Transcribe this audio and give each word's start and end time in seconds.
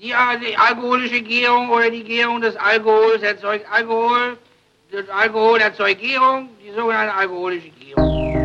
Die, 0.00 0.12
äh, 0.12 0.14
die 0.40 0.56
alkoholische 0.56 1.20
Gärung 1.22 1.70
oder 1.70 1.90
die 1.90 2.04
Gärung 2.04 2.40
des 2.40 2.54
Alkohols 2.56 3.20
erzeugt 3.20 3.66
Alkohol. 3.68 4.38
Das 4.92 5.08
Alkohol 5.08 5.58
erzeugt 5.60 6.00
Gärung, 6.00 6.50
die 6.64 6.70
sogenannte 6.72 7.12
alkoholische 7.14 7.70
Gärung. 7.70 8.36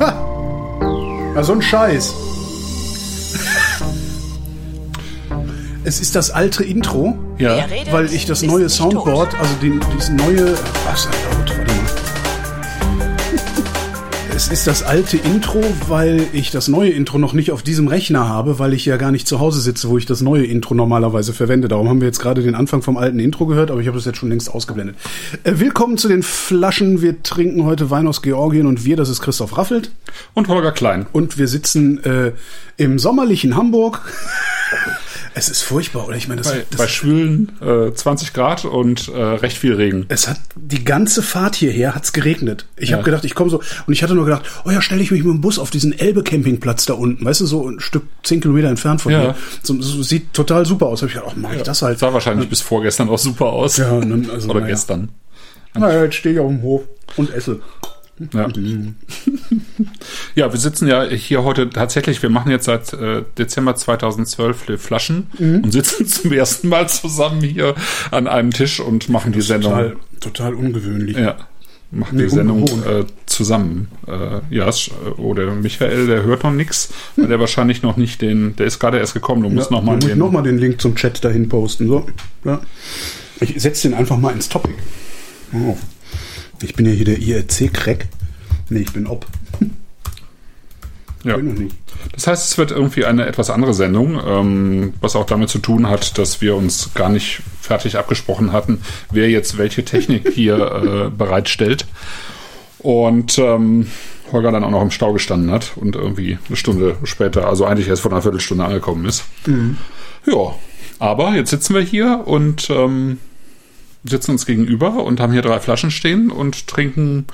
Ha! 0.00 1.32
Ja, 1.34 1.42
so 1.42 1.54
ein 1.54 1.62
Scheiß. 1.62 2.14
Es 5.84 5.98
ist 5.98 6.14
das 6.14 6.30
alte 6.30 6.62
Intro, 6.62 7.18
Ja. 7.38 7.66
weil 7.90 8.06
ich 8.06 8.24
das 8.24 8.42
neue 8.42 8.68
Soundboard, 8.68 9.34
also 9.34 9.52
den, 9.56 9.80
dieses 9.92 10.10
neue. 10.10 10.56
Was 10.86 11.08
ein 11.08 11.12
laut, 11.38 11.61
ist 14.52 14.66
das 14.66 14.82
alte 14.82 15.16
Intro, 15.16 15.64
weil 15.88 16.26
ich 16.34 16.50
das 16.50 16.68
neue 16.68 16.90
Intro 16.90 17.16
noch 17.16 17.32
nicht 17.32 17.52
auf 17.52 17.62
diesem 17.62 17.88
Rechner 17.88 18.28
habe, 18.28 18.58
weil 18.58 18.74
ich 18.74 18.84
ja 18.84 18.98
gar 18.98 19.10
nicht 19.10 19.26
zu 19.26 19.40
Hause 19.40 19.62
sitze, 19.62 19.88
wo 19.88 19.96
ich 19.96 20.04
das 20.04 20.20
neue 20.20 20.44
Intro 20.44 20.74
normalerweise 20.74 21.32
verwende. 21.32 21.68
Darum 21.68 21.88
haben 21.88 22.02
wir 22.02 22.06
jetzt 22.06 22.18
gerade 22.18 22.42
den 22.42 22.54
Anfang 22.54 22.82
vom 22.82 22.98
alten 22.98 23.18
Intro 23.18 23.46
gehört, 23.46 23.70
aber 23.70 23.80
ich 23.80 23.86
habe 23.86 23.96
das 23.96 24.04
jetzt 24.04 24.18
schon 24.18 24.28
längst 24.28 24.50
ausgeblendet. 24.50 24.96
Äh, 25.44 25.54
willkommen 25.54 25.96
zu 25.96 26.06
den 26.06 26.22
Flaschen. 26.22 27.00
Wir 27.00 27.22
trinken 27.22 27.64
heute 27.64 27.88
Wein 27.88 28.06
aus 28.06 28.20
Georgien 28.20 28.66
und 28.66 28.84
wir, 28.84 28.96
das 28.96 29.08
ist 29.08 29.22
Christoph 29.22 29.56
Raffelt. 29.56 29.90
Und 30.34 30.48
Holger 30.48 30.72
Klein. 30.72 31.06
Und 31.12 31.38
wir 31.38 31.48
sitzen 31.48 32.04
äh, 32.04 32.32
im 32.76 32.98
sommerlichen 32.98 33.56
Hamburg. 33.56 34.02
Es 35.34 35.48
ist 35.48 35.62
furchtbar, 35.62 36.06
oder? 36.08 36.16
Ich 36.16 36.28
meine, 36.28 36.42
das, 36.42 36.52
Bei, 36.52 36.64
das 36.70 36.78
bei 36.78 36.88
schwülen 36.88 37.52
äh, 37.60 37.92
20 37.92 38.32
Grad 38.32 38.64
und 38.64 39.08
äh, 39.08 39.20
recht 39.20 39.56
viel 39.56 39.74
Regen. 39.74 40.04
es 40.08 40.28
hat 40.28 40.38
die 40.56 40.84
ganze 40.84 41.22
Fahrt 41.22 41.54
hierher 41.54 41.94
hat's 41.94 42.12
geregnet. 42.12 42.66
Ich 42.76 42.90
Ja. 42.90 42.96
habe 42.96 43.04
gedacht, 43.04 43.24
ich 43.24 43.34
komme 43.34 43.50
so 43.50 43.62
und 43.86 43.92
ich 43.92 44.02
hatte 44.02 44.14
nur 44.14 44.24
gedacht, 44.24 44.44
oh 44.64 44.70
ja, 44.70 44.82
stelle 44.82 45.02
ich 45.02 45.10
mich 45.10 45.22
mit 45.24 45.32
dem 45.32 45.40
Bus 45.40 45.58
auf 45.58 45.70
diesen 45.70 45.98
Elbe 45.98 46.22
Campingplatz 46.22 46.84
da 46.86 46.94
unten, 46.94 47.24
weißt 47.24 47.40
du, 47.40 47.46
so 47.46 47.68
ein 47.68 47.80
Stück 47.80 48.04
zehn 48.22 48.40
Kilometer 48.40 48.68
entfernt 48.68 49.00
von 49.00 49.12
Ja. 49.12 49.20
hier. 49.20 49.34
So, 49.62 49.80
so, 49.80 50.02
sieht 50.02 50.32
total 50.34 50.66
super 50.66 50.86
aus. 50.86 51.02
Hab 51.02 51.08
ich 51.08 51.14
gedacht, 51.14 51.32
oh, 51.34 51.38
mach 51.40 51.52
ich 51.54 51.62
das 51.62 51.82
halt. 51.82 51.98
Sah 51.98 52.12
wahrscheinlich 52.12 52.48
bis 52.48 52.60
vorgestern 52.60 53.08
auch 53.08 53.18
super 53.18 53.46
aus. 53.46 53.76
Ja, 53.78 53.90
und 53.90 54.28
also, 54.30 54.48
Oder 54.50 54.60
naja. 54.60 54.72
gestern. 54.72 55.08
Naja, 55.74 56.04
jetzt 56.04 56.16
stehe 56.16 56.34
ich 56.34 56.40
auf 56.40 56.48
dem 56.48 56.62
Hof 56.62 56.82
und 57.16 57.32
esse. 57.32 57.60
Ja. 58.32 58.48
ja, 60.34 60.52
wir 60.52 60.58
sitzen 60.60 60.86
ja 60.88 61.04
hier 61.04 61.44
heute 61.44 61.68
tatsächlich, 61.70 62.22
wir 62.22 62.30
machen 62.30 62.50
jetzt 62.50 62.64
seit 62.66 62.92
äh, 62.92 63.22
Dezember 63.38 63.74
2012 63.76 64.68
Le 64.68 64.78
Flaschen 64.78 65.26
Mhm. 65.38 65.60
und 65.64 65.72
sitzen 65.72 66.06
zum 66.08 66.32
ersten 66.32 66.68
Mal 66.68 66.88
zusammen 66.88 67.42
hier 67.42 67.74
an 68.10 68.26
einem 68.26 68.50
Tisch 68.50 68.80
und 68.80 69.08
machen 69.08 69.32
die 69.32 69.40
Sendung. 69.40 69.72
Total, 69.72 69.96
total 70.20 70.54
ungewöhnlich. 70.54 71.16
Ja, 71.16 71.36
machen 71.90 72.16
Nee, 72.16 72.24
die 72.24 72.30
Sendung 72.30 72.64
äh, 72.64 73.04
zusammen. 73.26 73.88
Äh, 74.06 74.54
ja, 74.54 74.68
äh, 74.68 74.72
oh, 75.18 75.34
der 75.34 75.50
Michael, 75.52 76.06
der 76.06 76.22
hört 76.22 76.42
noch 76.44 76.52
nix, 76.52 76.92
weil 77.16 77.28
der 77.28 77.40
wahrscheinlich 77.40 77.82
noch 77.82 77.96
nicht 77.96 78.22
den, 78.22 78.56
der 78.56 78.66
ist 78.66 78.78
gerade 78.78 78.98
erst 78.98 79.14
gekommen, 79.14 79.42
du 79.42 79.48
musst 79.50 79.70
Ja, 79.70 79.76
noch 79.76 79.82
mal 79.82 79.92
dann 79.92 79.96
muss 79.96 80.04
ich 80.04 80.10
den, 80.12 80.18
noch 80.18 80.32
mal 80.32 80.42
den 80.42 80.58
Link 80.58 80.80
zum 80.80 80.94
Chat 80.94 81.22
dahin 81.24 81.48
posten. 81.48 81.88
So, 81.88 82.06
ja. 82.44 82.60
Ich 83.40 83.60
setze 83.60 83.88
den 83.88 83.96
einfach 83.96 84.16
mal 84.18 84.32
ins 84.32 84.48
Topic. 84.48 84.74
Oh. 85.52 85.76
Ich 86.62 86.74
bin 86.74 86.86
ja 86.86 86.92
hier 86.92 87.04
der 87.04 87.18
IRC-Crack. 87.18 88.06
Nee, 88.70 88.80
ich 88.80 88.92
bin 88.92 89.06
ob. 89.06 89.26
ja. 91.24 91.36
Bin 91.36 91.52
noch 91.52 91.60
nicht. 91.60 91.76
Das 92.12 92.26
heißt, 92.26 92.50
es 92.50 92.58
wird 92.58 92.70
irgendwie 92.70 93.04
eine 93.04 93.26
etwas 93.26 93.50
andere 93.50 93.74
Sendung, 93.74 94.20
ähm, 94.24 94.94
was 95.00 95.16
auch 95.16 95.26
damit 95.26 95.50
zu 95.50 95.58
tun 95.58 95.88
hat, 95.88 96.18
dass 96.18 96.40
wir 96.40 96.56
uns 96.56 96.94
gar 96.94 97.08
nicht 97.08 97.42
fertig 97.60 97.96
abgesprochen 97.96 98.52
hatten, 98.52 98.80
wer 99.10 99.30
jetzt 99.30 99.56
welche 99.58 99.84
Technik 99.84 100.28
hier 100.34 100.56
äh, 100.56 101.10
bereitstellt. 101.10 101.86
Und 102.78 103.38
ähm, 103.38 103.86
Holger 104.32 104.50
dann 104.50 104.64
auch 104.64 104.70
noch 104.70 104.82
im 104.82 104.90
Stau 104.90 105.12
gestanden 105.12 105.50
hat 105.50 105.72
und 105.76 105.94
irgendwie 105.94 106.38
eine 106.48 106.56
Stunde 106.56 106.96
später, 107.04 107.46
also 107.46 107.66
eigentlich 107.66 107.88
erst 107.88 108.02
vor 108.02 108.10
einer 108.10 108.22
Viertelstunde 108.22 108.64
angekommen 108.64 109.04
ist. 109.04 109.24
Ja, 110.26 110.54
aber 110.98 111.34
jetzt 111.34 111.50
sitzen 111.50 111.74
wir 111.74 111.82
hier 111.82 112.22
und 112.24 112.70
ähm, 112.70 113.18
sitzen 114.04 114.32
uns 114.32 114.46
gegenüber 114.46 115.04
und 115.04 115.20
haben 115.20 115.32
hier 115.32 115.42
drei 115.42 115.60
Flaschen 115.60 115.90
stehen 115.90 116.30
und 116.30 116.66
trinken 116.66 117.26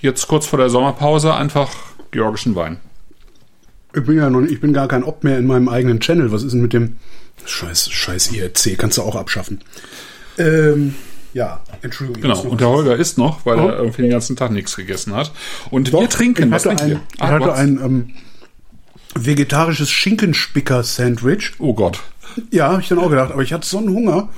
jetzt 0.00 0.26
kurz 0.28 0.46
vor 0.46 0.58
der 0.58 0.70
Sommerpause 0.70 1.34
einfach 1.34 1.70
georgischen 2.10 2.54
Wein. 2.54 2.78
Ich 3.94 4.04
bin 4.04 4.16
ja 4.16 4.28
noch 4.30 4.42
ich 4.42 4.60
bin 4.60 4.72
gar 4.72 4.88
kein 4.88 5.02
Ob 5.04 5.24
mehr 5.24 5.38
in 5.38 5.46
meinem 5.46 5.68
eigenen 5.68 6.00
Channel. 6.00 6.30
Was 6.32 6.42
ist 6.42 6.52
denn 6.52 6.60
mit 6.62 6.72
dem 6.72 6.96
Scheiß, 7.44 7.90
Scheiß 7.90 8.32
IRC? 8.32 8.76
Kannst 8.78 8.98
du 8.98 9.02
auch 9.02 9.16
abschaffen. 9.16 9.60
Ähm, 10.38 10.94
ja, 11.34 11.60
Entschuldigung. 11.82 12.22
Genau, 12.22 12.40
und 12.42 12.60
der 12.60 12.68
Holger 12.68 12.96
isst 12.96 13.18
noch, 13.18 13.44
weil 13.46 13.58
Oh. 13.58 13.68
er 13.68 13.78
irgendwie 13.78 14.02
den 14.02 14.10
ganzen 14.10 14.36
Tag 14.36 14.50
nichts 14.50 14.76
gegessen 14.76 15.14
hat. 15.14 15.32
Und 15.70 15.92
Doch, 15.92 16.00
wir 16.00 16.08
trinken, 16.08 16.44
ich 16.48 16.50
was 16.50 16.66
hatte 16.66 16.84
ein, 16.84 17.00
ich 17.14 17.20
hatte 17.22 17.52
ein 17.54 17.78
ähm, 17.82 18.10
vegetarisches 19.14 19.90
Schinkenspicker-Sandwich. 19.90 21.52
oh 21.58 21.74
Gott, 21.74 22.00
Ja, 22.50 22.70
habe 22.72 22.82
ich 22.82 22.88
dann 22.88 22.98
auch 22.98 23.10
gedacht. 23.10 23.32
Aber 23.32 23.42
ich 23.42 23.52
hatte 23.52 23.66
so 23.66 23.78
einen 23.78 23.90
Hunger, 23.90 24.28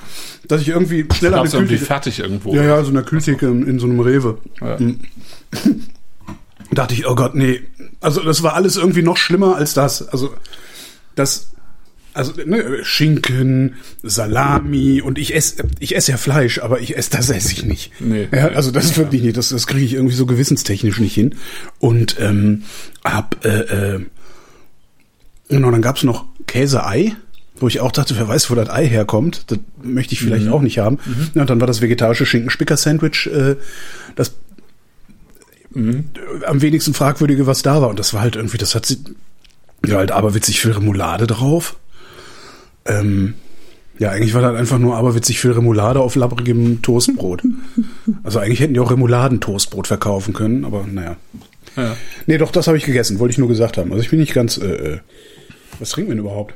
dass 0.49 0.63
ich 0.63 0.69
irgendwie 0.69 1.07
schnell 1.15 1.35
an 1.35 1.45
der 1.45 1.53
irgendwie 1.53 1.75
Kühltheke... 1.75 1.87
fertig 1.87 2.19
irgendwo. 2.21 2.55
Ja, 2.55 2.63
ja, 2.63 2.83
so 2.83 2.89
in 2.89 2.95
der 2.95 3.05
Kühltheke 3.05 3.47
in, 3.47 3.67
in 3.67 3.79
so 3.79 3.87
einem 3.87 4.01
Rewe. 4.01 4.39
Ja. 4.61 4.79
dachte 6.73 6.95
ich, 6.95 7.07
oh 7.07 7.15
Gott, 7.15 7.35
nee. 7.35 7.61
Also 8.01 8.23
das 8.23 8.43
war 8.43 8.55
alles 8.55 8.77
irgendwie 8.77 9.03
noch 9.03 9.17
schlimmer 9.17 9.57
als 9.57 9.75
das. 9.75 10.09
Also 10.09 10.35
das, 11.15 11.51
also 12.15 12.33
ne, 12.45 12.79
Schinken, 12.83 13.77
Salami 14.03 15.03
und 15.03 15.19
ich 15.19 15.35
esse, 15.35 15.65
ich 15.79 15.97
esse 15.97 16.13
ja 16.13 16.17
Fleisch, 16.17 16.59
aber 16.61 16.81
ich 16.81 16.97
esse 16.97 17.11
das 17.11 17.31
esse 17.31 17.53
ich 17.53 17.65
nicht. 17.65 17.93
Nee. 18.01 18.29
Ja, 18.33 18.49
also 18.49 18.71
das 18.71 18.87
ist 18.87 18.97
wirklich 18.97 19.23
nicht, 19.23 19.37
das, 19.37 19.51
das 19.51 19.67
kriege 19.67 19.85
ich 19.85 19.95
irgendwie 19.95 20.15
so 20.15 20.27
gewissenstechnisch 20.27 20.99
nicht 20.99 21.15
hin. 21.15 21.35
Und 21.79 22.17
ähm, 22.21 22.63
hab, 23.05 23.45
äh, 23.45 23.95
äh, 23.95 24.07
genau, 25.51 25.71
dann 25.71 25.83
gab's 25.83 26.03
noch 26.03 26.25
Käse-Ei. 26.47 27.15
Wo 27.57 27.69
ich 27.69 27.81
auch 27.81 27.93
dachte, 27.93 28.17
wer 28.17 28.27
weiß, 28.27 28.51
wo 28.51 28.55
das 28.55 28.71
Ei 28.71 28.87
herkommt. 28.89 29.45
Das 29.51 29.59
möchte 29.83 30.15
ich 30.15 30.21
vielleicht 30.21 30.49
auch 30.49 30.63
nicht 30.63 30.79
haben. 30.79 30.99
Ja, 31.35 31.43
und 31.43 31.51
dann 31.51 31.61
war 31.61 31.67
das 31.67 31.83
vegetarische 31.83 32.25
Schinkenspicker-Sandwich 32.25 33.27
äh, 33.27 33.57
das 34.17 34.33
am 35.75 36.63
wenigsten 36.63 36.95
fragwürdige, 36.95 37.47
was 37.47 37.63
da 37.63 37.81
war. 37.83 37.91
Und 37.91 37.99
das 37.99 38.15
war 38.15 38.23
halt 38.23 38.37
irgendwie, 38.37 38.59
das 38.59 38.75
hat 38.75 38.87
sie 38.87 38.99
ja 39.87 39.97
halt 39.97 40.11
aberwitzig 40.11 40.61
viel 40.61 40.73
Remoulade 40.73 41.27
drauf. 41.27 41.77
Ähm, 42.87 43.35
ja, 43.99 44.11
eigentlich 44.11 44.35
war 44.35 44.43
das 44.43 44.57
einfach 44.57 44.79
nur 44.79 44.97
aberwitzig 44.97 45.41
viel 45.41 45.53
Remoulade 45.53 46.01
auf 46.01 46.15
labbrigem 46.17 46.83
Toastbrot. 46.83 47.43
Also 48.23 48.39
eigentlich 48.39 48.61
hätten 48.61 48.75
die 48.75 48.81
auch 48.81 48.91
Remouladentoastbrot 48.91 49.87
verkaufen 49.87 50.35
können, 50.35 50.65
aber 50.65 50.87
naja. 50.87 51.17
Ja. 51.77 51.97
Nee, 52.27 52.39
doch, 52.39 52.51
das 52.51 52.67
habe 52.67 52.77
ich 52.77 52.85
gegessen, 52.85 53.19
wollte 53.19 53.33
ich 53.33 53.39
nur 53.39 53.49
gesagt 53.49 53.79
haben. 53.79 53.93
Also 53.93 54.03
ich 54.03 54.11
bin 54.11 54.19
nicht 54.19 54.35
ganz, 54.35 54.59
äh, 54.59 54.67
äh, 54.67 54.99
was 55.81 55.91
trinken 55.91 56.11
wir 56.11 56.17
denn 56.17 56.25
überhaupt? 56.25 56.55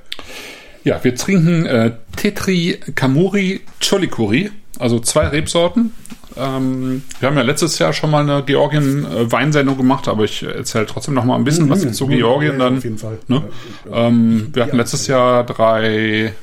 Ja, 0.84 1.02
wir 1.02 1.14
trinken 1.14 1.66
äh, 1.66 1.92
Tetri 2.16 2.78
Kamuri 2.94 3.62
Cholikuri, 3.80 4.50
also 4.78 5.00
zwei 5.00 5.28
Rebsorten. 5.28 5.92
Ähm, 6.36 7.02
wir 7.20 7.28
haben 7.28 7.36
ja 7.36 7.42
letztes 7.42 7.78
Jahr 7.78 7.92
schon 7.92 8.10
mal 8.10 8.28
eine 8.28 8.42
Georgien-Weinsendung 8.44 9.76
gemacht, 9.76 10.08
aber 10.08 10.24
ich 10.24 10.42
erzähle 10.42 10.86
trotzdem 10.86 11.14
noch 11.14 11.24
mal 11.24 11.36
ein 11.36 11.44
bisschen 11.44 11.70
was 11.70 11.90
zu 11.92 12.06
Georgien. 12.06 12.58
Dann, 12.58 12.78
Auf 12.78 12.84
jeden 12.84 12.98
Fall. 12.98 13.18
Ne? 13.28 13.42
Ähm, 13.90 14.48
wir 14.52 14.64
hatten 14.64 14.76
letztes 14.76 15.06
Jahr 15.06 15.44
drei, 15.44 16.34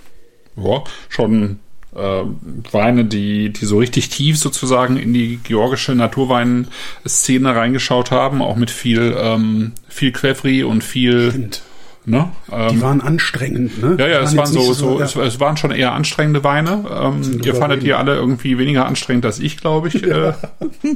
ja, 0.55 0.83
schon 1.09 1.59
äh, 1.95 2.23
Weine, 2.71 3.05
die, 3.05 3.49
die 3.49 3.65
so 3.65 3.79
richtig 3.79 4.09
tief 4.09 4.37
sozusagen 4.37 4.97
in 4.97 5.13
die 5.13 5.39
georgische 5.43 5.93
Naturweinszene 5.93 7.55
reingeschaut 7.55 8.11
haben, 8.11 8.41
auch 8.41 8.55
mit 8.55 8.71
viel, 8.71 9.15
ähm, 9.17 9.73
viel 9.89 10.11
Quevri 10.13 10.63
und 10.63 10.83
viel, 10.83 11.31
Stimmt. 11.31 11.61
Ne? 12.05 12.29
Ähm, 12.51 12.69
Die 12.69 12.81
waren 12.81 13.01
anstrengend, 13.01 13.81
ne? 13.81 13.95
ja, 13.99 14.07
ja, 14.07 14.19
es 14.21 14.35
waren 14.35 14.45
jetzt 14.45 14.53
so, 14.53 14.69
nicht 14.69 15.09
so, 15.09 15.19
ja. 15.19 15.25
es, 15.25 15.39
waren 15.39 15.57
schon 15.57 15.71
eher 15.71 15.93
anstrengende 15.93 16.43
Weine. 16.43 16.83
Ähm, 16.89 17.41
ihr 17.43 17.55
fandet 17.55 17.83
die 17.83 17.93
alle 17.93 18.15
irgendwie 18.15 18.57
weniger 18.57 18.85
anstrengend 18.85 19.25
als 19.25 19.39
ich, 19.39 19.57
glaube 19.57 19.89
ich. 19.89 20.03
Äh, 20.03 20.33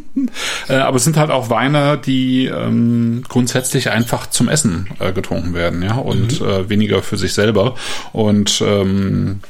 äh, 0.70 0.74
aber 0.76 0.98
es 0.98 1.04
sind 1.04 1.18
halt 1.18 1.32
auch 1.32 1.50
Weine, 1.50 1.98
die 1.98 2.46
ähm, 2.48 3.24
grundsätzlich 3.28 3.90
einfach 3.92 4.28
zum 4.28 4.50
Essen 4.50 4.88
äh, 5.00 5.12
getrunken 5.14 5.54
werden, 5.54 5.82
ja, 5.84 5.96
und 5.96 6.40
Mhm. 6.42 6.48
äh, 6.48 6.70
weniger 6.70 7.02
für 7.04 7.18
sich 7.18 7.34
selber. 7.34 7.76
Und 8.12 8.62
ähm, 8.66 9.42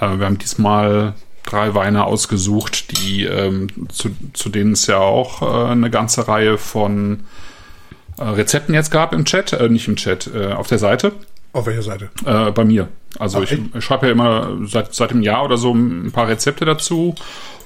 äh, 0.00 0.18
wir 0.18 0.26
haben 0.26 0.38
diesmal 0.38 1.14
drei 1.44 1.74
Weine 1.74 2.04
ausgesucht, 2.04 2.98
die 2.98 3.24
ähm, 3.24 3.68
zu, 3.88 4.10
zu 4.32 4.48
denen 4.48 4.72
es 4.72 4.86
ja 4.86 4.98
auch 4.98 5.42
äh, 5.42 5.70
eine 5.72 5.90
ganze 5.90 6.26
Reihe 6.28 6.58
von 6.58 7.20
Rezepten 8.18 8.74
jetzt 8.74 8.90
gab 8.90 9.12
im 9.12 9.24
Chat, 9.24 9.52
äh, 9.52 9.68
nicht 9.68 9.88
im 9.88 9.96
Chat, 9.96 10.30
äh, 10.34 10.52
auf 10.52 10.66
der 10.66 10.78
Seite. 10.78 11.12
Auf 11.52 11.66
welcher 11.66 11.82
Seite? 11.82 12.08
Äh, 12.24 12.50
bei 12.50 12.64
mir. 12.64 12.88
Also 13.18 13.38
Ach, 13.38 13.42
ich, 13.42 13.58
ich 13.74 13.84
schreibe 13.84 14.06
ja 14.06 14.12
immer 14.12 14.56
seit, 14.64 14.94
seit 14.94 15.10
einem 15.10 15.22
Jahr 15.22 15.44
oder 15.44 15.56
so 15.58 15.72
ein 15.74 16.10
paar 16.12 16.28
Rezepte 16.28 16.64
dazu. 16.64 17.14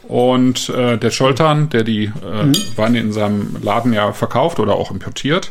Und 0.09 0.69
äh, 0.69 0.99
der 0.99 1.11
Scholtan, 1.11 1.69
der 1.71 1.83
die 1.85 2.05
äh, 2.05 2.45
Mhm. 2.45 2.55
Weine 2.77 3.01
in 3.01 3.13
seinem 3.13 3.57
Laden 3.63 3.93
ja 3.93 4.13
verkauft 4.13 4.61
oder 4.61 4.75
auch 4.75 4.91
importiert, 4.93 5.51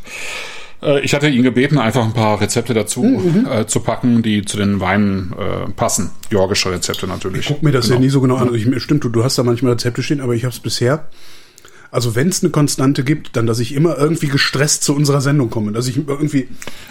äh, 0.81 0.99
ich 1.01 1.13
hatte 1.13 1.27
ihn 1.29 1.43
gebeten, 1.43 1.77
einfach 1.77 2.03
ein 2.05 2.13
paar 2.13 2.39
Rezepte 2.39 2.73
dazu 2.73 3.03
Mhm, 3.03 3.47
äh, 3.51 3.67
zu 3.67 3.81
packen, 3.81 4.21
die 4.21 4.43
zu 4.45 4.55
den 4.57 4.79
Weinen 4.79 5.33
äh, 5.33 5.69
passen. 5.71 6.11
Georgische 6.29 6.71
Rezepte 6.71 7.05
natürlich. 7.07 7.41
Ich 7.41 7.47
guck 7.47 7.63
mir 7.63 7.71
das 7.73 7.85
Genau. 7.87 7.95
ja 7.95 8.01
nie 8.01 8.09
so 8.09 8.21
genau 8.21 8.35
an. 8.35 8.43
Also 8.49 8.55
ich, 8.55 8.81
stimmt, 8.81 9.03
du, 9.03 9.09
du 9.09 9.23
hast 9.25 9.37
da 9.37 9.43
manchmal 9.43 9.73
Rezepte 9.73 10.01
stehen, 10.03 10.21
aber 10.21 10.33
ich 10.33 10.43
habe 10.45 10.53
es 10.53 10.59
bisher 10.59 11.07
Also 11.91 12.15
wenn 12.15 12.29
es 12.29 12.43
eine 12.43 12.51
Konstante 12.51 13.03
gibt, 13.03 13.35
dann, 13.35 13.45
dass 13.45 13.59
ich 13.59 13.73
immer 13.73 13.97
irgendwie 13.97 14.27
gestresst 14.27 14.83
zu 14.83 14.95
unserer 14.95 15.21
Sendung 15.21 15.49
komme. 15.49 15.71
Dass 15.71 15.87
ich 15.87 15.97
irgendwie. 16.07 16.47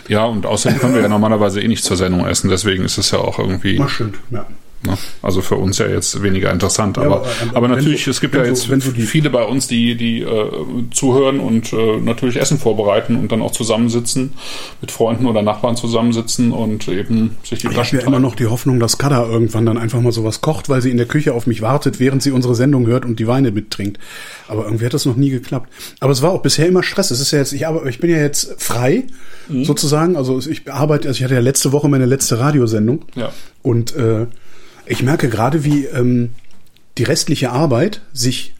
Ja, 0.09 0.25
und 0.25 0.47
außerdem 0.47 0.79
können 0.79 0.95
wir 0.95 1.03
ja 1.03 1.09
normalerweise 1.09 1.61
eh 1.61 1.69
nicht 1.69 1.85
zur 1.85 1.97
Sendung 1.97 2.27
essen, 2.27 2.49
deswegen 2.51 2.85
ist 2.85 2.99
es 2.99 3.11
ja 3.11 3.19
auch 3.19 3.39
irgendwie. 3.39 3.79
Na, 3.79 3.89
stimmt, 3.89 4.17
ja. 4.31 4.47
Ne? 4.87 4.97
Also 5.23 5.41
für 5.41 5.57
uns 5.57 5.79
ja 5.79 5.87
jetzt 5.87 6.23
weniger 6.23 6.53
interessant. 6.53 6.97
Ja, 6.97 7.05
aber, 7.05 7.17
aber- 7.17 7.27
aber 7.49 7.57
aber 7.57 7.69
natürlich, 7.69 8.05
du- 8.05 8.11
es 8.11 8.21
gibt 8.21 8.35
ja 8.35 8.45
jetzt 8.45 8.69
du 8.69 8.77
die- 8.93 9.03
viele 9.03 9.31
bei 9.31 9.43
uns, 9.45 9.67
die, 9.67 9.97
die 9.97 10.21
äh, 10.23 10.51
zuhören 10.93 11.41
und 11.41 11.73
äh, 11.73 11.99
natürlich 12.01 12.37
Essen 12.37 12.59
vorbereiten 12.59 13.17
und 13.17 13.33
dann 13.33 13.43
auch 13.43 13.53
zusammensitzen, 13.53 14.33
mit 14.81 14.91
Freunden 14.91 15.27
oder 15.27 15.43
Nachbarn 15.43 15.77
zusammensitzen 15.77 16.53
und 16.53 16.87
eben 16.89 17.37
sich 17.43 17.51
die 17.51 17.55
Ich 17.59 17.65
habe 17.65 17.75
Flaschen 17.75 18.01
ja 18.01 18.07
immer 18.07 18.19
noch 18.21 18.35
die 18.35 18.47
Hoffnung, 18.47 18.81
dass 18.81 18.99
Kada 18.99 19.25
irgendwann 19.27 19.67
dann 19.67 19.79
einfach 19.79 20.01
mal 20.01 20.13
sowas 20.13 20.41
kocht, 20.41 20.69
weil 20.69 20.83
sie 20.83 20.91
in 20.91 20.97
der 20.97 21.07
Küche 21.07 21.35
auf 21.35 21.47
mich 21.47 21.63
wartet, 21.63 21.99
während 22.01 22.23
sie 22.23 22.31
unsere 22.31 22.55
Sendung 22.55 22.87
hört 22.87 23.05
und 23.05 23.19
die 23.19 23.27
Weine 23.27 23.51
mittrinkt. 23.51 23.99
Aber 24.49 24.65
irgendwie 24.65 24.85
hat 24.87 24.95
das 24.95 25.07
noch 25.07 25.17
nie 25.17 25.31
geklappt. 25.31 25.71
Aber 26.01 26.13
es 26.13 26.21
war 26.23 26.33
auch 26.33 26.43
bisher 26.43 26.67
immer 26.69 26.83
Stress. 26.83 27.11
Es 27.11 27.21
ist 27.21 27.31
ja 27.31 27.39
jetzt, 27.39 27.53
ich, 27.53 27.67
arbeite, 27.67 27.89
ich 27.89 27.99
bin 28.01 28.11
ja 28.11 28.19
jetzt 28.19 28.55
frei, 28.63 29.05
Mhm. 29.49 29.65
sozusagen. 29.65 30.17
Also 30.17 30.39
ich 30.39 30.71
arbeite, 30.71 31.09
also 31.09 31.19
ich 31.19 31.25
hatte 31.25 31.35
ja 31.35 31.41
letzte 31.41 31.73
Woche 31.73 31.89
meine 31.89 32.07
letzte 32.07 32.39
Radiosendung. 32.39 33.05
Ja. 33.15 33.31
Und 33.63 33.95
äh, 33.97 34.27
ich 34.87 35.03
merke 35.03 35.29
gerade, 35.29 35.65
wie 35.65 35.85
ähm, 35.87 36.31
die 36.99 37.05
restliche 37.05 37.51
Arbeit 37.51 38.01
sich 38.13 38.55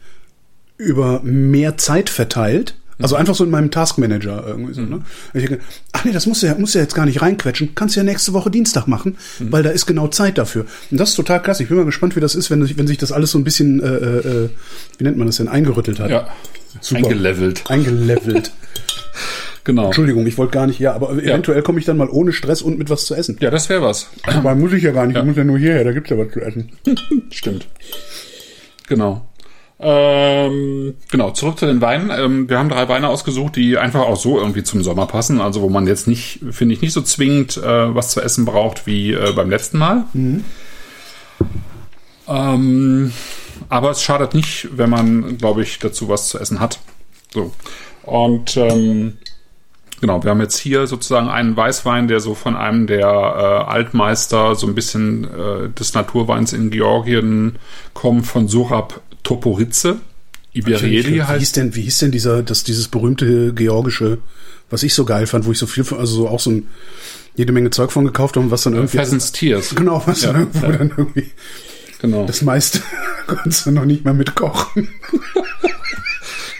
über 0.77 1.21
mehr 1.23 1.77
Zeit 1.77 2.09
verteilt. 2.09 2.75
Also 2.97 3.17
einfach 3.17 3.35
so 3.35 3.43
in 3.43 3.49
meinem 3.49 3.71
Taskmanager 3.71 4.45
irgendwie 4.47 4.73
so. 4.73 4.79
Ne? 4.81 4.95
Und 4.95 5.05
Ich 5.33 5.45
denke, 5.45 5.61
ach 5.91 6.05
nee, 6.05 6.13
das 6.13 6.27
musst 6.27 6.43
du 6.43 6.47
ja, 6.47 6.55
musst 6.55 6.75
du 6.75 6.79
ja 6.79 6.83
jetzt 6.83 6.95
gar 6.95 7.05
nicht 7.05 7.21
reinquetschen. 7.21 7.75
Kannst 7.75 7.95
du 7.95 7.99
ja 7.99 8.05
nächste 8.05 8.31
Woche 8.31 8.49
Dienstag 8.49 8.87
machen, 8.87 9.17
weil 9.39 9.63
da 9.63 9.69
ist 9.69 9.85
genau 9.85 10.07
Zeit 10.07 10.37
dafür. 10.37 10.65
Und 10.91 10.97
das 10.99 11.09
ist 11.09 11.15
total 11.17 11.41
klasse. 11.41 11.63
Ich 11.63 11.67
bin 11.69 11.77
mal 11.77 11.83
gespannt, 11.85 12.15
wie 12.15 12.21
das 12.21 12.35
ist, 12.35 12.49
wenn, 12.51 12.65
sich- 12.65 12.77
wenn 12.77 12.87
sich 12.87 12.97
das 12.97 13.11
alles 13.11 13.31
so 13.31 13.37
ein 13.37 13.43
bisschen, 13.43 13.81
äh, 13.83 13.87
äh, 13.87 14.49
wie 14.97 15.03
nennt 15.03 15.17
man 15.17 15.27
das 15.27 15.35
denn, 15.37 15.49
eingerüttelt 15.49 15.99
hat. 15.99 16.09
Ja, 16.09 16.29
Super. 16.79 16.99
eingelevelt. 17.03 17.63
Eingelevelt. 17.69 18.51
Genau. 19.65 19.87
Entschuldigung, 19.87 20.25
ich 20.27 20.37
wollte 20.37 20.53
gar 20.53 20.67
nicht, 20.67 20.79
ja, 20.79 20.93
aber 20.93 21.11
eventuell 21.11 21.63
komme 21.63 21.79
ich 21.79 21.85
dann 21.85 21.97
mal 21.97 22.07
ohne 22.07 22.31
Stress 22.31 22.61
und 22.61 22.77
mit 22.77 22.89
was 22.91 23.05
zu 23.05 23.15
essen. 23.15 23.37
Ja, 23.41 23.49
das 23.49 23.67
wäre 23.67 23.81
was. 23.81 24.09
Aber 24.23 24.53
muss 24.53 24.71
ich 24.73 24.83
ja 24.83 24.91
gar 24.91 25.07
nicht, 25.07 25.17
ich 25.17 25.23
muss 25.23 25.35
ja 25.35 25.43
nur 25.43 25.57
hierher, 25.57 25.83
da 25.83 25.91
gibt's 25.91 26.11
ja 26.11 26.17
was 26.17 26.31
zu 26.31 26.39
essen. 26.39 26.71
Stimmt. 27.31 27.67
Genau. 28.87 29.27
Ähm, 29.79 30.93
genau, 31.11 31.31
zurück 31.31 31.57
zu 31.57 31.65
den 31.65 31.81
Weinen. 31.81 32.11
Ähm, 32.15 32.47
wir 32.47 32.59
haben 32.59 32.69
drei 32.69 32.87
Weine 32.87 33.09
ausgesucht, 33.09 33.55
die 33.55 33.77
einfach 33.77 34.01
auch 34.01 34.15
so 34.15 34.37
irgendwie 34.37 34.63
zum 34.63 34.83
Sommer 34.83 35.07
passen. 35.07 35.41
Also 35.41 35.61
wo 35.61 35.69
man 35.69 35.87
jetzt 35.87 36.07
nicht, 36.07 36.41
finde 36.51 36.75
ich, 36.75 36.81
nicht 36.81 36.93
so 36.93 37.01
zwingend 37.01 37.57
äh, 37.57 37.93
was 37.93 38.11
zu 38.11 38.21
essen 38.21 38.45
braucht 38.45 38.85
wie 38.85 39.13
äh, 39.13 39.33
beim 39.35 39.49
letzten 39.49 39.79
Mal. 39.79 40.05
Ähm, 42.27 43.11
aber 43.67 43.89
es 43.89 44.03
schadet 44.03 44.33
nicht, 44.35 44.69
wenn 44.77 44.91
man, 44.91 45.37
glaube 45.37 45.63
ich, 45.63 45.79
dazu 45.79 46.07
was 46.07 46.29
zu 46.29 46.39
essen 46.39 46.59
hat. 46.59 46.79
So. 47.33 47.51
Und 48.03 48.55
ähm, 48.55 49.17
Genau, 50.05 50.23
wir 50.23 50.29
haben 50.29 50.39
jetzt 50.41 50.59
hier 50.59 50.85
sozusagen 50.85 51.29
einen 51.29 51.57
Weißwein, 51.57 52.07
der 52.07 52.19
so 52.19 52.35
von 52.35 52.55
einem 52.55 52.85
der 52.85 53.07
äh, 53.07 53.71
Altmeister 53.71 54.53
so 54.53 54.67
ein 54.67 54.75
bisschen 54.75 55.23
äh, 55.23 55.69
des 55.69 55.95
Naturweins 55.95 56.53
in 56.53 56.69
Georgien 56.69 57.55
kommt, 57.95 58.27
von 58.27 58.47
Surab 58.47 59.01
Toporitze. 59.23 59.97
Iberieli 60.53 61.15
wie, 61.15 61.23
heißt 61.23 61.39
hieß 61.39 61.51
denn, 61.53 61.73
wie 61.73 61.81
hieß 61.81 61.97
denn 61.97 62.11
dieser, 62.11 62.43
das, 62.43 62.63
dieses 62.63 62.87
berühmte 62.87 63.51
georgische, 63.55 64.19
was 64.69 64.83
ich 64.83 64.93
so 64.93 65.05
geil 65.05 65.25
fand, 65.25 65.47
wo 65.47 65.51
ich 65.51 65.57
so 65.57 65.65
viel 65.65 65.83
von, 65.83 65.97
also 65.97 66.13
so 66.17 66.29
auch 66.29 66.39
so 66.39 66.51
ein, 66.51 66.67
jede 67.35 67.51
Menge 67.51 67.71
Zeug 67.71 67.91
von 67.91 68.05
gekauft 68.05 68.37
habe, 68.37 68.51
was 68.51 68.61
dann 68.61 68.75
irgendwie. 68.75 68.97
Pheasants 68.97 69.31
Tears. 69.31 69.73
Genau, 69.73 70.03
was 70.05 70.21
Ja, 70.21 70.33
dann 70.33 70.41
irgendwo 70.41 70.67
ja. 70.67 70.71
dann 70.77 70.93
irgendwie, 70.95 71.31
Genau. 71.99 72.27
das 72.27 72.43
meiste 72.43 72.79
konntest 73.25 73.65
du 73.65 73.71
noch 73.71 73.85
nicht 73.85 74.05
mal 74.05 74.13
mitkochen. 74.13 74.87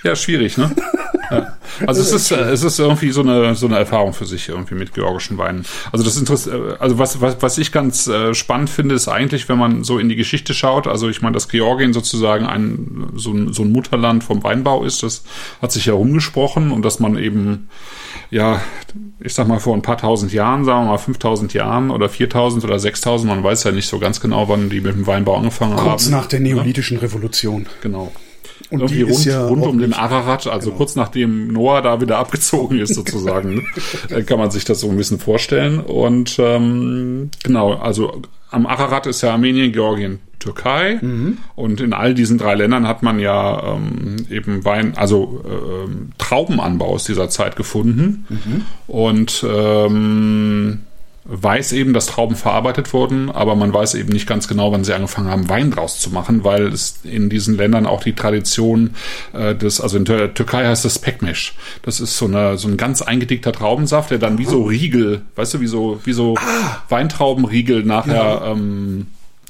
Ja, 0.04 0.16
schwierig, 0.16 0.58
ne? 0.58 0.72
Ja. 1.32 1.58
Also 1.86 2.02
es 2.02 2.12
ist, 2.12 2.32
äh, 2.32 2.52
es 2.52 2.64
ist 2.64 2.80
irgendwie 2.80 3.12
so 3.12 3.22
eine, 3.22 3.56
so 3.56 3.66
eine 3.66 3.78
Erfahrung 3.78 4.14
für 4.14 4.26
sich 4.26 4.50
irgendwie 4.50 4.76
mit 4.76 4.94
georgischen 4.94 5.38
Weinen. 5.38 5.66
Also 5.92 6.06
das 6.06 6.18
Interess 6.18 6.48
äh, 6.48 6.76
also 6.80 7.00
was, 7.00 7.22
was, 7.22 7.38
was 7.42 7.58
ich 7.58 7.72
ganz 7.72 8.08
äh, 8.08 8.34
spannend 8.34 8.70
finde, 8.70 8.96
ist 8.96 9.08
eigentlich, 9.08 9.50
wenn 9.50 9.58
man 9.58 9.84
so 9.84 10.00
in 10.00 10.10
die 10.10 10.16
Geschichte 10.16 10.54
schaut, 10.54 10.88
also 10.88 11.10
ich 11.10 11.22
meine, 11.22 11.34
dass 11.34 11.50
Georgien 11.50 11.94
sozusagen 11.94 12.46
ein, 12.46 13.08
so 13.16 13.32
ein, 13.32 13.54
so 13.54 13.64
ein 13.64 13.72
Mutterland 13.72 14.24
vom 14.24 14.44
Weinbau 14.44 14.84
ist, 14.84 15.04
das 15.04 15.24
hat 15.62 15.72
sich 15.72 15.88
herumgesprochen 15.88 16.72
und 16.72 16.84
dass 16.84 17.00
man 17.00 17.18
eben, 17.18 17.70
ja, 18.30 18.62
ich 19.20 19.34
sag 19.34 19.48
mal 19.48 19.60
vor 19.60 19.76
ein 19.76 19.82
paar 19.82 19.98
tausend 19.98 20.34
Jahren, 20.34 20.66
sagen 20.66 20.86
wir 20.86 20.92
mal 20.92 20.98
5000 20.98 21.54
Jahren 21.54 21.92
oder 21.92 22.10
4000 22.10 22.64
oder 22.64 22.80
6000, 22.80 23.30
man 23.30 23.44
weiß 23.44 23.64
ja 23.64 23.72
nicht 23.72 23.88
so 23.88 24.00
ganz 24.00 24.20
genau, 24.20 24.48
wann 24.50 24.70
die 24.70 24.82
mit 24.82 24.96
dem 24.96 25.08
Weinbau 25.08 25.38
angefangen 25.38 25.76
Kurz 25.76 26.06
haben. 26.06 26.12
nach 26.12 26.28
der 26.28 26.40
neolithischen 26.40 26.98
Revolution. 26.98 27.66
Genau. 27.82 28.12
Und 28.69 28.81
Irgendwie 28.81 29.04
rund, 29.04 29.25
ja 29.25 29.48
rund 29.48 29.66
um 29.66 29.80
den 29.80 29.94
Ararat, 29.94 30.48
also 30.48 30.72
kurz 30.72 30.96
nachdem 30.96 31.48
Noah 31.48 31.81
da 31.81 32.02
wieder 32.02 32.18
abgezogen 32.19 32.80
ist 32.80 32.96
sozusagen, 32.96 33.66
ne, 34.10 34.24
kann 34.25 34.40
man 34.40 34.52
sich 34.52 34.66
das 34.66 34.80
so 34.80 34.90
ein 34.90 34.98
bisschen 34.98 35.19
vorstellen. 35.19 35.80
Und 35.80 36.38
ähm, 36.40 37.30
genau, 37.44 37.74
also 37.74 38.22
am 38.52 38.66
Ararat 38.66 39.07
ist 39.07 39.22
ja 39.22 39.34
Armenien, 39.34 39.72
Georgien, 39.72 40.19
Türkei. 40.40 41.00
Und 41.56 41.81
in 41.81 41.94
all 41.94 42.13
diesen 42.13 42.38
drei 42.38 42.56
Ländern 42.56 42.88
hat 42.88 43.04
man 43.04 43.19
ja 43.19 43.75
ähm, 43.75 44.16
eben 44.30 44.63
Wein, 44.63 44.94
also 44.96 45.44
ähm, 45.46 46.12
Traubenanbau 46.18 46.88
aus 46.88 47.04
dieser 47.04 47.30
Zeit 47.30 47.56
gefunden. 47.56 48.25
Und 48.88 49.46
ähm, 49.48 50.81
weiß 51.25 51.72
eben, 51.74 51.94
dass 51.94 52.06
Trauben 52.06 52.36
verarbeitet 52.36 52.94
wurden, 52.94 53.31
aber 53.31 53.56
man 53.56 53.74
weiß 53.74 53.95
eben 53.95 54.10
nicht 54.10 54.27
ganz 54.27 54.48
genau, 54.48 54.72
wann 54.72 54.83
sie 54.83 54.94
angefangen 54.94 55.30
haben, 55.30 55.50
Wein 55.50 55.72
draus 55.72 56.00
zu 56.00 56.12
machen, 56.12 56.44
weil 56.44 56.68
es 56.68 57.00
in 57.04 57.30
diesen 57.30 57.57
Ländern 57.57 57.88
auch 57.88 58.04
die 58.04 58.13
Tradition 58.13 58.92
äh, 59.33 59.56
des, 59.56 59.81
also 59.81 59.98
in 59.98 60.06
der 60.06 60.36
Türkei 60.36 60.66
heißt 60.66 60.86
das 60.86 61.00
Pekmesh. 61.00 61.56
Das 61.81 62.00
ist 62.00 62.18
so, 62.18 62.25
eine, 62.25 62.57
so 62.57 62.68
ein 62.68 62.77
ganz 62.77 63.01
eingedickter 63.01 63.51
Traubensaft, 63.51 64.12
der 64.12 64.19
dann 64.19 64.38
wie 64.38 64.45
so 64.45 64.63
Riegel, 64.63 65.24
weißt 65.36 65.56
du, 65.56 65.62
wie 65.62 65.68
so, 65.68 66.00
wie 66.04 66.13
so 66.13 66.36
Weintraubenriegel 66.89 67.83
nachher 67.83 68.44
ähm, 68.45 69.07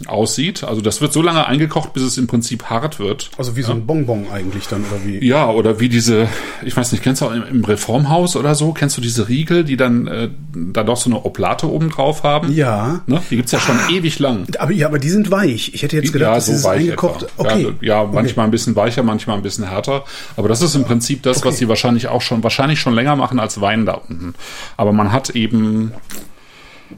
aussieht. 0.08 0.64
Also 0.64 0.82
das 0.82 1.00
wird 1.02 1.14
so 1.14 1.22
lange 1.22 1.48
eingekocht, 1.48 1.94
bis 1.94 2.04
es 2.04 2.18
im 2.18 2.28
Prinzip 2.28 2.66
hart 2.66 3.00
wird. 3.00 3.32
Also 3.38 3.56
wie 3.56 3.62
so 3.62 3.72
ein 3.72 3.86
Bonbon 3.86 4.28
eigentlich 4.32 4.68
dann, 4.68 4.82
oder 4.82 5.06
wie? 5.06 5.26
Ja, 5.26 5.50
oder 5.50 5.80
wie 5.80 5.90
diese, 5.90 6.28
ich 6.64 6.76
weiß 6.76 6.92
nicht, 6.92 7.04
kennst 7.04 7.22
du 7.22 7.26
auch 7.28 7.32
im, 7.32 7.64
Reformhaus 7.64 8.36
oder 8.36 8.56
so, 8.56 8.74
kennst 8.74 8.98
du 8.98 9.02
diese 9.02 9.30
Riegel, 9.30 9.64
die 9.64 9.78
dann 9.78 10.08
äh, 10.08 10.30
da 10.54 10.84
doch 10.84 10.98
so 10.98 11.10
eine 11.10 11.24
Oblate 11.24 11.72
oben 11.72 11.90
drauf 11.90 12.24
haben? 12.24 12.52
Ja. 12.52 13.02
Ne? 13.08 13.22
Die 13.30 13.38
gibt's 13.38 13.54
ja 13.54 13.60
schon 13.60 13.78
ewig 13.90 14.20
lang. 14.20 14.46
Aber, 14.60 14.72
ja, 14.72 14.88
aber 14.88 15.00
die 15.00 15.10
sind 15.10 15.32
weich. 15.32 15.74
Ich 15.74 15.82
hätte 15.84 15.96
jetzt 15.96 16.12
gedacht, 16.12 16.30
ja, 16.30 16.36
das 16.36 16.50
ist 16.50 16.66
eingekocht. 16.66 17.24
etwa. 17.24 17.32
Okay. 17.38 17.74
Ja, 17.82 18.04
ja 18.04 18.10
manchmal 18.12 18.46
ein 18.46 18.52
bisschen 18.52 18.76
weicher, 18.76 19.02
manchmal 19.04 19.38
ein 19.38 19.44
bisschen 19.44 19.68
härter. 19.70 20.04
Aber 20.36 20.50
das 20.50 20.62
ist 20.62 20.76
im 20.76 20.84
Prinzip 20.84 21.24
das, 21.24 21.38
was 21.38 21.46
Okay. 21.46 21.56
sie 21.56 21.70
wahrscheinlich 21.70 22.08
auch 22.10 22.22
schon, 22.22 22.44
wahrscheinlich 22.44 22.80
schon 22.82 22.94
länger 22.94 23.16
machen 23.16 23.40
als 23.40 23.62
Wein 23.62 23.86
da 23.86 23.94
unten. 23.94 24.34
Aber 24.76 24.92
man 24.92 25.12
hat 25.14 25.30
eben 25.32 25.94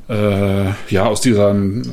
äh, 0.09 0.65
ja 0.89 1.05
aus 1.05 1.21
dieser 1.21 1.51
äh, 1.53 1.83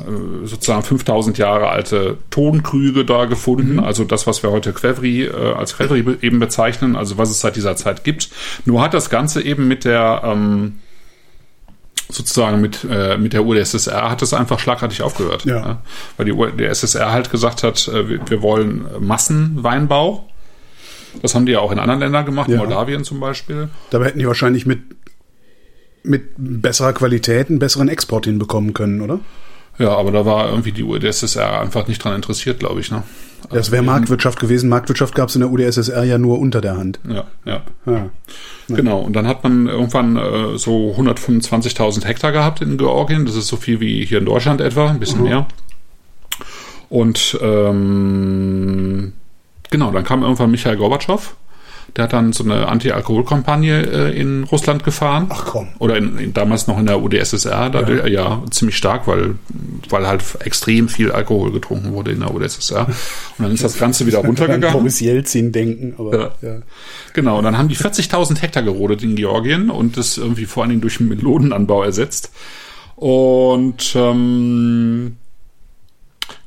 sozusagen 0.43 0.83
5000 0.83 1.37
Jahre 1.37 1.69
alte 1.69 2.17
Tonkrüge 2.29 3.05
da 3.05 3.25
gefunden. 3.25 3.79
Also 3.79 4.03
das, 4.03 4.27
was 4.27 4.43
wir 4.43 4.51
heute 4.51 4.73
Quevri 4.73 5.23
äh, 5.23 5.53
als 5.53 5.75
Quevri 5.77 6.01
be- 6.03 6.17
eben 6.21 6.39
bezeichnen, 6.39 6.95
also 6.95 7.17
was 7.17 7.29
es 7.29 7.39
seit 7.39 7.55
dieser 7.55 7.75
Zeit 7.75 8.03
gibt. 8.03 8.29
Nur 8.65 8.81
hat 8.81 8.93
das 8.93 9.09
Ganze 9.09 9.41
eben 9.41 9.67
mit 9.67 9.85
der 9.85 10.21
ähm, 10.25 10.79
sozusagen 12.09 12.61
mit, 12.61 12.85
äh, 12.89 13.17
mit 13.17 13.33
der 13.33 13.45
UdSSR 13.45 14.11
hat 14.11 14.21
es 14.21 14.33
einfach 14.33 14.59
schlagartig 14.59 15.01
aufgehört. 15.01 15.45
Ja. 15.45 15.59
ne? 15.65 15.77
Weil 16.17 16.25
die, 16.27 16.33
U- 16.33 16.45
die 16.51 16.65
SSR 16.65 17.11
halt 17.11 17.31
gesagt 17.31 17.63
hat, 17.63 17.87
äh, 17.87 18.07
wir, 18.07 18.19
wir 18.29 18.41
wollen 18.41 18.85
Massenweinbau. 18.99 20.27
Das 21.21 21.33
haben 21.33 21.45
die 21.45 21.53
ja 21.53 21.59
auch 21.59 21.71
in 21.71 21.79
anderen 21.79 22.01
Ländern 22.01 22.25
gemacht, 22.25 22.49
Ja. 22.49 22.57
Moldawien 22.57 23.03
zum 23.05 23.19
Beispiel. 23.19 23.69
Dabei 23.89 24.05
hätten 24.07 24.19
die 24.19 24.27
wahrscheinlich 24.27 24.65
mit, 24.65 24.79
mit 26.05 26.31
besserer 26.37 26.93
Qualität 26.93 27.49
einen 27.49 27.59
besseren 27.59 27.89
Export 27.89 28.25
hinbekommen 28.25 28.73
können, 28.73 29.01
oder? 29.01 29.19
Ja, 29.77 29.95
aber 29.95 30.11
da 30.11 30.25
war 30.25 30.49
irgendwie 30.49 30.71
die 30.71 30.83
UdSSR 30.83 31.59
einfach 31.61 31.87
nicht 31.87 32.03
dran 32.03 32.15
interessiert, 32.15 32.59
glaube 32.59 32.79
ich. 32.79 32.91
Ne? 32.91 33.03
Das 33.49 33.71
wäre 33.71 33.83
Marktwirtschaft 33.83 34.39
gewesen. 34.39 34.69
Marktwirtschaft 34.69 35.13
gab 35.15 35.29
es 35.29 35.35
in 35.35 35.41
der 35.41 35.51
UdSSR 35.51 36.03
ja 36.03 36.17
nur 36.17 36.39
unter 36.39 36.61
der 36.61 36.77
Hand. 36.77 36.99
Ja, 37.07 37.25
ja. 37.43 37.61
Ja. 37.85 38.09
Genau, 38.69 39.01
und 39.01 39.13
dann 39.13 39.27
hat 39.27 39.43
man 39.43 39.67
irgendwann 39.67 40.15
äh, 40.15 40.57
so 40.57 40.95
125.000 40.97 42.05
Hektar 42.05 42.31
gehabt 42.31 42.61
in 42.61 42.77
Georgien. 42.77 43.25
Das 43.25 43.35
ist 43.35 43.47
so 43.47 43.57
viel 43.57 43.79
wie 43.79 44.05
hier 44.05 44.19
in 44.19 44.25
Deutschland 44.25 44.61
etwa, 44.61 44.89
ein 44.89 44.99
bisschen 44.99 45.23
mehr. 45.23 45.45
Und 46.89 47.37
ähm, 47.41 49.13
genau, 49.69 49.91
dann 49.91 50.03
kam 50.03 50.23
irgendwann 50.23 50.51
Michael 50.51 50.77
Gorbatschow. 50.77 51.35
Der 51.95 52.05
hat 52.05 52.13
dann 52.13 52.33
so 52.33 52.43
eine 52.43 52.67
Anti-Alkohol-Kampagne 52.67 53.83
äh, 53.83 54.19
in 54.19 54.43
Russland 54.43 54.83
gefahren. 54.83 55.27
Ach 55.29 55.45
komm. 55.45 55.67
Oder 55.79 55.97
in, 55.97 56.17
in, 56.17 56.33
damals 56.33 56.67
noch 56.67 56.77
in 56.77 56.85
der 56.85 57.01
UdSSR, 57.01 57.69
da 57.69 57.81
ja. 57.89 58.05
ja 58.07 58.43
ziemlich 58.51 58.75
stark, 58.75 59.07
weil, 59.07 59.35
weil 59.89 60.05
halt 60.07 60.23
extrem 60.43 60.89
viel 60.89 61.11
Alkohol 61.11 61.51
getrunken 61.51 61.93
wurde 61.93 62.11
in 62.11 62.19
der 62.19 62.33
UdSSR. 62.33 62.87
Und 63.37 63.43
dann 63.43 63.53
ist 63.53 63.63
das 63.63 63.77
Ganze 63.77 64.05
wieder 64.05 64.19
An 64.19 64.25
runtergegangen. 64.25 64.77
Boris 64.77 64.99
Jelzin 64.99 65.51
denken, 65.51 65.93
aber 65.97 66.17
Ja. 66.17 66.31
ja. 66.41 66.55
Genau, 67.13 67.37
und 67.37 67.45
dann 67.45 67.57
haben 67.57 67.69
die 67.69 67.77
40.000 67.77 68.41
Hektar 68.41 68.61
gerodet 68.61 69.01
in 69.01 69.15
Georgien 69.15 69.69
und 69.69 69.95
das 69.95 70.17
irgendwie 70.17 70.45
vor 70.45 70.63
allen 70.63 70.71
Dingen 70.71 70.81
durch 70.81 70.99
Melonenanbau 70.99 71.83
ersetzt. 71.83 72.31
Und 72.97 73.93
ähm, 73.95 75.15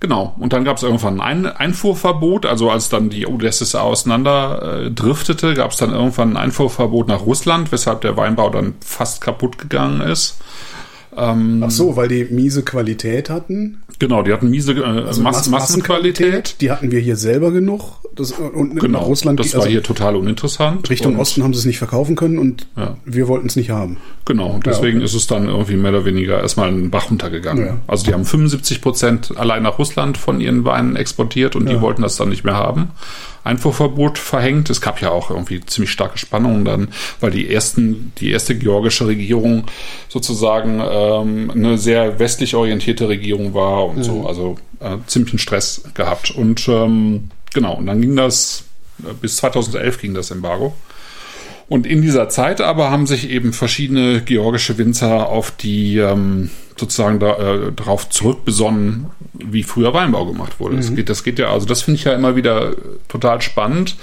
Genau. 0.00 0.35
Und 0.38 0.52
dann 0.52 0.64
gab 0.64 0.76
es 0.76 0.82
irgendwann 0.82 1.20
ein 1.20 1.47
Einfuhrverbot. 1.47 2.47
Also 2.47 2.70
als 2.70 2.88
dann 2.88 3.11
die 3.11 3.26
UdSSR 3.26 3.82
auseinander 3.82 4.85
äh, 4.87 4.90
driftete, 4.90 5.54
gab 5.54 5.73
es 5.73 5.76
dann 5.76 5.92
irgendwann 5.92 6.30
ein 6.30 6.37
Einfuhrverbot 6.37 7.08
nach 7.08 7.26
Russland, 7.26 7.73
weshalb 7.73 8.02
der 8.02 8.16
Weinbau 8.16 8.50
dann 8.50 8.75
fast 8.80 9.20
kaputt 9.20 9.58
gegangen 9.58 10.00
ist. 10.00 10.38
Ähm, 11.16 11.62
Ach 11.66 11.70
so, 11.70 11.97
weil 11.97 12.08
die 12.08 12.26
miese 12.30 12.62
Qualität 12.62 13.28
hatten? 13.28 13.82
Genau, 13.99 14.23
die 14.23 14.33
hatten 14.33 14.49
miese 14.49 14.73
äh, 14.73 14.83
also 14.83 15.23
Mass 15.23 15.49
Massenqualität. 15.49 16.61
Die 16.61 16.71
hatten 16.71 16.90
wir 16.90 17.00
hier 17.00 17.17
selber 17.17 17.50
genug. 17.50 17.99
Das, 18.14 18.33
und 18.33 18.81
genau, 18.81 19.05
Russland, 19.05 19.38
das 19.38 19.55
war 19.55 19.61
also 19.61 19.71
hier 19.71 19.83
total 19.83 20.17
uninteressant. 20.17 20.88
Richtung 20.90 21.14
und, 21.14 21.21
Osten 21.21 21.43
haben 21.45 21.55
sie 21.55 21.61
es 21.61 21.64
nicht 21.64 21.78
verkaufen 21.78 22.17
können 22.17 22.38
und 22.38 22.67
ja. 22.76 22.97
wir 23.05 23.28
wollten 23.28 23.47
es 23.47 23.55
nicht 23.55 23.71
haben. 23.71 23.99
Genau, 24.25 24.59
deswegen 24.64 24.99
ja, 24.99 25.05
okay. 25.05 25.05
ist 25.05 25.14
es 25.14 25.26
dann 25.28 25.47
irgendwie 25.47 25.76
mehr 25.76 25.93
oder 25.93 26.05
weniger 26.05 26.40
erstmal 26.40 26.69
einen 26.69 26.90
Bach 26.90 27.11
runtergegangen. 27.11 27.64
Ja. 27.64 27.78
Also 27.87 28.05
die 28.05 28.12
haben 28.12 28.25
75 28.25 28.81
Prozent 28.81 29.37
allein 29.37 29.62
nach 29.62 29.78
Russland 29.78 30.19
von 30.19 30.40
ihren 30.40 30.64
Weinen 30.64 30.97
exportiert 30.97 31.55
und 31.55 31.69
die 31.69 31.81
wollten 31.81 32.02
das 32.02 32.17
dann 32.17 32.28
nicht 32.28 32.45
mehr 32.45 32.57
haben. 32.57 32.90
Einfuhrverbot 33.49 34.19
verhängt. 34.19 34.71
Es 34.71 34.81
gab 34.81 35.00
ja 35.00 35.11
auch 35.11 35.31
irgendwie 35.31 35.61
ziemlich 35.61 35.90
starke 35.90 36.19
Spannungen 36.19 36.64
dann, 36.64 36.88
weil 37.21 37.31
die 37.31 37.52
ersten, 37.52 38.12
die 38.19 38.31
erste 38.31 38.57
georgische 38.57 39.07
Regierung 39.07 39.64
sozusagen 40.09 40.81
ähm, 40.81 41.50
eine 41.50 41.78
sehr 41.78 42.19
westlich 42.19 42.55
orientierte 42.55 43.09
Regierung 43.09 43.55
war 43.55 43.87
und 43.87 43.99
mhm. 43.99 44.02
so, 44.02 44.26
also 44.26 44.57
äh, 44.81 44.97
ziemlichen 45.07 45.38
Stress 45.38 45.83
gehabt. 45.95 46.31
Und 46.31 46.69
ähm, 46.69 47.31
genau, 47.52 47.75
und 47.75 47.87
dann 47.87 48.00
ging 48.00 48.17
das, 48.17 48.64
äh, 49.02 49.12
bis 49.21 49.37
2011 49.37 50.00
ging 50.00 50.14
das 50.14 50.31
Embargo. 50.31 50.75
Und 51.69 51.87
in 51.87 52.00
dieser 52.00 52.28
Zeit 52.28 52.61
aber 52.61 52.90
haben 52.90 53.07
sich 53.07 53.28
eben 53.28 53.52
verschiedene 53.52 54.23
georgische 54.23 54.78
Winzer 54.78 55.28
auf 55.28 55.50
die 55.50 55.99
ähm, 55.99 56.50
sozusagen 56.78 57.18
da, 57.18 57.37
äh, 57.37 57.73
darauf 57.73 58.08
zurückbesonnen, 58.08 59.06
wie 59.32 59.62
früher 59.62 59.94
Weinbau 59.94 60.26
gemacht 60.26 60.61
wurde. 60.61 60.75
Mhm. 60.75 60.80
Das, 60.80 60.94
geht, 60.94 61.08
das 61.08 61.25
geht 61.25 61.38
ja, 61.38 61.50
also 61.50 61.66
das 61.66 61.82
finde 61.82 61.99
ich 61.99 62.04
ja 62.04 62.12
immer 62.14 62.37
wieder 62.37 62.75
total 63.08 63.40
spannend, 63.42 63.97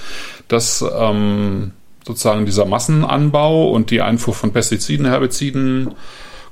dass 0.48 0.84
ähm, 0.98 1.72
sozusagen 2.06 2.46
dieser 2.46 2.64
Massenanbau 2.64 3.70
und 3.70 3.90
die 3.90 4.00
Einfuhr 4.00 4.34
von 4.34 4.52
Pestiziden, 4.52 5.06
Herbiziden, 5.06 5.94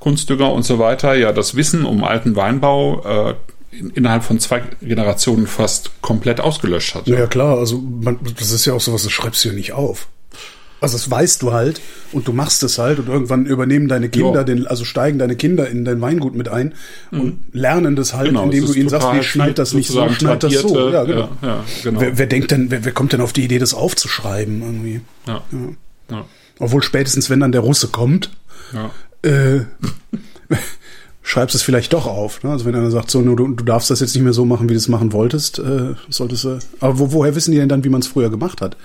Kunstdünger 0.01 0.53
und 0.53 0.65
so 0.65 0.79
weiter, 0.79 1.15
ja 1.15 1.33
das 1.33 1.55
Wissen 1.55 1.85
um 1.85 2.05
alten 2.05 2.37
Weinbau 2.37 3.31
äh, 3.31 3.35
innerhalb 3.95 4.23
von 4.23 4.39
zwei 4.39 4.63
Generationen 4.83 5.47
fast 5.47 5.91
komplett 6.03 6.41
ausgelöscht 6.41 6.95
hat. 6.95 7.07
Ja, 7.07 7.27
klar, 7.27 7.59
also 7.59 7.79
man, 7.79 8.19
das 8.39 8.51
ist 8.53 8.67
ja 8.67 8.75
auch 8.75 8.81
sowas, 8.81 9.03
das 9.03 9.13
schreibst 9.13 9.45
du 9.45 9.49
ja 9.49 9.55
nicht 9.55 9.73
auf. 9.73 10.09
Also 10.85 10.97
das 10.97 11.11
weißt 11.11 11.43
du 11.43 11.53
halt 11.53 11.81
und 12.13 12.29
du 12.29 12.33
machst 12.33 12.63
es 12.63 12.79
halt 12.79 12.99
und 12.99 13.09
irgendwann 13.09 13.47
übernehmen 13.47 13.89
deine 13.89 14.09
Kinder, 14.09 14.41
ja. 14.41 14.45
den, 14.45 14.67
also 14.67 14.85
steigen 14.85 15.19
deine 15.19 15.35
Kinder 15.35 15.69
in 15.69 15.85
dein 15.85 16.01
Weingut 16.01 16.35
mit 16.35 16.49
ein 16.49 16.75
mhm. 17.11 17.21
und 17.21 17.39
lernen 17.53 17.97
das 17.97 18.15
halt, 18.15 18.29
genau, 18.29 18.45
indem 18.45 18.67
du 18.67 18.73
ihnen 18.75 18.89
sagst, 18.89 19.09
nee, 19.13 19.23
schneid 19.23 19.59
das 19.59 19.75
nicht 19.75 19.89
so, 19.89 20.09
schneid 20.11 20.43
das 20.43 20.53
so. 20.53 20.91
Ja, 20.91 21.05
genau. 21.05 21.29
Ja, 21.43 21.49
ja, 21.49 21.65
genau. 21.83 22.01
Wer, 22.01 22.19
wer, 22.19 22.27
denkt 22.27 22.51
denn, 22.51 22.71
wer, 22.71 22.85
wer, 22.85 22.93
kommt 22.93 23.13
denn 23.13 23.21
auf 23.21 23.33
die 23.33 23.45
Idee, 23.45 23.59
das 23.59 23.75
aufzuschreiben 23.75 24.63
irgendwie? 24.63 25.01
Ja. 25.27 25.43
ja. 26.11 26.25
Obwohl 26.59 26.83
spätestens, 26.83 27.31
wenn 27.31 27.41
dann 27.41 27.53
der 27.53 27.63
Russe 27.63 27.89
kommt, 27.89 28.31
äh, 29.23 29.61
schreibst 31.23 31.57
es 31.57 31.63
vielleicht 31.63 31.93
doch 31.93 32.07
auf. 32.07 32.43
Ne? 32.43 32.51
Also 32.51 32.65
wenn 32.67 32.75
einer 32.75 32.91
sagt, 32.91 33.11
so, 33.11 33.23
du, 33.23 33.35
du 33.35 33.65
darfst 33.65 33.91
das 33.91 34.01
jetzt 34.01 34.15
nicht 34.15 34.23
mehr 34.23 34.33
so 34.33 34.45
machen, 34.45 34.69
wie 34.69 34.75
du 34.75 34.79
es 34.79 34.89
machen 34.89 35.13
wolltest, 35.13 35.59
äh, 35.59 35.95
solltest 36.09 36.45
du. 36.45 36.59
Aber 36.81 36.99
wo, 36.99 37.13
woher 37.13 37.35
wissen 37.35 37.53
die 37.53 37.59
denn 37.59 37.69
dann, 37.69 37.83
wie 37.83 37.89
man 37.89 38.03
es 38.03 38.07
früher 38.07 38.31
gemacht 38.31 38.61
hat? 38.61 38.77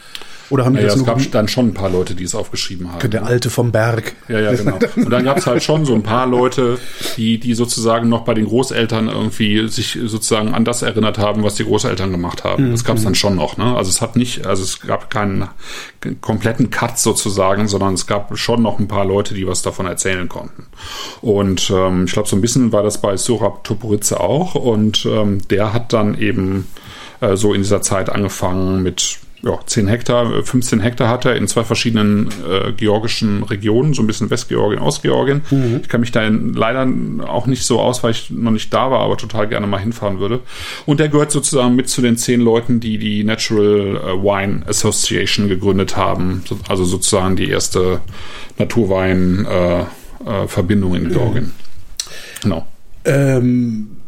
Oder 0.50 0.65
haben 0.65 0.75
ja, 0.75 0.84
das 0.84 0.96
es 0.96 1.06
gab 1.06 1.20
dann 1.32 1.48
schon 1.48 1.68
ein 1.68 1.74
paar 1.74 1.89
Leute, 1.89 2.15
die 2.15 2.24
es 2.24 2.34
aufgeschrieben 2.34 2.91
haben. 2.91 3.10
Der 3.10 3.25
Alte 3.25 3.50
vom 3.50 3.72
Berg. 3.72 4.15
Ja, 4.27 4.39
ja, 4.39 4.53
genau. 4.53 4.79
Und 4.96 5.10
dann 5.10 5.24
gab 5.24 5.38
es 5.38 5.48
halt 5.48 5.62
schon 5.62 5.86
so 5.86 5.94
ein 5.94 6.03
paar 6.03 6.25
Leute, 6.25 6.79
die, 7.18 7.39
die 7.39 7.53
sozusagen 7.53 8.10
noch 8.10 8.22
bei 8.22 8.34
den 8.34 8.46
Großeltern 8.46 9.10
irgendwie 9.10 9.68
sich 9.68 10.00
sozusagen 10.06 10.53
an 10.53 10.65
das 10.65 10.82
erinnert 10.82 11.18
haben, 11.18 11.44
was 11.44 11.56
die 11.56 11.65
Großeltern 11.65 12.12
gemacht 12.12 12.44
haben. 12.44 12.68
Mhm. 12.68 12.72
Das 12.72 12.84
gab 12.84 12.98
es 12.98 13.03
dann 13.03 13.15
schon 13.15 13.36
noch. 13.36 13.58
Ne? 13.58 13.75
Also 13.75 13.89
es 13.89 14.01
hat 14.01 14.15
nicht, 14.15 14.48
also 14.48 14.63
es 14.63 14.82
gab 14.82 15.10
keinen 15.10 15.48
kompletten 16.22 16.70
Cut 16.72 16.98
sozusagen, 16.98 17.68
sondern 17.68 17.94
es 17.94 18.08
gab 18.08 18.36
schon 18.38 18.62
noch 18.62 18.79
ein 18.79 18.88
paar 18.88 19.06
Leute, 19.06 19.34
die 19.34 19.46
was 19.48 19.62
davon 19.62 19.86
erzählen 19.86 20.27
konnten. 20.29 20.65
Und 21.22 21.72
ähm, 21.74 22.06
ich 22.06 22.13
glaube, 22.13 22.27
so 22.27 22.36
ein 22.36 22.41
bisschen 22.41 22.72
war 22.72 22.84
das 22.84 23.01
bei 23.01 23.18
Surab 23.18 23.63
Toporitze 23.63 24.20
auch. 24.20 24.56
Und 24.56 25.06
ähm, 25.06 25.48
der 25.50 25.74
hat 25.74 25.94
dann 25.94 26.20
eben 26.20 26.68
äh, 27.22 27.36
so 27.36 27.53
in 27.53 27.62
dieser 27.62 27.82
Zeit 27.82 28.10
angefangen 28.10 28.82
mit 28.82 29.20
ja, 29.41 29.58
10 29.65 29.88
Hektar, 29.88 30.43
15 30.43 30.79
äh, 30.79 30.84
Hektar 30.84 31.08
hat 31.08 31.24
er 31.25 31.36
in 31.36 31.48
zwei 31.48 31.63
verschiedenen 31.63 32.29
äh, 32.50 32.74
georgischen 32.74 33.43
Regionen, 33.43 33.93
so 33.93 34.03
ein 34.03 34.08
bisschen 34.08 34.29
Westgeorgien, 34.29 34.81
Ostgeorgien. 34.81 35.43
Mhm. 35.50 35.79
Ich 35.81 35.88
kann 35.88 36.01
mich 36.01 36.12
da 36.12 36.27
leider 36.27 36.86
auch 37.25 37.48
nicht 37.48 37.63
so 37.63 37.79
aus, 37.79 38.03
weil 38.03 38.12
ich 38.12 38.29
noch 38.29 38.51
nicht 38.51 38.74
da 38.74 38.91
war, 38.91 39.00
aber 39.00 39.15
total 39.15 39.48
gerne 39.48 39.65
mal 39.65 39.79
hinfahren 39.79 40.19
würde. 40.19 40.41
Und 40.86 41.00
er 41.00 41.08
gehört 41.08 41.31
sozusagen 41.31 41.74
mit 41.75 41.88
zu 41.88 42.01
den 42.01 42.17
zehn 42.17 42.41
Leuten, 42.41 42.81
die 42.81 42.98
die 42.98 43.24
Natural 43.24 43.96
äh, 43.96 44.22
Wine 44.22 44.63
Association 44.67 45.48
gegründet 45.48 45.96
haben. 45.96 46.43
Also 46.67 46.84
sozusagen 46.84 47.38
die 47.38 47.50
erste 47.50 48.01
Naturwein-Verbindung 48.58 50.93
äh, 50.93 50.98
äh, 50.98 51.01
in 51.01 51.10
Georgien. 51.10 51.46
Mhm. 51.46 51.51
Genau. 52.41 52.67
Ähm 53.05 53.99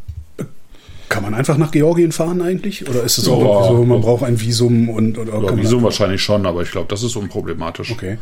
kann 1.12 1.24
man 1.24 1.34
einfach 1.34 1.58
nach 1.58 1.72
Georgien 1.72 2.13
fahren 2.13 2.41
eigentlich? 2.41 2.89
Oder 2.89 3.03
ist 3.03 3.18
es 3.18 3.27
auch 3.27 3.41
ja, 3.41 3.68
so, 3.68 3.84
man 3.84 4.00
braucht 4.00 4.24
ein 4.24 4.39
Visum 4.39 4.88
und 4.88 5.18
oder 5.18 5.51
ja, 5.51 5.58
Visum 5.58 5.84
wahrscheinlich 5.84 6.24
schon, 6.24 6.46
aber 6.46 6.62
ich 6.62 6.72
glaube, 6.72 6.88
das 6.88 7.03
ist 7.03 7.18
unproblematisch. 7.18 7.91
Okay. 7.91 8.18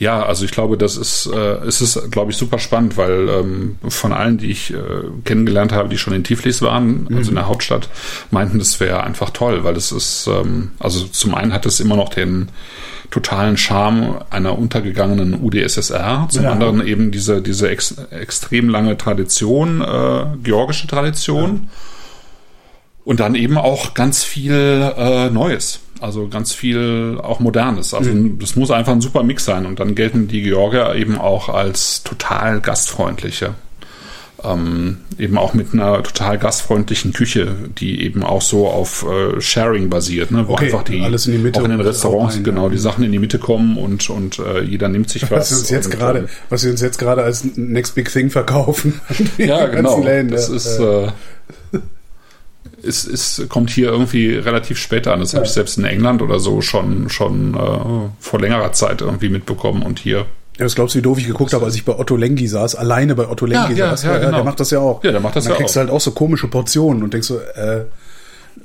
Ja, 0.00 0.24
also 0.26 0.44
ich 0.44 0.50
glaube, 0.50 0.76
das 0.76 0.96
ist, 0.96 1.30
äh, 1.32 1.38
es 1.64 1.80
ist, 1.80 2.10
glaube 2.10 2.32
ich, 2.32 2.36
super 2.36 2.58
spannend, 2.58 2.96
weil 2.96 3.28
ähm, 3.28 3.76
von 3.86 4.12
allen, 4.12 4.38
die 4.38 4.50
ich 4.50 4.72
äh, 4.72 4.76
kennengelernt 5.24 5.72
habe, 5.72 5.88
die 5.88 5.96
schon 5.96 6.12
in 6.12 6.24
Tiflis 6.24 6.60
waren, 6.60 7.04
mhm. 7.08 7.16
also 7.16 7.30
in 7.30 7.36
der 7.36 7.46
Hauptstadt, 7.46 7.88
meinten, 8.32 8.58
das 8.58 8.80
wäre 8.80 9.04
einfach 9.04 9.30
toll, 9.30 9.62
weil 9.62 9.74
das 9.74 9.92
ist, 9.92 10.26
ähm, 10.26 10.72
also 10.80 11.04
zum 11.04 11.36
einen 11.36 11.52
hat 11.52 11.66
es 11.66 11.78
immer 11.78 11.94
noch 11.94 12.08
den 12.08 12.48
totalen 13.12 13.56
Charme 13.56 14.24
einer 14.30 14.58
untergegangenen 14.58 15.40
UdSSR, 15.40 16.26
zum 16.30 16.42
ja. 16.42 16.50
anderen 16.50 16.84
eben 16.84 17.12
diese, 17.12 17.40
diese 17.40 17.68
ex, 17.68 17.94
extrem 18.10 18.68
lange 18.68 18.98
Tradition, 18.98 19.82
äh, 19.82 20.24
georgische 20.42 20.88
Tradition. 20.88 21.68
Ja 21.70 21.70
und 23.04 23.20
dann 23.20 23.34
eben 23.34 23.58
auch 23.58 23.94
ganz 23.94 24.24
viel 24.24 24.92
äh, 24.96 25.30
Neues. 25.30 25.80
Also 26.00 26.28
ganz 26.28 26.52
viel 26.52 27.18
auch 27.22 27.40
Modernes. 27.40 27.94
Also 27.94 28.10
mhm. 28.10 28.38
das 28.38 28.56
muss 28.56 28.70
einfach 28.70 28.92
ein 28.92 29.00
super 29.00 29.22
Mix 29.22 29.44
sein. 29.44 29.64
Und 29.66 29.80
dann 29.80 29.94
gelten 29.94 30.28
die 30.28 30.42
Georgier 30.42 30.94
eben 30.94 31.18
auch 31.18 31.48
als 31.48 32.02
total 32.02 32.60
gastfreundliche. 32.60 33.54
Ähm, 34.42 34.98
eben 35.18 35.38
auch 35.38 35.54
mit 35.54 35.72
einer 35.72 36.02
total 36.02 36.38
gastfreundlichen 36.38 37.14
Küche, 37.14 37.54
die 37.78 38.02
eben 38.02 38.22
auch 38.22 38.42
so 38.42 38.68
auf 38.68 39.06
äh, 39.08 39.40
Sharing 39.40 39.88
basiert, 39.88 40.32
ne? 40.32 40.46
wo 40.46 40.52
okay, 40.52 40.66
einfach 40.66 40.82
die 40.82 41.00
alles 41.00 41.26
in 41.26 41.32
die 41.32 41.38
Mitte 41.38 41.60
auch 41.60 41.64
in 41.64 41.70
den 41.70 41.80
Restaurants 41.80 42.34
rein, 42.36 42.44
genau 42.44 42.68
die 42.68 42.76
Sachen 42.76 43.04
in 43.04 43.12
die 43.12 43.18
Mitte 43.18 43.38
kommen 43.38 43.78
und 43.78 44.10
und 44.10 44.38
äh, 44.40 44.60
jeder 44.60 44.88
nimmt 44.88 45.08
sich 45.08 45.22
was. 45.30 45.30
Was 45.30 45.50
wir 45.50 45.58
uns 45.60 45.70
jetzt 45.70 45.90
gerade, 45.90 46.18
äh, 46.18 46.28
was 46.50 46.62
wir 46.62 46.72
uns 46.72 46.82
jetzt 46.82 46.98
gerade 46.98 47.22
als 47.22 47.44
Next 47.56 47.94
Big 47.94 48.12
Thing 48.12 48.28
verkaufen. 48.28 49.00
ja, 49.38 49.64
genau. 49.66 50.02
Läden, 50.02 50.30
das 50.30 50.50
ist 50.50 50.78
äh, 50.78 51.08
es, 52.86 53.06
es 53.06 53.42
kommt 53.48 53.70
hier 53.70 53.88
irgendwie 53.88 54.34
relativ 54.34 54.78
spät 54.78 55.06
an. 55.06 55.20
Das 55.20 55.32
ja. 55.32 55.36
habe 55.36 55.46
ich 55.46 55.52
selbst 55.52 55.78
in 55.78 55.84
England 55.84 56.22
oder 56.22 56.38
so 56.38 56.60
schon, 56.60 57.08
schon 57.08 57.54
äh, 57.54 58.10
vor 58.20 58.40
längerer 58.40 58.72
Zeit 58.72 59.00
irgendwie 59.00 59.28
mitbekommen 59.28 59.82
und 59.82 59.98
hier. 59.98 60.26
Ja, 60.58 60.64
das 60.64 60.74
glaubst 60.74 60.94
du, 60.94 60.98
wie 60.98 61.02
doof 61.02 61.18
ich 61.18 61.26
geguckt 61.26 61.52
habe, 61.52 61.64
als 61.64 61.74
ich 61.74 61.84
bei 61.84 61.98
Otto 61.98 62.16
Lengi 62.16 62.46
saß, 62.46 62.76
alleine 62.76 63.14
bei 63.16 63.28
Otto 63.28 63.46
Lengi 63.46 63.74
ja, 63.74 63.90
saß. 63.90 64.04
Ja, 64.04 64.12
ja, 64.12 64.18
genau. 64.18 64.36
Der 64.36 64.44
macht 64.44 64.60
das 64.60 64.70
ja 64.70 64.78
auch. 64.78 65.02
Ja, 65.02 65.10
der 65.10 65.20
macht 65.20 65.34
das 65.34 65.46
ja 65.46 65.50
auch. 65.50 65.56
Dann 65.56 65.62
kriegst 65.64 65.76
du 65.76 65.80
halt 65.80 65.90
auch 65.90 66.00
so 66.00 66.12
komische 66.12 66.46
Portionen 66.46 67.02
und 67.02 67.12
denkst 67.12 67.26
so, 67.26 67.40
äh, 67.40 67.84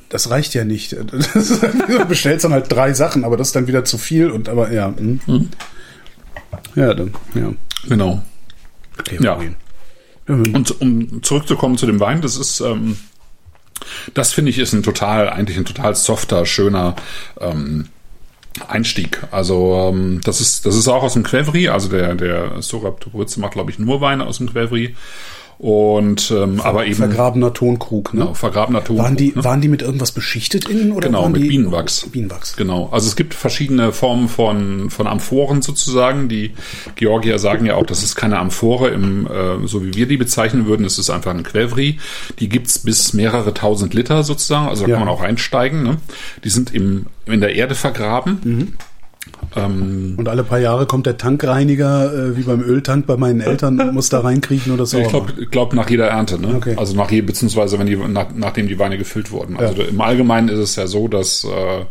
das 0.10 0.30
reicht 0.30 0.54
ja 0.54 0.66
nicht. 0.66 0.92
du 0.94 2.06
bestellst 2.08 2.46
dann 2.46 2.54
halt 2.54 2.72
drei 2.72 2.94
Sachen, 2.94 3.24
aber 3.24 3.38
das 3.38 3.48
ist 3.48 3.56
dann 3.56 3.68
wieder 3.68 3.86
zu 3.86 3.98
viel 3.98 4.30
und 4.30 4.50
aber 4.50 4.72
ja. 4.72 4.94
Hm. 4.96 5.20
Mhm. 5.26 5.50
Ja, 6.76 6.94
dann, 6.94 7.14
ja. 7.34 7.52
Genau. 7.88 8.22
Okay, 9.00 9.18
ja. 9.22 9.40
Und 10.28 10.82
um 10.82 11.24
zurückzukommen 11.24 11.78
zu 11.78 11.88
dem 11.88 12.00
Wein, 12.00 12.22
das 12.22 12.38
ist 12.38 12.60
ähm, 12.60 12.98
das 14.14 14.34
finde 14.34 14.52
ich 14.52 14.60
ist 14.60 14.74
ein 14.74 14.84
total, 14.84 15.30
eigentlich 15.30 15.58
ein 15.58 15.66
total 15.66 15.96
softer, 15.96 16.46
schöner 16.46 16.96
ähm, 17.40 17.90
Einstieg. 18.68 19.22
Also 19.32 19.90
ähm, 19.90 20.22
das 20.24 20.42
ist 20.42 20.66
das 20.66 20.76
ist 20.76 20.88
auch 20.88 21.04
aus 21.04 21.14
dem 21.14 21.24
Quevri, 21.24 21.70
also 21.70 21.90
der 21.90 22.16
der 22.16 22.62
Sorab 22.62 23.00
Tobritze 23.00 23.40
macht 23.40 23.54
glaube 23.54 23.72
ich 23.72 23.80
nur 23.80 24.02
Weine 24.02 24.26
aus 24.26 24.38
dem 24.38 24.50
Quevri 24.52 24.96
und 25.60 26.32
ähm, 26.32 26.62
aber 26.62 26.86
eben 26.86 26.96
vergrabener 26.96 27.54
Tonkrug, 27.54 28.14
ne? 28.14 28.22
Genau, 28.22 28.34
vergrabener 28.34 28.82
Tonkrug. 28.82 29.04
Waren 29.04 29.18
die 29.18 29.34
ne? 29.36 29.44
waren 29.44 29.60
die 29.60 29.68
mit 29.68 29.82
irgendwas 29.82 30.14
beschichtet 30.14 30.70
innen 30.70 30.94
oder 30.94 31.08
genau 31.08 31.28
mit 31.28 31.42
die, 31.42 31.50
Bienenwachs? 31.50 32.08
Bienenwachs. 32.10 32.56
Genau. 32.56 32.88
Also 32.94 33.10
es 33.10 33.18
gibt 33.18 33.34
verschiedene 33.34 33.92
Formen 33.92 34.30
von 34.30 34.90
von 34.90 35.06
Amphoren 35.06 35.62
sozusagen. 35.62 36.30
Die 36.30 36.54
Georgier 36.96 37.40
sagen 37.40 37.66
ja 37.66 37.76
auch, 37.76 37.86
das 37.86 38.04
ist 38.04 38.16
keine 38.16 38.40
Amphore 38.40 38.88
im 38.88 39.28
äh, 39.28 39.68
so 39.68 39.84
wie 39.84 39.94
wir 39.94 40.08
die 40.08 40.16
bezeichnen 40.16 40.66
würden. 40.66 40.86
Es 40.86 40.98
ist 40.98 41.10
einfach 41.10 41.32
ein 41.32 41.44
Quevri. 41.44 42.00
Die 42.40 42.48
gibt's 42.48 42.80
bis 42.80 43.12
mehrere 43.12 43.54
tausend 43.54 43.94
Liter 43.94 44.24
sozusagen. 44.24 44.70
Also 44.70 44.86
da 44.86 44.92
ja. 44.92 44.96
kann 44.96 45.08
man 45.08 45.14
auch 45.14 45.22
einsteigen. 45.22 45.84
Ne? 45.84 45.98
Die 46.46 46.50
sind 46.50 46.74
im 46.74 47.08
in 47.26 47.42
der 47.42 47.54
Erde 47.54 47.76
vergraben. 47.76 48.40
Mhm 48.46 48.74
Ähm, 49.56 50.16
Und 50.18 50.28
alle 50.28 50.44
paar 50.44 50.60
Jahre 50.60 50.86
kommt 50.86 51.06
der 51.06 51.18
Tankreiniger, 51.18 52.14
äh, 52.14 52.38
wie 52.38 52.44
beim 52.44 52.62
Öltank 52.62 53.08
bei 53.08 53.18
meinen 53.18 53.42
Eltern, 53.42 53.78
muss 53.94 54.10
da 54.10 54.20
reinkriechen 54.20 54.74
oder 54.74 54.86
so. 54.86 55.00
ich 55.00 55.08
glaube 55.08 55.34
glaub 55.50 55.74
nach 55.74 55.90
jeder 55.90 56.08
Ernte, 56.08 56.40
ne? 56.40 56.56
Okay. 56.56 56.76
Also 56.78 56.96
nach 56.96 57.10
je, 57.10 57.22
beziehungsweise 57.22 57.80
wenn 57.80 57.88
die, 57.88 57.96
nach, 57.96 58.28
nachdem 58.36 58.68
die 58.68 58.80
Weine 58.80 58.98
gefüllt 58.98 59.32
wurden. 59.32 59.58
Also 59.58 59.82
im 59.84 60.00
Allgemeinen 60.02 60.50
ist 60.50 60.60
es 60.60 60.76
ja 60.76 60.88
so, 60.88 61.08
dass, 61.08 61.46
äh, 61.46 61.82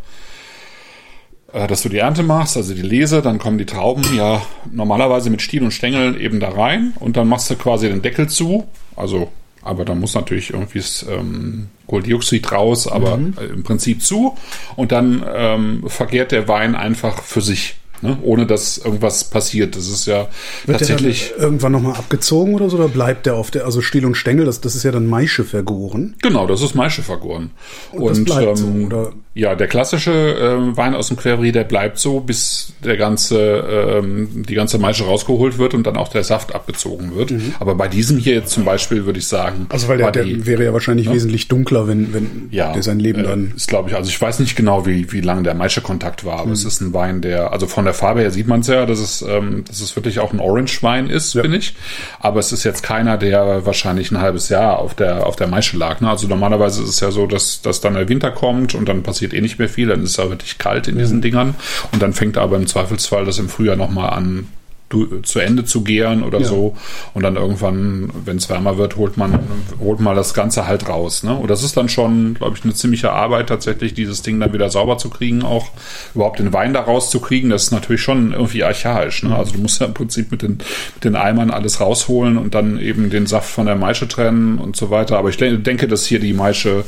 äh, 1.53 1.67
dass 1.67 1.83
du 1.83 1.89
die 1.89 1.99
Ernte 1.99 2.23
machst, 2.23 2.57
also 2.57 2.75
die 2.75 2.83
Lese, 2.83 3.23
dann 3.23 3.39
kommen 3.39 3.59
die 3.59 3.67
Trauben 3.67 4.05
ja 4.15 4.43
normalerweise 4.71 5.31
mit 5.31 5.43
Stiel 5.43 5.63
und 5.63 5.73
Stängel 5.73 6.21
eben 6.21 6.41
da 6.41 6.51
rein 6.51 6.93
und 7.01 7.17
dann 7.17 7.29
machst 7.29 7.51
du 7.51 7.57
quasi 7.57 7.89
den 7.89 8.03
Deckel 8.03 8.29
zu. 8.29 8.69
Also, 8.97 9.31
aber 9.63 9.85
da 9.85 9.95
muss 9.95 10.15
natürlich 10.15 10.51
irgendwie 10.53 10.79
das 10.79 11.05
ähm, 11.09 11.69
Kohlendioxid 11.87 12.51
raus, 12.53 12.87
aber 12.87 13.19
äh, 13.41 13.47
im 13.47 13.63
Prinzip 13.63 14.03
zu. 14.03 14.37
Und 14.77 14.93
dann 14.93 15.25
ähm, 15.35 15.85
vergärt 15.87 16.33
der 16.33 16.49
Wein 16.49 16.75
einfach 16.75 17.23
für 17.23 17.41
sich. 17.41 17.77
Ne? 18.03 18.19
Ohne 18.23 18.47
dass 18.47 18.79
irgendwas 18.79 19.25
passiert. 19.25 19.77
Das 19.77 19.89
ist 19.89 20.07
ja 20.07 20.29
Wird 20.67 20.79
tatsächlich. 20.79 21.29
der 21.29 21.37
dann 21.39 21.45
irgendwann 21.47 21.73
nochmal 21.73 21.95
abgezogen 21.97 22.55
oder 22.55 22.71
so, 22.71 22.77
oder 22.77 22.89
bleibt 22.89 23.27
der 23.27 23.35
auf 23.37 23.51
der, 23.51 23.65
also 23.65 23.81
Stiel 23.81 24.05
und 24.07 24.15
Stängel, 24.15 24.45
das, 24.47 24.61
das 24.61 24.75
ist 24.75 24.85
ja 24.85 24.93
dann 24.93 25.07
Maische 25.07 25.45
vergoren. 25.45 26.15
Genau, 26.23 26.47
das 26.47 26.63
ist 26.63 26.75
Maische 26.75 27.03
vergoren. 27.03 27.51
Und 27.93 28.09
das 28.11 28.25
bleibt 28.25 28.59
so, 28.59 28.67
oder? 28.67 29.13
Ja, 29.35 29.55
der 29.55 29.69
klassische 29.69 30.11
äh, 30.13 30.77
Wein 30.77 30.95
aus 30.97 31.09
dem 31.09 31.17
Querry, 31.17 31.53
der 31.53 31.63
bleibt 31.65 31.99
so, 31.99 32.19
bis 32.21 32.73
der 32.85 32.97
ganze, 32.97 33.39
ähm, 33.41 34.45
die 34.49 34.55
ganze 34.55 34.79
Maische 34.79 35.05
rausgeholt 35.05 35.59
wird 35.59 35.75
und 35.75 35.87
dann 35.87 35.97
auch 35.97 36.09
der 36.09 36.25
Saft 36.25 36.55
abgezogen 36.55 37.15
wird. 37.15 37.33
Aber 37.61 37.75
bei 37.77 37.87
diesem 37.89 38.19
hier 38.19 38.35
jetzt 38.35 38.51
zum 38.53 38.65
Beispiel 38.65 39.05
würde 39.07 39.19
ich 39.19 39.27
sagen, 39.27 39.59
Mhm. 39.61 39.67
Also 39.71 39.89
weil 39.89 39.99
der, 39.99 40.11
der 40.11 40.25
die- 40.25 40.45
wäre 40.47 40.65
ja 40.65 40.73
wahrscheinlich 40.73 41.11
wesentlich 41.11 41.49
dunkler, 41.49 41.89
wenn, 41.89 42.13
wenn 42.13 42.49
ja, 42.51 42.73
der 42.73 42.83
sein 42.83 42.99
Leben 43.01 43.21
äh, 43.21 43.25
dann. 43.25 43.53
ist 43.57 43.69
glaube 43.69 43.91
ich, 43.91 43.97
also 43.97 44.09
ich 44.11 44.21
weiß 44.21 44.41
nicht 44.41 44.57
genau, 44.57 44.85
wie, 44.87 45.11
wie 45.13 45.21
lange 45.21 45.43
der 45.43 45.55
Maische-Kontakt 45.55 46.25
war, 46.25 46.41
aber 46.41 46.53
es 46.53 46.65
ist 46.65 46.81
ein 46.81 46.93
Wein, 46.93 47.21
der, 47.23 47.53
also 47.53 47.67
von 47.67 47.85
der 47.89 47.95
Farbe 47.95 48.21
her 48.21 48.31
sieht 48.31 48.47
man 48.47 48.61
es 48.61 48.67
ja, 48.67 48.85
dass 48.85 48.99
es, 48.99 49.23
ähm, 49.23 49.65
dass 49.67 49.81
es 49.81 49.97
wirklich 49.97 50.21
auch 50.21 50.33
ein 50.33 50.41
Orange-Wein 50.41 51.09
ist, 51.09 51.33
finde 51.33 51.57
ich. 51.57 51.75
Aber 52.21 52.39
es 52.39 52.53
ist 52.53 52.65
jetzt 52.65 52.83
keiner, 52.83 53.17
der 53.17 53.65
wahrscheinlich 53.65 54.11
ein 54.11 54.21
halbes 54.21 54.51
Jahr 54.51 54.79
auf 54.79 54.95
der, 54.95 55.27
auf 55.27 55.37
der 55.37 55.47
Maische 55.47 55.79
lag. 55.79 56.01
Ne? 56.01 56.11
Also 56.11 56.29
normalerweise 56.29 56.83
ist 56.83 56.91
es 56.91 57.01
ja 57.01 57.11
so, 57.11 57.27
dass, 57.27 57.63
dass 57.63 57.81
dann 57.81 57.95
der 57.95 58.09
Winter 58.09 58.31
kommt 58.31 58.75
und 58.75 58.89
dann 58.89 59.03
passiert 59.03 59.33
eh 59.33 59.41
nicht 59.41 59.59
mehr 59.59 59.71
viel, 59.71 59.89
dann 59.89 60.03
ist 60.03 60.11
es 60.11 60.17
ja 60.19 60.29
wirklich 60.29 60.59
kalt 60.59 60.87
in 60.87 60.99
diesen 60.99 61.23
Dingern 61.23 61.55
und 61.93 62.03
dann 62.03 62.13
fängt 62.13 62.37
aber 62.37 62.57
im 62.57 62.67
Zweifelsfall 62.67 63.25
das 63.25 63.39
im 63.39 63.49
Frühjahr 63.49 63.77
nochmal 63.77 64.11
an, 64.11 64.49
du, 64.89 65.21
zu 65.21 65.39
Ende 65.41 65.65
zu 65.65 65.83
gären 65.83 66.23
oder 66.23 66.39
Ja. 66.41 66.47
so. 66.47 66.77
Und 67.15 67.23
dann 67.23 67.37
irgendwann, 67.37 68.11
wenn 68.25 68.37
es 68.39 68.49
wärmer 68.49 68.79
wird, 68.79 68.97
holt 68.97 69.17
man, 69.17 69.39
holt 69.81 70.01
man 70.01 70.17
das 70.17 70.33
Ganze 70.35 70.67
halt 70.67 70.89
raus. 70.89 71.23
Ne? 71.23 71.35
Und 71.35 71.49
das 71.51 71.63
ist 71.63 71.77
dann 71.77 71.89
schon, 71.89 72.35
glaube 72.35 72.57
ich, 72.57 72.65
eine 72.65 72.73
ziemliche 72.75 73.13
Arbeit, 73.13 73.49
tatsächlich 73.49 73.95
dieses 73.95 74.23
Ding 74.23 74.41
dann 74.41 74.53
wieder 74.53 74.71
sauber 74.71 74.97
zu 74.99 75.11
kriegen, 75.11 75.43
auch 75.43 75.67
überhaupt 76.15 76.39
den 76.39 76.53
Wein 76.53 76.73
da 76.73 76.81
rauszukriegen. 76.81 77.51
Das 77.51 77.65
ist 77.65 77.71
natürlich 77.71 78.01
schon 78.03 78.33
irgendwie 78.33 78.65
archaisch. 78.65 79.23
Ne? 79.23 79.37
Also 79.37 79.53
du 79.53 79.59
musst 79.59 79.81
ja 79.81 79.87
im 79.87 79.95
Prinzip 79.95 80.31
mit 80.31 80.43
den, 80.43 80.59
mit 80.95 81.05
den 81.05 81.17
Eimern 81.17 81.51
alles 81.51 81.81
rausholen 81.81 82.39
und 82.39 82.55
dann 82.55 82.79
eben 82.81 83.11
den 83.11 83.27
Saft 83.27 83.51
von 83.51 83.67
der 83.67 83.77
Maische 83.77 84.09
trennen 84.09 84.59
und 84.59 84.77
so 84.77 84.91
weiter. 84.91 85.19
Aber 85.19 85.29
ich 85.29 85.37
de- 85.37 85.59
denke, 85.59 85.87
dass 85.89 86.07
hier 86.07 86.21
die 86.21 86.33
Maische 86.33 86.85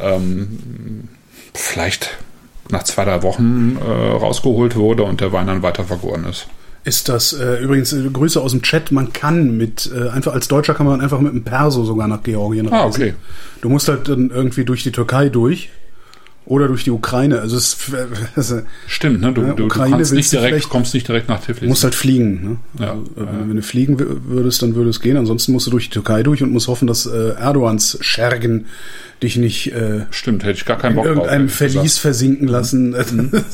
ähm, 0.00 1.08
vielleicht 1.54 2.16
nach 2.70 2.84
zwei, 2.84 3.04
drei 3.04 3.22
Wochen 3.22 3.76
äh, 3.84 3.90
rausgeholt 4.12 4.76
wurde 4.76 5.02
und 5.02 5.20
der 5.20 5.32
Wein 5.32 5.48
dann 5.48 5.62
weiter 5.62 5.84
vergoren 5.84 6.24
ist. 6.30 6.46
Ist 6.84 7.08
das 7.10 7.32
äh, 7.34 7.62
übrigens 7.62 7.92
äh, 7.92 8.08
Grüße 8.10 8.40
aus 8.40 8.52
dem 8.52 8.62
Chat? 8.62 8.90
Man 8.90 9.12
kann 9.12 9.56
mit 9.56 9.90
äh, 9.94 10.08
einfach 10.08 10.32
als 10.32 10.48
Deutscher 10.48 10.74
kann 10.74 10.86
man 10.86 11.00
einfach 11.00 11.20
mit 11.20 11.32
dem 11.34 11.44
Perso 11.44 11.84
sogar 11.84 12.08
nach 12.08 12.22
Georgien 12.22 12.66
reisen. 12.68 12.82
Ah, 12.82 12.86
okay. 12.86 13.14
Du 13.60 13.68
musst 13.68 13.88
halt 13.88 14.08
dann 14.08 14.30
irgendwie 14.30 14.64
durch 14.64 14.82
die 14.82 14.90
Türkei 14.92 15.28
durch 15.28 15.68
oder 16.46 16.68
durch 16.68 16.84
die 16.84 16.90
Ukraine. 16.90 17.40
Also 17.40 17.58
es 17.58 17.76
also, 18.34 18.62
Stimmt, 18.86 19.20
ne? 19.20 19.32
Du, 19.34 19.42
Ja, 19.42 19.48
du, 19.48 19.54
du 19.56 19.64
Ukraine 19.66 19.96
kannst 19.96 20.12
willst 20.12 20.32
nicht 20.32 20.32
du 20.32 20.46
direkt, 20.48 20.68
kommst 20.70 20.94
nicht 20.94 21.06
direkt 21.06 21.28
nach 21.28 21.40
Tiflis. 21.44 21.68
musst 21.68 21.84
halt 21.84 21.94
fliegen. 21.94 22.42
Ne? 22.78 22.84
Ja, 22.86 22.92
also, 22.92 23.02
äh, 23.02 23.48
Wenn 23.48 23.56
du 23.56 23.62
fliegen 23.62 23.98
würdest, 24.28 24.62
dann 24.62 24.74
würde 24.74 24.88
es 24.88 25.00
gehen. 25.00 25.18
Ansonsten 25.18 25.52
musst 25.52 25.66
du 25.66 25.70
durch 25.70 25.84
die 25.90 25.92
Türkei 25.92 26.22
durch 26.22 26.42
und 26.42 26.50
musst 26.50 26.66
hoffen, 26.68 26.86
dass 26.88 27.04
äh, 27.04 27.34
Erdogans 27.38 27.98
Schergen 28.00 28.66
dich 29.22 29.36
nicht 29.36 29.70
äh, 29.72 30.06
Stimmt, 30.10 30.44
hätte 30.44 30.58
ich 30.58 30.64
gar 30.64 30.78
keinen 30.78 30.92
in 30.92 30.96
Bock 30.96 31.04
drauf. 31.04 31.14
irgendeinem 31.16 31.40
ehrlich 31.42 31.54
Verlies 31.54 31.82
gesagt. 31.82 31.98
versinken 32.00 32.48
lassen. 32.48 32.96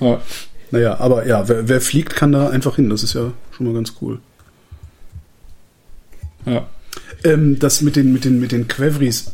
Ja. 0.00 0.20
Naja, 0.70 0.98
aber 0.98 1.26
ja, 1.26 1.48
wer, 1.48 1.68
wer 1.68 1.80
fliegt, 1.80 2.16
kann 2.16 2.32
da 2.32 2.48
einfach 2.48 2.76
hin. 2.76 2.90
Das 2.90 3.02
ist 3.02 3.14
ja 3.14 3.32
schon 3.52 3.66
mal 3.66 3.74
ganz 3.74 3.94
cool. 4.00 4.18
Ja. 6.46 6.66
Ähm, 7.24 7.58
das 7.58 7.80
mit 7.80 7.96
den, 7.96 8.12
mit 8.12 8.24
den, 8.24 8.40
mit 8.40 8.52
den 8.52 8.68
Quevris. 8.68 9.32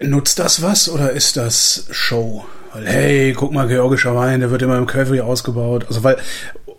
Nutzt 0.00 0.38
das 0.38 0.62
was 0.62 0.88
oder 0.88 1.12
ist 1.12 1.36
das 1.36 1.86
Show? 1.90 2.44
Weil, 2.72 2.86
hey, 2.86 3.32
guck 3.32 3.52
mal, 3.52 3.66
georgischer 3.66 4.14
Wein, 4.14 4.40
der 4.40 4.50
wird 4.50 4.60
immer 4.60 4.76
im 4.76 4.86
Quevri 4.86 5.20
ausgebaut. 5.20 5.86
Also, 5.88 6.04
weil 6.04 6.18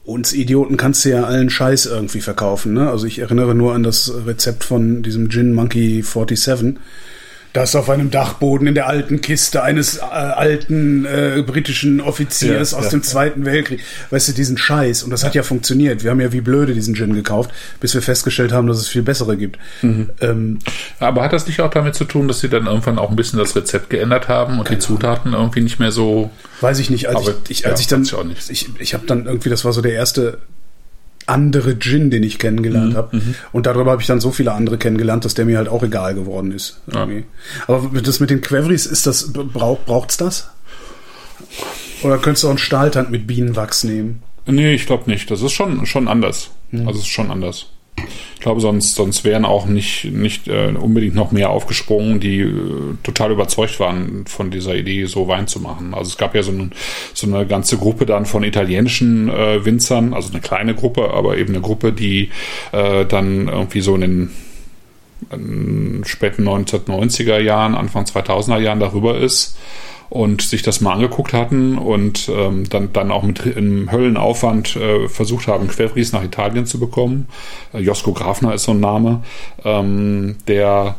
uns 0.06 0.34
Idioten 0.34 0.78
kannst 0.78 1.04
du 1.04 1.10
ja 1.10 1.24
allen 1.24 1.50
Scheiß 1.50 1.88
irgendwie 1.88 2.22
verkaufen, 2.22 2.74
ne? 2.74 2.90
Also, 2.90 3.08
ich 3.08 3.20
erinnere 3.20 3.56
nur 3.56 3.74
an 3.74 3.82
das 3.82 4.14
Rezept 4.26 4.64
von 4.64 5.02
diesem 5.02 5.30
Gin 5.30 5.54
Monkey 5.54 6.04
47. 6.04 6.78
Das 7.58 7.76
auf 7.76 7.90
einem 7.90 8.12
Dachboden 8.12 8.68
in 8.68 8.76
der 8.76 8.88
alten 8.88 9.20
Kiste 9.22 9.64
eines 9.64 9.98
äh, 9.98 10.02
alten 10.02 11.06
äh, 11.06 11.44
britischen 11.46 12.02
Offiziers 12.02 12.72
Ja, 12.72 12.78
aus 12.78 12.86
ja. 12.86 12.92
dem 12.92 13.04
Zweiten 13.04 13.46
Weltkrieg. 13.46 13.82
Weißt 14.12 14.28
du, 14.28 14.34
diesen 14.34 14.58
Scheiß. 14.58 15.02
Und 15.04 15.10
das 15.10 15.24
hat 15.24 15.34
ja 15.34 15.42
funktioniert. 15.42 16.04
Wir 16.04 16.12
haben 16.12 16.22
ja 16.22 16.32
wie 16.32 16.42
blöde 16.42 16.74
diesen 16.74 16.94
Gin 16.94 17.14
gekauft, 17.14 17.50
bis 17.80 17.94
wir 17.96 18.02
festgestellt 18.04 18.52
haben, 18.52 18.68
dass 18.68 18.78
es 18.78 18.88
viel 18.88 19.02
bessere 19.02 19.38
gibt. 19.38 19.58
Mhm. 19.82 20.10
Ähm, 20.22 20.60
Aber 21.00 21.24
hat 21.24 21.34
das 21.34 21.48
nicht 21.48 21.60
auch 21.62 21.72
damit 21.72 21.96
zu 21.96 22.06
tun, 22.06 22.28
dass 22.28 22.42
sie 22.42 22.50
dann 22.50 22.68
irgendwann 22.68 23.00
auch 23.00 23.10
ein 23.10 23.16
bisschen 23.16 23.40
das 23.40 23.56
Rezept 23.56 23.90
geändert 23.90 24.28
haben 24.28 24.60
und 24.60 24.70
die 24.70 24.78
Zutaten 24.78 25.34
irgendwie 25.34 25.62
nicht 25.62 25.80
mehr 25.80 25.92
so. 25.92 26.30
weiß 26.62 26.78
ich 26.80 26.90
nicht, 26.92 27.08
als 27.10 27.18
Aber, 27.18 27.36
ich, 27.50 27.60
ich, 27.60 27.68
als 27.68 27.80
ich 27.80 27.88
dann, 27.88 28.04
ich 28.04 28.50
ich, 28.50 28.70
ich 28.80 28.94
habe 28.94 29.08
dann 29.08 29.26
irgendwie, 29.26 29.50
das 29.50 29.66
war 29.66 29.74
so 29.74 29.82
der 29.82 29.94
erste 29.94 30.38
andere 31.28 31.78
Gin, 31.80 32.10
den 32.10 32.24
ich 32.24 32.40
kennengelernt 32.40 32.94
Mhm, 32.94 32.98
habe. 32.98 33.22
Und 33.52 33.66
darüber 33.66 33.92
habe 33.92 34.02
ich 34.02 34.08
dann 34.08 34.20
so 34.20 34.32
viele 34.32 34.54
andere 34.54 34.78
kennengelernt, 34.78 35.26
dass 35.26 35.34
der 35.34 35.46
mir 35.46 35.58
halt 35.58 35.68
auch 35.70 35.84
egal 35.84 36.16
geworden 36.16 36.52
ist. 36.52 36.82
irgendwie. 36.88 37.26
Aber 37.68 37.90
das 38.02 38.20
mit 38.20 38.30
den 38.30 38.42
Quevris, 38.42 38.86
ist 38.86 39.06
das, 39.08 39.32
braucht, 39.34 39.86
braucht's 39.86 40.18
das? 40.18 40.50
Oder 42.04 42.18
könntest 42.18 42.44
du 42.44 42.48
auch 42.48 42.52
einen 42.52 42.58
Stahltank 42.60 43.10
mit 43.10 43.28
Bienenwachs 43.28 43.84
nehmen? 43.84 44.24
Nee, 44.46 44.74
ich 44.74 44.86
glaube 44.86 45.10
nicht. 45.10 45.30
Das 45.30 45.42
ist 45.42 45.52
schon, 45.52 45.86
schon 45.86 46.08
anders. 46.08 46.50
Mhm. 46.72 46.88
Also 46.88 47.00
es 47.00 47.06
ist 47.06 47.12
schon 47.12 47.32
anders. 47.32 47.68
Ich 48.36 48.42
glaube, 48.42 48.62
sonst, 48.62 48.96
sonst 48.96 49.24
wären 49.24 49.46
auch 49.46 49.66
nicht, 49.66 50.06
nicht 50.06 50.48
äh, 50.48 50.68
unbedingt 50.68 51.16
noch 51.16 51.32
mehr 51.32 51.50
aufgesprungen, 51.50 52.20
die 52.20 52.42
äh, 52.42 52.54
total 53.04 53.32
überzeugt 53.32 53.80
waren 53.80 54.26
von 54.28 54.52
dieser 54.52 54.76
Idee, 54.76 55.06
so 55.06 55.28
Wein 55.28 55.48
zu 55.48 55.60
machen. 55.60 55.94
Also 55.94 56.10
es 56.10 56.18
gab 56.18 56.36
ja 56.36 56.44
so, 56.44 56.52
ein, 56.52 56.72
so 57.14 57.28
eine 57.28 57.48
ganze 57.48 57.78
Gruppe 57.78 58.06
dann 58.06 58.26
von 58.26 58.44
italienischen 58.44 59.30
äh, 59.30 59.66
Winzern, 59.66 60.14
also 60.14 60.32
eine 60.32 60.42
kleine 60.42 60.76
Gruppe, 60.76 61.14
aber 61.14 61.38
eben 61.38 61.54
eine 61.54 61.62
Gruppe, 61.62 61.92
die 61.92 62.30
äh, 62.72 63.06
dann 63.06 63.48
irgendwie 63.48 63.82
so 63.82 63.96
in 63.96 64.02
den 64.02 64.32
späten 66.06 66.48
1990er 66.48 67.40
Jahren, 67.40 67.74
Anfang 67.74 68.06
2000er 68.06 68.60
Jahren 68.60 68.80
darüber 68.80 69.18
ist 69.18 69.58
und 70.10 70.42
sich 70.42 70.62
das 70.62 70.82
mal 70.82 70.94
angeguckt 70.94 71.34
hatten 71.34 71.78
und 71.78 72.30
ähm, 72.30 72.68
dann, 72.70 72.94
dann 72.94 73.12
auch 73.12 73.24
mit 73.24 73.42
einem 73.58 73.92
Höllenaufwand 73.92 74.76
äh, 74.76 75.08
versucht 75.10 75.48
haben, 75.48 75.68
Querfries 75.68 76.14
nach 76.14 76.24
Italien 76.24 76.66
zu 76.66 76.80
bekommen. 76.80 77.28
Äh, 77.74 77.80
Josko 77.80 78.14
Grafner 78.14 78.54
ist 78.54 78.64
so 78.64 78.72
ein 78.72 78.80
Name, 78.80 79.24
ähm, 79.64 80.38
der 80.48 80.96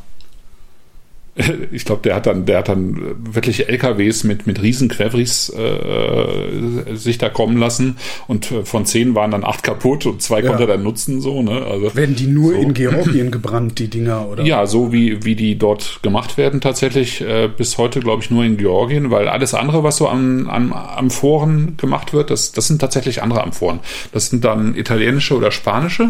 ich 1.73 1.85
glaube, 1.85 2.03
der 2.03 2.15
hat 2.17 2.27
dann, 2.27 2.47
der 2.47 2.59
hat 2.59 2.69
dann 2.69 3.01
wirklich 3.35 3.69
LKWs 3.69 4.25
mit, 4.25 4.47
mit 4.47 4.61
riesen 4.63 4.89
Quevris 4.89 5.51
äh, 5.51 6.95
sich 6.97 7.19
da 7.19 7.29
kommen 7.29 7.57
lassen 7.59 7.97
und 8.27 8.51
äh, 8.51 8.65
von 8.65 8.85
zehn 8.87 9.15
waren 9.15 9.31
dann 9.31 9.45
acht 9.45 9.63
kaputt 9.63 10.07
und 10.07 10.21
zwei 10.23 10.41
Ja. 10.41 10.49
konnte 10.49 10.65
er 10.65 10.67
dann 10.69 10.83
nutzen, 10.83 11.21
so, 11.21 11.43
ne? 11.43 11.65
Also, 11.65 11.95
Werden 11.95 12.17
die 12.17 12.27
nur 12.27 12.55
so. 12.55 12.59
in 12.61 12.75
Georgien 12.75 13.31
gebrannt, 13.31 13.79
die 13.79 13.89
Dinger? 13.89 14.29
Oder? 14.29 14.45
Ja, 14.45 14.67
so 14.67 14.93
wie, 14.93 15.25
wie 15.25 15.37
die 15.37 15.57
dort 15.57 16.01
gemacht 16.03 16.37
werden, 16.39 16.61
tatsächlich 16.61 17.21
äh, 17.21 17.49
bis 17.49 17.79
heute, 17.79 18.01
glaube 18.01 18.23
ich, 18.23 18.31
nur 18.31 18.45
in 18.45 18.57
Georgien, 18.57 19.11
weil 19.11 19.29
alles 19.29 19.55
andere, 19.55 19.83
was 19.85 19.97
so 19.97 20.09
an, 20.09 20.49
an 20.49 20.73
Amphoren 20.73 21.77
gemacht 21.77 22.13
wird, 22.13 22.31
das, 22.31 22.53
das 22.53 22.67
sind 22.67 22.81
tatsächlich 22.81 23.23
andere 23.23 23.43
Amphoren. 23.43 23.81
Das 24.13 24.29
sind 24.31 24.45
dann 24.45 24.75
italienische 24.75 25.37
oder 25.37 25.51
spanische 25.51 26.09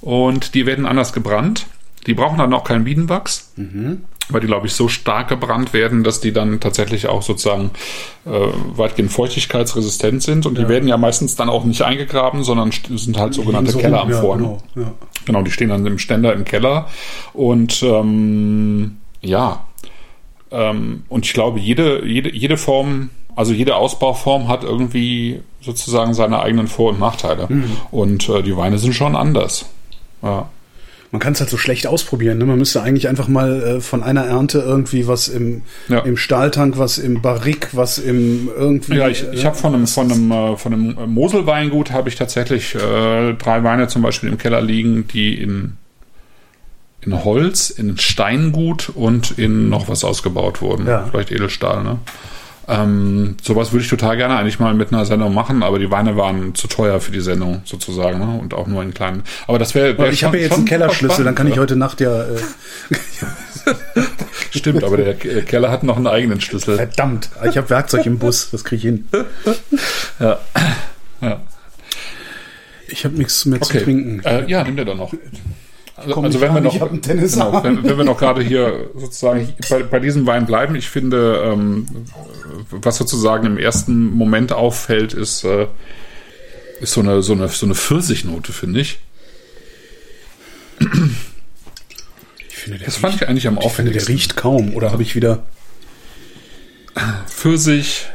und 0.00 0.54
die 0.54 0.66
werden 0.66 0.86
anders 0.86 1.12
gebrannt. 1.12 1.66
Die 2.06 2.14
brauchen 2.14 2.38
dann 2.38 2.52
auch 2.52 2.64
keinen 2.64 2.84
Bienenwachs, 2.84 3.52
weil 4.28 4.40
die, 4.40 4.46
glaube 4.46 4.66
ich, 4.66 4.74
so 4.74 4.88
stark 4.88 5.28
gebrannt 5.28 5.72
werden, 5.72 6.04
dass 6.04 6.20
die 6.20 6.32
dann 6.32 6.60
tatsächlich 6.60 7.06
auch 7.08 7.22
sozusagen 7.22 7.70
äh, 8.24 8.30
weitgehend 8.76 9.12
feuchtigkeitsresistent 9.12 10.22
sind. 10.22 10.46
Und 10.46 10.58
die 10.58 10.68
werden 10.68 10.88
ja 10.88 10.96
meistens 10.96 11.36
dann 11.36 11.48
auch 11.48 11.64
nicht 11.64 11.82
eingegraben, 11.82 12.42
sondern 12.44 12.70
sind 12.72 13.18
halt 13.18 13.34
sogenannte 13.34 13.72
So 13.72 13.78
Kelleramphoren. 13.78 14.44
Ja, 14.44 14.58
genau, 14.74 14.86
ja. 14.86 14.92
Genau, 15.24 15.42
die 15.42 15.50
stehen 15.50 15.68
dann 15.68 15.86
im 15.86 15.98
Ständer 15.98 16.32
im 16.32 16.44
Keller. 16.44 16.88
Und 17.32 17.82
ähm, 17.82 18.98
ja, 19.20 19.64
ähm, 20.50 21.04
und 21.08 21.26
ich 21.26 21.32
glaube, 21.32 21.58
jede, 21.60 22.04
jede, 22.06 22.34
jede 22.34 22.56
Form, 22.56 23.10
also 23.34 23.52
jede 23.52 23.76
Ausbauform 23.76 24.48
hat 24.48 24.64
irgendwie 24.64 25.40
sozusagen 25.60 26.12
seine 26.14 26.40
eigenen 26.40 26.68
Vor- 26.68 26.90
und 26.90 27.00
Nachteile. 27.00 27.48
Und 27.90 28.28
äh, 28.28 28.42
die 28.42 28.56
Weine 28.56 28.78
sind 28.78 28.94
schon 28.94 29.16
anders. 29.16 29.66
Ja. 30.22 30.48
Man 31.12 31.20
kann 31.20 31.34
es 31.34 31.40
halt 31.40 31.50
so 31.50 31.58
schlecht 31.58 31.86
ausprobieren. 31.86 32.38
Ne? 32.38 32.46
Man 32.46 32.58
müsste 32.58 32.82
eigentlich 32.82 33.06
einfach 33.06 33.28
mal 33.28 33.62
äh, 33.62 33.80
von 33.80 34.02
einer 34.02 34.24
Ernte 34.24 34.58
irgendwie 34.58 35.06
was 35.06 35.28
im, 35.28 35.60
Ja. 35.88 36.00
im 36.00 36.16
Stahltank, 36.16 36.78
was 36.78 36.98
im 36.98 37.20
Barrik, 37.22 37.68
was 37.72 37.98
im 37.98 38.48
irgendwie. 38.56 38.96
Ja, 38.96 39.08
ich, 39.08 39.24
ich 39.30 39.44
habe 39.44 39.54
von 39.54 39.74
einem 39.74 39.86
von 39.86 40.10
einem 40.10 40.32
äh, 40.32 40.56
von 40.56 40.72
einem 40.72 40.98
äh, 40.98 41.06
Moselweingut 41.06 41.92
habe 41.92 42.08
ich 42.08 42.16
tatsächlich 42.16 42.74
äh, 42.74 43.34
drei 43.34 43.62
Weine 43.62 43.86
zum 43.88 44.02
Beispiel 44.02 44.30
im 44.30 44.38
Keller 44.38 44.60
liegen, 44.62 45.06
die 45.06 45.34
in 45.40 45.76
in 47.04 47.24
Holz, 47.24 47.70
in 47.70 47.98
Steingut 47.98 48.88
und 48.88 49.36
in 49.38 49.68
noch 49.68 49.88
was 49.88 50.04
ausgebaut 50.04 50.62
wurden. 50.62 50.86
Ja. 50.86 51.06
Vielleicht 51.10 51.30
Edelstahl, 51.32 51.82
ne? 51.82 51.98
Ähm, 52.68 53.36
sowas 53.42 53.72
würde 53.72 53.82
ich 53.84 53.90
total 53.90 54.16
gerne 54.16 54.36
eigentlich 54.36 54.60
mal 54.60 54.72
mit 54.74 54.92
einer 54.92 55.04
Sendung 55.04 55.34
machen, 55.34 55.62
aber 55.62 55.78
die 55.80 55.90
Weine 55.90 56.16
waren 56.16 56.54
zu 56.54 56.68
teuer 56.68 57.00
für 57.00 57.10
die 57.10 57.20
Sendung 57.20 57.62
sozusagen, 57.64 58.18
ne? 58.20 58.38
Und 58.40 58.54
auch 58.54 58.66
nur 58.68 58.82
in 58.82 58.94
kleinen. 58.94 59.24
Aber 59.48 59.58
das 59.58 59.74
wäre. 59.74 59.98
Wär 59.98 60.10
ich 60.10 60.22
habe 60.24 60.36
ja 60.36 60.44
jetzt 60.44 60.54
einen 60.54 60.64
Kellerschlüssel, 60.64 61.24
dann 61.24 61.34
kann 61.34 61.48
ich 61.48 61.58
heute 61.58 61.74
Nacht 61.76 62.00
ja. 62.00 62.22
Äh, 62.22 62.36
Stimmt, 64.50 64.84
aber 64.84 64.96
der 64.96 65.14
Ke- 65.14 65.42
Keller 65.42 65.70
hat 65.70 65.82
noch 65.82 65.96
einen 65.96 66.06
eigenen 66.06 66.40
Schlüssel. 66.40 66.76
verdammt, 66.76 67.30
ich 67.48 67.56
habe 67.56 67.68
Werkzeug 67.70 68.06
im 68.06 68.18
Bus, 68.18 68.50
das 68.50 68.64
kriege 68.64 68.76
ich 68.76 68.82
hin. 68.82 69.08
Ja. 70.20 70.38
ja. 71.20 71.40
Ich 72.88 73.04
habe 73.04 73.16
nichts 73.16 73.44
mehr 73.46 73.60
zu 73.60 73.70
Okay. 73.74 73.84
trinken. 73.84 74.20
Äh, 74.24 74.44
ja, 74.50 74.62
nimm 74.64 74.76
dir 74.76 74.84
doch 74.84 74.96
noch. 74.96 75.12
Also, 76.02 76.14
Komm 76.14 76.24
also 76.24 76.40
wenn 76.40 76.54
wir 76.54 76.60
noch, 76.60 76.72
genau, 76.72 77.62
wenn, 77.64 77.84
wenn 77.84 77.96
wir 77.98 78.04
noch 78.04 78.18
gerade 78.18 78.42
hier 78.42 78.90
sozusagen 78.96 79.54
bei, 79.70 79.82
bei 79.82 80.00
diesem 80.00 80.26
Wein 80.26 80.46
bleiben, 80.46 80.74
ich 80.74 80.88
finde, 80.88 81.42
ähm, 81.44 81.86
was 82.70 82.96
sozusagen 82.96 83.46
im 83.46 83.58
ersten 83.58 84.06
Moment 84.10 84.52
auffällt, 84.52 85.14
ist, 85.14 85.44
äh, 85.44 85.66
ist 86.80 86.92
so 86.92 87.00
eine 87.00 87.22
so 87.22 87.32
eine 87.34 87.48
so 87.48 87.66
eine 87.66 87.74
Pfirsichnote, 87.74 88.52
finde 88.52 88.80
ich. 88.80 88.98
Ich 92.48 92.56
finde, 92.56 92.78
der 92.78 92.86
Das 92.86 92.96
fand 92.96 93.14
ich 93.14 93.28
eigentlich 93.28 93.46
am 93.46 93.58
Ich 93.58 93.60
finde, 93.72 93.92
der 93.92 94.00
auffälligsten. 94.00 94.12
riecht 94.14 94.36
kaum. 94.36 94.74
Oder 94.74 94.90
habe 94.92 95.02
ich 95.02 95.14
wieder. 95.14 95.44
Pfirsich. 97.28 98.06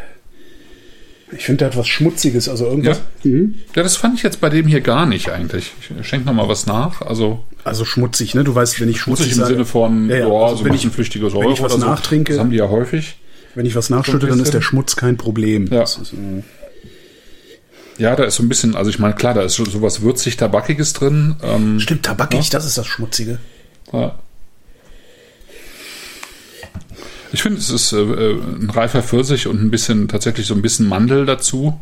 Ich 1.32 1.44
finde, 1.46 1.58
der 1.60 1.68
hat 1.70 1.78
was 1.78 1.88
Schmutziges, 1.90 2.48
also 2.48 2.66
irgendwas. 2.68 3.02
Mhm. 3.24 3.56
Ja, 3.76 3.84
das 3.84 3.98
fand 3.98 4.16
ich 4.16 4.24
jetzt 4.24 4.40
bei 4.40 4.50
dem 4.50 4.66
hier 4.68 4.80
gar 4.82 5.06
nicht 5.06 5.30
eigentlich. 5.30 5.74
Ich 6.00 6.08
schenke 6.08 6.26
noch 6.26 6.34
mal 6.34 6.48
was 6.48 6.66
nach. 6.68 7.02
Also 7.02 7.44
Also 7.66 7.84
schmutzig, 7.84 8.34
ne? 8.34 8.46
Du 8.46 8.56
weißt, 8.56 8.80
wenn 8.80 8.88
ich 8.90 9.02
schmutzig, 9.02 9.34
schmutzig 9.34 9.42
im 9.44 9.48
Sinne 9.56 9.66
von, 9.66 10.10
Ja, 10.10 10.18
ja, 10.20 10.28
ja, 10.28 10.34
also 10.34 10.56
so 10.58 10.64
wenn 10.64 10.72
ein 10.72 10.76
ich- 10.76 10.82
bisschen 10.82 10.92
flüchtige 10.94 11.30
Säure 11.30 11.46
wenn 11.46 11.52
ich 11.54 11.62
was 11.62 11.74
oder 11.74 11.82
so. 11.82 11.88
nachtrinke- 11.88 12.30
Das 12.32 12.40
haben 12.40 12.52
die 12.52 12.58
ja 12.58 12.70
häufig. 12.70 13.18
wenn 13.56 13.66
ich 13.66 13.76
was 13.76 13.90
nachschütte, 13.90 14.28
dann 14.28 14.40
ist 14.40 14.54
der 14.54 14.62
Schmutz 14.62 14.96
kein 14.96 15.18
Problem. 15.18 15.68
Ja. 15.68 15.82
Das 15.82 15.98
ist, 15.98 16.14
äh, 16.14 16.44
Ja, 17.98 18.16
da 18.16 18.26
ist 18.26 18.36
so 18.36 18.44
ein 18.44 18.48
bisschen, 18.50 18.76
also 18.76 18.90
ich 18.92 19.00
meine, 19.00 19.16
klar, 19.16 19.34
da 19.34 19.42
ist 19.42 19.56
so 19.56 19.66
sowas 19.66 20.02
würzig 20.02 20.38
Tabakiges 20.38 20.94
drin. 20.94 21.36
Ähm, 21.44 21.80
Stimmt, 21.80 22.04
tabakig, 22.04 22.50
das 22.52 22.66
ist 22.66 22.78
das 22.78 22.86
Schmutzige. 22.88 23.40
Ja. 23.92 24.20
Ich 27.32 27.44
finde, 27.44 27.60
es 27.60 27.70
ist 27.70 27.92
äh, 27.92 27.98
äh, 27.98 28.40
ein 28.40 28.70
reifer 28.70 29.04
Pfirsich 29.04 29.48
und 29.48 29.62
ein 29.62 29.72
bisschen, 29.72 30.08
tatsächlich 30.08 30.48
so 30.48 30.54
ein 30.54 30.62
bisschen 30.62 30.88
Mandel 30.88 31.26
dazu. 31.26 31.80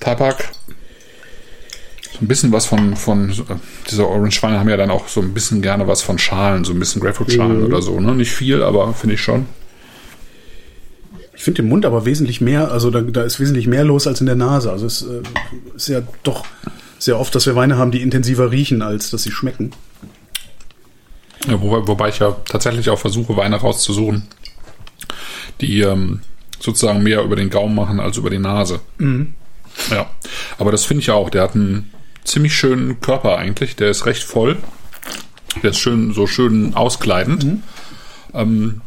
Tabak. 0.00 0.50
So 2.12 2.18
ein 2.22 2.28
bisschen 2.28 2.52
was 2.52 2.64
von, 2.64 2.96
von 2.96 3.30
äh, 3.30 3.34
diese 3.90 4.08
Orange-Weine 4.08 4.58
haben 4.58 4.68
ja 4.68 4.76
dann 4.76 4.90
auch 4.90 5.08
so 5.08 5.20
ein 5.20 5.34
bisschen 5.34 5.60
gerne 5.60 5.86
was 5.86 6.02
von 6.02 6.18
Schalen, 6.18 6.64
so 6.64 6.72
ein 6.72 6.78
bisschen 6.78 7.02
Grapefruit-Schalen 7.02 7.64
oder 7.64 7.82
so, 7.82 8.00
ne? 8.00 8.14
Nicht 8.14 8.32
viel, 8.32 8.62
aber 8.62 8.94
finde 8.94 9.16
ich 9.16 9.20
schon. 9.20 9.46
Ich 11.34 11.44
finde 11.44 11.62
im 11.62 11.68
Mund 11.68 11.84
aber 11.84 12.06
wesentlich 12.06 12.40
mehr, 12.40 12.72
also 12.72 12.90
da, 12.90 13.02
da 13.02 13.22
ist 13.22 13.38
wesentlich 13.38 13.66
mehr 13.66 13.84
los 13.84 14.06
als 14.06 14.20
in 14.20 14.26
der 14.26 14.36
Nase. 14.36 14.72
Also 14.72 14.86
es 14.86 15.02
äh, 15.02 15.20
ist 15.74 15.88
ja 15.88 16.00
doch 16.22 16.46
sehr 16.98 17.20
oft, 17.20 17.34
dass 17.34 17.44
wir 17.44 17.54
Weine 17.54 17.76
haben, 17.76 17.90
die 17.90 18.00
intensiver 18.00 18.50
riechen, 18.50 18.80
als 18.80 19.10
dass 19.10 19.22
sie 19.22 19.30
schmecken. 19.30 19.72
Ja, 21.46 21.60
wobei, 21.60 21.86
wobei 21.86 22.08
ich 22.08 22.18
ja 22.18 22.36
tatsächlich 22.48 22.90
auch 22.90 22.98
versuche, 22.98 23.36
Weine 23.36 23.56
rauszusuchen, 23.56 24.26
die 25.60 25.80
ähm, 25.80 26.20
sozusagen 26.58 27.02
mehr 27.02 27.22
über 27.22 27.36
den 27.36 27.50
Gaumen 27.50 27.74
machen 27.74 28.00
als 28.00 28.16
über 28.16 28.30
die 28.30 28.38
Nase. 28.38 28.80
Ja, 29.90 30.10
aber 30.58 30.72
das 30.72 30.84
finde 30.84 31.02
ich 31.02 31.10
auch. 31.10 31.30
Der 31.30 31.42
hat 31.42 31.54
einen 31.54 31.92
ziemlich 32.24 32.54
schönen 32.56 33.00
Körper 33.00 33.36
eigentlich. 33.38 33.76
Der 33.76 33.90
ist 33.90 34.06
recht 34.06 34.22
voll. 34.24 34.56
Der 35.62 35.70
ist 35.70 35.78
schön, 35.78 36.12
so 36.12 36.26
schön 36.26 36.74
auskleidend. 36.74 37.46
Ähm, 38.34 38.80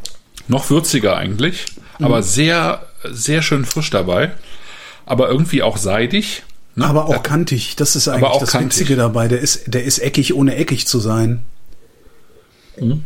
noch 0.48 0.68
würziger 0.70 1.16
eigentlich, 1.16 1.66
aber 2.00 2.22
sehr, 2.22 2.86
sehr 3.04 3.42
schön 3.42 3.64
frisch 3.64 3.90
dabei. 3.90 4.32
Aber 5.06 5.28
irgendwie 5.28 5.62
auch 5.62 5.76
seidig. 5.76 6.42
ne? 6.76 6.86
Aber 6.86 7.06
auch 7.06 7.12
Ja, 7.12 7.18
kantig, 7.18 7.74
das 7.76 7.96
ist 7.96 8.06
eigentlich 8.08 8.38
das 8.38 8.50
kantig. 8.50 8.78
Witzige 8.80 8.96
dabei. 8.96 9.26
Der 9.28 9.40
ist, 9.40 9.62
der 9.66 9.84
ist 9.84 9.98
eckig, 9.98 10.34
ohne 10.34 10.54
eckig 10.56 10.86
zu 10.86 11.00
sein. 11.00 11.42
Mhm. 12.78 13.04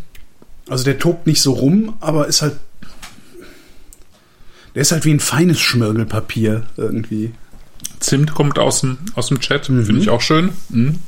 Also 0.69 0.85
der 0.85 0.99
tobt 0.99 1.27
nicht 1.27 1.43
so 1.43 1.53
rum, 1.53 1.97
aber 2.01 2.27
ist 2.27 2.43
halt. 2.43 2.57
Der 4.75 4.83
ist 4.83 4.93
halt 4.93 5.05
wie 5.05 5.13
ein 5.13 5.21
feines 5.21 5.61
Schmirgelpapier 5.61 6.67
irgendwie. 6.77 7.33
Zimt 8.01 8.35
kommt 8.35 8.59
aus 8.59 8.81
dem, 8.81 8.99
aus 9.15 9.29
dem 9.29 9.41
Chat. 9.41 9.67
Finde 9.67 9.99
ich 9.99 10.11
auch 10.11 10.21
schön. 10.21 10.51
Mhm. 10.69 10.99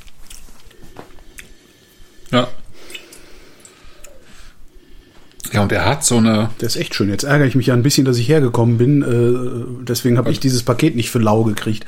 Ja. 2.30 2.48
Ja, 5.52 5.62
und 5.62 5.72
er 5.72 5.84
hat 5.84 6.04
so 6.04 6.18
eine. 6.18 6.50
Der 6.60 6.66
ist 6.66 6.76
echt 6.76 6.94
schön. 6.94 7.08
Jetzt 7.08 7.24
ärgere 7.24 7.46
ich 7.46 7.54
mich 7.54 7.68
ja 7.68 7.74
ein 7.74 7.82
bisschen, 7.82 8.04
dass 8.04 8.18
ich 8.18 8.28
hergekommen 8.28 8.78
bin. 8.78 9.02
Äh, 9.02 9.84
deswegen 9.84 10.18
habe 10.18 10.30
ich 10.30 10.38
dieses 10.38 10.62
Paket 10.62 10.94
nicht 10.96 11.10
für 11.10 11.18
lau 11.18 11.44
gekriegt. 11.44 11.86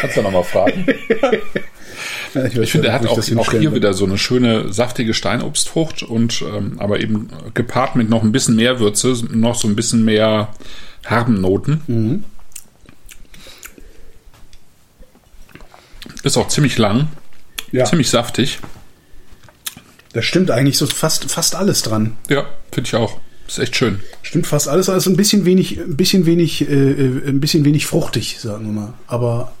Kannst 0.00 0.16
du 0.16 0.22
nochmal 0.22 0.44
fragen? 0.44 0.86
Ich 2.60 2.70
finde, 2.72 2.88
er 2.88 2.94
hat 2.94 3.06
auch, 3.06 3.18
auch 3.36 3.52
hier 3.52 3.74
wieder 3.74 3.94
so 3.94 4.04
eine 4.04 4.18
schöne, 4.18 4.72
saftige 4.72 5.14
Steinobstfrucht 5.14 6.02
und 6.02 6.42
ähm, 6.42 6.74
aber 6.78 7.00
eben 7.00 7.28
gepaart 7.54 7.96
mit 7.96 8.08
noch 8.10 8.22
ein 8.22 8.32
bisschen 8.32 8.56
mehr 8.56 8.80
Würze, 8.80 9.14
noch 9.30 9.54
so 9.54 9.68
ein 9.68 9.76
bisschen 9.76 10.04
mehr 10.04 10.54
herben 11.04 11.40
Noten. 11.40 12.24
Ist 16.22 16.36
auch 16.36 16.48
ziemlich 16.48 16.78
lang, 16.78 17.08
Ja, 17.72 17.84
ziemlich 17.84 18.10
saftig. 18.10 18.58
da 20.12 20.22
stimmt 20.22 20.50
eigentlich 20.50 20.78
so 20.78 20.86
fast, 20.86 21.30
fast 21.30 21.54
alles 21.54 21.82
dran. 21.82 22.16
Ja, 22.28 22.46
finde 22.72 22.88
ich 22.88 22.94
auch. 22.96 23.20
Ist 23.46 23.58
echt 23.60 23.76
schön. 23.76 24.00
Stimmt 24.22 24.46
fast 24.48 24.66
alles, 24.68 24.88
also 24.88 25.08
ein 25.08 25.16
bisschen 25.16 25.44
wenig, 25.44 25.78
ein 25.78 25.96
bisschen 25.96 26.26
wenig, 26.26 26.62
äh, 26.62 26.74
äh, 26.74 27.28
ein 27.28 27.38
bisschen 27.40 27.64
wenig 27.64 27.86
fruchtig, 27.86 28.38
sagen 28.40 28.66
wir 28.66 28.72
mal. 28.72 28.94
Aber 29.06 29.52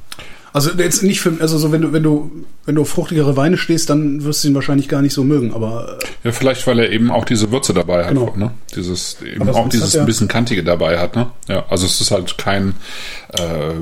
also 0.56 0.70
jetzt 0.72 1.02
nicht 1.02 1.20
für, 1.20 1.34
also 1.40 1.58
so 1.58 1.70
wenn 1.70 1.82
du, 1.82 1.92
wenn 1.92 2.02
du, 2.02 2.30
wenn 2.64 2.74
du 2.76 2.80
auf 2.82 2.88
fruchtigere 2.88 3.36
Weine 3.36 3.58
stehst, 3.58 3.90
dann 3.90 4.24
wirst 4.24 4.42
du 4.42 4.48
ihn 4.48 4.54
wahrscheinlich 4.54 4.88
gar 4.88 5.02
nicht 5.02 5.12
so 5.12 5.22
mögen. 5.22 5.52
Aber 5.52 5.98
äh, 6.02 6.06
Ja, 6.28 6.32
vielleicht, 6.32 6.66
weil 6.66 6.78
er 6.78 6.90
eben 6.90 7.10
auch 7.10 7.24
diese 7.26 7.50
Würze 7.52 7.74
dabei 7.74 8.04
hat, 8.04 8.14
Genau. 8.14 8.32
ne? 8.36 8.52
Dieses, 8.74 9.18
eben 9.22 9.48
auch 9.50 9.68
dieses 9.68 9.94
ein 9.96 10.06
bisschen 10.06 10.28
kantige 10.28 10.64
dabei 10.64 10.98
hat, 10.98 11.14
ne? 11.14 11.26
Ja, 11.48 11.66
also 11.68 11.84
es 11.84 12.00
ist 12.00 12.10
halt 12.10 12.38
kein, 12.38 12.74
äh, 13.34 13.74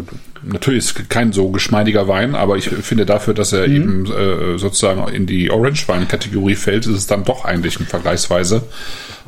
natürlich 0.42 0.84
ist 0.84 1.08
kein 1.08 1.32
so 1.32 1.50
geschmeidiger 1.50 2.08
Wein, 2.08 2.34
aber 2.34 2.56
ich 2.56 2.68
finde 2.68 3.06
dafür, 3.06 3.34
dass 3.34 3.52
Mhm. 3.52 3.58
er 3.58 3.64
eben 3.66 4.06
äh, 4.12 4.58
sozusagen 4.58 5.06
in 5.14 5.26
die 5.26 5.50
Orange-Wein-Kategorie 5.52 6.56
fällt, 6.56 6.87
ist 6.87 6.96
es 6.96 7.06
dann 7.06 7.24
doch 7.24 7.44
eigentlich 7.44 7.78
ein 7.78 7.87
vergleichsweise 7.87 8.62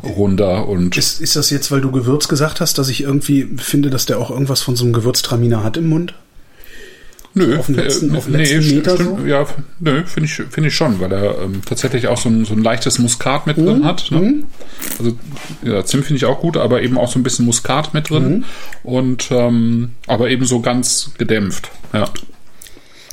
runder 0.03 0.69
und 0.69 0.97
ist, 0.97 1.21
ist 1.21 1.37
das 1.37 1.51
jetzt, 1.51 1.71
weil 1.71 1.81
du 1.81 1.91
Gewürz 1.91 2.29
gesagt 2.29 2.61
hast, 2.61 2.79
dass 2.79 2.89
ich 2.89 3.03
irgendwie 3.03 3.49
finde, 3.59 3.89
dass 3.91 4.05
der 4.07 4.19
auch 4.19 4.31
irgendwas 4.31 4.61
von 4.63 4.77
so 4.77 4.85
einem 4.85 4.93
Gewürztraminer 4.93 5.63
hat 5.65 5.77
im 5.77 5.89
Mund? 5.89 6.15
Nö, 7.39 7.59
Auf 7.59 7.67
den 7.67 7.75
letzten- 7.75 8.15
äh, 8.15 8.17
auf 8.17 8.25
den 8.25 8.33
letzten 8.35 8.61
st- 8.61 8.75
Meter 8.77 8.95
stimmt, 8.95 9.21
so? 9.21 9.27
ja, 9.27 9.47
nö, 9.81 10.05
finde 10.07 10.25
ich, 10.25 10.33
finde 10.37 10.69
ich 10.69 10.75
schon, 10.75 10.99
weil 11.01 11.13
er 11.13 11.43
ähm, 11.43 11.61
tatsächlich 11.67 12.09
auch 12.09 12.17
so 12.17 12.31
ein, 12.31 12.47
so 12.47 12.55
ein 12.55 12.63
leichtes 12.63 12.99
Muskat 12.99 13.47
mit 13.47 13.59
Mhm. 13.59 13.67
drin 13.67 13.85
hat. 13.85 14.11
Ne? 14.11 14.45
Also 14.99 15.19
ja, 15.63 15.85
Zimt 15.85 16.07
finde 16.07 16.17
ich 16.17 16.25
auch 16.25 16.41
gut, 16.41 16.57
aber 16.57 16.81
eben 16.81 16.97
auch 16.97 17.13
so 17.13 17.19
ein 17.19 17.23
bisschen 17.23 17.45
Muskat 17.45 17.93
mit 17.93 18.09
drin 18.09 18.39
Mhm. 18.39 18.45
und 18.85 19.29
ähm, 19.31 19.91
aber 20.07 20.31
eben 20.31 20.47
so 20.47 20.61
ganz 20.61 21.11
gedämpft. 21.19 21.71
Ja, 21.93 22.05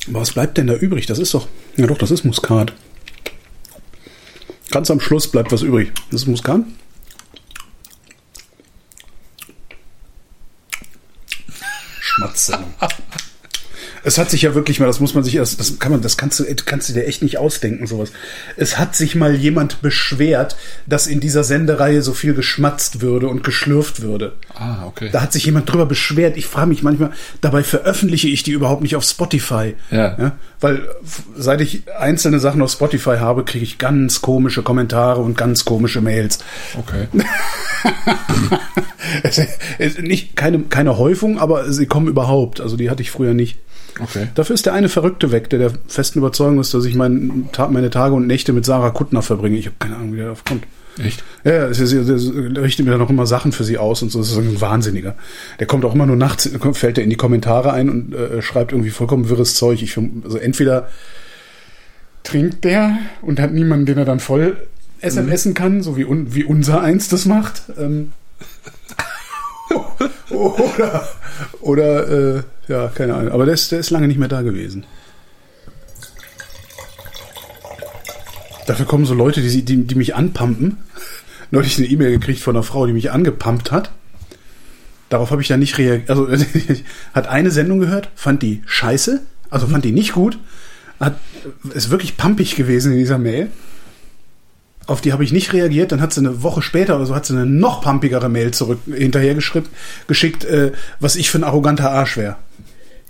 Aber 0.08 0.22
was 0.22 0.32
bleibt 0.32 0.58
denn 0.58 0.68
da 0.68 0.76
übrig? 0.76 1.06
Das 1.06 1.20
ist 1.20 1.34
doch, 1.34 1.48
ja 1.76 1.86
doch, 1.86 1.98
das 1.98 2.10
ist 2.10 2.24
Muskat. 2.24 2.72
Ganz 4.72 4.90
am 4.90 5.02
Schluss 5.02 5.28
bleibt 5.30 5.52
was 5.52 5.64
übrig. 5.64 5.92
Das 6.12 6.22
ist 6.22 6.28
Muskat? 6.28 6.62
Schmatze. 12.00 12.58
Es 14.04 14.18
hat 14.18 14.30
sich 14.30 14.42
ja 14.42 14.54
wirklich 14.56 14.80
mal, 14.80 14.86
das 14.88 15.00
muss 15.00 15.13
man 15.13 15.24
sich, 15.24 15.36
das, 15.36 15.56
das 15.58 15.80
kann 15.80 15.92
man, 15.92 16.02
das 16.02 16.18
kannst 16.18 16.39
du, 16.39 16.46
kannst 16.66 16.89
du 16.89 16.94
dir 16.94 17.06
echt 17.08 17.22
nicht 17.22 17.38
ausdenken, 17.38 17.88
sowas. 17.88 18.12
Es 18.58 18.78
hat 18.78 18.96
sich 18.96 19.16
mal 19.16 19.34
jemand 19.36 19.82
beschwert, 19.82 20.58
dass 20.86 21.08
in 21.08 21.20
dieser 21.20 21.44
Sendereihe 21.44 22.02
so 22.02 22.13
viel 22.13 22.34
geschmatzt 22.34 23.02
würde 23.02 23.28
und 23.28 23.44
geschlürft 23.44 24.02
würde. 24.02 24.34
ah, 24.56 24.86
okay. 24.86 25.10
Da 25.12 25.22
hat 25.22 25.32
sich 25.34 25.46
jemand 25.46 25.72
drüber 25.72 25.86
beschwert. 25.86 26.36
Ich 26.38 26.46
frage 26.48 26.68
mich 26.68 26.84
manchmal, 26.84 27.12
dabei 27.42 27.63
veröffentliche 27.63 28.28
ich 28.28 28.44
die 28.44 28.52
überhaupt 28.52 28.82
nicht 28.82 28.96
auf 28.96 29.04
Spotify. 29.04 29.76
Ja. 29.92 30.34
weil 30.60 30.88
f- 31.04 31.24
seit 31.36 31.62
ich 31.62 31.84
einzelne 31.98 32.39
Sachen 32.39 32.62
auf 32.62 32.72
Spotify 32.72 33.18
habe, 33.20 33.44
kriege 33.46 33.63
ich 33.63 33.78
ganz 33.78 34.22
komische 34.22 34.63
Kommentare 34.63 35.22
und 35.22 35.38
ganz 35.38 35.66
komische 35.66 36.02
Mails. 36.02 36.39
Okay. 36.78 37.08
Es, 39.23 39.41
es, 39.80 39.97
nicht, 39.99 40.36
keine, 40.36 40.60
keine 40.60 40.97
Häufung, 40.97 41.39
aber 41.39 41.71
sie 41.71 41.86
kommen 41.86 42.08
überhaupt. 42.08 42.62
Also 42.62 42.78
die 42.78 42.89
hatte 42.89 43.02
ich 43.02 43.12
früher 43.12 43.34
nicht. 43.34 43.58
Okay. 43.99 44.28
Dafür 44.36 44.56
ist 44.56 44.65
der 44.65 44.73
eine 44.73 44.89
Verrückte 44.89 45.32
weg, 45.32 45.49
der 45.49 45.60
der 45.60 45.71
festen 45.88 46.19
Überzeugung 46.19 46.60
ist, 46.60 46.73
dass 46.73 46.86
ich 46.86 46.95
mein, 46.95 47.49
meine 47.69 47.89
Tage 47.89 48.15
und 48.15 48.28
Nächte 48.28 48.54
mit 48.54 48.65
Sarah 48.65 48.89
Kuttner 48.89 49.21
verbringe. 49.21 49.58
Ich 49.58 49.67
habe 49.67 49.76
keine 49.78 49.95
Ahnung, 49.97 50.13
wie 50.13 50.17
der 50.17 50.26
darauf 50.26 50.43
kommt. 50.45 50.65
Echt? 51.04 51.23
Ja, 51.43 51.67
ist, 51.67 51.80
es 51.80 51.91
ist, 51.91 52.10
er 52.10 52.62
richtet 52.62 52.86
mir 52.86 52.91
dann 52.91 53.02
auch 53.02 53.10
immer 53.10 53.26
Sachen 53.26 53.52
für 53.52 53.63
sie 53.63 53.78
aus 53.78 54.02
und 54.04 54.10
so. 54.10 54.19
Das 54.19 54.32
ist 54.32 54.38
ein 54.38 54.62
Wahnsinniger. 54.62 55.15
Der 55.60 55.67
kommt 55.67 55.86
auch 55.86 55.95
immer 55.95 56.06
nur 56.06 56.15
nachts, 56.15 56.49
fällt 56.73 56.97
er 56.97 57.04
in 57.04 57.10
die 57.10 57.15
Kommentare 57.15 57.73
ein 57.73 57.89
und 57.89 58.13
äh, 58.13 58.41
schreibt 58.41 58.71
irgendwie 58.71 58.91
vollkommen 58.91 59.30
wirres 59.30 59.56
Zeug. 59.56 59.82
Ich, 59.82 59.97
also 59.97 60.38
entweder 60.38 60.89
trinkt 62.23 62.63
der 62.63 62.97
und 63.21 63.39
hat 63.39 63.54
niemanden, 63.54 63.86
den 63.86 63.97
er 63.97 64.06
dann 64.06 64.19
voll 64.19 64.58
SMSen 65.02 65.54
kann, 65.54 65.84
so 65.84 65.97
wie, 65.97 66.06
un, 66.06 66.34
wie 66.34 66.43
unser 66.43 66.82
eins 66.82 67.10
das 67.10 67.26
macht. 67.26 67.63
Ähm, 67.78 68.12
oder, 70.30 71.10
oder 71.62 72.38
äh, 72.38 72.44
ja, 72.68 72.88
keine 72.88 73.16
Ahnung. 73.16 73.32
Aber 73.32 73.46
der 73.46 73.54
ist, 73.54 73.72
der 73.72 73.80
ist 73.80 73.90
lange 73.90 74.08
nicht 74.08 74.20
mehr 74.20 74.28
da 74.28 74.42
gewesen. 74.42 74.86
Dafür 78.66 78.86
kommen 78.86 79.06
so 79.06 79.14
Leute, 79.14 79.42
die, 79.42 79.64
die, 79.64 79.84
die 79.84 79.96
mich 79.96 80.16
anpumpen. 80.16 80.78
Neulich 81.52 81.78
eine 81.78 81.88
E-Mail 81.88 82.12
gekriegt 82.12 82.40
von 82.40 82.56
einer 82.56 82.64
Frau, 82.64 82.88
die 82.88 82.94
mich 82.94 83.12
angepumpt 83.12 83.72
hat. 83.72 83.92
Darauf 85.10 85.32
habe 85.32 85.42
ich 85.42 85.48
dann 85.48 85.60
nicht 85.60 85.78
reagiert. 85.78 86.10
Also 86.10 86.28
hat 87.14 87.28
eine 87.28 87.52
Sendung 87.52 87.80
gehört, 87.80 88.10
fand 88.16 88.42
die 88.42 88.64
scheiße, 88.66 89.22
also 89.50 89.68
fand 89.68 89.86
die 89.86 89.92
nicht 89.92 90.14
gut. 90.14 90.40
Hat, 91.00 91.20
ist 91.74 91.92
wirklich 91.92 92.18
pumpig 92.18 92.56
gewesen 92.56 92.94
in 92.94 93.00
dieser 93.00 93.18
Mail. 93.18 93.52
Auf 94.86 95.02
die 95.02 95.13
habe 95.13 95.24
ich 95.24 95.32
nicht 95.32 95.54
reagiert. 95.54 95.91
Dann 95.91 96.02
hat 96.02 96.13
sie 96.13 96.19
eine 96.19 96.43
Woche 96.43 96.62
später 96.62 96.96
oder 96.98 97.06
so 97.06 97.15
hat 97.15 97.26
sie 97.26 97.34
eine 97.34 97.46
noch 97.46 97.82
pumpigere 97.82 98.30
Mail 98.30 98.52
zurück 98.52 98.80
hinterher 98.93 99.34
geschickt, 99.36 99.69
geschickt 100.08 100.43
äh, 100.46 100.72
was 101.00 101.15
ich 101.15 101.30
für 101.30 101.38
ein 101.39 101.43
arroganter 101.43 101.91
Arsch 101.91 102.17
wäre. 102.17 102.36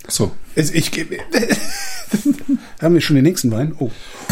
So. 0.08 0.32
Es- 0.56 0.72
Ich, 0.72 0.92
haben 2.82 2.94
wir 2.94 3.02
schon 3.02 3.16
den 3.16 3.24
nächsten 3.24 3.50
Wein? 3.52 3.74
Oh. 3.80 3.90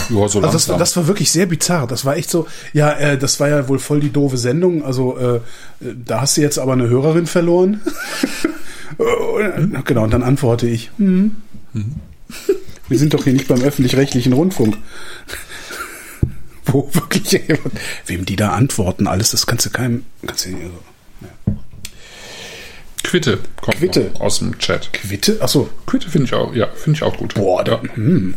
Ja, 0.10 0.27
so 0.27 0.39
Also 0.39 0.51
das, 0.51 0.65
das 0.67 0.95
war 0.97 1.08
wirklich 1.08 1.32
sehr 1.32 1.45
bizarr. 1.47 1.88
Das 1.88 2.06
war 2.06 2.15
echt 2.17 2.30
so, 2.30 2.45
ja, 2.73 2.91
äh, 2.91 3.17
das 3.17 3.39
war 3.39 3.49
ja 3.49 3.67
wohl 3.67 3.80
voll 3.80 4.01
die 4.01 4.12
doofe 4.12 4.38
Sendung. 4.38 4.84
Also 4.84 5.17
äh, 5.17 5.39
da 6.06 6.21
hast 6.21 6.38
du 6.38 6.41
jetzt 6.41 6.60
aber 6.60 6.73
eine 6.73 6.88
Hörerin 6.89 7.25
verloren. 7.27 7.82
Genau, 9.86 10.04
und 10.04 10.12
dann 10.13 10.21
antworte 10.21 10.67
ich, 10.67 10.91
hm. 10.97 11.36
wir 12.88 12.99
sind 12.99 13.13
doch 13.13 13.23
hier 13.23 13.34
nicht 13.34 13.47
beim 13.47 13.62
öffentlich-rechtlichen 13.62 14.34
Rundfunk. 14.34 14.77
Wo 16.71 16.89
wirklich, 16.93 17.41
wem 18.05 18.25
die 18.25 18.36
da 18.36 18.51
antworten, 18.51 19.07
alles, 19.07 19.31
das 19.31 19.45
kannst 19.45 19.65
du 19.65 19.69
keinem, 19.69 20.05
kannst 20.25 20.45
du, 20.45 20.49
also, 20.55 20.71
Quitte 23.03 23.39
kommt 23.60 23.77
Quitte. 23.77 24.12
aus 24.19 24.39
dem 24.39 24.57
Chat. 24.60 24.93
Quitte? 24.93 25.38
Achso, 25.41 25.69
Quitte 25.86 26.10
finde 26.10 26.25
ich 26.25 26.34
auch, 26.34 26.53
ja, 26.55 26.67
finde 26.67 26.97
ich 26.97 27.03
auch 27.03 27.17
gut. 27.17 27.34
boah, 27.34 27.65
ja. 27.67 27.81
hm. 27.95 28.36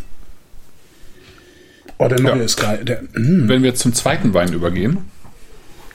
Oh, 1.98 2.08
der 2.08 2.20
neue 2.20 2.38
Ja. 2.38 2.42
ist 2.44 2.56
geil. 2.56 2.84
Der, 2.84 3.00
hm. 3.12 3.48
Wenn 3.48 3.62
wir 3.62 3.70
jetzt 3.70 3.80
zum 3.80 3.92
zweiten 3.94 4.34
Wein 4.34 4.52
übergehen, 4.52 4.98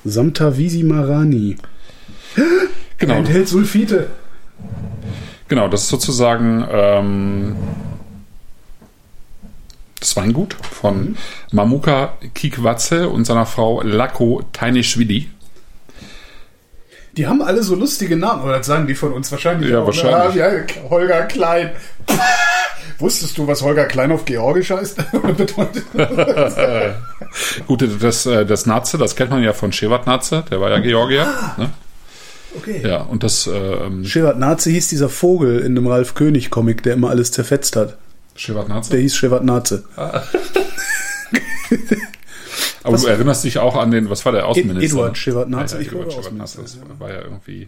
Samtavisi 0.06 0.84
Marani. 0.84 1.58
genau, 2.98 3.16
Enthält 3.16 3.50
Sulfite. 3.50 4.08
genau, 5.50 5.68
das 5.68 5.84
ist 5.84 5.90
sozusagen 5.90 6.66
ähm, 6.72 7.56
das 10.00 10.16
Weingut 10.16 10.54
von 10.54 11.18
Mamuka 11.52 12.14
Kikwatze 12.34 13.10
und 13.10 13.26
seiner 13.26 13.46
Frau 13.46 13.82
Lako 13.82 14.44
Tainischwili. 14.54 15.30
Die 17.18 17.28
haben 17.28 17.42
alle 17.42 17.64
so 17.64 17.76
lustige 17.76 18.16
Namen, 18.16 18.48
das 18.48 18.66
sagen 18.66 18.88
die 18.88 18.96
von 18.96 19.12
uns 19.12 19.32
wahrscheinlich. 19.32 19.72
Ja, 19.72 19.82
auch, 19.82 19.88
wahrscheinlich. 19.88 20.36
ne? 20.36 20.66
Ja, 20.68 20.90
Holger 20.90 21.24
Klein. 21.24 21.72
Wusstest 23.00 23.38
du, 23.38 23.48
was 23.48 23.62
Holger 23.62 23.86
Klein 23.86 24.12
auf 24.12 24.26
Georgisch 24.26 24.72
heißt? 24.72 24.98
Bedeutet? 25.38 25.86
Gut, 27.68 27.88
das, 28.02 28.26
äh, 28.26 28.46
das 28.46 28.66
Naze, 28.66 28.98
das 28.98 29.16
kennt 29.16 29.32
man 29.32 29.42
ja 29.42 29.54
von 29.54 29.72
Shevardnadze, 29.72 30.44
der 30.50 30.60
war 30.60 30.70
ja 30.70 30.80
Georgier. 30.80 31.26
Ne? 31.58 31.70
okay. 32.58 32.82
Ja, 32.86 33.02
und 33.02 33.24
das 33.24 33.48
ähm, 33.48 34.06
Shevardnadze 34.06 34.70
hieß 34.70 34.90
dieser 34.90 35.10
Vogel 35.10 35.60
in 35.60 35.76
dem 35.76 35.88
Ralf 35.88 36.14
König 36.14 36.50
Comic, 36.50 36.84
der 36.84 36.94
immer 36.94 37.10
alles 37.10 37.32
zerfetzt 37.32 37.76
hat. 37.76 37.98
Shevardnadze. 38.40 38.92
Der 38.92 39.00
hieß 39.02 39.16
Shevardnadze. 39.16 39.84
Aber 42.84 42.98
du 42.98 43.08
erinnerst 43.08 43.44
dich 43.44 43.58
auch 43.60 43.76
an 43.76 43.92
den, 43.92 44.10
was 44.10 44.26
war 44.26 44.32
der 44.32 44.48
Außenminister? 44.48 44.96
Eduard 44.98 45.18
Shevardnadze, 45.18 45.76
Ja, 45.76 45.82
ja, 45.82 45.86
ich 45.86 45.92
Eduard 45.92 46.14
Shevardnadze, 46.14 46.62
das 46.62 46.78
war 46.98 47.10
ja 47.10 47.22
irgendwie 47.22 47.68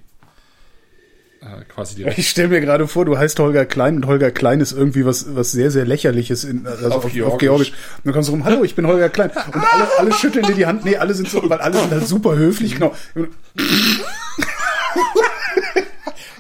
äh, 1.42 1.66
quasi 1.68 1.96
die 1.96 2.04
Ich 2.18 2.30
stelle 2.30 2.48
mir 2.48 2.62
gerade 2.62 2.88
vor, 2.88 3.04
du 3.06 3.18
heißt 3.18 3.38
Holger 3.40 3.66
Klein 3.66 3.98
und 3.98 4.08
Holger 4.08 4.32
Klein 4.32 4.62
ist 4.62 4.72
irgendwie 4.72 5.06
was, 5.06 5.36
was 5.36 5.52
sehr, 5.52 5.70
sehr 5.72 5.86
lächerliches 5.86 6.46
in, 6.46 6.66
also 6.66 6.86
auf, 6.86 6.96
Auf 6.96 7.06
auf, 7.06 7.12
Georgisch. 7.12 7.40
Georgisch. 7.40 7.70
Und 7.72 8.06
dann 8.06 8.14
kommst 8.14 8.30
du 8.30 8.34
rum, 8.34 8.46
hallo, 8.46 8.64
ich 8.64 8.76
bin 8.76 8.88
Holger 8.88 9.10
Klein. 9.10 9.32
Und 9.54 9.56
alle, 9.56 9.88
alle 9.98 10.14
schütteln 10.14 10.46
dir 10.46 10.56
die 10.56 10.66
Hand. 10.66 10.86
Nee, 10.86 10.96
alle 10.96 11.14
sind 11.14 11.30
so, 11.30 11.48
weil 11.50 11.60
alle 11.60 11.78
sind 11.78 11.92
halt 11.92 12.08
super 12.08 12.36
höflich, 12.36 12.76
genau. 12.76 12.96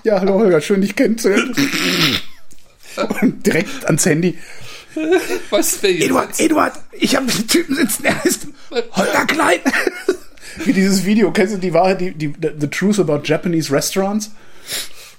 Ja, 0.03 0.19
hallo 0.19 0.35
Holger, 0.35 0.61
schön 0.61 0.81
dich 0.81 0.95
kennenzulernen. 0.95 1.53
Und 3.21 3.45
direkt 3.45 3.86
ans 3.86 4.06
Handy. 4.06 4.38
Was 5.49 5.82
wäre 5.84 5.93
Eduard, 5.93 6.38
Eduard, 6.39 6.73
ich 6.91 7.15
habe 7.15 7.32
einen 7.32 7.47
Typen 7.47 7.75
sitzen, 7.75 8.04
der 8.04 8.23
heißt 8.23 8.47
Holger 8.91 9.25
Klein. 9.25 9.60
Wie 10.65 10.73
dieses 10.73 11.06
Video, 11.06 11.32
kennst 11.32 11.54
du 11.54 11.58
die 11.60 11.73
Wahrheit, 11.73 12.01
die, 12.01 12.12
die, 12.12 12.34
The 12.60 12.67
Truth 12.67 12.99
About 12.99 13.21
Japanese 13.23 13.71
Restaurants? 13.71 14.32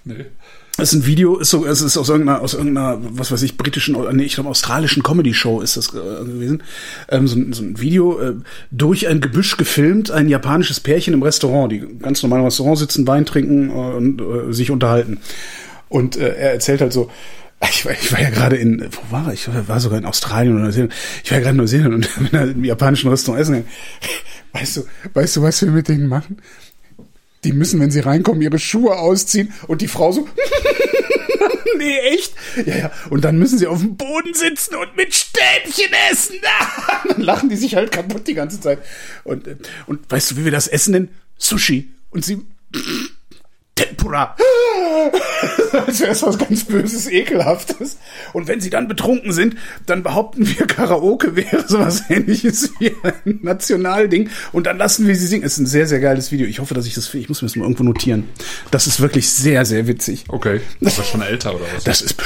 Nee. 0.05 0.27
Das 0.77 0.93
ist 0.93 1.01
ein 1.01 1.07
Video, 1.07 1.39
ist 1.39 1.51
so, 1.51 1.65
es 1.67 1.81
ist 1.83 1.97
aus 1.99 2.09
irgendeiner, 2.09 2.41
aus 2.41 2.55
irgendeiner, 2.55 2.99
was 3.01 3.31
weiß 3.31 3.43
ich, 3.43 3.57
britischen, 3.59 3.95
nee, 4.17 4.25
ich 4.25 4.35
glaube 4.35 4.49
australischen 4.51 5.03
Comedy-Show 5.03 5.61
ist 5.61 5.77
das 5.77 5.89
äh, 5.89 5.93
gewesen. 6.25 6.63
Ähm, 7.11 7.29
so, 7.29 7.37
ein- 7.37 7.53
so 7.53 7.63
ein 7.63 7.79
Video 7.81 8.19
äh, 8.21 8.35
durch 8.71 9.07
ein 9.07 9.21
Gebüsch 9.21 9.57
gefilmt, 9.59 10.11
ein 10.11 10.29
japanisches 10.29 10.81
Pärchen 10.81 11.13
im 11.15 11.23
Restaurant, 11.23 11.71
die 11.73 11.81
ganz 11.99 12.23
normal 12.23 12.41
im 12.41 12.45
Restaurant 12.47 12.79
sitzen, 12.79 13.07
Wein 13.07 13.25
trinken 13.27 13.69
äh, 13.71 13.73
und 13.73 14.21
äh, 14.21 14.53
sich 14.53 14.71
unterhalten. 14.71 15.19
Und 15.91 16.17
äh, 16.17 16.29
er 16.37 16.53
erzählt 16.53 16.81
halt 16.81 16.93
so, 16.95 17.11
ich 17.71 17.85
war, 17.85 17.93
ich 17.93 18.13
war 18.13 18.21
ja 18.21 18.31
gerade 18.31 18.57
in, 18.57 18.89
wo 18.91 19.13
war 19.15 19.33
ich? 19.33 19.47
Ich 19.47 19.69
war 19.69 19.81
sogar 19.81 19.99
in 19.99 20.05
Australien 20.05 20.55
oder 20.55 20.65
Neuseeland. 20.65 20.95
Ich 21.23 21.31
war 21.31 21.39
ja 21.39 21.43
gerade 21.43 21.53
in 21.53 21.57
Neuseeland 21.59 21.95
und 21.95 22.31
bin 22.31 22.41
halt 22.41 22.57
im 22.57 22.65
japanischen 22.65 23.11
Restaurant 23.11 23.43
essen. 23.43 23.65
Weißt 24.53 24.77
du, 24.77 24.85
weißt 25.15 25.37
du, 25.37 25.43
was 25.43 25.63
wir 25.63 25.71
mit 25.71 25.89
denen 25.89 26.09
machen? 26.09 26.43
Die 27.45 27.53
müssen, 27.53 27.81
wenn 27.81 27.91
sie 27.91 28.01
reinkommen, 28.01 28.43
ihre 28.43 28.59
Schuhe 28.59 28.97
ausziehen 28.99 29.53
und 29.67 29.81
die 29.81 29.89
Frau 29.89 30.13
so, 30.13 30.29
nee, 31.79 31.99
echt? 31.99 32.35
Ja, 32.67 32.77
ja. 32.77 32.91
Und 33.11 33.25
dann 33.25 33.39
müssen 33.39 33.59
sie 33.59 33.67
auf 33.67 33.81
dem 33.81 33.97
Boden 33.97 34.35
sitzen 34.35 34.77
und 34.77 34.97
mit 34.97 35.15
Stäbchen 35.15 35.93
essen. 36.11 36.37
dann 37.09 37.21
lachen 37.21 37.49
die 37.49 37.57
sich 37.57 37.75
halt 37.75 37.91
kaputt 37.91 38.27
die 38.27 38.35
ganze 38.35 38.61
Zeit. 38.61 38.79
Und, 39.25 39.47
äh, 39.47 39.57
und 39.87 40.11
weißt 40.11 40.31
du, 40.31 40.37
wie 40.37 40.45
wir 40.45 40.53
das 40.53 40.69
essen 40.69 40.93
nennen? 40.93 41.09
Sushi. 41.39 41.93
Und 42.11 42.25
sie, 42.25 42.43
Als 45.87 46.01
wäre 46.01 46.13
es 46.13 46.23
was 46.23 46.39
ganz 46.39 46.65
Böses, 46.65 47.09
Ekelhaftes. 47.09 47.99
Und 48.33 48.49
wenn 48.49 48.61
sie 48.61 48.71
dann 48.71 48.89
betrunken 48.89 49.33
sind, 49.33 49.57
dann 49.87 50.03
behaupten 50.03 50.47
wir, 50.47 50.67
Karaoke 50.67 51.37
wäre 51.37 51.67
sowas 51.67 52.05
ähnliches 52.09 52.73
wie 52.79 52.93
ein 53.03 53.41
Nationalding. 53.43 54.31
Und 54.53 54.67
dann 54.67 54.79
lassen 54.79 55.07
wir 55.07 55.17
sie 55.17 55.27
singen. 55.27 55.45
Es 55.45 55.55
ist 55.55 55.59
ein 55.59 55.67
sehr, 55.67 55.87
sehr 55.87 56.01
geiles 56.01 56.33
Video. 56.33 56.47
Ich 56.47 56.61
hoffe, 56.61 56.75
dass 56.75 56.87
ich 56.87 56.95
das, 56.95 57.13
ich 57.15 57.29
muss 57.29 57.43
mir 57.43 57.49
das 57.49 57.57
mal 57.57 57.65
irgendwo 57.65 57.85
notieren. 57.85 58.29
Das 58.71 58.87
ist 58.87 59.01
wirklich 59.01 59.31
sehr, 59.31 59.65
sehr 59.65 59.87
witzig. 59.87 60.25
Okay. 60.29 60.61
Das 60.81 60.97
schon 61.07 61.23
älter 61.23 61.55
oder 61.55 61.65
was? 61.75 61.85
Das 61.85 62.01
ist 62.01 62.17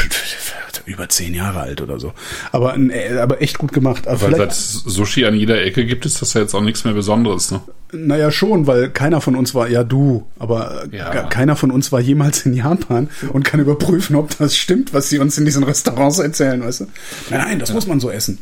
über 0.87 1.09
zehn 1.09 1.35
Jahre 1.35 1.61
alt 1.61 1.81
oder 1.81 1.99
so. 1.99 2.13
Aber, 2.53 2.77
äh, 2.77 3.19
aber 3.19 3.43
echt 3.43 3.59
gut 3.59 3.73
gemacht. 3.73 4.07
Aber 4.09 4.33
Weil 4.33 4.41
es 4.43 4.73
Sushi 4.73 5.27
an 5.27 5.35
jeder 5.35 5.63
Ecke 5.63 5.85
gibt, 5.85 6.07
ist 6.07 6.23
das 6.23 6.33
ja 6.35 6.41
jetzt 6.41 6.55
auch 6.55 6.63
nichts 6.63 6.85
mehr 6.85 6.95
Besonderes, 6.95 7.51
ne? 7.51 7.61
Naja, 7.97 8.31
schon, 8.31 8.67
weil 8.67 8.91
keiner 8.91 9.21
von 9.21 9.37
uns 9.37 9.55
war, 9.55 9.69
ja 9.69 9.83
du, 9.85 10.27
aber 10.39 10.85
äh, 10.93 10.97
Ja. 10.97 11.11
ke- 11.11 11.29
keiner 11.29 11.57
von 11.57 11.71
uns 11.71 11.93
war 11.93 12.01
jemals 12.01 12.45
in 12.47 12.55
Japan 12.55 13.09
und 13.33 13.45
kann 13.45 13.61
überprüfen, 13.61 14.17
ob 14.17 14.37
das 14.39 14.57
stimmt, 14.57 14.93
was 14.95 15.09
sie 15.09 15.19
uns 15.19 15.39
in 15.39 15.45
diesen 15.45 15.63
Restaurants 15.65 16.19
erzählen, 16.19 16.63
weißt 16.63 16.81
du? 16.81 16.85
Nein, 17.31 17.41
nein, 17.41 17.59
das 17.59 17.73
muss 17.73 17.87
man 17.87 18.01
so 18.01 18.11
essen. 18.11 18.39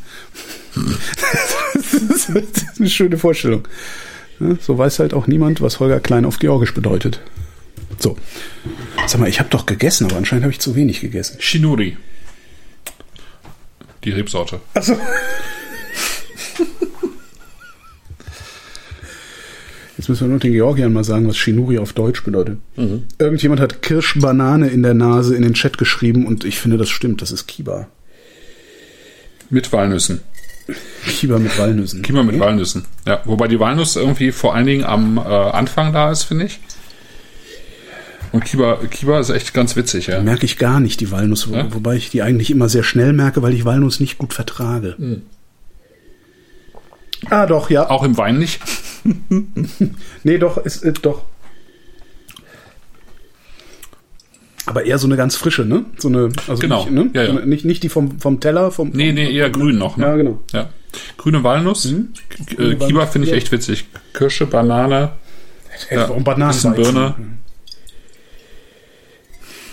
das, 1.73 2.29
ist, 2.29 2.29
eine 2.79 2.89
schöne 2.89 3.17
Vorstellung. 3.17 3.67
Ja, 4.39 4.55
so 4.59 4.77
weiß 4.77 4.99
halt 4.99 5.13
auch 5.13 5.27
niemand, 5.27 5.61
was 5.61 5.79
Holger 5.79 5.99
Klein 5.99 6.25
auf 6.25 6.39
Georgisch 6.39 6.73
bedeutet. 6.73 7.21
So. 7.99 8.17
Sag 9.07 9.21
mal, 9.21 9.29
ich 9.29 9.39
habe 9.39 9.49
doch 9.49 9.65
gegessen, 9.65 10.05
aber 10.07 10.17
anscheinend 10.17 10.43
habe 10.43 10.51
ich 10.51 10.59
zu 10.59 10.75
wenig 10.75 10.99
gegessen. 10.99 11.37
Shinuri. 11.39 11.95
Die 14.03 14.11
Rebsorte. 14.11 14.59
Also. 14.73 14.97
Jetzt 20.05 20.09
müssen 20.09 20.25
wir 20.25 20.29
nur 20.33 20.39
den 20.39 20.51
Georgiern 20.51 20.93
mal 20.93 21.03
sagen, 21.03 21.27
was 21.27 21.35
Shinuri 21.35 21.79
auf 21.79 21.93
Deutsch 21.93 22.23
bedeutet. 22.23 22.59
Irgendjemand 23.17 23.59
hat 23.59 23.81
Kirschbanane 23.81 24.67
in 24.67 24.83
der 24.83 24.93
Nase 24.93 25.35
in 25.35 25.41
den 25.41 25.55
Chat 25.55 25.79
geschrieben 25.79 26.27
und 26.27 26.43
ich 26.43 26.59
finde, 26.59 26.77
das 26.77 26.89
stimmt. 26.89 27.23
Das 27.23 27.31
ist 27.31 27.47
Kiba. 27.47 27.87
Mit 29.49 29.73
Walnüssen. 29.73 30.19
Kiba 31.07 31.39
mit 31.39 31.57
Walnüssen. 31.57 32.03
Kima 32.03 32.21
mit 32.21 32.39
Walnüssen. 32.39 32.85
Ja, 33.07 33.23
wobei 33.25 33.47
die 33.47 33.59
Walnuss 33.59 33.95
irgendwie 33.95 34.31
vor 34.31 34.53
allen 34.53 34.67
Dingen 34.67 34.83
am 34.83 35.17
äh, 35.17 35.21
Anfang 35.21 35.91
da 35.91 36.11
ist, 36.11 36.21
finde 36.21 36.45
ich. 36.45 36.59
Und 38.31 38.45
Kiba, 38.45 38.77
Kiba 38.91 39.19
ist 39.19 39.31
echt 39.31 39.55
ganz 39.55 39.75
witzig, 39.75 40.05
ja. 40.05 40.21
Merke 40.21 40.45
ich 40.45 40.59
gar 40.59 40.79
nicht, 40.79 40.99
die 40.99 41.09
Walnuss, 41.09 41.49
wo, 41.49 41.55
Ja? 41.55 41.73
wobei 41.73 41.95
ich 41.95 42.11
die 42.11 42.21
eigentlich 42.21 42.51
immer 42.51 42.69
sehr 42.69 42.83
schnell 42.83 43.11
merke, 43.11 43.41
weil 43.41 43.55
ich 43.55 43.65
Walnuss 43.65 43.99
nicht 43.99 44.19
gut 44.19 44.35
vertrage. 44.35 44.93
Hm. 44.99 45.23
Ah, 47.31 47.47
doch, 47.47 47.71
ja. 47.71 47.89
Auch 47.89 48.03
im 48.03 48.17
Wein 48.17 48.37
nicht. 48.37 48.61
Nee, 50.23 50.37
doch, 50.39 50.57
ist, 50.57 50.83
äh, 50.83 50.93
doch. 50.93 51.23
Aber 54.67 54.83
eher 54.83 54.97
so 54.97 55.05
eine 55.07 55.15
ganz 55.15 55.35
frische, 55.35 55.63
ne? 55.63 55.85
So 55.97 56.07
eine, 56.07 56.29
also 56.47 56.59
Genau. 56.59 56.85
nicht, 56.85 56.91
ne? 56.91 57.09
Ja, 57.13 57.23
ja. 57.23 57.33
So 57.33 57.39
nicht, 57.45 57.65
nicht 57.65 57.83
die 57.83 57.89
vom, 57.89 58.19
vom 58.19 58.39
Teller, 58.39 58.71
vom. 58.71 58.89
Nee, 58.89 59.11
nee, 59.11 59.31
eher 59.31 59.49
grün 59.51 59.77
noch. 59.77 59.95
Ne? 59.97 60.05
Ja, 60.05 60.15
genau. 60.15 60.43
Ja. 60.53 60.69
Grüne 61.17 61.43
Walnuss. 61.43 61.93
K- 62.47 62.61
Äh, 62.71 62.75
Kiba 62.75 63.05
finde 63.05 63.27
ich 63.27 63.33
echt 63.33 63.51
witzig. 63.51 63.85
Kirsche, 64.13 64.47
Banane, 64.47 65.11
Hätte 65.89 66.01
ja, 66.01 66.09
auch 66.09 66.21
Bananen 66.23 66.53
bisschen 66.53 66.73
Birne. 66.73 67.15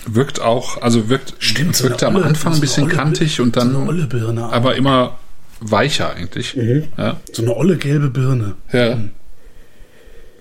Wirkt 0.05 0.41
auch, 0.41 0.81
also 0.81 1.07
wirkt, 1.09 1.33
Stimmt, 1.39 1.75
so 1.77 1.85
wirkt 1.85 2.03
eine 2.03 2.09
am 2.09 2.15
olle- 2.17 2.25
Anfang 2.25 2.51
so 2.53 2.57
ein 2.57 2.61
bisschen 2.61 2.83
olle- 2.83 2.93
kantig 2.93 3.39
und 3.39 3.55
So 3.55 3.61
eine 3.61 3.71
dann 3.73 3.87
olle 3.87 4.05
Birne. 4.05 4.43
aber 4.43 4.75
immer 4.75 5.17
weicher 5.61 6.13
eigentlich. 6.13 6.55
Mhm. 6.57 6.83
Ja. 6.97 7.21
so 7.31 7.41
eine 7.41 7.55
olle 7.55 7.77
gelbe 7.77 8.09
Birne. 8.09 8.55
ja. 8.71 8.99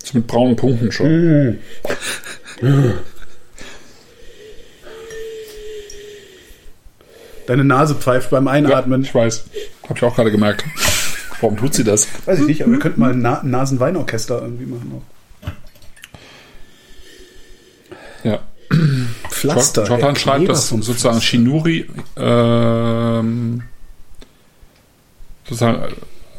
So 0.03 0.19
mit 0.19 0.27
braunen 0.27 0.57
Punkten 0.57 0.91
schon. 0.91 1.59
Deine 7.47 7.65
Nase 7.65 7.95
pfeift 7.95 8.31
beim 8.31 8.49
Einatmen. 8.49 9.03
Ich 9.03 9.15
weiß. 9.15 9.45
Habe 9.85 9.95
ich 9.97 10.05
auch 10.05 10.15
gerade 10.15 10.31
gemerkt. 10.31 10.65
Warum 11.41 11.57
tut 11.57 11.75
sie 11.75 11.85
das? 11.85 12.09
Weiß 12.25 12.41
ich 12.41 12.47
nicht, 12.47 12.63
aber 12.63 12.73
wir 12.73 12.79
könnten 12.79 13.01
mal 13.01 13.13
ein 13.13 13.21
Na 13.21 13.43
Nasenweinorchester 13.43 14.41
irgendwie 14.43 14.67
machen. 14.67 14.93
Auch. 14.97 15.03
Ja. 18.25 18.41
Pflaster. 19.29 19.85
Jordan 19.85 20.17
schreibt, 20.17 20.49
dass 20.49 20.69
sozusagen 20.69 20.97
Pflaster. 20.97 21.21
Shinuri 21.21 21.89
ähm, 22.17 23.63
sozusagen 25.45 25.95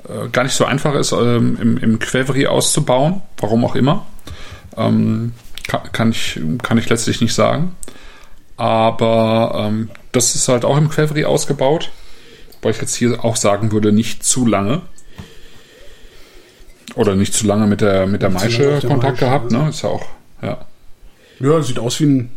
äh, 0.07 0.29
gar 0.29 0.43
nicht 0.43 0.55
so 0.55 0.65
einfach 0.65 0.95
ist, 0.95 1.11
ähm, 1.11 1.57
im, 1.61 1.77
im 1.77 1.99
Quevri 1.99 2.47
auszubauen, 2.47 3.21
warum 3.37 3.65
auch 3.65 3.75
immer. 3.75 4.05
Ähm, 4.75 5.33
kann, 5.67 5.91
kann, 5.91 6.11
ich, 6.11 6.39
kann 6.61 6.77
ich 6.77 6.89
letztlich 6.89 7.21
nicht 7.21 7.33
sagen. 7.33 7.75
Aber 8.57 9.67
ähm, 9.67 9.89
das 10.11 10.35
ist 10.35 10.47
halt 10.47 10.65
auch 10.65 10.77
im 10.77 10.89
Quevri 10.89 11.25
ausgebaut. 11.25 11.91
Wobei 12.53 12.71
ich 12.71 12.81
jetzt 12.81 12.95
hier 12.95 13.23
auch 13.23 13.35
sagen 13.35 13.71
würde, 13.71 13.91
nicht 13.91 14.23
zu 14.23 14.45
lange. 14.45 14.81
Oder 16.95 17.15
nicht 17.15 17.33
zu 17.33 17.47
lange 17.47 17.65
mit 17.65 17.81
der, 17.81 18.05
mit 18.05 18.21
der 18.21 18.29
Maische 18.29 18.79
Kontakt 18.81 19.13
Maische, 19.13 19.25
gehabt, 19.25 19.51
ne? 19.51 19.69
Ist 19.69 19.81
ja 19.81 19.89
auch, 19.89 20.05
ja. 20.41 20.65
Ja, 21.39 21.61
sieht 21.61 21.79
aus 21.79 21.99
wie 21.99 22.05
ein. 22.05 22.31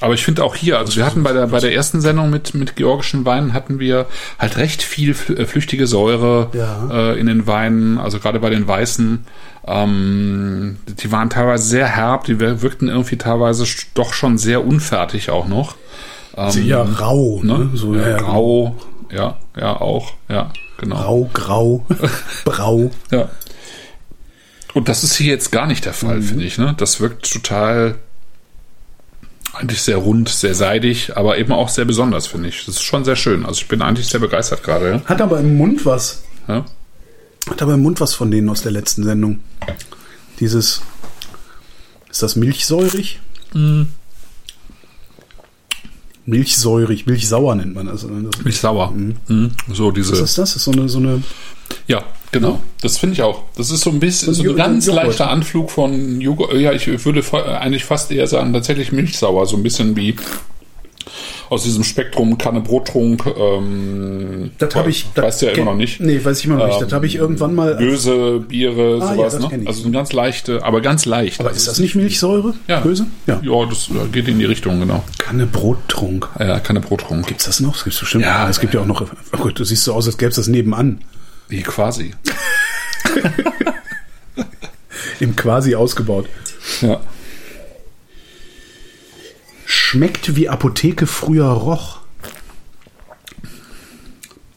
Aber 0.00 0.12
ich 0.14 0.24
finde 0.24 0.44
auch 0.44 0.54
hier, 0.54 0.78
also 0.78 0.94
wir 0.96 1.06
hatten 1.06 1.22
bei 1.22 1.32
der, 1.32 1.46
bei 1.46 1.58
der 1.58 1.72
ersten 1.74 2.00
Sendung 2.02 2.28
mit, 2.30 2.54
mit 2.54 2.76
georgischen 2.76 3.24
Weinen 3.24 3.54
hatten 3.54 3.78
wir 3.78 4.06
halt 4.38 4.56
recht 4.58 4.82
viel 4.82 5.10
äh, 5.36 5.46
flüchtige 5.46 5.86
Säure 5.86 6.50
Ja. 6.52 6.88
äh, 7.12 7.18
in 7.18 7.26
den 7.26 7.46
Weinen, 7.46 7.96
also 7.98 8.18
gerade 8.18 8.38
bei 8.38 8.50
den 8.50 8.68
Weißen. 8.68 9.24
Ähm, 9.66 10.76
die 10.86 11.10
waren 11.12 11.30
teilweise 11.30 11.64
sehr 11.66 11.86
herb, 11.86 12.24
die 12.24 12.38
wir- 12.38 12.62
wirkten 12.62 12.88
irgendwie 12.88 13.16
teilweise 13.16 13.64
doch 13.94 14.12
schon 14.12 14.38
sehr 14.38 14.64
unfertig 14.66 15.30
auch 15.30 15.48
noch. 15.48 15.76
Sehr 16.50 16.80
rau, 16.82 17.40
ne? 17.42 17.58
Ne? 17.60 17.70
So, 17.74 17.94
ja, 17.94 18.02
ja, 18.02 18.08
ja, 18.10 18.16
grau, 18.18 18.76
ja, 19.10 19.36
ja, 19.58 19.80
auch, 19.80 20.12
ja, 20.28 20.52
genau. 20.76 20.96
Grau, 20.96 21.30
grau, 21.32 21.86
brau. 22.44 22.90
Ja. 23.10 23.30
Und 24.74 24.90
das 24.90 25.02
ist 25.02 25.16
hier 25.16 25.28
jetzt 25.32 25.50
gar 25.50 25.66
nicht 25.66 25.86
der 25.86 25.94
Fall, 25.94 26.20
finde 26.20 26.44
ich. 26.44 26.58
Ne? 26.58 26.74
Das 26.76 27.00
wirkt 27.00 27.32
total 27.32 27.94
eigentlich 29.56 29.82
sehr 29.82 29.96
rund, 29.96 30.28
sehr 30.28 30.54
seidig, 30.54 31.16
aber 31.16 31.38
eben 31.38 31.52
auch 31.52 31.68
sehr 31.68 31.84
besonders, 31.84 32.26
finde 32.26 32.48
ich. 32.48 32.64
Das 32.66 32.76
ist 32.76 32.82
schon 32.82 33.04
sehr 33.04 33.16
schön. 33.16 33.46
Also 33.46 33.60
ich 33.60 33.68
bin 33.68 33.82
eigentlich 33.82 34.08
sehr 34.08 34.20
begeistert 34.20 34.62
gerade. 34.62 35.02
Hat 35.04 35.20
aber 35.20 35.40
im 35.40 35.56
Mund 35.56 35.86
was. 35.86 36.24
Ja? 36.48 36.64
Hat 37.48 37.62
aber 37.62 37.74
im 37.74 37.82
Mund 37.82 38.00
was 38.00 38.14
von 38.14 38.30
denen 38.30 38.48
aus 38.48 38.62
der 38.62 38.72
letzten 38.72 39.04
Sendung. 39.04 39.40
Dieses. 40.40 40.82
Ist 42.10 42.22
das 42.22 42.36
milchsäurig? 42.36 43.20
Milchsäurig, 46.26 47.06
milchsauer 47.06 47.54
nennt 47.54 47.74
man 47.74 47.86
das. 47.86 48.02
das 48.02 48.44
Milch 48.44 48.58
sauer. 48.58 48.90
Mhm. 48.90 49.50
So 49.72 49.90
diese. 49.90 50.12
was 50.12 50.20
ist 50.20 50.38
das? 50.38 50.52
Das 50.52 50.56
ist 50.56 50.64
so 50.64 50.72
eine, 50.72 50.88
so 50.88 50.98
eine 50.98 51.22
Ja, 51.86 52.02
genau. 52.32 52.60
Das 52.82 52.98
finde 52.98 53.14
ich 53.14 53.22
auch. 53.22 53.44
Das 53.56 53.70
ist 53.70 53.82
so 53.82 53.90
ein 53.90 54.00
bisschen 54.00 54.34
so 54.34 54.42
ein 54.42 54.56
ganz 54.56 54.86
Joghurt. 54.86 55.04
leichter 55.04 55.30
Anflug 55.30 55.70
von 55.70 56.20
Joghurt. 56.20 56.54
Ja, 56.54 56.72
ich 56.72 56.86
würde 57.04 57.22
eigentlich 57.60 57.84
fast 57.84 58.10
eher 58.10 58.26
sagen, 58.26 58.52
tatsächlich 58.52 58.92
Milchsauer. 58.92 59.46
So 59.46 59.56
ein 59.56 59.62
bisschen 59.62 59.96
wie 59.96 60.16
aus 61.48 61.62
diesem 61.64 61.84
Spektrum 61.84 62.38
Kanne 62.38 62.60
Brottrunk. 62.60 63.24
Ähm, 63.26 64.50
Das 64.58 64.74
habe 64.74 64.90
ich. 64.90 65.06
Das 65.14 65.24
Weißt 65.24 65.42
du 65.42 65.46
ja 65.46 65.52
immer 65.52 65.72
noch 65.72 65.76
nicht. 65.76 66.00
Nee, 66.00 66.24
weiß 66.24 66.38
ich 66.40 66.46
immer 66.46 66.56
noch 66.56 66.66
nicht. 66.66 66.80
Das 66.82 66.92
habe 66.92 67.06
ich 67.06 67.16
irgendwann 67.16 67.54
mal. 67.54 67.76
Böse 67.76 68.40
Biere, 68.40 68.98
Ah, 69.02 69.14
ja, 69.14 69.30
sowas, 69.30 69.50
kenn 69.50 69.62
ne? 69.62 69.68
Also 69.68 69.82
so 69.82 69.88
ein 69.88 69.92
ganz 69.92 70.12
leichte, 70.12 70.64
aber 70.64 70.80
ganz 70.80 71.04
leicht. 71.04 71.40
aber 71.40 71.50
ist 71.52 71.68
das 71.68 71.78
nicht 71.78 71.94
Milchsäure? 71.94 72.54
ja. 72.68 72.80
Böse? 72.80 73.06
Ja. 73.26 73.40
Ja, 73.42 73.66
das 73.66 73.88
äh, 73.90 74.08
geht 74.12 74.28
in 74.28 74.38
die 74.38 74.44
Richtung, 74.44 74.80
genau. 74.80 75.04
Kanne 75.18 75.46
Brottrunk. 75.46 76.28
Ja, 76.38 76.58
Kanne 76.60 76.80
Brottrunk. 76.80 77.26
Gibt's 77.26 77.44
das 77.44 77.60
noch? 77.60 77.74
Das 77.74 77.84
gibt's 77.84 78.00
bestimmt. 78.00 78.24
Ja, 78.24 78.48
es 78.48 78.60
gibt 78.60 78.74
ja 78.74 78.80
auch 78.80 78.86
noch. 78.86 79.02
Oh 79.32 79.36
Gott, 79.38 79.58
du 79.58 79.64
siehst 79.64 79.84
so 79.84 79.94
aus, 79.94 80.06
als 80.06 80.18
gäbe 80.18 80.30
es 80.30 80.36
das 80.36 80.48
nebenan. 80.48 81.00
Wie 81.48 81.62
quasi. 81.62 82.12
Im 85.20 85.36
quasi 85.36 85.74
ausgebaut. 85.74 86.26
Ja. 86.82 87.00
Schmeckt 89.88 90.34
wie 90.34 90.48
Apotheke 90.48 91.06
früher 91.06 91.46
roch. 91.46 91.98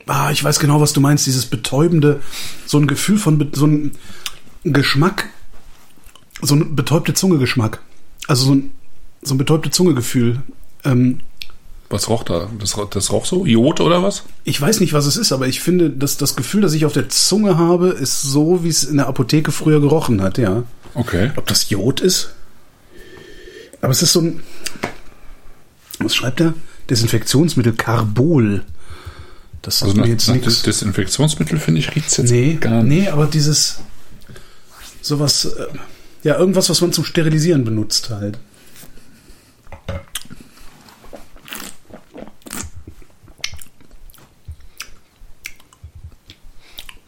Ah, 0.07 0.31
ich 0.31 0.43
weiß 0.43 0.57
genau, 0.57 0.81
was 0.81 0.93
du 0.93 1.01
meinst. 1.01 1.27
Dieses 1.27 1.45
betäubende, 1.45 2.19
so 2.65 2.79
ein 2.79 2.87
Gefühl 2.87 3.19
von, 3.19 3.51
so 3.53 3.67
ein 3.67 3.91
Geschmack, 4.63 5.29
so 6.41 6.55
ein 6.55 6.75
betäubte 6.75 7.13
Zunge-Geschmack. 7.13 7.79
Also 8.27 8.45
so 8.45 8.55
ein, 8.55 8.71
so 9.21 9.35
ein 9.35 9.37
betäubte 9.37 9.69
Zunge-Gefühl. 9.69 10.41
Ähm, 10.83 11.19
Was 11.91 12.09
roch 12.09 12.23
da? 12.23 12.49
Das, 12.57 12.75
das 12.89 13.11
roch 13.11 13.27
so? 13.27 13.45
Jod 13.45 13.81
oder 13.81 14.01
was? 14.01 14.23
ich 14.45 14.59
weiß 14.59 14.79
nicht, 14.79 14.93
was 14.93 15.05
es 15.05 15.15
ist, 15.15 15.31
aber 15.31 15.47
ich 15.47 15.61
finde, 15.61 15.91
dass 15.91 16.17
das 16.17 16.35
Gefühl, 16.35 16.61
das 16.61 16.73
ich 16.73 16.85
auf 16.85 16.93
der 16.93 17.07
Zunge 17.07 17.55
habe, 17.55 17.89
ist 17.89 18.23
so, 18.23 18.63
wie 18.63 18.69
es 18.69 18.83
in 18.83 18.97
der 18.97 19.05
Apotheke 19.05 19.51
früher 19.51 19.79
gerochen 19.79 20.23
hat, 20.23 20.39
ja. 20.39 20.63
Okay. 20.95 21.29
Ob 21.35 21.45
das 21.45 21.69
Jod 21.69 21.99
ist? 22.01 22.33
Aber 23.81 23.91
es 23.91 24.01
ist 24.01 24.13
so 24.13 24.21
ein. 24.21 24.41
Was 25.99 26.15
schreibt 26.15 26.41
er? 26.41 26.53
Desinfektionsmittel 26.89 27.73
Carbol. 27.73 28.63
Das 29.61 29.83
Also 29.83 29.95
mir 29.95 30.07
jetzt 30.07 30.27
nach 30.27 30.35
nichts. 30.35 30.47
Des 30.47 30.63
Desinfektionsmittel, 30.63 31.59
finde 31.59 31.81
ich, 31.81 31.93
riecht's 31.95 32.17
jetzt 32.17 32.31
Nee, 32.31 32.55
gar 32.55 32.83
nicht. 32.83 33.01
nee, 33.03 33.09
aber 33.09 33.25
dieses. 33.27 33.79
Sowas. 35.01 35.45
Äh, 35.45 35.67
ja, 36.23 36.37
irgendwas, 36.37 36.69
was 36.69 36.81
man 36.81 36.91
zum 36.93 37.03
Sterilisieren 37.05 37.63
benutzt 37.63 38.09
halt. 38.09 38.39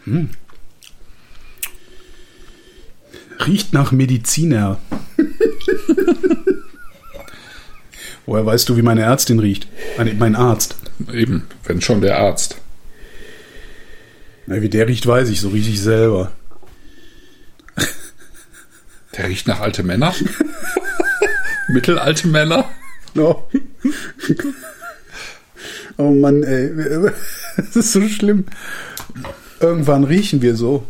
Hm. 0.06 0.30
Riecht 3.46 3.74
nach 3.74 3.92
Mediziner. 3.92 4.80
Woher 8.26 8.46
weißt 8.46 8.70
du, 8.70 8.78
wie 8.78 8.82
meine 8.82 9.02
Ärztin 9.02 9.40
riecht? 9.40 9.68
Mein 10.18 10.36
Arzt. 10.36 10.76
Eben, 11.12 11.48
wenn 11.66 11.82
schon 11.82 12.02
der 12.02 12.20
Arzt. 12.20 12.58
Na, 14.46 14.62
wie 14.62 14.70
der 14.70 14.88
riecht, 14.88 15.06
weiß 15.08 15.30
ich. 15.30 15.42
So 15.42 15.50
rieche 15.50 15.72
ich 15.72 15.82
selber. 15.82 16.32
Der 19.18 19.28
riecht 19.28 19.48
nach 19.48 19.60
alte 19.60 19.84
Männer. 19.84 20.14
Mittelalte 21.68 22.28
Männer. 22.28 22.70
No. 23.14 23.48
oh 25.98 26.12
Mann, 26.12 26.44
ey. 26.44 26.72
Das 27.58 27.76
ist 27.76 27.92
so 27.92 28.08
schlimm. 28.08 28.46
Irgendwann 29.60 30.06
riechen 30.06 30.42
wir 30.42 30.56
so. 30.56 30.86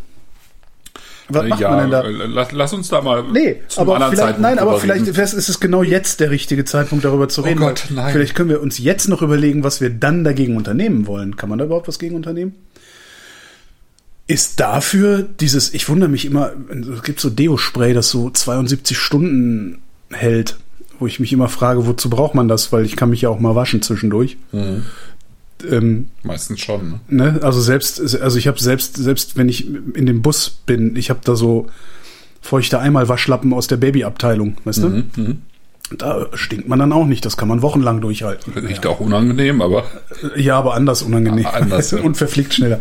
Was 1.33 1.47
macht 1.47 1.61
ja, 1.61 1.69
man 1.69 1.79
denn 1.79 1.91
da? 1.91 2.03
äh, 2.03 2.27
lass, 2.27 2.51
lass 2.51 2.73
uns 2.73 2.89
da 2.89 3.01
mal 3.01 3.23
Nee, 3.23 3.57
aber 3.75 3.95
vielleicht, 3.95 4.17
Zeitpunkt 4.17 4.41
nein, 4.41 4.59
aber 4.59 4.79
vielleicht 4.79 5.07
ist 5.07 5.49
es 5.49 5.59
genau 5.59 5.83
jetzt 5.83 6.19
der 6.19 6.31
richtige 6.31 6.65
Zeitpunkt, 6.65 7.05
darüber 7.05 7.29
zu 7.29 7.41
reden. 7.41 7.59
Gott, 7.59 7.85
weil 7.89 7.95
nein. 7.95 8.13
Vielleicht 8.13 8.35
können 8.35 8.49
wir 8.49 8.61
uns 8.61 8.77
jetzt 8.77 9.07
noch 9.07 9.21
überlegen, 9.21 9.63
was 9.63 9.81
wir 9.81 9.89
dann 9.89 10.23
dagegen 10.23 10.57
unternehmen 10.57 11.07
wollen. 11.07 11.35
Kann 11.35 11.49
man 11.49 11.59
da 11.59 11.65
überhaupt 11.65 11.87
was 11.87 11.99
gegen 11.99 12.15
unternehmen? 12.15 12.55
Ist 14.27 14.59
dafür 14.59 15.23
dieses, 15.23 15.73
ich 15.73 15.89
wundere 15.89 16.09
mich 16.09 16.25
immer, 16.25 16.51
es 16.95 17.03
gibt 17.03 17.19
so 17.19 17.29
Deo-Spray, 17.29 17.93
das 17.93 18.09
so 18.09 18.29
72 18.29 18.97
Stunden 18.97 19.81
hält, 20.11 20.57
wo 20.99 21.07
ich 21.07 21.19
mich 21.19 21.33
immer 21.33 21.49
frage, 21.49 21.85
wozu 21.87 22.09
braucht 22.09 22.35
man 22.35 22.47
das? 22.47 22.71
Weil 22.71 22.85
ich 22.85 22.95
kann 22.95 23.09
mich 23.09 23.21
ja 23.21 23.29
auch 23.29 23.39
mal 23.39 23.55
waschen 23.55 23.81
zwischendurch. 23.81 24.37
Mhm. 24.51 24.83
Ähm, 25.69 26.07
Meistens 26.23 26.61
schon. 26.61 26.99
Ne? 27.07 27.31
Ne? 27.33 27.39
Also 27.43 27.61
selbst, 27.61 27.99
also 28.21 28.37
ich 28.37 28.47
habe 28.47 28.59
selbst, 28.59 28.97
selbst 28.97 29.37
wenn 29.37 29.49
ich 29.49 29.67
in 29.67 30.05
dem 30.05 30.21
Bus 30.21 30.49
bin, 30.49 30.95
ich 30.95 31.09
habe 31.09 31.19
da 31.23 31.35
so 31.35 31.67
feuchte 32.41 32.79
Einmalwaschlappen 32.79 33.53
aus 33.53 33.67
der 33.67 33.77
Babyabteilung, 33.77 34.57
weißt 34.63 34.83
du? 34.83 34.89
Mhm. 34.89 35.03
Mhm. 35.15 35.41
Da 35.97 36.27
stinkt 36.33 36.69
man 36.69 36.79
dann 36.79 36.93
auch 36.93 37.05
nicht. 37.05 37.25
Das 37.25 37.35
kann 37.35 37.49
man 37.49 37.61
wochenlang 37.61 37.99
durchhalten. 37.99 38.53
Riecht 38.53 38.85
auch 38.85 39.01
unangenehm, 39.01 39.61
aber 39.61 39.83
Ja, 40.37 40.57
aber 40.57 40.73
anders 40.73 41.01
unangenehm. 41.01 41.45
Anders, 41.45 41.91
ja. 41.91 41.99
Und 42.03 42.15
verfliegt 42.15 42.53
schneller. 42.53 42.79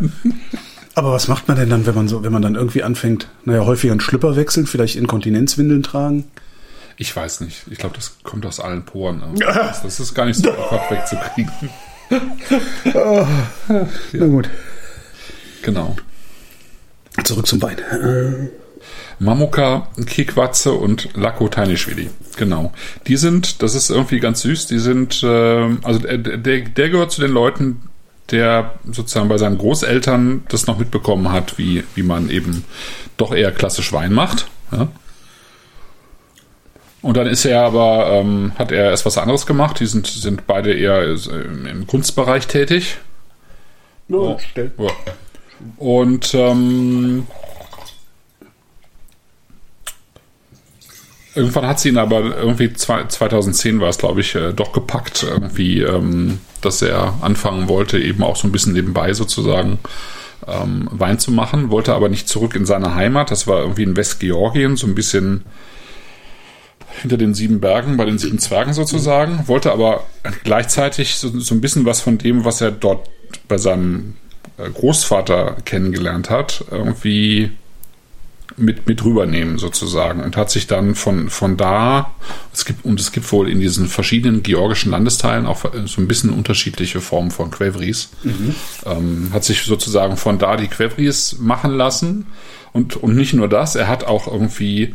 Aber 0.94 1.12
was 1.12 1.26
macht 1.26 1.48
man 1.48 1.56
denn 1.56 1.70
dann, 1.70 1.86
wenn 1.86 1.94
man 1.94 2.06
so, 2.06 2.22
wenn 2.22 2.32
man 2.32 2.42
dann 2.42 2.54
irgendwie 2.54 2.84
anfängt, 2.84 3.26
naja, 3.44 3.64
häufiger 3.64 3.92
einen 3.92 4.00
Schlüpper 4.00 4.36
wechseln, 4.36 4.66
vielleicht 4.66 4.94
Inkontinenzwindeln 4.94 5.82
tragen? 5.82 6.24
ich 7.00 7.16
weiß 7.16 7.40
nicht. 7.40 7.62
Ich 7.70 7.78
glaube, 7.78 7.94
das 7.96 8.18
kommt 8.22 8.44
aus 8.44 8.60
allen 8.60 8.84
Poren. 8.84 9.22
Das, 9.36 9.82
das 9.82 10.00
ist 10.00 10.14
gar 10.14 10.26
nicht 10.26 10.36
so 10.36 10.50
einfach 10.50 10.90
wegzukriegen. 10.90 11.50
Na 14.12 14.26
gut. 14.26 14.50
Genau. 15.62 15.96
Zurück 17.24 17.46
zum 17.46 17.62
Wein. 17.62 17.78
Äh, 17.78 18.48
Mamuka, 19.18 19.88
Kikwatze 20.06 20.72
und 20.72 21.10
Lako 21.14 21.48
Tainischwili. 21.48 22.10
Genau. 22.36 22.72
Die 23.06 23.16
sind, 23.16 23.62
das 23.62 23.74
ist 23.74 23.90
irgendwie 23.90 24.18
ganz 24.18 24.40
süß, 24.40 24.66
die 24.66 24.78
sind, 24.78 25.22
äh, 25.22 25.76
also 25.82 26.00
der, 26.00 26.18
der, 26.18 26.60
der 26.60 26.88
gehört 26.88 27.12
zu 27.12 27.20
den 27.20 27.30
Leuten, 27.30 27.82
der 28.30 28.74
sozusagen 28.90 29.28
bei 29.28 29.38
seinen 29.38 29.58
Großeltern 29.58 30.44
das 30.48 30.66
noch 30.66 30.78
mitbekommen 30.78 31.30
hat, 31.30 31.58
wie, 31.58 31.84
wie 31.94 32.02
man 32.02 32.30
eben 32.30 32.64
doch 33.16 33.34
eher 33.34 33.52
klassisch 33.52 33.92
Wein 33.92 34.12
macht. 34.12 34.48
Ja? 34.72 34.88
Und 37.02 37.16
dann 37.16 37.26
ist 37.26 37.44
er 37.46 37.62
aber, 37.62 38.10
ähm, 38.12 38.52
hat 38.58 38.72
er 38.72 38.90
erst 38.90 39.06
was 39.06 39.16
anderes 39.16 39.46
gemacht. 39.46 39.80
Die 39.80 39.86
sind, 39.86 40.06
sind 40.06 40.46
beide 40.46 40.72
eher 40.74 41.00
äh, 41.02 41.70
im 41.70 41.86
Kunstbereich 41.86 42.46
tätig. 42.46 42.98
no, 44.08 44.38
stell. 44.50 44.70
Ja. 44.78 44.90
Und 45.78 46.34
ähm, 46.34 47.26
irgendwann 51.34 51.66
hat 51.66 51.80
sie 51.80 51.90
ihn 51.90 51.98
aber 51.98 52.36
irgendwie 52.36 52.72
zwei- 52.72 53.04
2010 53.06 53.80
war 53.80 53.88
es, 53.88 53.98
glaube 53.98 54.20
ich, 54.20 54.34
äh, 54.34 54.52
doch 54.52 54.72
gepackt, 54.72 55.22
irgendwie, 55.22 55.80
ähm, 55.80 56.40
dass 56.60 56.82
er 56.82 57.14
anfangen 57.22 57.68
wollte, 57.68 57.98
eben 57.98 58.22
auch 58.22 58.36
so 58.36 58.48
ein 58.48 58.52
bisschen 58.52 58.72
nebenbei 58.72 59.12
sozusagen 59.14 59.78
ähm, 60.46 60.88
Wein 60.92 61.18
zu 61.18 61.30
machen, 61.32 61.70
wollte 61.70 61.94
aber 61.94 62.08
nicht 62.08 62.28
zurück 62.28 62.54
in 62.54 62.66
seine 62.66 62.94
Heimat. 62.94 63.30
Das 63.30 63.46
war 63.46 63.60
irgendwie 63.60 63.84
in 63.84 63.96
Westgeorgien, 63.96 64.76
so 64.76 64.86
ein 64.86 64.94
bisschen 64.94 65.44
hinter 67.00 67.16
den 67.16 67.34
sieben 67.34 67.60
Bergen, 67.60 67.96
bei 67.96 68.04
den 68.04 68.18
sieben 68.18 68.38
Zwergen 68.38 68.72
sozusagen, 68.72 69.46
wollte 69.46 69.72
aber 69.72 70.06
gleichzeitig 70.44 71.16
so, 71.16 71.38
so 71.38 71.54
ein 71.54 71.60
bisschen 71.60 71.84
was 71.84 72.00
von 72.00 72.18
dem, 72.18 72.44
was 72.44 72.60
er 72.60 72.70
dort 72.70 73.08
bei 73.48 73.58
seinem 73.58 74.14
äh, 74.58 74.68
Großvater 74.68 75.56
kennengelernt 75.64 76.30
hat, 76.30 76.64
irgendwie 76.70 77.52
mit, 78.56 78.86
mit 78.86 79.04
rübernehmen 79.04 79.58
sozusagen 79.58 80.22
und 80.22 80.36
hat 80.36 80.50
sich 80.50 80.66
dann 80.66 80.94
von, 80.94 81.30
von 81.30 81.56
da, 81.56 82.14
es 82.52 82.64
gibt, 82.64 82.84
und 82.84 83.00
es 83.00 83.12
gibt 83.12 83.30
wohl 83.32 83.48
in 83.48 83.60
diesen 83.60 83.86
verschiedenen 83.86 84.42
georgischen 84.42 84.90
Landesteilen 84.90 85.46
auch 85.46 85.64
so 85.86 86.00
ein 86.00 86.08
bisschen 86.08 86.30
unterschiedliche 86.30 87.00
Formen 87.00 87.30
von 87.30 87.50
Quevris, 87.50 88.10
ähm, 88.86 89.30
hat 89.32 89.44
sich 89.44 89.62
sozusagen 89.62 90.16
von 90.16 90.38
da 90.38 90.56
die 90.56 90.68
Quevris 90.68 91.36
machen 91.38 91.72
lassen 91.72 92.26
und, 92.72 92.96
und 92.96 93.16
nicht 93.16 93.32
nur 93.32 93.48
das, 93.48 93.76
er 93.76 93.88
hat 93.88 94.04
auch 94.04 94.26
irgendwie 94.26 94.94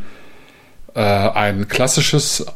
äh, 0.96 1.00
ein 1.00 1.68
klassisches 1.68 2.46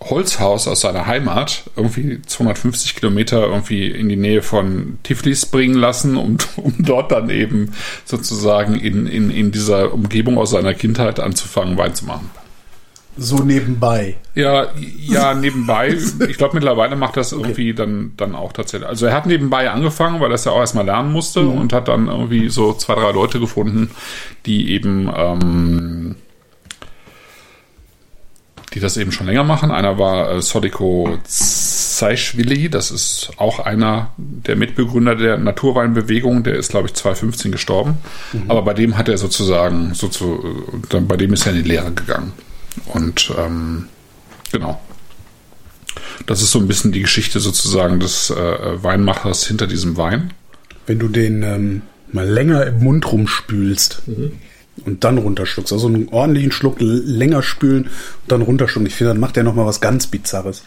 Holzhaus 0.00 0.68
aus 0.68 0.82
seiner 0.82 1.06
Heimat 1.06 1.64
irgendwie 1.74 2.22
250 2.22 2.94
Kilometer 2.94 3.46
irgendwie 3.46 3.88
in 3.90 4.08
die 4.08 4.16
Nähe 4.16 4.42
von 4.42 4.98
Tiflis 5.02 5.46
bringen 5.46 5.74
lassen, 5.74 6.16
um, 6.16 6.38
um 6.56 6.74
dort 6.78 7.10
dann 7.10 7.28
eben 7.28 7.72
sozusagen 8.04 8.76
in, 8.76 9.06
in, 9.06 9.30
in 9.30 9.50
dieser 9.50 9.92
Umgebung 9.92 10.38
aus 10.38 10.50
seiner 10.50 10.74
Kindheit 10.74 11.18
anzufangen, 11.18 11.76
Wein 11.76 11.94
zu 11.94 12.06
machen. 12.06 12.30
So 13.16 13.38
nebenbei. 13.38 14.16
Ja, 14.36 14.68
ja, 15.00 15.34
nebenbei. 15.40 15.98
Ich 16.28 16.38
glaube, 16.38 16.54
mittlerweile 16.54 16.94
macht 16.94 17.16
das 17.16 17.32
irgendwie 17.32 17.74
dann, 17.74 18.12
dann 18.16 18.36
auch 18.36 18.52
tatsächlich. 18.52 18.88
Also 18.88 19.06
er 19.06 19.14
hat 19.14 19.26
nebenbei 19.26 19.68
angefangen, 19.68 20.20
weil 20.20 20.28
er 20.28 20.32
das 20.34 20.44
ja 20.44 20.52
auch 20.52 20.60
erstmal 20.60 20.86
lernen 20.86 21.10
musste 21.10 21.40
und 21.40 21.72
hat 21.72 21.88
dann 21.88 22.06
irgendwie 22.06 22.48
so 22.48 22.74
zwei, 22.74 22.94
drei 22.94 23.10
Leute 23.10 23.40
gefunden, 23.40 23.90
die 24.46 24.70
eben 24.70 25.10
ähm, 25.12 26.14
die 28.78 28.82
das 28.82 28.96
eben 28.96 29.10
schon 29.10 29.26
länger 29.26 29.42
machen. 29.42 29.72
Einer 29.72 29.98
war 29.98 30.30
äh, 30.30 30.42
Sodiko 30.42 31.18
Zaischwili, 31.24 32.70
das 32.70 32.92
ist 32.92 33.30
auch 33.36 33.58
einer 33.58 34.12
der 34.16 34.54
Mitbegründer 34.54 35.16
der 35.16 35.36
Naturweinbewegung, 35.36 36.44
der 36.44 36.54
ist, 36.54 36.70
glaube 36.70 36.86
ich, 36.86 36.94
2015 36.94 37.50
gestorben. 37.50 37.98
Aber 38.46 38.62
bei 38.62 38.74
dem 38.74 38.96
hat 38.96 39.08
er 39.08 39.18
sozusagen, 39.18 39.94
so 39.94 40.06
zu, 40.06 40.64
dann, 40.88 41.08
bei 41.08 41.16
dem 41.16 41.32
ist 41.32 41.44
er 41.44 41.52
in 41.52 41.62
die 41.64 41.68
Lehre 41.68 41.90
gegangen. 41.90 42.32
Und 42.86 43.32
ähm, 43.36 43.88
genau. 44.52 44.80
Das 46.26 46.40
ist 46.40 46.52
so 46.52 46.60
ein 46.60 46.68
bisschen 46.68 46.92
die 46.92 47.00
Geschichte 47.00 47.40
sozusagen 47.40 47.98
des 47.98 48.30
äh, 48.30 48.82
Weinmachers 48.82 49.44
hinter 49.46 49.66
diesem 49.66 49.96
Wein. 49.96 50.32
Wenn 50.86 51.00
du 51.00 51.08
den 51.08 51.42
ähm, 51.42 51.82
mal 52.12 52.28
länger 52.28 52.64
im 52.66 52.78
Mund 52.78 53.10
rumspülst 53.10 54.02
und 54.84 55.04
dann 55.04 55.18
runterschluckst, 55.18 55.72
also 55.72 55.86
einen 55.86 56.08
ordentlichen 56.08 56.52
Schluck 56.52 56.76
länger 56.80 57.42
spülen 57.42 57.84
und 57.84 58.32
dann 58.32 58.42
runterschlucken. 58.42 58.86
Ich 58.86 58.94
finde, 58.94 59.12
dann 59.12 59.20
macht 59.20 59.36
der 59.36 59.44
noch 59.44 59.54
mal 59.54 59.66
was 59.66 59.80
ganz 59.80 60.06
Bizarres. 60.06 60.62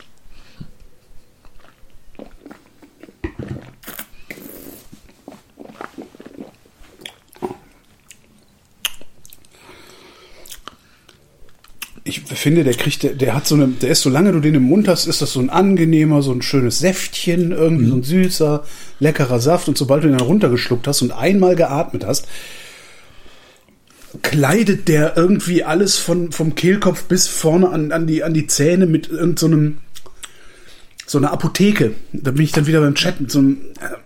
Ich 12.04 12.20
finde, 12.20 12.64
der 12.64 12.74
kriegt, 12.74 13.04
der, 13.04 13.14
der 13.14 13.36
hat 13.36 13.46
so 13.46 13.56
eine, 13.56 13.68
der 13.68 13.92
ist, 13.92 14.02
solange 14.02 14.32
du 14.32 14.40
den 14.40 14.56
im 14.56 14.64
Mund 14.64 14.88
hast, 14.88 15.06
ist 15.06 15.22
das 15.22 15.34
so 15.34 15.40
ein 15.40 15.50
angenehmer, 15.50 16.22
so 16.22 16.32
ein 16.32 16.42
schönes 16.42 16.80
Säftchen, 16.80 17.52
irgendwie 17.52 17.86
so 17.86 17.96
ein 17.96 18.04
süßer, 18.04 18.64
leckerer 19.00 19.40
Saft. 19.40 19.68
Und 19.68 19.78
sobald 19.78 20.04
du 20.04 20.08
ihn 20.08 20.18
dann 20.18 20.28
runtergeschluckt 20.28 20.88
hast 20.88 21.04
und 21.04 21.12
einmal 21.12 21.56
geatmet 21.56 22.06
hast, 22.06 22.28
kleidet 24.22 24.88
der 24.88 25.16
irgendwie 25.18 25.64
alles 25.64 25.98
von, 25.98 26.32
vom 26.32 26.56
Kehlkopf 26.56 27.04
bis 27.04 27.28
vorne 27.28 27.70
an, 27.70 27.92
an, 27.92 28.08
die, 28.08 28.24
an 28.24 28.34
die 28.34 28.48
Zähne 28.48 28.86
mit 28.86 29.10
irgendeinem, 29.10 29.38
so 29.38 29.46
einem, 29.48 29.78
so 31.06 31.18
einer 31.18 31.32
Apotheke. 31.32 31.94
Da 32.14 32.32
bin 32.32 32.44
ich 32.44 32.52
dann 32.52 32.68
wieder 32.68 32.82
beim 32.82 32.96
Chat 32.96 33.22
mit 33.22 33.32
so 33.32 33.40
einem, 33.40 33.58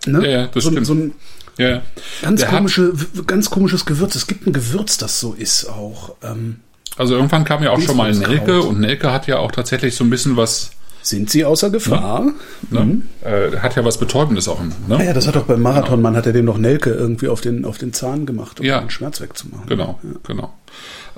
äh, 0.06 0.10
ne? 0.10 0.24
Ja, 0.24 0.30
ja, 0.40 0.46
das 0.46 0.64
so, 0.64 0.70
stimmt. 0.70 0.86
so 0.86 0.94
ein 0.94 1.12
Ja, 1.58 1.82
ganz 2.22 2.40
Der 2.40 2.50
komische, 2.50 2.92
ganz 3.26 3.50
komisches 3.50 3.84
Gewürz. 3.84 4.14
Es 4.14 4.26
gibt 4.26 4.46
ein 4.46 4.52
Gewürz, 4.52 4.98
das 4.98 5.20
so 5.20 5.32
ist 5.32 5.66
auch. 5.66 6.14
Ähm, 6.22 6.56
Also 6.96 7.14
irgendwann 7.14 7.44
kam 7.44 7.62
ja 7.62 7.70
auch 7.70 7.80
schon 7.80 7.96
mal. 7.96 8.12
Nelke 8.14 8.60
und 8.62 8.80
Nelke 8.80 9.12
hat 9.12 9.26
ja 9.26 9.38
auch 9.38 9.52
tatsächlich 9.52 9.94
so 9.96 10.04
ein 10.04 10.10
bisschen 10.10 10.36
was, 10.36 10.70
sind 11.06 11.30
sie 11.30 11.44
außer 11.44 11.70
Gefahr? 11.70 12.32
ne? 12.70 13.02
äh, 13.24 13.56
hat 13.58 13.76
ja 13.76 13.84
was 13.84 13.98
Betäubendes 13.98 14.48
auch. 14.48 14.60
Ne? 14.60 14.96
Ah 14.98 15.02
ja, 15.02 15.12
das 15.12 15.26
hat 15.26 15.36
doch 15.36 15.44
beim 15.44 15.62
Marathonmann, 15.62 16.16
hat 16.16 16.26
er 16.26 16.32
dem 16.32 16.44
noch 16.44 16.58
Nelke 16.58 16.90
irgendwie 16.90 17.28
auf 17.28 17.40
den, 17.40 17.64
auf 17.64 17.78
den 17.78 17.92
Zahn 17.92 18.26
gemacht, 18.26 18.60
um 18.60 18.66
Ja. 18.66 18.80
den 18.80 18.90
Schmerz 18.90 19.20
wegzumachen. 19.20 19.66
Genau, 19.68 20.00
genau. 20.26 20.52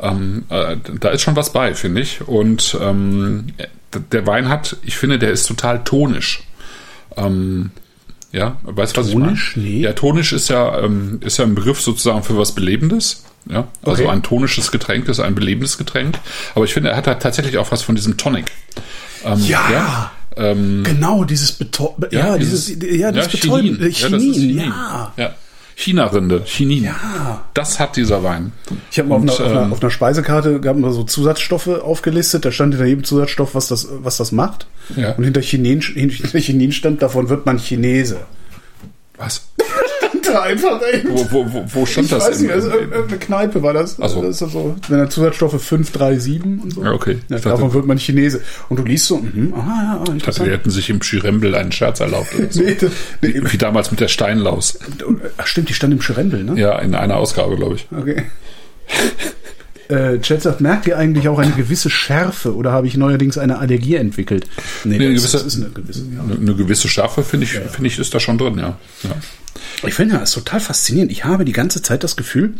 Ähm, 0.01 0.45
äh, 0.51 0.77
da 1.01 1.09
ist 1.09 1.23
schon 1.23 1.37
was 1.37 1.53
bei, 1.53 1.75
finde 1.75 2.03
ich. 2.03 2.21
Und 2.27 2.77
ähm, 2.81 3.47
der 4.13 4.27
Wein 4.27 4.49
hat, 4.49 4.77
ich 4.83 4.97
finde, 4.97 5.19
der 5.19 5.31
ist 5.31 5.47
total 5.47 5.83
tonisch. 5.85 6.43
Ähm, 7.17 7.71
ja, 8.33 8.57
weißt 8.63 8.97
du, 8.97 9.01
was 9.01 9.11
Tonisch? 9.11 9.51
ich 9.53 9.57
meine? 9.57 9.69
Nee. 9.69 9.81
Ja, 9.83 9.93
tonisch 9.93 10.33
ist 10.33 10.49
ja, 10.49 10.79
ähm, 10.81 11.19
ist 11.25 11.39
ja 11.39 11.45
ein 11.45 11.55
Begriff 11.55 11.81
sozusagen 11.81 12.23
für 12.23 12.37
was 12.37 12.53
Belebendes. 12.53 13.25
Ja, 13.51 13.69
also 13.83 14.03
Okay. 14.03 14.13
ein 14.13 14.23
tonisches 14.23 14.71
Getränk 14.71 15.09
ist 15.09 15.21
ein 15.21 15.35
belebendes 15.35 15.79
Getränk. 15.79 16.19
Aber 16.55 16.65
ich 16.67 16.75
finde, 16.75 16.91
er 16.91 16.97
hat 16.97 17.07
da 17.07 17.15
tatsächlich 17.15 17.57
auch 17.57 17.71
was 17.73 17.83
von 17.83 17.95
diesem 17.95 18.17
Tonic. 18.19 18.47
Ähm, 19.25 19.41
Ja. 19.47 20.11
ähm, 20.37 20.83
Genau, 20.85 21.25
dieses 21.25 21.53
Betäuben. 21.53 22.07
Ja, 22.11 22.37
dieses, 22.37 22.69
ja, 22.69 23.11
das. 23.11 23.29
Betäuben. 23.29 23.81
Äh, 23.81 23.89
Ja, 23.89 24.09
das 24.11 24.23
ist 24.23 24.35
Chinin, 24.35 24.35
Chinin. 24.35 24.73
ja. 25.17 25.35
China-Rinde, 25.79 26.43
Chinin. 26.45 26.85
Ja. 26.85 27.45
Das 27.55 27.79
hat 27.79 27.97
dieser 27.97 28.25
Wein. 28.25 28.51
Ich 28.91 28.99
habe 28.99 29.11
mal 29.11 29.15
auf, 29.15 29.21
Und, 29.23 29.31
einer, 29.31 29.33
auf, 29.33 29.53
einer, 29.53 29.63
ähm, 29.63 29.73
auf 29.73 29.81
einer 29.81 29.91
Speisekarte 29.93 30.61
gab 30.61 30.77
es 30.77 30.95
so 30.97 31.05
Zusatzstoffe 31.05 31.69
aufgelistet. 31.69 32.45
Da 32.45 32.51
stand 32.51 32.75
hinter 32.75 32.87
jedem 32.87 33.05
Zusatzstoff, 33.05 33.55
was 33.55 33.69
das, 33.69 33.87
was 33.91 34.17
das 34.17 34.33
macht. 34.33 34.67
Ja. 34.97 35.13
Und 35.13 35.23
hinter 35.23 35.41
Chinin, 35.41 35.81
hinter 35.81 36.41
Chinin 36.41 36.73
stand, 36.73 37.01
davon 37.01 37.29
wird 37.29 37.47
man 37.47 37.59
Chinese. 37.59 38.19
Was? 39.19 39.48
Da 40.23 40.43
einfach, 40.43 40.81
ey. 40.83 41.03
Wo, 41.09 41.27
wo, 41.31 41.53
wo, 41.53 41.65
wo 41.67 41.87
stand 41.87 42.07
Ich 42.07 42.11
das? 42.13 42.29
weiß 42.29 42.41
nicht, 42.41 42.51
also 42.51 42.71
irgendeine 42.71 43.19
Kneipe 43.19 43.63
war 43.63 43.73
das. 43.73 43.97
Ach 44.01 44.09
so. 44.09 44.23
das 44.23 44.41
ist 44.43 44.53
so, 44.53 44.77
wenn 44.89 44.99
da 44.99 45.09
Zusatzstoffe 45.09 45.63
5, 45.63 45.91
3, 45.93 46.19
7 46.19 46.59
und 46.61 46.75
so. 46.75 46.85
Ja, 46.85 46.93
okay. 46.93 47.19
Ja, 47.29 47.37
Ich 47.37 47.43
davon 47.43 47.61
dachte- 47.63 47.75
wird 47.75 47.87
man 47.87 47.99
Chinese. 47.99 48.41
Und 48.69 48.79
du 48.79 48.85
liest 48.85 49.07
so, 49.07 49.19
mhm, 49.19 49.55
aha, 49.57 49.83
ja, 49.83 50.05
ah, 50.07 50.15
Ich 50.17 50.23
dachte, 50.23 50.45
die 50.45 50.51
hätten 50.51 50.71
sich 50.71 50.91
im 50.91 51.03
Schirembel 51.03 51.55
einen 51.55 51.73
Scherz 51.73 52.01
erlaubt. 52.01 52.35
Oder 52.39 52.51
so. 52.53 52.63
Nee, 52.69 52.77
das- 52.81 52.91
nee, 53.23 53.41
Wie 53.51 53.59
damals 53.59 53.91
mit 53.91 54.01
der 54.01 54.09
Steinlaus. 54.09 54.79
ach 55.39 55.47
stimmt, 55.47 55.69
die 55.69 55.75
stand 55.75 55.93
im 55.93 56.01
Schrembel, 56.03 56.45
ne? 56.45 56.61
Ja, 56.61 56.79
in 56.79 56.95
einer 56.95 57.17
Ausgabe, 57.17 57.57
glaube 57.57 57.77
ich. 57.77 57.87
Okay. 57.97 58.25
Äh, 59.91 60.19
Chat 60.21 60.43
sagt, 60.43 60.61
merkt 60.61 60.87
ihr 60.87 60.99
eigentlich 60.99 61.29
auch 61.29 61.39
eine 61.39 61.53
gewisse 61.53 61.89
Schärfe 61.89 62.55
oder 62.55 62.73
habe 62.73 62.87
ich 62.87 62.99
neuerdings 62.99 63.39
eine 63.39 63.59
Allergie 63.59 63.95
entwickelt? 63.95 64.47
Nee, 64.85 64.99
Nee, 64.99 65.07
eine 65.07 65.15
das, 65.15 65.23
gewisse- 65.33 65.45
das 65.45 65.47
ist 65.47 65.63
eine 65.63 65.71
gewisse. 65.71 66.01
Ja. 66.15 66.23
Eine, 66.25 66.35
eine 66.35 66.55
gewisse 66.57 66.89
Schärfe, 66.89 67.23
finde 67.23 67.47
ich, 67.47 67.53
finde 67.53 67.87
ich, 67.87 67.99
ist 67.99 68.15
da 68.15 68.21
schon 68.21 68.37
drin, 68.37 68.59
ja. 68.59 68.77
ja. 69.05 69.11
Ich 69.87 69.95
finde 69.95 70.15
ja, 70.15 70.21
das 70.21 70.31
ist 70.31 70.35
total 70.35 70.61
faszinierend. 70.61 71.13
Ich 71.13 71.25
habe 71.25 71.45
die 71.45 71.53
ganze 71.53 71.83
Zeit 71.83 72.03
das 72.05 72.17
Gefühl, 72.17 72.55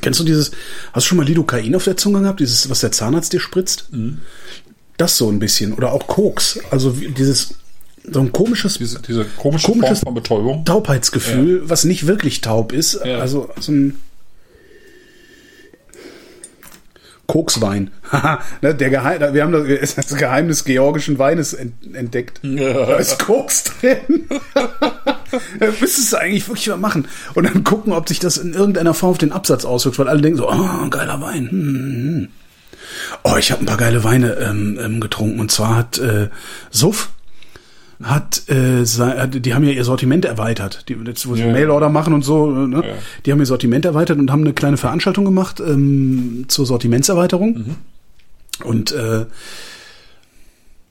kennst 0.00 0.20
du 0.20 0.24
dieses, 0.24 0.52
hast 0.92 1.04
du 1.04 1.08
schon 1.08 1.18
mal 1.18 1.26
Lidocain 1.26 1.74
auf 1.74 1.84
der 1.84 1.96
Zunge 1.96 2.20
gehabt, 2.20 2.40
dieses, 2.40 2.68
was 2.70 2.80
der 2.80 2.92
Zahnarzt 2.92 3.32
dir 3.32 3.40
spritzt? 3.40 3.88
Das 4.96 5.16
so 5.16 5.28
ein 5.30 5.38
bisschen. 5.38 5.72
Oder 5.74 5.92
auch 5.92 6.06
Koks. 6.06 6.58
Also 6.70 6.90
dieses, 6.92 7.54
so 8.10 8.20
ein 8.20 8.32
komisches 8.32 8.78
Diese, 8.78 9.00
diese 9.02 9.24
komische 9.24 9.66
Komisches- 9.66 10.00
Form 10.00 10.14
von 10.14 10.14
Betäubung. 10.14 10.64
Taubheitsgefühl, 10.64 11.68
was 11.68 11.84
nicht 11.84 12.06
wirklich 12.06 12.40
taub 12.40 12.72
ist. 12.72 13.00
Ja. 13.04 13.18
Also 13.18 13.50
so 13.58 13.72
ein 13.72 13.98
Kokswein. 17.26 17.90
Ne, 18.62 18.74
der 18.74 18.90
Geheim, 18.90 19.34
wir 19.34 19.42
haben 19.42 19.52
das, 19.52 19.94
das 19.94 20.14
Geheimnis 20.14 20.64
georgischen 20.64 21.18
Weines 21.18 21.52
ent, 21.52 21.74
entdeckt. 21.94 22.40
Da 22.42 22.96
ist 22.96 23.18
Koks 23.18 23.64
drin. 23.64 24.26
da 24.54 25.66
müsstest 25.80 26.12
du 26.12 26.16
eigentlich 26.16 26.48
wirklich 26.48 26.68
mal 26.68 26.76
machen. 26.76 27.08
Und 27.34 27.44
dann 27.44 27.64
gucken, 27.64 27.92
ob 27.92 28.08
sich 28.08 28.18
das 28.18 28.38
in 28.38 28.54
irgendeiner 28.54 28.94
Form 28.94 29.10
auf 29.10 29.18
den 29.18 29.32
Absatz 29.32 29.64
auswirkt, 29.64 29.98
weil 29.98 30.08
alle 30.08 30.22
denken 30.22 30.38
so, 30.38 30.50
oh, 30.50 30.88
geiler 30.88 31.20
Wein. 31.20 31.50
Hm, 31.50 31.60
hm, 31.60 31.92
hm. 31.92 32.28
Oh, 33.24 33.36
ich 33.36 33.50
habe 33.50 33.62
ein 33.62 33.66
paar 33.66 33.76
geile 33.76 34.04
Weine 34.04 34.34
ähm, 34.34 34.78
ähm, 34.80 35.00
getrunken. 35.00 35.40
Und 35.40 35.50
zwar 35.50 35.76
hat 35.76 35.98
äh, 35.98 36.28
Suff 36.70 37.10
hat, 38.02 38.48
äh, 38.48 38.84
die 39.28 39.54
haben 39.54 39.64
ja 39.64 39.70
ihr 39.70 39.84
Sortiment 39.84 40.24
erweitert, 40.24 40.88
die, 40.88 40.96
jetzt, 41.06 41.26
wo 41.28 41.34
sie 41.34 41.42
Ja. 41.42 41.52
Mailorder 41.52 41.88
machen 41.88 42.12
und 42.12 42.22
so, 42.22 42.50
ne? 42.50 42.76
Ja. 42.86 42.94
die 43.24 43.32
haben 43.32 43.40
ihr 43.40 43.46
Sortiment 43.46 43.84
erweitert 43.84 44.18
und 44.18 44.30
haben 44.30 44.42
eine 44.42 44.52
kleine 44.52 44.76
Veranstaltung 44.76 45.24
gemacht 45.24 45.60
ähm, 45.60 46.44
zur 46.48 46.66
Sortimentserweiterung. 46.66 47.76
Und 48.64 48.92
äh, 48.92 49.26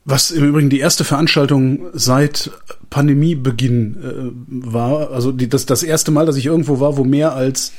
was 0.03 0.29
im 0.31 0.43
Übrigen 0.45 0.69
die 0.69 0.79
erste 0.79 1.03
Veranstaltung 1.03 1.87
seit 1.93 2.51
Pandemiebeginn 2.91 3.97
äh, 4.03 4.71
war, 4.71 5.11
also 5.11 5.31
die, 5.31 5.49
das, 5.49 5.65
das 5.65 5.81
erste 5.83 6.11
Mal, 6.11 6.25
dass 6.25 6.37
ich 6.37 6.45
irgendwo 6.45 6.79
war, 6.79 6.97
wo 6.97 7.03
mehr 7.03 7.33
als 7.33 7.71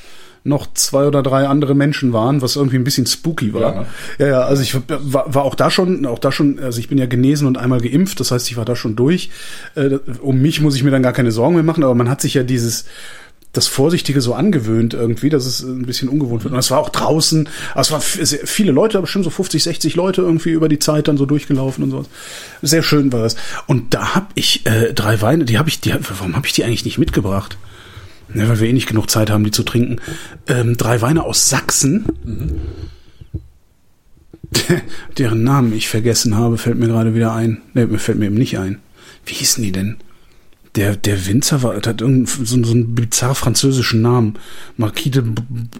noch 0.47 0.67
zwei 0.75 1.07
oder 1.07 1.23
drei 1.23 1.47
andere 1.47 1.75
Menschen 1.75 2.13
waren, 2.13 2.43
was 2.43 2.57
irgendwie 2.57 2.77
ein 2.77 2.85
bisschen 2.85 3.07
spooky 3.07 3.53
war. 3.53 3.61
Ja. 3.61 3.87
Ja, 4.19 4.27
ja, 4.27 4.41
also 4.43 4.63
ich 4.63 4.75
war, 4.89 5.35
war 5.35 5.45
auch 5.45 5.55
da 5.55 5.71
schon, 5.71 6.07
auch 6.07 6.19
da 6.19 6.33
schon, 6.33 6.59
also 6.59 6.79
ich 6.79 6.89
bin 6.89 6.99
ja 6.99 7.07
genesen 7.07 7.47
und 7.47 7.59
einmal 7.59 7.81
geimpft, 7.81 8.21
das 8.21 8.31
heißt, 8.31 8.51
ich 8.51 8.57
war 8.57 8.65
da 8.65 8.77
schon 8.77 8.97
durch. 8.97 9.31
Äh, 9.75 9.99
um 10.21 10.41
mich 10.41 10.61
muss 10.61 10.77
ich 10.77 10.85
mir 10.85 10.91
dann 10.91 11.03
gar 11.03 11.13
keine 11.13 11.33
Sorgen 11.33 11.55
mehr 11.55 11.65
machen, 11.65 11.85
aber 11.85 11.95
man 11.95 12.09
hat 12.09 12.21
sich 12.21 12.35
ja 12.35 12.43
dieses 12.43 12.85
das 13.53 13.67
Vorsichtige 13.69 14.21
so 14.21 14.35
angewöhnt 14.35 14.93
irgendwie, 14.93 15.31
dass 15.31 15.47
es 15.47 15.63
ein 15.63 15.87
bisschen 15.87 16.09
ungewohnt 16.09 16.45
wird. 16.45 16.53
Und 16.53 16.61
es 16.61 16.71
war 16.71 16.79
auch 16.79 16.91
draußen, 16.91 17.49
aber 17.73 17.81
es 17.81 17.91
waren 17.91 18.03
viele 18.03 18.73
Leute, 18.73 19.01
bestimmt 19.01 19.25
so 19.25 19.31
50, 19.31 19.63
60 19.63 19.95
Leute 19.97 20.21
irgendwie 20.21 20.51
über 20.51 20.69
die 20.69 20.79
Zeit 20.79 21.09
dann 21.09 21.17
so 21.17 21.25
durchgelaufen 21.25 21.85
und 21.85 21.91
sowas. 21.91 22.07
Sehr 22.61 22.83
schön 22.83 23.13
war 23.13 23.23
das. 23.23 23.37
Und 23.67 23.95
da 23.95 24.15
habe 24.15 24.27
ich 24.35 24.67
äh, 24.67 24.93
drei 24.93 25.23
Weine, 25.23 25.47
die 25.47 25.59
habe 25.59 25.71
ich, 25.71 25.81
die, 25.81 25.95
warum 25.95 26.37
habe 26.37 26.47
ich 26.47 26.53
die 26.53 26.65
eigentlich 26.65 26.85
nicht 26.85 26.99
mitgebracht? 26.99 27.57
Ne, 28.29 28.49
weil 28.49 28.61
wir 28.61 28.69
eh 28.69 28.73
nicht 28.73 28.89
genug 28.89 29.09
Zeit 29.09 29.31
haben, 29.31 29.45
die 29.45 29.51
zu 29.51 29.63
trinken. 29.63 30.01
Ähm, 30.49 30.77
drei 30.77 31.01
Weine 31.01 31.25
aus 31.25 31.49
Sachsen, 31.49 32.07
deren 35.19 35.45
Namen 35.45 35.73
ich 35.73 35.89
vergessen 35.89 36.37
habe, 36.37 36.59
fällt 36.59 36.79
mir 36.79 36.89
gerade 36.89 37.15
wieder 37.15 37.33
ein. 37.33 37.63
Ne, 37.75 37.87
mir 37.87 37.99
fällt 37.99 38.19
mir 38.19 38.27
eben 38.27 38.35
nicht 38.35 38.59
ein. 38.59 38.81
Wie 39.25 39.35
hießen 39.35 39.63
die 39.63 39.73
denn? 39.73 39.97
Der, 40.75 40.95
der 40.95 41.27
Winzer 41.27 41.63
war, 41.63 41.75
hat 41.75 42.01
irgendeinen 42.01 42.27
so, 42.27 42.63
so 42.63 42.73
einen 42.73 42.95
bizarr 42.95 43.35
französischen 43.35 44.03
Namen. 44.03 44.35
Marquis 44.77 45.13
de 45.13 45.23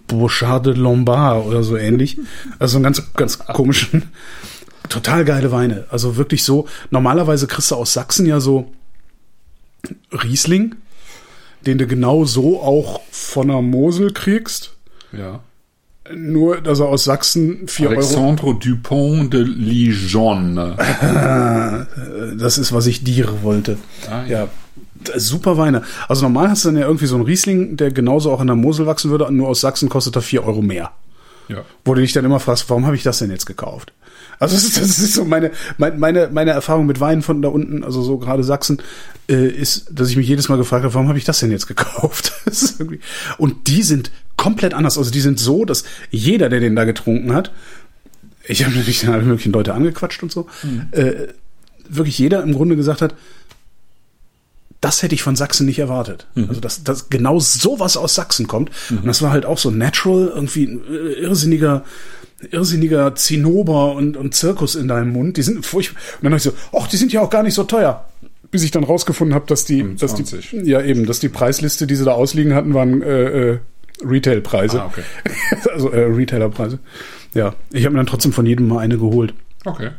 Bourchard 0.07 0.67
de 0.67 0.75
Lombard 0.75 1.45
oder 1.45 1.63
so 1.63 1.77
ähnlich. 1.77 2.19
Also 2.59 2.77
einen 2.77 2.85
ganz, 2.85 3.03
ganz 3.15 3.39
komischen, 3.39 4.05
total 4.89 5.25
geile 5.25 5.53
Weine. 5.53 5.85
Also 5.91 6.17
wirklich 6.17 6.45
so, 6.45 6.67
normalerweise 6.91 7.47
kriegst 7.47 7.71
du 7.71 7.75
aus 7.75 7.93
Sachsen 7.93 8.25
ja 8.25 8.41
so 8.41 8.73
Riesling, 10.11 10.77
den 11.67 11.79
du 11.79 11.87
genau 11.87 12.25
so 12.25 12.61
auch 12.61 13.01
von 13.11 13.49
der 13.49 13.63
Mosel 13.63 14.13
kriegst. 14.13 14.73
Ja. 15.13 15.41
Nur, 16.15 16.61
dass 16.61 16.79
er 16.79 16.87
aus 16.87 17.05
Sachsen 17.05 17.67
4 17.67 17.89
Euro. 17.89 17.99
Alexandre 17.99 18.55
Dupont 18.55 19.33
de 19.33 19.43
Lijon. 19.43 20.57
Das 22.39 22.59
ist, 22.59 22.73
was 22.73 22.87
ich 22.87 23.03
dir 23.05 23.43
wollte. 23.43 23.79
Ah, 24.11 24.25
ja. 24.27 24.45
ja. 24.45 24.49
Super 25.17 25.57
Weine. 25.57 25.83
Also 26.09 26.23
normal 26.23 26.51
hast 26.51 26.65
du 26.65 26.69
dann 26.69 26.79
ja 26.79 26.87
irgendwie 26.87 27.07
so 27.07 27.17
einen 27.17 27.25
Riesling, 27.25 27.77
der 27.77 27.91
genauso 27.91 28.33
auch 28.33 28.41
in 28.41 28.47
der 28.47 28.57
Mosel 28.57 28.87
wachsen 28.87 29.11
würde, 29.11 29.31
nur 29.33 29.49
aus 29.49 29.61
Sachsen 29.61 29.89
kostet 29.89 30.17
er 30.17 30.23
4 30.23 30.45
Euro 30.45 30.63
mehr. 30.63 30.93
Ja. 31.49 31.65
Wo 31.85 31.95
du 31.95 32.01
dich 32.01 32.13
dann 32.13 32.25
immer 32.25 32.41
fragst, 32.41 32.69
warum 32.69 32.87
habe 32.87 32.97
ich 32.97 33.03
das 33.03 33.19
denn 33.19 33.31
jetzt 33.31 33.47
gekauft? 33.47 33.93
Also 34.39 34.55
das 34.55 34.65
ist, 34.65 34.77
das 34.81 34.99
ist 34.99 35.15
so 35.15 35.25
meine, 35.25 35.51
mein- 35.79 35.99
meine, 35.99 36.29
meine 36.31 36.51
Erfahrung 36.51 36.87
mit 36.87 37.01
Weinen 37.01 37.23
von 37.23 37.41
da 37.43 37.49
unten, 37.49 37.85
also 37.85 38.03
so 38.03 38.19
gerade 38.19 38.45
Sachsen, 38.45 38.79
äh, 39.29 39.47
ist, 39.49 39.87
dass 39.91 40.11
ich 40.11 40.17
mich 40.17 40.29
jedes 40.29 40.49
Mal 40.49 40.59
gefragt 40.59 40.85
habe, 40.85 40.93
warum 40.95 41.09
habe 41.09 41.19
ich 41.19 41.25
das 41.25 41.39
denn 41.39 41.51
jetzt 41.51 41.67
gekauft? 41.67 42.33
Und 43.39 43.69
die 43.69 43.83
sind 43.83 44.11
komplett 44.37 44.75
anders. 44.75 44.99
Also 44.99 45.11
die 45.11 45.21
sind 45.21 45.39
so, 45.39 45.65
dass 45.65 45.85
jeder, 46.11 46.49
der 46.49 46.61
den 46.61 46.77
da 46.77 46.85
getrunken 46.85 47.33
hat, 47.35 47.51
ich 48.45 48.63
habe 48.65 48.75
natürlich 48.75 49.01
dann 49.01 49.15
alle 49.15 49.23
möglichen 49.25 49.53
Leute 49.53 49.75
angequatscht 49.75 50.23
und 50.23 50.31
so, 50.31 50.47
äh, 50.93 51.29
wirklich 51.89 52.19
jeder 52.19 52.43
im 52.43 52.53
Grunde 52.53 52.77
gesagt 52.77 53.03
hat, 53.03 53.15
das 54.81 55.03
hätte 55.03 55.15
ich 55.15 55.23
von 55.23 55.37
Sachsen 55.37 55.67
nicht 55.67 55.79
erwartet. 55.79 56.27
Also, 56.49 56.61
dass, 56.61 56.85
dass 56.85 57.09
genau 57.09 57.41
sowas 57.41 57.97
aus 57.97 58.15
Sachsen 58.15 58.47
kommt. 58.47 58.71
Und 58.91 59.07
das 59.07 59.23
war 59.23 59.31
halt 59.31 59.47
auch 59.47 59.59
so 59.59 59.71
natural, 59.71 60.33
irgendwie 60.35 60.65
ein 60.65 60.81
äh, 60.89 61.13
irrsinniger, 61.21 61.85
irrsinniger 62.51 63.15
Zinnober 63.15 63.95
und, 63.95 64.17
und 64.17 64.35
Zirkus 64.35 64.75
in 64.75 64.89
deinem 64.89 65.13
Mund. 65.13 65.37
Die 65.37 65.43
sind 65.43 65.65
furchtbar. 65.65 66.01
Und 66.21 66.25
dann 66.25 66.33
dachte 66.33 66.49
ich 66.51 66.55
so, 66.55 66.79
ach, 66.79 66.89
die 66.89 66.97
sind 66.97 67.13
ja 67.13 67.23
auch 67.23 67.31
gar 67.31 67.43
nicht 67.43 67.55
so 67.55 67.65
teuer. 67.65 68.07
Bis 68.51 68.63
ich 68.63 68.71
dann 68.71 68.85
rausgefunden 68.85 69.35
habe, 69.35 69.47
dass 69.47 69.65
die, 69.65 69.97
dass 69.97 70.15
die, 70.15 70.25
25. 70.25 70.69
ja 70.69 70.81
eben, 70.81 71.07
dass 71.07 71.19
die 71.19 71.29
Preisliste, 71.29 71.87
die 71.87 71.97
sie 71.97 72.05
da 72.05 72.13
ausliegen 72.13 72.55
hatten, 72.55 72.75
waren 72.75 73.03
äh, 73.03 73.53
äh, 73.53 73.59
Retailpreise. 74.05 74.83
Ah, 74.83 74.87
okay. 74.87 75.03
also 75.75 75.91
äh, 75.91 76.05
Retailerpreise. 76.05 76.79
Ja, 77.35 77.55
ich 77.73 77.85
habe 77.85 77.95
mir 77.95 77.99
dann 77.99 78.07
trotzdem 78.07 78.33
von 78.33 78.47
jedem 78.47 78.69
mal 78.69 78.79
eine 78.79 78.99
geholt. 78.99 79.35
Okay. 79.65 79.91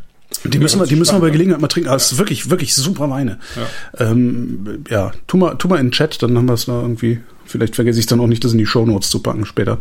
Die 0.44 0.60
müssen, 0.60 0.80
wir, 0.80 0.88
die 0.88 0.96
müssen 0.96 1.16
wir 1.16 1.20
bei 1.20 1.30
Gelegenheit 1.30 1.62
mal 1.62 1.68
trinken. 1.68 1.90
Aber 1.90 1.98
es 1.98 2.12
ist 2.12 2.18
wirklich, 2.18 2.50
wirklich 2.50 2.76
super 2.76 3.10
Weine. 3.10 3.40
Ja, 3.56 4.12
ähm, 4.12 4.84
ja 4.90 5.12
tu, 5.28 5.38
mal, 5.38 5.56
tu 5.56 5.68
mal 5.68 5.78
in 5.78 5.88
den 5.88 5.92
Chat, 5.92 6.22
dann 6.22 6.38
haben 6.38 6.48
wir 6.48 6.54
es 6.54 6.66
da 6.66 6.82
irgendwie. 6.82 7.20
Vielleicht 7.46 7.76
vergesse 7.76 8.00
ich 8.00 8.06
dann 8.06 8.20
auch 8.20 8.28
nicht, 8.28 8.44
das 8.44 8.52
in 8.52 8.58
die 8.58 8.66
Shownotes 8.66 9.10
zu 9.10 9.22
packen 9.22 9.46
später. 9.46 9.80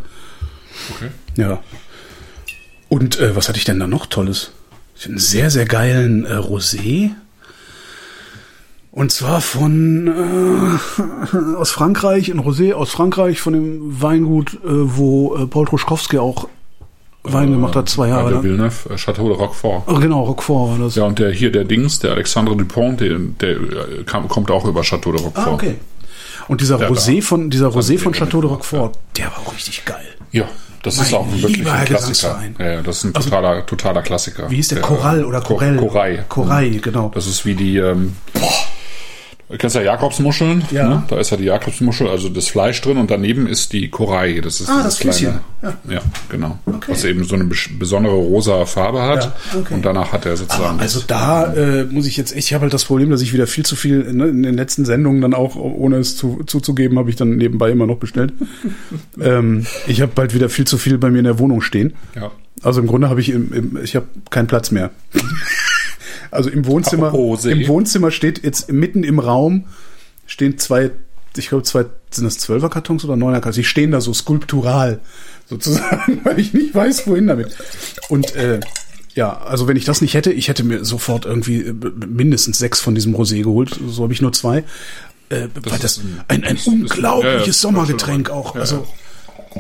Okay. 0.91 1.11
Ja. 1.37 1.61
Und 2.89 3.19
äh, 3.19 3.35
was 3.35 3.49
hatte 3.49 3.59
ich 3.59 3.65
denn 3.65 3.81
da 3.81 3.87
noch 3.87 4.07
Tolles? 4.07 4.53
Ich 4.97 5.07
einen 5.07 5.19
sehr, 5.19 5.51
sehr 5.51 5.67
geilen 5.67 6.25
äh, 6.25 6.35
Rosé. 6.35 7.11
Und 8.93 9.13
zwar 9.13 9.43
von 9.43 10.07
äh, 10.07 11.37
aus 11.57 11.71
Frankreich, 11.71 12.31
ein 12.31 12.41
Rosé 12.41 12.73
aus 12.73 12.93
Frankreich, 12.93 13.41
von 13.41 13.53
dem 13.53 14.01
Weingut, 14.01 14.55
äh, 14.55 14.59
wo 14.65 15.37
äh, 15.37 15.47
Paul 15.47 15.67
Truschkowski 15.67 16.19
auch 16.19 16.49
Wein 17.33 17.51
gemacht 17.53 17.77
hat, 17.77 17.89
zwei 17.89 18.09
Jahre 18.09 18.25
Ja, 18.25 18.31
der. 18.31 18.43
Villeneuve, 18.45 18.91
äh, 18.91 18.97
Chateau 18.97 19.29
de 19.29 19.37
Roquefort. 19.37 19.83
Oh, 19.87 19.95
genau, 20.01 20.23
Roquefort 20.25 20.71
war 20.73 20.79
das. 20.85 20.95
Ja, 20.95 21.05
und 21.05 21.19
der 21.19 21.31
hier, 21.31 21.51
der 21.53 21.65
Dings, 21.65 21.99
der 21.99 22.13
Alexandre 22.13 22.57
Dupont, 22.57 23.01
der, 23.01 23.19
der 23.19 23.51
äh, 23.51 23.59
kam, 24.07 24.29
kommt 24.29 24.51
auch 24.51 24.65
über 24.65 24.83
Chateau 24.83 25.13
de 25.13 25.21
Roquefort. 25.23 25.49
Ah, 25.49 25.55
okay. 25.55 25.75
Und 26.49 26.61
dieser 26.61 26.79
Ja, 26.81 26.89
Rosé 26.89 27.23
von 27.23 27.51
dieser 27.51 27.69
Rosé 27.69 27.99
von 27.99 28.13
Chateau 28.13 28.41
de 28.41 28.49
Roquefort, 28.51 28.93
der 29.17 29.27
war 29.27 29.39
auch 29.47 29.53
richtig 29.55 29.85
geil. 29.85 30.07
Ja, 30.33 30.45
das 30.83 30.97
Mein 30.99 31.07
ist 31.07 31.15
auch 31.15 31.27
wirklich 31.33 31.57
lieber 31.57 31.73
ein 31.73 31.85
Klassiker. 31.85 32.41
Ja, 32.59 32.67
ja, 32.75 32.83
das 32.83 32.99
ist 32.99 33.05
ein 33.05 33.15
totaler, 33.15 33.67
totaler 33.67 34.03
Klassiker. 34.03 34.49
Wie 34.51 34.57
hieß 34.57 34.69
der? 34.69 34.81
Korall 34.81 35.25
oder 35.25 35.41
Ko- 35.41 35.55
Korell? 35.55 35.77
Korei. 35.77 36.25
Korei, 36.29 36.69
genau. 36.83 37.11
Das 37.15 37.27
ist 37.27 37.45
wie 37.45 37.55
die, 37.55 37.79
ähm, 37.79 38.15
du 39.49 39.57
kennst 39.59 39.77
ja 39.77 39.83
Jakobsmuscheln, 39.83 40.65
Ja. 40.71 40.89
Ne? 40.89 41.03
da 41.09 41.19
ist 41.19 41.31
ja 41.31 41.37
die 41.37 41.45
Jakobsmuschel, 41.45 42.09
also 42.09 42.29
das 42.29 42.49
Fleisch 42.49 42.81
drin 42.81 42.97
und 42.99 43.11
daneben 43.11 43.47
ist 43.47 43.73
die 43.73 43.89
Korei. 43.89 44.41
Das 44.43 44.61
ist 44.61 44.69
Ah, 44.69 44.83
das 44.83 44.99
kleine, 44.99 45.41
ja. 45.89 46.01
genau. 46.29 46.59
Was 46.87 47.05
eben 47.05 47.25
so 47.25 47.35
eine 47.35 47.45
bes- 47.45 47.69
besondere 47.79 48.15
rosa 48.15 48.65
Farbe 48.67 49.03
hat 49.03 49.25
Ja, 49.53 49.61
okay. 49.61 49.75
und 49.75 49.85
danach 49.85 50.13
hat 50.13 50.27
er 50.27 50.37
sozusagen 50.37 50.81
Also 50.81 51.01
da 51.07 51.53
äh, 51.55 51.85
muss 51.85 52.07
ich 52.07 52.17
jetzt 52.17 52.35
echt, 52.37 52.49
ich 52.49 52.55
habe 52.55 52.63
halt 52.63 52.75
das 52.75 52.85
Problem, 52.85 53.11
dass 53.11 53.23
ich 53.23 53.33
wieder 53.33 53.47
viel 53.47 53.65
zu 53.65 53.77
viel 53.77 54.13
ne, 54.13 54.27
in 54.29 54.43
den 54.43 54.55
letzten 54.57 54.85
Sendungen 54.85 55.21
dann 55.21 55.35
auch, 55.35 55.57
ohne 55.57 55.97
es 55.97 56.17
zu, 56.17 56.43
zuzugeben, 56.47 56.99
habe 56.99 57.11
ich 57.11 57.17
dann 57.17 57.37
nebenbei 57.37 57.71
immer 57.71 57.87
noch 57.87 57.99
bestellt. 57.99 58.33
ähm, 59.21 59.67
ich 59.87 60.01
habe 60.01 60.13
bald 60.15 60.35
wieder 60.35 60.49
viel 60.49 60.67
zu 60.67 60.79
viel 60.79 60.99
bei 60.99 61.11
mir 61.11 61.19
in 61.19 61.25
der 61.25 61.39
Wohnung 61.39 61.61
stehen. 61.61 61.95
ja. 62.15 62.31
Also 62.63 62.81
im 62.81 62.87
Grunde 62.87 63.11
habe 63.11 63.21
ich 63.21 63.29
im, 63.29 63.53
im 63.53 63.79
ich 63.85 63.97
habe 63.97 64.07
keinen 64.31 64.47
Platz 64.47 64.71
mehr. 64.71 64.91
also 66.31 66.51
im 66.51 66.67
Wohnzimmer, 66.67 67.09
Apropos 67.09 67.43
See. 67.43 67.53
im 67.53 67.69
Wohnzimmer 67.69 68.11
steht 68.11 68.43
jetzt 68.45 68.71
mitten 68.73 69.05
im 69.05 69.19
Raum 69.19 69.65
stehen 70.27 70.59
zwei, 70.59 70.91
ich 71.37 71.49
glaube 71.49 71.63
zwei 71.65 71.85
sind 72.11 72.25
das 72.25 72.39
Zwölfer 72.39 72.69
Kartons 72.69 73.05
oder 73.05 73.17
Neuner 73.17 73.37
Kartons. 73.41 73.57
Die 73.57 73.65
stehen 73.65 73.91
da 73.93 74.01
so 74.01 74.13
skulptural 74.15 75.01
sozusagen, 75.49 76.21
weil 76.25 76.39
ich 76.41 76.53
nicht 76.55 76.75
weiß, 76.75 77.07
wohin 77.07 77.27
damit. 77.27 77.55
Und 78.09 78.35
äh, 78.35 78.61
ja, 79.15 79.37
also 79.39 79.69
wenn 79.69 79.77
ich 79.77 79.85
das 79.85 80.01
nicht 80.01 80.15
hätte, 80.15 80.33
ich 80.33 80.49
hätte 80.49 80.65
mir 80.65 80.85
sofort 80.85 81.25
irgendwie 81.27 81.61
äh, 81.61 81.73
mindestens 82.07 82.59
sechs 82.59 82.81
von 82.81 82.95
diesem 82.95 83.15
Rosé 83.15 83.43
geholt. 83.43 83.79
So 83.89 84.03
habe 84.03 84.13
ich 84.13 84.21
nur 84.21 84.33
zwei. 84.33 84.65
Äh, 85.29 85.49
weil 85.65 85.79
das 85.79 86.01
ein- 86.29 86.45
ein, 86.45 86.57
unglaubliches 86.67 87.41
ja, 87.41 87.47
ja, 87.47 87.53
Sommergetränk 87.53 88.31
auch. 88.31 88.55
Ja, 88.55 88.61
Also 88.63 88.87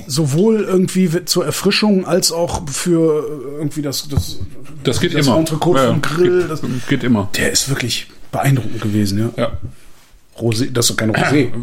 sowohl 0.07 0.63
irgendwie 0.63 1.25
zur 1.25 1.45
Erfrischung 1.47 2.07
als 2.07 2.33
auch 2.33 2.69
für 2.69 3.25
irgendwie 3.59 3.83
das 3.83 4.09
das, 4.09 4.39
Das 4.85 5.01
geht 5.01 5.15
das 5.15 5.27
immer. 5.27 5.39
Entrecote 5.39 5.81
Ja, 5.83 5.89
vom 5.89 6.03
Grill. 6.03 6.41
Geht, 6.43 6.51
Das, 6.51 6.61
geht 6.89 7.05
immer. 7.05 7.29
der 7.37 7.53
ist 7.53 7.69
wirklich 7.69 8.09
beeindruckend 8.33 8.81
gewesen, 8.83 9.19
ja. 9.37 9.43
Ja. 9.45 9.53
Rosé, 10.39 10.71
das 10.73 10.91
ist 10.91 10.97
kein 10.97 11.13
Rosé. 11.15 11.51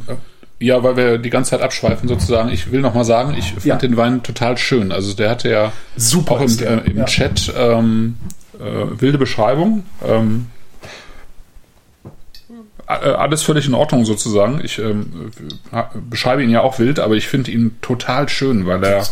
Ja, 0.59 0.81
weil 0.81 0.95
wir 0.95 1.17
die 1.17 1.29
ganze 1.29 1.49
Zeit 1.51 1.61
abschweifen 1.61 2.07
sozusagen. 2.07 2.47
Ich 2.49 2.71
will 2.71 2.79
noch 2.79 2.93
mal 2.93 3.03
sagen, 3.03 3.35
ich 3.37 3.51
fand 3.51 3.65
Ja. 3.65 3.75
den 3.75 3.97
Wein 3.97 4.23
total 4.23 4.57
schön. 4.57 4.93
Also 4.93 5.13
der 5.13 5.29
hatte 5.31 5.49
ja 5.49 5.73
Super 5.97 6.35
auch 6.35 6.41
im, 6.41 6.59
äh, 6.59 6.89
im. 6.89 7.05
Chat 7.05 7.51
ähm, 7.57 8.15
äh, 8.61 9.01
wilde 9.01 9.17
Beschreibung. 9.17 9.83
Ähm, 10.07 10.45
äh, 10.51 10.52
alles 12.99 13.43
völlig 13.43 13.67
in 13.67 13.73
Ordnung 13.73 14.05
sozusagen. 14.05 14.61
Ich 14.63 14.79
ähm, 14.79 15.31
beschreibe 16.09 16.43
ihn 16.43 16.49
ja 16.49 16.61
auch 16.61 16.79
wild, 16.79 16.99
aber 16.99 17.15
ich 17.15 17.27
finde 17.27 17.51
ihn 17.51 17.77
total 17.81 18.29
schön, 18.29 18.65
weil 18.65 18.83
er 18.83 19.03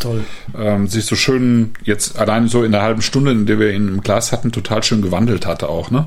ähm, 0.58 0.86
sich 0.86 1.06
so 1.06 1.16
schön 1.16 1.72
jetzt 1.82 2.18
allein 2.18 2.48
so 2.48 2.64
in 2.64 2.72
der 2.72 2.82
halben 2.82 3.02
Stunde, 3.02 3.32
in 3.32 3.46
der 3.46 3.58
wir 3.58 3.72
ihn 3.72 3.88
im 3.88 4.00
Glas 4.00 4.32
hatten, 4.32 4.52
total 4.52 4.82
schön 4.82 5.02
gewandelt 5.02 5.46
hatte 5.46 5.68
auch. 5.68 5.90
Ne? 5.90 6.06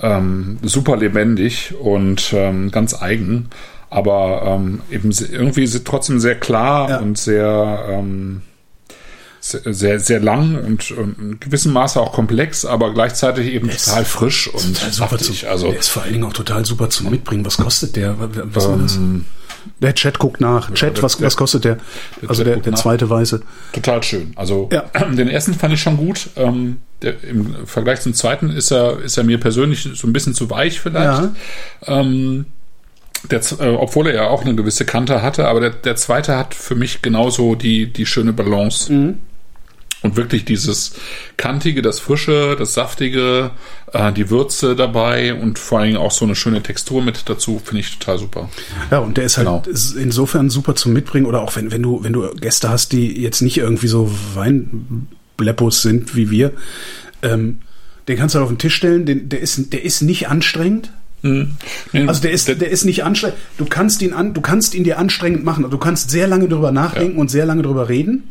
Ähm, 0.00 0.58
super 0.62 0.96
lebendig 0.96 1.74
und 1.78 2.32
ähm, 2.32 2.70
ganz 2.70 3.00
eigen, 3.00 3.50
aber 3.90 4.42
ähm, 4.46 4.80
eben 4.90 5.10
irgendwie 5.30 5.66
trotzdem 5.84 6.18
sehr 6.18 6.34
klar 6.34 6.90
ja. 6.90 6.98
und 6.98 7.16
sehr 7.16 7.86
ähm, 7.88 8.42
sehr, 9.44 10.00
sehr 10.00 10.20
lang 10.20 10.56
und, 10.64 10.90
und 10.92 11.18
in 11.18 11.40
gewissem 11.40 11.72
Maße 11.74 12.00
auch 12.00 12.12
komplex, 12.12 12.64
aber 12.64 12.94
gleichzeitig 12.94 13.52
eben 13.52 13.68
der 13.68 13.76
total 13.76 14.04
frisch 14.06 14.48
und 14.48 14.74
total 14.74 14.92
saftig. 14.92 15.40
Zu, 15.40 15.50
also, 15.50 15.68
der 15.68 15.78
ist 15.80 15.88
vor 15.88 16.02
allen 16.02 16.14
Dingen 16.14 16.24
auch 16.24 16.32
total 16.32 16.64
super 16.64 16.88
zum 16.88 17.10
Mitbringen. 17.10 17.44
Was 17.44 17.58
kostet 17.58 17.96
der? 17.96 18.16
Was 18.18 18.64
ähm, 18.64 18.80
das? 18.80 18.98
Der 19.80 19.94
Chat 19.94 20.18
guckt 20.18 20.40
nach. 20.40 20.72
Chat, 20.72 21.02
was, 21.02 21.20
was 21.20 21.36
kostet 21.36 21.64
der? 21.64 21.78
der 22.22 22.30
also 22.30 22.42
der, 22.42 22.56
der 22.56 22.74
zweite 22.74 23.08
Weiße. 23.08 23.42
Total 23.72 24.02
schön. 24.02 24.32
Also 24.36 24.70
ja. 24.72 24.82
den 25.10 25.28
ersten 25.28 25.52
fand 25.52 25.74
ich 25.74 25.80
schon 25.80 25.98
gut. 25.98 26.30
Ähm, 26.36 26.78
der, 27.02 27.22
Im 27.22 27.66
Vergleich 27.66 28.00
zum 28.00 28.14
zweiten 28.14 28.48
ist 28.48 28.70
er, 28.70 29.00
ist 29.00 29.18
er 29.18 29.24
mir 29.24 29.38
persönlich 29.38 29.88
so 29.94 30.06
ein 30.06 30.12
bisschen 30.14 30.34
zu 30.34 30.48
weich 30.48 30.80
vielleicht. 30.80 31.22
Ja. 31.86 32.00
Ähm, 32.00 32.46
der, 33.30 33.40
äh, 33.60 33.74
obwohl 33.74 34.06
er 34.06 34.14
ja 34.14 34.28
auch 34.28 34.42
eine 34.42 34.54
gewisse 34.54 34.86
Kante 34.86 35.22
hatte, 35.22 35.48
aber 35.48 35.60
der, 35.60 35.70
der 35.70 35.96
zweite 35.96 36.36
hat 36.36 36.54
für 36.54 36.74
mich 36.74 37.02
genauso 37.02 37.54
die, 37.54 37.92
die 37.92 38.06
schöne 38.06 38.32
Balance. 38.32 38.92
Mhm. 38.92 39.18
Und 40.04 40.16
wirklich 40.16 40.44
dieses 40.44 40.92
kantige, 41.38 41.80
das 41.80 41.98
frische, 41.98 42.56
das 42.58 42.74
saftige, 42.74 43.52
äh, 43.94 44.12
die 44.12 44.28
Würze 44.28 44.76
dabei 44.76 45.32
und 45.32 45.58
vor 45.58 45.78
allen 45.78 45.92
Dingen 45.92 45.98
auch 45.98 46.10
so 46.10 46.26
eine 46.26 46.36
schöne 46.36 46.62
Textur 46.62 47.02
mit 47.02 47.26
dazu, 47.30 47.58
finde 47.64 47.80
ich 47.80 47.98
total 47.98 48.18
super. 48.18 48.50
Ja, 48.90 48.98
und 48.98 49.16
der 49.16 49.24
ist 49.24 49.38
halt 49.38 49.46
genau. 49.46 49.62
insofern 49.98 50.50
super 50.50 50.74
zum 50.74 50.92
Mitbringen 50.92 51.24
oder 51.24 51.40
auch 51.40 51.56
wenn, 51.56 51.72
wenn 51.72 51.82
du, 51.82 52.04
wenn 52.04 52.12
du 52.12 52.28
Gäste 52.34 52.68
hast, 52.68 52.92
die 52.92 53.18
jetzt 53.18 53.40
nicht 53.40 53.56
irgendwie 53.56 53.86
so 53.86 54.14
Weinbleppos 54.34 55.80
sind 55.80 56.14
wie 56.14 56.30
wir, 56.30 56.52
ähm, 57.22 57.60
den 58.06 58.18
kannst 58.18 58.34
du 58.34 58.40
halt 58.40 58.44
auf 58.44 58.52
den 58.52 58.58
Tisch 58.58 58.74
stellen, 58.74 59.06
den, 59.06 59.30
der 59.30 59.40
ist, 59.40 59.72
der 59.72 59.84
ist 59.84 60.02
nicht 60.02 60.28
anstrengend. 60.28 60.90
Mhm. 61.22 61.56
Also 62.06 62.20
der 62.20 62.32
ist, 62.32 62.48
der 62.48 62.68
ist 62.68 62.84
nicht 62.84 63.04
anstrengend. 63.04 63.38
Du 63.56 63.64
kannst 63.64 64.02
ihn 64.02 64.12
an, 64.12 64.34
du 64.34 64.42
kannst 64.42 64.74
ihn 64.74 64.84
dir 64.84 64.98
anstrengend 64.98 65.44
machen. 65.44 65.70
Du 65.70 65.78
kannst 65.78 66.10
sehr 66.10 66.26
lange 66.26 66.46
drüber 66.46 66.72
nachdenken 66.72 67.14
ja. 67.14 67.20
und 67.22 67.30
sehr 67.30 67.46
lange 67.46 67.62
drüber 67.62 67.88
reden. 67.88 68.24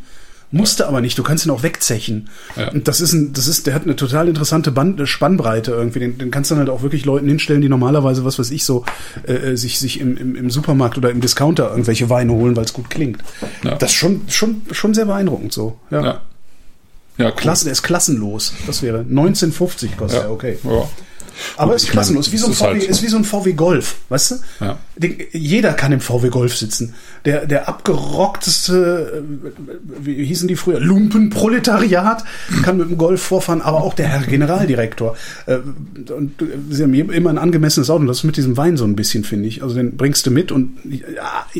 Musste 0.50 0.86
aber 0.86 1.00
nicht, 1.00 1.18
du 1.18 1.22
kannst 1.22 1.44
ihn 1.46 1.50
auch 1.50 1.62
wegzechen. 1.62 2.28
Ja. 2.56 2.70
Und 2.70 2.86
das 2.86 3.00
ist 3.00 3.12
ein, 3.12 3.32
das 3.32 3.48
ist, 3.48 3.66
der 3.66 3.74
hat 3.74 3.82
eine 3.82 3.96
total 3.96 4.28
interessante 4.28 4.70
Band, 4.70 5.08
Spannbreite 5.08 5.72
irgendwie. 5.72 5.98
Den, 5.98 6.18
den 6.18 6.30
kannst 6.30 6.50
du 6.50 6.54
dann 6.54 6.60
halt 6.60 6.70
auch 6.70 6.82
wirklich 6.82 7.04
Leuten 7.04 7.26
hinstellen, 7.26 7.60
die 7.60 7.68
normalerweise, 7.68 8.24
was 8.24 8.38
weiß 8.38 8.50
ich, 8.52 8.64
so 8.64 8.84
äh, 9.26 9.32
äh 9.32 9.56
sich, 9.56 9.80
sich 9.80 10.00
im, 10.00 10.16
im, 10.16 10.36
im 10.36 10.50
Supermarkt 10.50 10.96
oder 10.96 11.10
im 11.10 11.20
Discounter 11.20 11.70
irgendwelche 11.70 12.08
Weine 12.08 12.32
holen, 12.32 12.56
weil 12.56 12.64
es 12.64 12.72
gut 12.72 12.88
klingt. 12.88 13.22
Ja. 13.64 13.74
Das 13.76 13.90
ist 13.90 13.96
schon, 13.96 14.22
schon, 14.28 14.62
schon 14.70 14.94
sehr 14.94 15.06
beeindruckend 15.06 15.52
so. 15.52 15.78
Ja. 15.90 16.04
ja. 16.04 16.20
Ja, 17.16 17.26
cool. 17.26 17.32
Klasse, 17.36 17.64
der 17.64 17.72
ist 17.72 17.82
klassenlos. 17.82 18.52
Das 18.66 18.82
wäre 18.82 19.00
1950 19.00 19.96
kostet 19.96 20.22
ja. 20.22 20.26
er, 20.26 20.32
okay. 20.32 20.58
Ja. 20.64 20.88
Aber 21.56 21.74
es 21.74 21.84
ist 21.84 21.90
klassenlos. 21.90 22.32
Wie 22.32 22.36
so 22.36 22.46
ein 22.46 22.52
VW, 22.52 22.64
halt 22.64 22.84
ist 22.84 23.02
wie 23.02 23.08
so 23.08 23.16
ein 23.16 23.24
VW 23.24 23.52
Golf, 23.52 23.96
weißt 24.08 24.30
du? 24.30 24.34
Ja. 24.60 24.78
Jeder 25.32 25.72
kann 25.72 25.92
im 25.92 26.00
VW 26.00 26.28
Golf 26.28 26.56
sitzen. 26.56 26.94
Der, 27.24 27.46
der 27.46 27.68
abgerockteste, 27.68 29.22
äh, 29.24 29.50
wie 30.00 30.24
hießen 30.24 30.48
die 30.48 30.56
früher? 30.56 30.80
Lumpenproletariat 30.80 32.24
kann 32.62 32.76
mit 32.76 32.90
dem 32.90 32.98
Golf 32.98 33.22
vorfahren, 33.22 33.62
aber 33.62 33.82
auch 33.82 33.94
der 33.94 34.08
Herr 34.08 34.20
Generaldirektor. 34.20 35.16
Äh, 35.46 35.58
und 36.12 36.34
sie 36.70 36.82
haben 36.82 36.94
immer 36.94 37.30
ein 37.30 37.38
angemessenes 37.38 37.90
Auto. 37.90 38.00
Und 38.00 38.08
das 38.08 38.18
ist 38.18 38.24
mit 38.24 38.36
diesem 38.36 38.56
Wein 38.56 38.76
so 38.76 38.84
ein 38.84 38.96
bisschen, 38.96 39.24
finde 39.24 39.48
ich. 39.48 39.62
Also 39.62 39.74
den 39.74 39.96
bringst 39.96 40.26
du 40.26 40.30
mit 40.30 40.52
und 40.52 40.76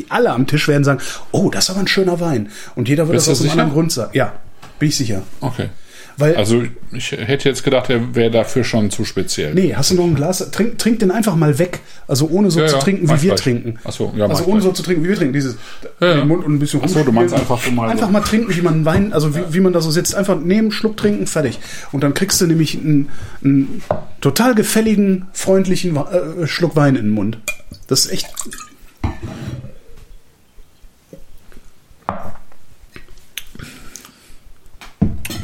alle 0.09 0.31
am 0.31 0.47
Tisch 0.47 0.67
werden 0.67 0.83
sagen, 0.83 1.01
oh, 1.31 1.49
das 1.49 1.65
ist 1.65 1.69
aber 1.71 1.79
ein 1.79 1.87
schöner 1.87 2.19
Wein. 2.19 2.49
Und 2.75 2.89
jeder 2.89 3.07
wird 3.07 3.17
Bist 3.17 3.27
das 3.27 3.39
aus 3.39 3.41
einem 3.41 3.51
anderen 3.51 3.71
Grund 3.71 3.91
sagen. 3.91 4.11
Ja, 4.13 4.33
bin 4.79 4.89
ich 4.89 4.95
sicher. 4.95 5.23
Okay. 5.41 5.69
Weil, 6.17 6.35
also 6.35 6.63
ich 6.93 7.11
hätte 7.11 7.49
jetzt 7.49 7.63
gedacht, 7.63 7.89
er 7.89 8.15
wäre 8.15 8.31
dafür 8.31 8.63
schon 8.63 8.89
zu 8.89 9.03
speziell. 9.03 9.53
Nee, 9.53 9.73
hast 9.75 9.91
du 9.91 9.95
noch 9.95 10.05
ein 10.05 10.15
Glas? 10.15 10.49
Trink, 10.51 10.77
trink 10.77 10.99
den 10.99 11.11
einfach 11.11 11.35
mal 11.35 11.59
weg. 11.59 11.81
Also 12.07 12.27
ohne 12.29 12.51
so 12.51 12.61
ja, 12.61 12.67
zu 12.67 12.77
trinken, 12.79 13.07
wie 13.07 13.21
wir 13.21 13.29
gleich. 13.29 13.41
trinken. 13.41 13.79
Ach 13.83 13.91
so, 13.91 14.13
ja, 14.15 14.25
also 14.25 14.45
ohne 14.45 14.61
so 14.61 14.71
zu 14.71 14.81
trinken, 14.81 15.03
wie 15.03 15.09
wir 15.09 15.15
trinken. 15.15 15.33
Dieses 15.33 15.57
ja, 15.99 16.15
den 16.15 16.27
Mund 16.27 16.45
und 16.45 16.53
ein 16.53 16.59
bisschen 16.59 16.81
Ach 16.83 16.87
so, 16.87 17.03
du 17.03 17.11
meinst 17.11 17.33
einfach 17.33 17.61
so 17.61 17.71
mal 17.71 17.89
Einfach 17.89 18.07
so. 18.07 18.13
mal 18.13 18.21
trinken, 18.21 18.55
wie 18.55 18.61
man 18.61 18.85
Wein, 18.85 19.11
also 19.11 19.35
wie, 19.35 19.41
wie 19.49 19.59
man 19.59 19.73
da 19.73 19.81
so 19.81 19.91
sitzt. 19.91 20.15
Einfach 20.15 20.39
nehmen, 20.39 20.71
Schluck 20.71 20.95
trinken, 20.95 21.27
fertig. 21.27 21.59
Und 21.91 22.01
dann 22.03 22.13
kriegst 22.13 22.39
du 22.39 22.47
nämlich 22.47 22.75
einen, 22.77 23.09
einen 23.43 23.81
total 24.21 24.55
gefälligen, 24.55 25.25
freundlichen 25.33 25.97
äh, 25.97 26.47
Schluck 26.47 26.75
Wein 26.75 26.95
in 26.95 27.05
den 27.05 27.13
Mund. 27.13 27.39
Das 27.87 28.05
ist 28.05 28.11
echt 28.11 28.27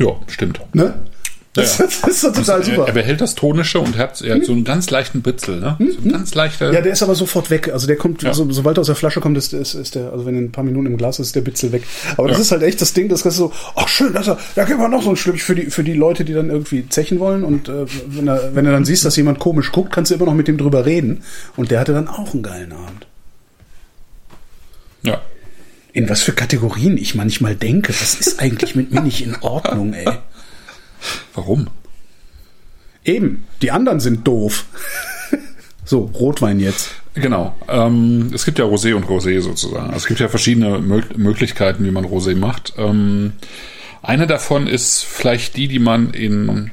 Ja, 0.02 0.20
stimmt. 0.28 0.60
Ne? 0.74 0.93
Das, 1.54 1.80
ja. 1.80 1.86
das, 1.86 2.24
ist 2.24 2.36
total 2.36 2.64
super. 2.64 2.88
Er, 2.88 2.93
behält 2.93 3.20
das 3.20 3.36
Tonische 3.36 3.80
und 3.82 3.97
hat, 3.97 4.22
er 4.22 4.36
hat 4.36 4.45
so 4.45 4.54
einen 4.54 4.64
ganz 4.64 4.89
leichten 4.89 5.22
Bitzel, 5.22 5.60
ne? 5.60 5.76
So 5.80 5.97
einen 5.99 6.12
ganz 6.14 6.34
leichter. 6.34 6.72
Ja, 6.72 6.80
der 6.80 6.93
ist 6.93 7.04
aber 7.04 7.14
sofort 7.14 7.49
weg. 7.49 7.70
Also 7.74 7.88
der 7.88 7.97
kommt, 7.97 8.24
ja. 8.24 8.34
so, 8.34 8.49
sobald 8.52 8.78
er 8.78 8.82
aus 8.82 8.88
der 8.88 8.95
Flasche 8.95 9.20
kommt, 9.20 9.38
ist, 9.38 9.52
ist, 9.52 9.74
ist 9.74 9.95
der, 9.95 10.14
also 10.14 10.26
wenn 10.26 10.36
er 10.36 10.41
ein 10.41 10.54
paar 10.54 10.64
Minuten 10.64 10.86
im 10.86 10.95
Glas 10.95 11.20
ist, 11.20 11.28
ist 11.28 11.36
der 11.36 11.41
Bitzel 11.41 11.74
weg. 11.74 11.84
Aber 12.16 12.30
das 12.30 12.38
ja. 12.38 12.43
ist 12.43 12.52
halt 12.52 12.64
echt 12.64 12.80
das 12.80 12.93
Ding, 12.93 13.10
das 13.10 13.26
ist 13.26 13.36
so, 13.36 13.52
ach 13.76 13.89
schön, 13.89 14.14
das, 14.14 14.28
da 14.56 14.64
gibt 14.64 14.80
man 14.80 14.91
noch 14.91 15.04
so 15.04 15.10
ein 15.10 15.18
Stück 15.18 15.41
für 15.41 15.56
die, 15.56 15.66
für 15.66 15.84
die 15.84 15.93
Leute, 15.93 16.24
die 16.24 16.32
dann 16.32 16.49
irgendwie 16.49 16.88
zechen 16.88 17.20
wollen. 17.20 17.43
Und 17.43 17.68
äh, 17.68 17.86
wenn, 18.08 18.30
er, 18.30 18.56
wenn 18.56 18.64
du 18.64 18.72
dann 18.72 18.86
siehst, 18.86 19.04
dass 19.04 19.18
jemand 19.18 19.39
komisch 19.39 19.74
guckt, 19.74 19.91
kannst 19.91 20.12
du 20.12 20.16
immer 20.16 20.28
noch 20.28 20.34
mit 20.34 20.47
dem 20.47 20.58
drüber 20.58 20.86
reden. 20.86 21.22
Und 21.58 21.70
der 21.70 21.82
hatte 21.82 21.91
dann 21.91 22.08
auch 22.08 22.34
einen 22.34 22.43
geilen 22.43 22.72
Abend. 22.72 23.08
Ja. 25.02 25.20
In 25.94 26.10
was 26.10 26.22
für 26.22 26.34
Kategorien 26.34 26.98
ich 26.98 27.16
manchmal 27.16 27.56
denke, 27.56 27.92
das 27.92 28.16
ist 28.16 28.39
eigentlich 28.39 28.76
mit 28.76 28.92
mir 28.92 29.02
nicht 29.02 29.22
in 29.22 29.36
Ordnung, 29.42 29.94
ey. 29.94 30.08
Warum? 31.34 31.68
Eben, 33.04 33.44
die 33.62 33.72
anderen 33.72 34.00
sind 34.00 34.28
doof. 34.28 34.66
so, 35.86 36.12
Rotwein 36.14 36.60
jetzt. 36.60 36.92
Genau. 37.14 37.56
Ähm, 37.68 38.32
es 38.34 38.46
gibt 38.46 38.60
ja 38.60 38.66
Rosé 38.66 38.94
und 38.94 39.06
Rosé 39.06 39.42
sozusagen. 39.42 39.94
es 39.94 40.06
gibt 40.06 40.20
ja 40.20 40.30
verschiedene 40.30 40.80
Mö 40.80 41.02
Möglichkeiten, 41.18 41.84
wie 41.84 41.92
man 41.92 42.06
Rosé 42.06 42.36
macht. 42.36 42.74
Ähm, 42.78 43.34
eine 44.02 44.28
davon 44.28 44.68
ist 44.68 45.04
vielleicht 45.04 45.58
die, 45.58 45.68
die 45.68 45.80
man 45.80 46.12
in 46.14 46.72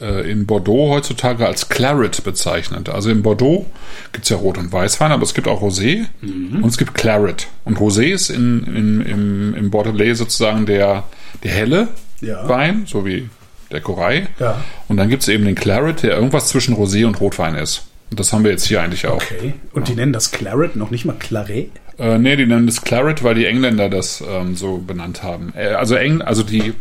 in 0.00 0.46
Bordeaux 0.46 0.90
heutzutage 0.90 1.46
als 1.46 1.68
Claret 1.68 2.24
bezeichnet. 2.24 2.88
Also 2.88 3.10
in 3.10 3.22
Bordeaux 3.22 3.66
gibt 4.12 4.24
es 4.24 4.30
ja 4.30 4.36
Rot- 4.36 4.58
und 4.58 4.72
Weißwein, 4.72 5.12
aber 5.12 5.22
es 5.22 5.34
gibt 5.34 5.46
auch 5.46 5.62
Rosé 5.62 6.06
mhm. 6.20 6.62
und 6.62 6.70
es 6.70 6.78
gibt 6.78 6.94
Claret. 6.94 7.48
Und 7.64 7.78
Rosé 7.78 8.12
ist 8.12 8.30
in, 8.30 8.64
in, 8.64 9.00
im, 9.02 9.54
im 9.54 9.70
Bordelais 9.70 10.14
sozusagen 10.14 10.66
der, 10.66 11.04
der 11.44 11.52
helle 11.52 11.88
ja. 12.20 12.48
Wein, 12.48 12.84
so 12.86 13.04
wie 13.04 13.28
der 13.70 13.80
Koray. 13.80 14.26
Ja. 14.38 14.62
Und 14.88 14.96
dann 14.96 15.08
gibt 15.08 15.22
es 15.22 15.28
eben 15.28 15.44
den 15.44 15.54
Claret, 15.54 16.02
der 16.02 16.16
irgendwas 16.16 16.48
zwischen 16.48 16.74
Rosé 16.74 17.06
und 17.06 17.20
Rotwein 17.20 17.54
ist. 17.54 17.86
Und 18.10 18.18
das 18.18 18.32
haben 18.32 18.42
wir 18.42 18.50
jetzt 18.50 18.66
hier 18.66 18.82
eigentlich 18.82 19.06
auch. 19.06 19.22
Okay. 19.22 19.54
Und 19.72 19.88
die 19.88 19.94
nennen 19.94 20.12
das 20.12 20.32
Claret, 20.32 20.74
noch 20.74 20.90
nicht 20.90 21.04
mal 21.04 21.14
Claret? 21.18 21.70
Äh, 21.98 22.18
nee, 22.18 22.34
die 22.34 22.46
nennen 22.46 22.66
das 22.66 22.82
Claret, 22.82 23.22
weil 23.22 23.36
die 23.36 23.46
Engländer 23.46 23.88
das 23.88 24.22
ähm, 24.26 24.56
so 24.56 24.78
benannt 24.78 25.22
haben. 25.22 25.52
Äh, 25.56 25.68
also 25.68 25.94
Eng, 25.94 26.20
also 26.20 26.42
die, 26.42 26.72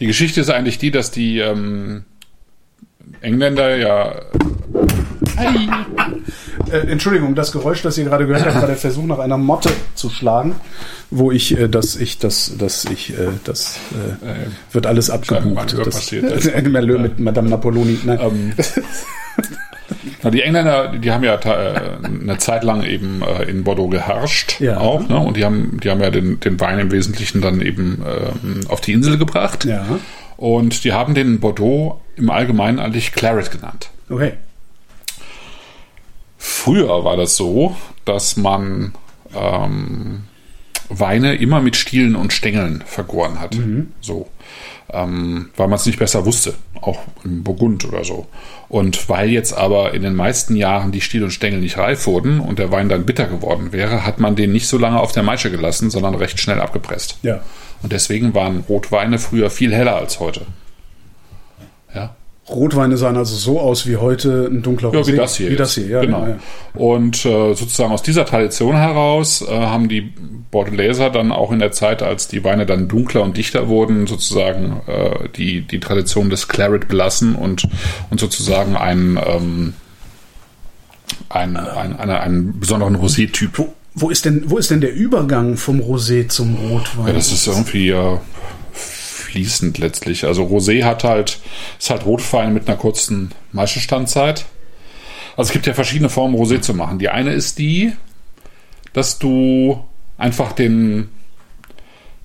die 0.00 0.06
Geschichte 0.06 0.40
ist 0.40 0.50
eigentlich 0.50 0.78
die, 0.78 0.90
dass 0.90 1.10
die 1.10 1.38
ähm, 1.38 2.04
Engländer 3.20 3.76
ja. 3.76 4.14
Hi. 5.36 5.68
Äh, 6.70 6.90
Entschuldigung, 6.90 7.34
das 7.34 7.52
Geräusch, 7.52 7.82
das 7.82 7.98
ihr 7.98 8.04
gerade 8.04 8.26
gehört 8.26 8.46
habt, 8.46 8.56
war 8.56 8.66
der 8.66 8.76
Versuch 8.76 9.04
nach 9.04 9.18
einer 9.18 9.36
Motte 9.36 9.70
zu 9.94 10.10
schlagen, 10.10 10.54
wo 11.10 11.32
ich, 11.32 11.58
äh, 11.58 11.68
dass 11.68 11.96
ich, 11.96 12.18
das, 12.18 12.56
dass 12.58 12.84
ich, 12.84 13.10
äh, 13.10 13.28
das 13.44 13.78
äh, 13.92 14.26
äh 14.26 14.34
wird 14.72 14.86
alles 14.86 15.10
abgebucht. 15.10 15.76
Das 15.76 15.84
passiert. 15.84 16.30
Das, 16.30 16.46
äh, 16.46 16.62
mit 16.62 17.18
Madame 17.18 17.48
Napoloni. 17.48 17.98
Nein. 18.04 18.18
Ähm, 18.20 18.52
na, 20.22 20.30
die 20.30 20.42
Engländer, 20.42 20.96
die 20.96 21.10
haben 21.10 21.24
ja 21.24 21.34
äh, 21.34 21.98
eine 22.02 22.38
Zeit 22.38 22.64
lang 22.64 22.82
eben 22.82 23.22
äh, 23.22 23.44
in 23.44 23.64
Bordeaux 23.64 23.88
geherrscht, 23.88 24.60
ja. 24.60 24.78
auch, 24.78 25.06
ne? 25.08 25.18
Und 25.18 25.36
die 25.36 25.44
haben, 25.44 25.78
die 25.82 25.90
haben 25.90 26.00
ja 26.00 26.10
den, 26.10 26.40
den 26.40 26.58
Wein 26.60 26.78
im 26.78 26.90
Wesentlichen 26.90 27.40
dann 27.40 27.60
eben 27.60 28.02
ähm, 28.06 28.60
auf 28.68 28.80
die 28.80 28.92
Insel 28.92 29.18
gebracht. 29.18 29.64
Ja. 29.64 29.84
Und 30.36 30.84
die 30.84 30.92
haben 30.92 31.14
den 31.14 31.40
Bordeaux 31.40 32.00
im 32.16 32.30
Allgemeinen 32.30 32.78
eigentlich 32.78 33.12
Claret 33.12 33.50
genannt. 33.50 33.90
Okay. 34.08 34.34
Früher 36.38 37.04
war 37.04 37.16
das 37.16 37.36
so, 37.36 37.74
dass 38.04 38.36
man 38.36 38.92
ähm, 39.34 40.24
Weine 40.88 41.34
immer 41.36 41.60
mit 41.60 41.76
Stielen 41.76 42.16
und 42.16 42.32
Stängeln 42.32 42.82
vergoren 42.86 43.40
hat. 43.40 43.56
Mhm. 43.56 43.92
So. 44.00 44.28
Ähm, 44.90 45.50
weil 45.56 45.68
man 45.68 45.78
es 45.78 45.86
nicht 45.86 45.98
besser 45.98 46.26
wusste, 46.26 46.54
auch 46.80 47.00
im 47.24 47.42
Burgund 47.42 47.84
oder 47.86 48.04
so. 48.04 48.26
Und 48.68 49.08
weil 49.08 49.30
jetzt 49.30 49.54
aber 49.54 49.94
in 49.94 50.02
den 50.02 50.14
meisten 50.14 50.56
Jahren 50.56 50.92
die 50.92 51.00
Stiel 51.00 51.24
und 51.24 51.30
Stängel 51.30 51.60
nicht 51.60 51.78
reif 51.78 52.06
wurden 52.06 52.38
und 52.38 52.58
der 52.58 52.70
Wein 52.70 52.90
dann 52.90 53.06
bitter 53.06 53.26
geworden 53.26 53.72
wäre, 53.72 54.04
hat 54.04 54.20
man 54.20 54.36
den 54.36 54.52
nicht 54.52 54.68
so 54.68 54.76
lange 54.76 55.00
auf 55.00 55.12
der 55.12 55.22
Maische 55.22 55.50
gelassen, 55.50 55.90
sondern 55.90 56.14
recht 56.14 56.38
schnell 56.38 56.60
abgepresst. 56.60 57.18
Ja. 57.22 57.40
Und 57.82 57.92
deswegen 57.92 58.34
waren 58.34 58.64
Rotweine 58.68 59.18
früher 59.18 59.50
viel 59.50 59.74
heller 59.74 59.96
als 59.96 60.20
heute. 60.20 60.42
Rotweine 62.48 62.98
sahen 62.98 63.16
also 63.16 63.34
so 63.36 63.58
aus 63.58 63.86
wie 63.86 63.96
heute 63.96 64.48
ein 64.50 64.62
dunkler 64.62 64.92
Ja, 64.92 65.00
Rosé. 65.00 65.12
wie 65.12 65.16
das 65.16 65.36
hier. 65.36 65.50
Wie 65.50 65.56
das 65.56 65.74
hier, 65.74 65.88
ja. 65.88 66.00
genau. 66.02 66.22
ja, 66.24 66.28
ja. 66.30 66.36
Und 66.74 67.24
äh, 67.24 67.54
sozusagen 67.54 67.92
aus 67.92 68.02
dieser 68.02 68.26
Tradition 68.26 68.76
heraus 68.76 69.42
äh, 69.42 69.50
haben 69.50 69.88
die 69.88 70.12
Bordeläser 70.50 71.08
dann 71.10 71.32
auch 71.32 71.52
in 71.52 71.58
der 71.58 71.72
Zeit, 71.72 72.02
als 72.02 72.28
die 72.28 72.44
Weine 72.44 72.66
dann 72.66 72.86
dunkler 72.86 73.22
und 73.22 73.36
dichter 73.36 73.68
wurden, 73.68 74.06
sozusagen 74.06 74.82
äh, 74.86 75.28
die, 75.36 75.62
die 75.62 75.80
Tradition 75.80 76.28
des 76.28 76.46
Claret 76.48 76.86
belassen 76.86 77.34
und, 77.34 77.66
und 78.10 78.20
sozusagen 78.20 78.76
einen, 78.76 79.18
ähm, 79.26 79.72
einen, 81.30 81.56
einen, 81.56 81.96
einen, 81.96 82.10
einen 82.10 82.60
besonderen 82.60 82.96
Rosé-Typ. 82.96 83.58
Wo, 83.58 83.74
wo, 83.94 84.10
ist 84.10 84.26
denn, 84.26 84.44
wo 84.46 84.58
ist 84.58 84.70
denn 84.70 84.82
der 84.82 84.94
Übergang 84.94 85.56
vom 85.56 85.80
Rosé 85.80 86.28
zum 86.28 86.56
Rotwein? 86.56 87.06
Ja, 87.06 87.12
das 87.14 87.32
ist 87.32 87.46
irgendwie 87.46 87.88
äh, 87.88 88.18
fließend 89.34 89.78
letztlich. 89.78 90.24
Also 90.24 90.44
Rosé 90.44 90.84
hat 90.84 91.02
halt, 91.02 91.40
ist 91.78 91.90
halt 91.90 92.06
Rotwein 92.06 92.54
mit 92.54 92.68
einer 92.68 92.76
kurzen 92.76 93.32
Maischestandzeit. 93.50 94.44
Also 95.36 95.48
es 95.48 95.52
gibt 95.52 95.66
ja 95.66 95.74
verschiedene 95.74 96.08
Formen, 96.08 96.36
Rosé 96.36 96.60
zu 96.60 96.72
machen. 96.72 97.00
Die 97.00 97.08
eine 97.08 97.32
ist 97.32 97.58
die, 97.58 97.92
dass 98.92 99.18
du 99.18 99.84
einfach 100.18 100.52
den 100.52 101.08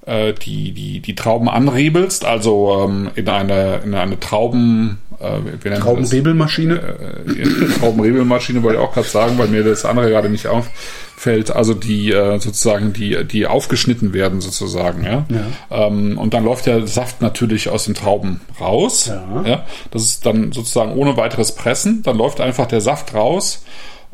äh, 0.06 0.34
die, 0.34 0.72
die, 0.72 1.00
die 1.00 1.16
Trauben 1.16 1.50
anriebelst, 1.50 2.26
also 2.26 2.86
ähm, 2.88 3.10
in 3.16 3.28
eine, 3.28 3.78
in 3.84 3.96
eine 3.96 4.20
Trauben, 4.20 5.00
äh? 5.20 5.80
Traubenrebelmaschine? 5.80 6.76
äh, 7.28 7.80
Traubenrebelmaschine 7.80 8.64
wollte 8.64 8.80
ich 8.80 8.84
auch 8.86 8.94
gerade 8.94 9.08
sagen, 9.08 9.38
weil 9.38 9.48
mir 9.48 9.64
das 9.64 9.86
andere 9.86 10.10
gerade 10.10 10.30
nicht 10.30 10.48
auffällt. 10.48 11.52
Also 11.52 11.74
die 11.74 12.12
äh, 12.12 12.40
sozusagen 12.40 12.94
die 12.94 13.24
die 13.26 13.46
aufgeschnitten 13.48 14.14
werden 14.14 14.42
sozusagen, 14.42 15.04
ja. 15.04 15.26
Ähm, 15.72 16.18
und 16.18 16.34
dann 16.34 16.46
läuft 16.46 16.66
der 16.66 16.88
Saft 16.88 17.22
natürlich 17.22 17.70
aus 17.70 17.86
den 17.86 17.96
Trauben 17.96 18.42
raus. 18.60 19.12
Ja. 19.46 19.66
Das 19.92 20.04
ist 20.04 20.26
dann 20.26 20.52
sozusagen 20.52 20.94
ohne 20.94 21.18
weiteres 21.18 21.54
Pressen. 21.54 22.02
Dann 22.04 22.18
läuft 22.18 22.40
einfach 22.42 22.66
der 22.68 22.82
Saft 22.82 23.14
raus. 23.14 23.64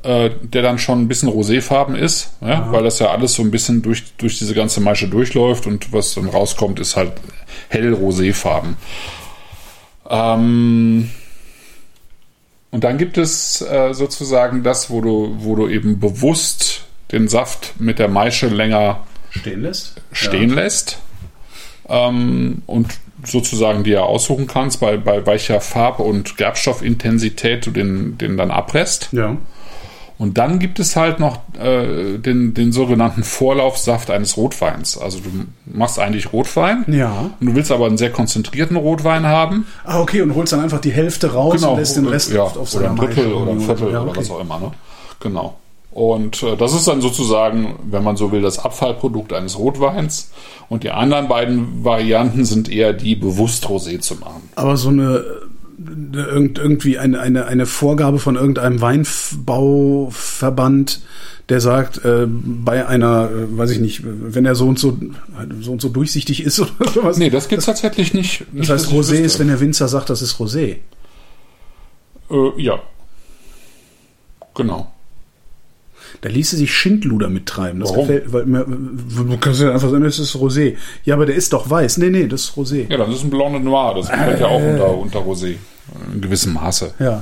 äh, 0.04 0.30
Der 0.42 0.62
dann 0.62 0.78
schon 0.80 1.02
ein 1.02 1.08
bisschen 1.08 1.30
roséfarben 1.30 1.96
ist, 1.96 2.32
ja, 2.42 2.68
weil 2.72 2.84
das 2.84 3.00
ja 3.00 3.08
alles 3.12 3.34
so 3.34 3.42
ein 3.44 3.52
bisschen 3.52 3.82
durch, 3.82 4.04
durch 4.18 4.38
diese 4.40 4.54
ganze 4.54 4.80
Maische 4.82 5.08
durchläuft 5.08 5.66
und 5.68 5.92
was 5.94 6.14
dann 6.16 6.30
rauskommt, 6.30 6.80
ist 6.80 6.96
halt 6.96 7.14
hell 7.70 7.94
roséfarben. 7.94 8.76
Ähm, 10.10 11.10
und 12.72 12.84
dann 12.84 12.98
gibt 12.98 13.18
es 13.18 13.62
äh, 13.62 13.94
sozusagen 13.94 14.64
das, 14.64 14.90
wo 14.90 15.02
du, 15.02 15.36
wo 15.40 15.56
du 15.56 15.68
eben 15.68 16.00
bewusst 16.00 16.84
den 17.12 17.28
Saft 17.28 17.80
mit 17.80 18.00
der 18.00 18.08
Maische 18.08 18.48
länger 18.48 19.04
Stehen 19.30 19.62
lässt? 19.62 20.02
stehen 20.12 20.50
lässt 20.50 21.00
ähm, 21.90 22.62
und 22.66 22.88
sozusagen 23.24 23.84
dir 23.84 24.04
aussuchen 24.04 24.48
kannst, 24.48 24.80
bei, 24.80 24.98
bei 24.98 25.26
welcher 25.26 25.62
Farb- 25.62 26.00
und 26.00 26.38
Gerbstoffintensität 26.38 27.66
du 27.66 27.72
den, 27.72 28.18
den 28.18 28.38
dann 28.38 28.52
abpresst. 28.52 29.10
Ja. 29.12 29.38
Und 30.18 30.38
dann 30.38 30.60
gibt 30.60 30.80
es 30.80 30.96
halt 30.96 31.20
noch 31.20 31.40
äh, 31.60 32.18
den, 32.18 32.54
den 32.54 32.72
sogenannten 32.72 33.24
Vorlaufsaft 33.24 34.10
eines 34.10 34.38
Rotweins. 34.38 34.98
Also 34.98 35.20
du 35.20 35.30
machst 35.66 36.00
eigentlich 36.00 36.32
Rotwein 36.32 36.86
Ja. 36.88 37.32
und 37.40 37.48
du 37.48 37.56
willst 37.56 37.72
aber 37.72 37.88
einen 37.88 37.98
sehr 37.98 38.12
konzentrierten 38.12 38.78
Rotwein 38.78 39.26
haben. 39.26 39.68
Ah, 39.84 40.00
okay, 40.00 40.22
und 40.22 40.34
holst 40.36 40.54
dann 40.54 40.62
einfach 40.62 40.80
die 40.80 40.92
Hälfte 40.92 41.34
raus 41.34 41.64
und 41.64 41.78
lässt 41.78 41.98
den 41.98 42.08
Rest 42.08 42.32
ja, 42.32 42.44
auf, 42.44 42.58
auf 42.58 42.74
oder 42.76 42.92
ein 42.92 42.96
Drittel 42.96 43.34
oder 43.34 43.52
ein 43.52 43.60
Viertel 43.60 43.92
ja, 43.92 44.02
oder 44.02 44.12
okay. 44.12 44.20
was 44.22 44.32
auch 44.32 44.40
immer. 44.40 44.60
Ne? 44.60 44.72
Genau. 45.20 45.58
Und 45.92 46.44
äh, 46.44 46.58
das 46.58 46.74
ist 46.74 46.88
dann 46.90 47.00
sozusagen, 47.00 47.80
wenn 47.90 48.04
man 48.04 48.18
so 48.18 48.34
will, 48.34 48.42
das 48.42 48.60
Abfallprodukt 48.60 49.32
eines 49.32 49.58
Rotweins. 49.58 50.30
Und 50.68 50.84
die 50.84 50.92
anderen 50.92 51.30
beiden 51.30 51.86
Varianten 51.86 52.44
sind 52.44 52.70
eher 52.70 52.92
die, 52.92 53.16
bewusst 53.16 53.66
Rosé 53.68 54.00
zu 54.00 54.16
machen. 54.16 54.50
Aber 54.56 54.76
so 54.76 54.90
eine 54.90 55.24
irgend, 55.78 56.58
irgendwie 56.58 56.98
eine, 56.98 57.20
eine, 57.20 57.46
eine 57.46 57.66
Vorgabe 57.66 58.20
von 58.20 58.36
irgendeinem 58.36 58.80
Weinbauverband, 58.82 61.02
der 61.50 61.62
sagt, 61.62 62.04
äh, 62.06 62.28
bei 62.28 62.88
einer, 62.88 63.30
äh, 63.30 63.58
weiß 63.58 63.72
ich 63.72 63.80
nicht, 63.80 64.02
wenn 64.04 64.46
er 64.46 64.56
so 64.56 64.68
und 64.68 64.80
so 64.80 64.98
so 65.62 65.72
und 65.72 65.82
so 65.82 65.90
durchsichtig 65.90 66.44
ist 66.44 66.60
oder 66.62 66.90
sowas. 66.90 67.18
Nee, 67.18 67.30
das 67.30 67.50
gibt's 67.50 67.66
tatsächlich 67.66 68.14
nicht. 68.14 68.42
das 68.42 68.54
nicht, 68.54 68.70
heißt, 68.70 68.86
dass 68.86 68.92
ich 68.92 68.98
Rosé 68.98 69.16
ist, 69.16 69.40
wenn 69.40 69.48
der 69.48 69.60
Winzer 69.60 69.88
sagt, 69.88 70.10
das 70.10 70.22
ist 70.22 70.40
Rosé. 70.40 70.78
Äh, 72.30 72.52
ja. 72.58 72.80
Genau. 74.56 74.92
Da 76.26 76.32
ließe 76.32 76.56
sich 76.58 76.74
Schindluder 76.74 77.30
mittreiben. 77.30 77.80
Das 77.82 77.92
Warum? 77.92 78.08
gefällt, 78.08 78.34
weil 78.34 78.46
du 78.46 79.38
kannst 79.40 79.62
ja 79.62 79.72
einfach 79.72 79.92
sagen, 79.92 80.04
das 80.04 80.18
ist 80.18 80.36
Rosé. 80.36 80.74
Ja, 81.04 81.14
aber 81.14 81.28
der 81.28 81.36
ist 81.36 81.54
doch 81.54 81.70
weiß. 81.70 81.98
Nee, 82.00 82.10
nee, 82.10 82.26
das 82.26 82.46
ist 82.46 82.58
Rosé. 82.58 82.88
Ja, 82.92 82.98
dann 82.98 83.12
ist 83.12 83.24
ein 83.24 83.30
Blonde 83.30 83.60
Noir. 83.60 83.94
Das 83.96 84.10
fällt 84.10 84.40
ja 84.40 84.48
auch 84.48 84.60
unter, 84.60 84.98
unter 84.98 85.20
Rosé. 85.20 85.58
In 86.12 86.22
gewissem 86.22 86.54
Maße. 86.54 86.96
Ja. 86.98 87.22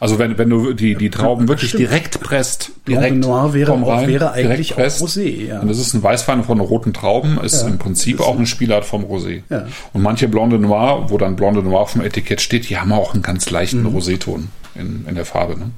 Also 0.00 0.18
wenn, 0.18 0.36
wenn 0.38 0.50
du 0.50 0.72
die, 0.72 0.96
die 0.96 1.08
Trauben 1.08 1.46
wirklich 1.46 1.68
stimmt. 1.70 1.82
direkt 1.88 2.18
presst, 2.20 2.72
Blonde 2.84 3.02
direkt 3.02 3.24
Noir 3.24 3.54
wäre 3.54 3.72
auch- 3.74 3.86
Wein, 3.86 4.08
wäre 4.08 4.32
eigentlich 4.32 4.74
auch 4.74 4.78
Rosé, 4.80 5.46
ja. 5.46 5.60
Und 5.60 5.68
das 5.68 5.78
ist 5.78 5.94
ein 5.94 6.02
Weißwein 6.02 6.42
von 6.42 6.58
roten 6.58 6.92
Trauben, 6.92 7.38
ist 7.44 7.62
Ja. 7.62 7.68
im 7.68 7.78
Prinzip 7.78 8.20
auch 8.20 8.34
eine 8.36 8.46
Spielart 8.46 8.84
vom 8.84 9.04
Rosé. 9.04 9.42
Ja. 9.50 9.66
Und 9.92 10.02
manche 10.02 10.26
Blonde 10.26 10.58
Noir, 10.58 11.06
wo 11.10 11.16
dann 11.16 11.36
Blonde 11.36 11.62
Noir 11.62 11.86
vom 11.86 12.00
Etikett 12.02 12.40
steht, 12.40 12.68
die 12.68 12.76
haben 12.76 12.92
auch 12.92 13.14
einen 13.14 13.22
ganz 13.22 13.48
leichten 13.50 13.82
Mhm. 13.82 13.96
Roséton 13.96 14.40
in, 14.74 15.06
in 15.08 15.14
der 15.14 15.24
Farbe. 15.24 15.58
Ne? 15.58 15.70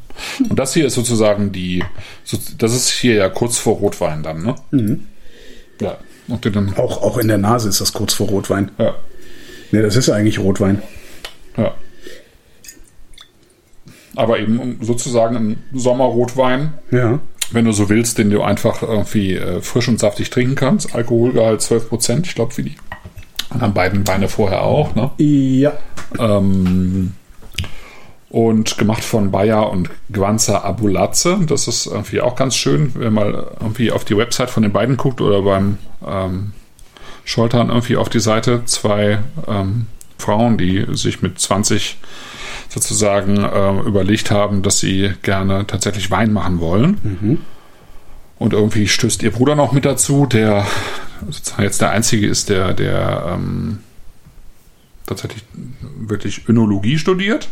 Und 0.49 0.59
das 0.59 0.73
hier 0.75 0.87
ist 0.87 0.95
sozusagen 0.95 1.53
die, 1.53 1.83
so, 2.25 2.39
das 2.59 2.75
ist 2.75 2.89
hier 2.91 3.15
ja 3.15 3.29
kurz 3.29 3.59
vor 3.59 3.77
Rotwein 3.77 4.23
dann, 4.23 4.43
ne? 4.43 4.55
Mhm. 4.71 5.07
Ja. 5.81 5.99
Und 6.29 6.45
dann, 6.57 6.75
Auch, 6.77 7.03
auch 7.03 7.19
in 7.19 7.29
der 7.29 7.39
Nase 7.39 7.69
ist 7.69 7.81
das 7.81 7.93
kurz 7.93 8.15
vor 8.15 8.29
Rotwein. 8.29 8.71
ja. 8.79 8.95
Nee, 9.73 9.83
das 9.83 9.97
ist 9.97 10.07
ja 10.09 10.15
eigentlich 10.15 10.39
Rotwein. 10.39 10.81
Ja. 11.57 11.75
Aber 14.15 14.39
eben 14.39 14.79
sozusagen 14.81 15.37
ein 15.37 15.65
Sommerrotwein, 15.75 16.75
Ja. 16.91 17.19
wenn 17.51 17.65
du 17.65 17.73
so 17.73 17.89
willst, 17.89 18.19
den 18.19 18.31
du 18.31 18.43
einfach 18.43 18.83
irgendwie 18.83 19.35
äh, 19.35 19.61
frisch 19.61 19.89
und 19.89 20.01
saftig 20.01 20.31
trinken 20.31 20.55
kannst. 20.55 20.95
Alkoholgehalt 20.95 21.61
12 21.61 21.89
Prozent, 21.89 22.27
ich 22.27 22.35
glaube, 22.35 22.57
wie 22.57 22.63
die 22.63 22.77
anderen 23.51 23.75
beiden 23.75 24.07
Weine 24.09 24.29
vorher 24.29 24.63
auch. 24.63 24.95
Ne? 24.95 25.11
Ja. 25.19 25.73
Ähm, 26.19 27.13
und 28.29 28.77
gemacht 28.77 29.05
von 29.05 29.31
Bayer 29.31 29.71
und 29.71 29.91
Gwanza 30.13 30.63
Abulatze. 30.63 31.39
Das 31.47 31.69
ist 31.69 31.87
irgendwie 31.87 32.21
auch 32.21 32.37
ganz 32.37 32.57
schön, 32.57 32.93
wenn 32.95 33.13
man 33.13 33.33
irgendwie 33.61 33.93
auf 33.93 34.05
die 34.05 34.17
Website 34.17 34.51
von 34.51 34.63
den 34.63 34.73
beiden 34.73 34.97
guckt 34.97 35.21
oder 35.21 35.43
beim 35.43 35.79
ähm, 36.07 36.53
Scholtern 37.25 37.69
irgendwie 37.69 37.97
auf 37.97 38.09
die 38.09 38.21
Seite. 38.21 38.65
Zwei 38.65 39.19
ähm, 39.47 39.87
Frauen, 40.19 40.59
die 40.59 40.87
sich 40.93 41.23
mit 41.23 41.39
20 41.39 41.99
sozusagen 42.69 43.37
äh, 43.37 43.81
überlegt 43.87 44.31
haben, 44.31 44.63
dass 44.63 44.81
sie 44.81 45.13
gerne 45.23 45.67
tatsächlich 45.67 46.11
Wein 46.11 46.33
machen 46.33 46.61
wollen. 46.61 46.99
Und 48.39 48.53
irgendwie 48.53 48.89
stößt 48.89 49.23
ihr 49.23 49.31
Bruder 49.31 49.55
noch 49.55 49.73
mit 49.73 49.85
dazu, 49.85 50.27
der 50.27 50.67
jetzt 51.59 51.81
der 51.81 51.91
einzige 51.91 52.27
ist, 52.27 52.49
der, 52.49 52.75
der 52.75 53.25
ähm, 53.35 53.79
tatsächlich 55.07 55.45
wirklich 55.99 56.49
Önologie 56.49 56.99
studiert. 56.99 57.49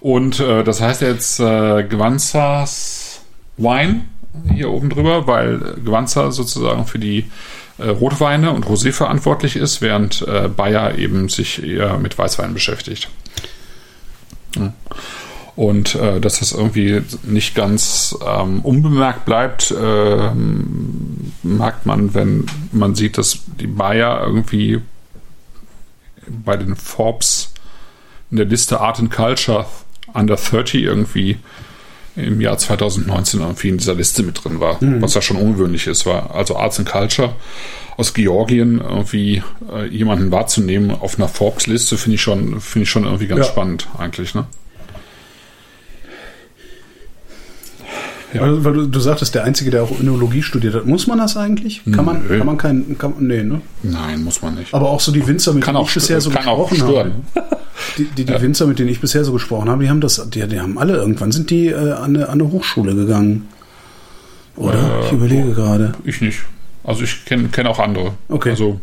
Und 0.00 0.40
äh, 0.40 0.64
das 0.64 0.80
heißt 0.80 1.02
jetzt 1.02 1.40
äh, 1.40 1.84
Gwanzas 1.84 3.20
Wine 3.56 4.02
hier 4.52 4.70
oben 4.70 4.90
drüber, 4.90 5.26
weil 5.26 5.58
Gwanza 5.84 6.32
sozusagen 6.32 6.86
für 6.86 6.98
die 6.98 7.30
äh, 7.78 7.88
Rotweine 7.88 8.52
und 8.52 8.66
Rosé 8.66 8.92
verantwortlich 8.92 9.56
ist, 9.56 9.80
während 9.80 10.22
äh, 10.22 10.48
Bayer 10.48 10.98
eben 10.98 11.28
sich 11.28 11.62
eher 11.62 11.98
mit 11.98 12.18
Weißwein 12.18 12.52
beschäftigt. 12.54 13.08
Ja. 14.56 14.72
Und 15.56 15.94
äh, 15.94 16.20
dass 16.20 16.40
das 16.40 16.52
irgendwie 16.52 17.02
nicht 17.22 17.54
ganz 17.54 18.16
ähm, 18.26 18.60
unbemerkt 18.62 19.24
bleibt, 19.24 19.72
ähm, 19.80 21.32
merkt 21.44 21.86
man, 21.86 22.12
wenn 22.14 22.46
man 22.72 22.96
sieht, 22.96 23.18
dass 23.18 23.38
die 23.60 23.68
Bayer 23.68 24.20
irgendwie 24.26 24.80
bei 26.28 26.56
den 26.56 26.76
Forbes 26.76 27.52
in 28.30 28.36
der 28.38 28.46
Liste 28.46 28.80
Art 28.80 28.98
and 28.98 29.10
Culture 29.10 29.66
Under 30.12 30.36
30 30.36 30.82
irgendwie 30.82 31.38
im 32.16 32.40
Jahr 32.40 32.56
2019 32.58 33.40
irgendwie 33.40 33.68
in 33.70 33.78
dieser 33.78 33.94
Liste 33.94 34.22
mit 34.22 34.44
drin 34.44 34.60
war, 34.60 34.78
was 34.80 35.14
ja 35.14 35.22
schon 35.22 35.36
ungewöhnlich 35.36 35.88
ist, 35.88 36.06
war 36.06 36.32
also 36.34 36.56
Arts 36.56 36.78
and 36.78 36.88
Culture 36.88 37.34
aus 37.96 38.14
Georgien 38.14 38.80
irgendwie 38.80 39.42
äh, 39.72 39.86
jemanden 39.88 40.30
wahrzunehmen 40.30 40.90
auf 40.92 41.16
einer 41.18 41.26
Forbes-Liste 41.28 41.96
finde 41.98 42.14
ich 42.16 42.22
schon 42.22 42.60
finde 42.60 42.84
ich 42.84 42.90
schon 42.90 43.04
irgendwie 43.04 43.26
ganz 43.26 43.46
Ja. 43.46 43.52
spannend 43.52 43.88
eigentlich, 43.98 44.34
ne? 44.34 44.46
Ja. 48.34 48.42
Weil, 48.42 48.64
weil 48.64 48.72
du, 48.72 48.86
du 48.86 49.00
sagtest, 49.00 49.34
der 49.34 49.44
Einzige, 49.44 49.70
der 49.70 49.84
auch 49.84 50.00
Önologie 50.00 50.42
studiert 50.42 50.74
hat. 50.74 50.86
Muss 50.86 51.06
man 51.06 51.18
das 51.18 51.36
eigentlich? 51.36 51.82
Kann 51.92 52.04
man, 52.04 52.26
Nö. 52.26 52.38
kann 52.38 52.46
man 52.46 52.58
kein, 52.58 52.98
kann, 52.98 53.14
nee, 53.20 53.42
ne? 53.42 53.60
Nein, 53.82 54.24
muss 54.24 54.42
man 54.42 54.56
nicht. 54.56 54.74
Aber 54.74 54.90
auch 54.90 55.00
so 55.00 55.12
die 55.12 55.26
Winzer, 55.26 55.52
mit 55.52 55.66
denen 55.66 55.78
ich 55.78 55.94
bisher 55.94 56.20
so 56.20 56.30
gesprochen 56.30 56.82
habe. 56.82 57.12
Die, 57.98 58.04
die, 58.04 58.24
die 58.24 58.40
Winzer, 58.40 58.66
mit 58.66 58.78
denen 58.78 58.88
ich 58.88 59.00
bisher 59.00 59.24
so 59.24 59.32
gesprochen 59.32 59.68
habe, 59.68 59.82
die 59.82 59.90
haben 59.90 60.00
das, 60.00 60.30
die, 60.30 60.46
die 60.46 60.60
haben 60.60 60.78
alle 60.78 60.96
irgendwann 60.96 61.32
sind 61.32 61.50
die 61.50 61.66
äh, 61.66 61.74
an, 61.74 62.16
eine, 62.16 62.28
an 62.28 62.40
eine 62.40 62.50
Hochschule 62.50 62.94
gegangen. 62.94 63.48
Oder? 64.56 65.00
Äh, 65.00 65.06
ich 65.06 65.12
überlege 65.12 65.52
gerade. 65.52 65.92
Ich 66.04 66.20
nicht. 66.20 66.40
Also 66.84 67.02
ich 67.02 67.24
kenne 67.24 67.48
kenn 67.48 67.66
auch 67.66 67.78
andere. 67.78 68.12
Okay. 68.28 68.50
Also 68.50 68.80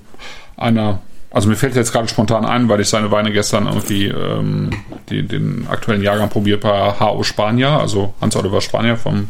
einer 0.58 1.00
Also 1.32 1.48
mir 1.48 1.56
fällt 1.56 1.76
jetzt 1.76 1.94
gerade 1.94 2.10
spontan 2.10 2.46
ein, 2.46 2.68
weil 2.68 2.82
ich 2.82 2.90
seine 2.90 3.10
Weine 3.10 3.32
gestern 3.32 3.66
irgendwie 3.66 4.08
ähm, 4.08 4.72
die, 5.10 5.24
den 5.24 5.66
aktuellen 5.70 6.02
Jahrgang 6.02 6.30
probiert 6.30 6.62
bei 6.62 7.00
HO 7.00 7.24
Spanier, 7.24 7.70
also 7.70 8.14
Hans-Oliver 8.20 8.60
Spanier 8.60 8.98
vom 8.98 9.30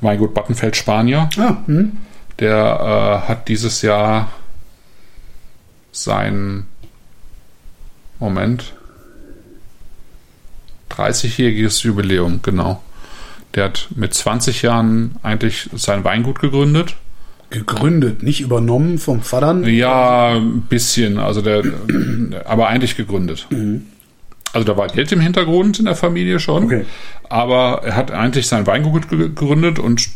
Weingut 0.00 0.34
Battenfeld 0.34 0.76
Spanier. 0.76 1.30
Ah, 1.38 1.58
hm. 1.66 1.98
Der 2.40 3.22
äh, 3.24 3.28
hat 3.28 3.48
dieses 3.48 3.82
Jahr 3.82 4.32
sein 5.92 6.66
Moment 8.18 8.74
30-jähriges 10.90 11.84
Jubiläum, 11.84 12.40
genau. 12.42 12.82
Der 13.54 13.66
hat 13.66 13.88
mit 13.94 14.12
20 14.12 14.62
Jahren 14.62 15.16
eigentlich 15.22 15.70
sein 15.74 16.02
Weingut 16.02 16.40
gegründet. 16.40 16.96
Gegründet, 17.50 18.22
nicht 18.22 18.40
übernommen 18.40 18.98
vom 18.98 19.22
Vatern. 19.22 19.64
Ja, 19.66 20.34
ein 20.36 20.62
bisschen, 20.68 21.18
also 21.18 21.40
der, 21.40 21.62
aber 22.44 22.68
eigentlich 22.68 22.96
gegründet. 22.96 23.46
Also 24.52 24.66
da 24.66 24.76
war 24.76 24.88
Geld 24.88 25.10
im 25.12 25.20
Hintergrund 25.20 25.78
in 25.78 25.86
der 25.86 25.96
Familie 25.96 26.40
schon, 26.40 26.64
Okay. 26.64 26.84
aber 27.28 27.82
er 27.84 27.96
hat 27.96 28.10
eigentlich 28.10 28.48
sein 28.48 28.66
Weingut 28.66 29.08
ge- 29.08 29.18
gegründet 29.18 29.78
und 29.78 30.08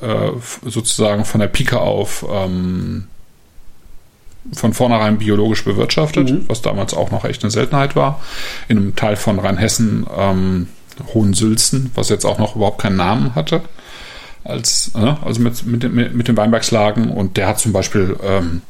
äh, 0.00 0.30
sozusagen 0.66 1.24
von 1.26 1.40
der 1.40 1.48
Pike 1.48 1.78
auf 1.80 2.24
ähm, 2.30 3.04
von 4.52 4.74
vornherein 4.74 5.16
biologisch 5.18 5.64
bewirtschaftet, 5.64 6.48
was 6.48 6.60
damals 6.60 6.92
auch 6.92 7.10
noch 7.10 7.24
echt 7.24 7.42
eine 7.42 7.50
Seltenheit 7.50 7.96
war. 7.96 8.20
In 8.68 8.76
einem 8.76 8.94
Teil 8.96 9.16
von 9.16 9.38
Rheinhessen, 9.38 10.06
ähm, 10.16 10.68
Hohensülzen, 11.14 11.90
was 11.94 12.10
jetzt 12.10 12.26
auch 12.26 12.38
noch 12.38 12.54
überhaupt 12.56 12.80
keinen 12.82 12.96
Namen 12.96 13.34
hatte. 13.34 13.62
Als, 14.44 14.90
äh, 14.94 14.98
also 15.24 15.40
mit, 15.40 15.64
mit, 15.66 15.82
den- 15.82 15.94
mit, 15.94 16.14
mit 16.14 16.28
den 16.28 16.36
Weinbergslagen 16.36 17.10
und 17.10 17.36
der 17.36 17.48
hat 17.48 17.58
zum 17.58 17.72
Beispiel, 17.72 18.16
ähm, 18.22 18.60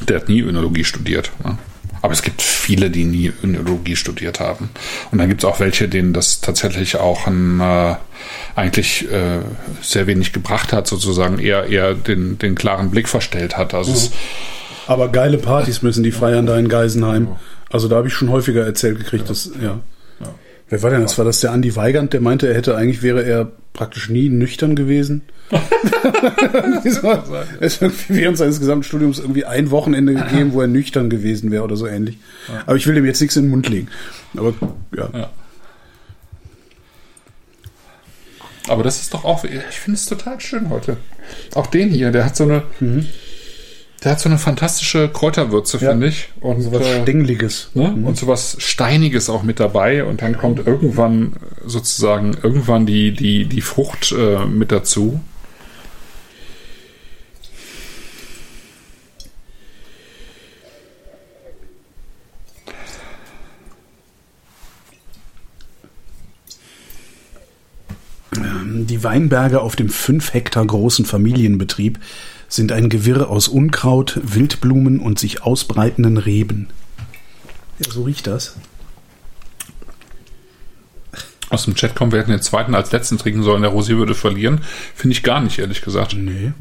der 0.00 0.16
hat 0.16 0.28
nie 0.28 0.40
Önologie 0.40 0.84
studiert. 0.84 1.30
Ne? 1.44 1.58
Aber 2.02 2.12
es 2.12 2.22
gibt 2.22 2.42
viele, 2.42 2.90
die 2.90 3.04
nie 3.04 3.32
Önologie 3.44 3.94
studiert 3.94 4.40
haben. 4.40 4.70
Und 5.12 5.18
dann 5.18 5.28
gibt 5.28 5.42
es 5.42 5.48
auch 5.48 5.60
welche, 5.60 5.88
denen 5.88 6.12
das 6.12 6.40
tatsächlich 6.40 6.96
auch 6.96 7.28
ein, 7.28 7.60
äh, 7.60 7.94
eigentlich 8.56 9.08
äh, 9.10 9.38
sehr 9.80 10.08
wenig 10.08 10.32
gebracht 10.32 10.72
hat, 10.72 10.88
sozusagen 10.88 11.38
eher, 11.38 11.66
eher 11.66 11.94
den, 11.94 12.38
den 12.38 12.54
klaren 12.56 12.90
Blick 12.90 13.08
verstellt 13.08 13.56
hat. 13.56 13.72
Also 13.74 13.92
es, 13.92 14.10
Aber 14.88 15.10
geile 15.10 15.38
Partys 15.38 15.82
müssen 15.82 16.02
die 16.02 16.10
feiern 16.10 16.44
da 16.46 16.58
in 16.58 16.68
Geisenheim. 16.68 17.28
Also 17.70 17.86
da 17.88 17.96
habe 17.96 18.08
ich 18.08 18.14
schon 18.14 18.30
häufiger 18.30 18.64
erzählt 18.66 18.98
gekriegt, 18.98 19.30
dass, 19.30 19.50
ja. 19.62 19.78
Wer 20.72 20.82
war 20.82 20.88
denn 20.88 21.02
das? 21.02 21.18
War 21.18 21.26
das 21.26 21.40
der 21.40 21.52
Andi 21.52 21.76
Weigand, 21.76 22.14
der 22.14 22.22
meinte, 22.22 22.48
er 22.48 22.54
hätte 22.54 22.74
eigentlich, 22.74 23.02
wäre 23.02 23.22
er 23.22 23.52
praktisch 23.74 24.08
nie 24.08 24.30
nüchtern 24.30 24.74
gewesen? 24.74 25.20
es 27.60 27.82
während 28.08 28.38
seines 28.38 28.58
gesamten 28.58 28.82
Studiums 28.82 29.18
irgendwie 29.18 29.44
ein 29.44 29.70
Wochenende 29.70 30.14
gegeben, 30.14 30.54
wo 30.54 30.62
er 30.62 30.68
nüchtern 30.68 31.10
gewesen 31.10 31.50
wäre 31.50 31.62
oder 31.62 31.76
so 31.76 31.86
ähnlich. 31.86 32.16
Aber 32.64 32.76
ich 32.76 32.86
will 32.86 32.94
dem 32.94 33.04
jetzt 33.04 33.20
nichts 33.20 33.36
in 33.36 33.42
den 33.44 33.50
Mund 33.50 33.68
legen. 33.68 33.88
Aber 34.34 34.54
ja. 34.96 35.10
Ja. 35.12 35.30
Aber 38.68 38.82
das 38.82 39.02
ist 39.02 39.12
doch 39.12 39.26
auch, 39.26 39.44
ich 39.44 39.78
finde 39.78 39.98
es 39.98 40.06
total 40.06 40.40
schön 40.40 40.70
heute. 40.70 40.96
Auch 41.54 41.66
den 41.66 41.90
hier, 41.90 42.12
der 42.12 42.24
hat 42.24 42.34
so 42.34 42.44
eine, 42.44 42.62
der 44.02 44.12
hat 44.12 44.20
so 44.20 44.28
eine 44.28 44.38
fantastische 44.38 45.08
Kräuterwürze, 45.08 45.78
Ja. 45.78 45.90
finde 45.90 46.08
ich. 46.08 46.28
Und 46.40 46.60
So 46.60 46.72
was 46.72 46.82
äh, 46.86 47.02
Stängeliges. 47.02 47.70
ne? 47.74 47.92
und 48.04 48.16
so 48.16 48.26
was 48.26 48.56
Steiniges 48.58 49.30
auch 49.30 49.42
mit 49.42 49.60
dabei. 49.60 50.04
Und 50.04 50.22
dann 50.22 50.36
kommt 50.36 50.66
irgendwann 50.66 51.34
sozusagen 51.64 52.36
irgendwann 52.42 52.84
die, 52.86 53.12
die, 53.12 53.44
die 53.46 53.60
Frucht 53.60 54.12
äh, 54.12 54.44
mit 54.46 54.72
dazu. 54.72 55.20
Die 68.64 69.04
Weinberge 69.04 69.60
auf 69.60 69.76
dem 69.76 69.90
fünf 69.90 70.32
Hektar 70.32 70.64
großen 70.66 71.04
Familienbetrieb 71.04 71.98
sind 72.52 72.70
ein 72.70 72.88
Gewirr 72.90 73.30
aus 73.30 73.48
Unkraut, 73.48 74.20
Wildblumen 74.22 75.00
und 75.00 75.18
sich 75.18 75.42
ausbreitenden 75.42 76.18
Reben. 76.18 76.68
Ja, 77.78 77.90
so 77.90 78.02
riecht 78.02 78.26
das. 78.26 78.56
Aus 81.48 81.64
dem 81.64 81.74
Chat 81.74 81.94
kommt, 81.94 82.12
wir 82.12 82.20
hätten 82.20 82.30
den 82.30 82.42
zweiten 82.42 82.74
als 82.74 82.92
letzten 82.92 83.18
trinken 83.18 83.42
sollen, 83.42 83.62
der 83.62 83.72
Rosé 83.72 83.96
würde 83.96 84.14
verlieren. 84.14 84.60
Finde 84.94 85.16
ich 85.16 85.22
gar 85.22 85.40
nicht, 85.40 85.58
ehrlich 85.58 85.82
gesagt. 85.82 86.14
Nee. 86.14 86.52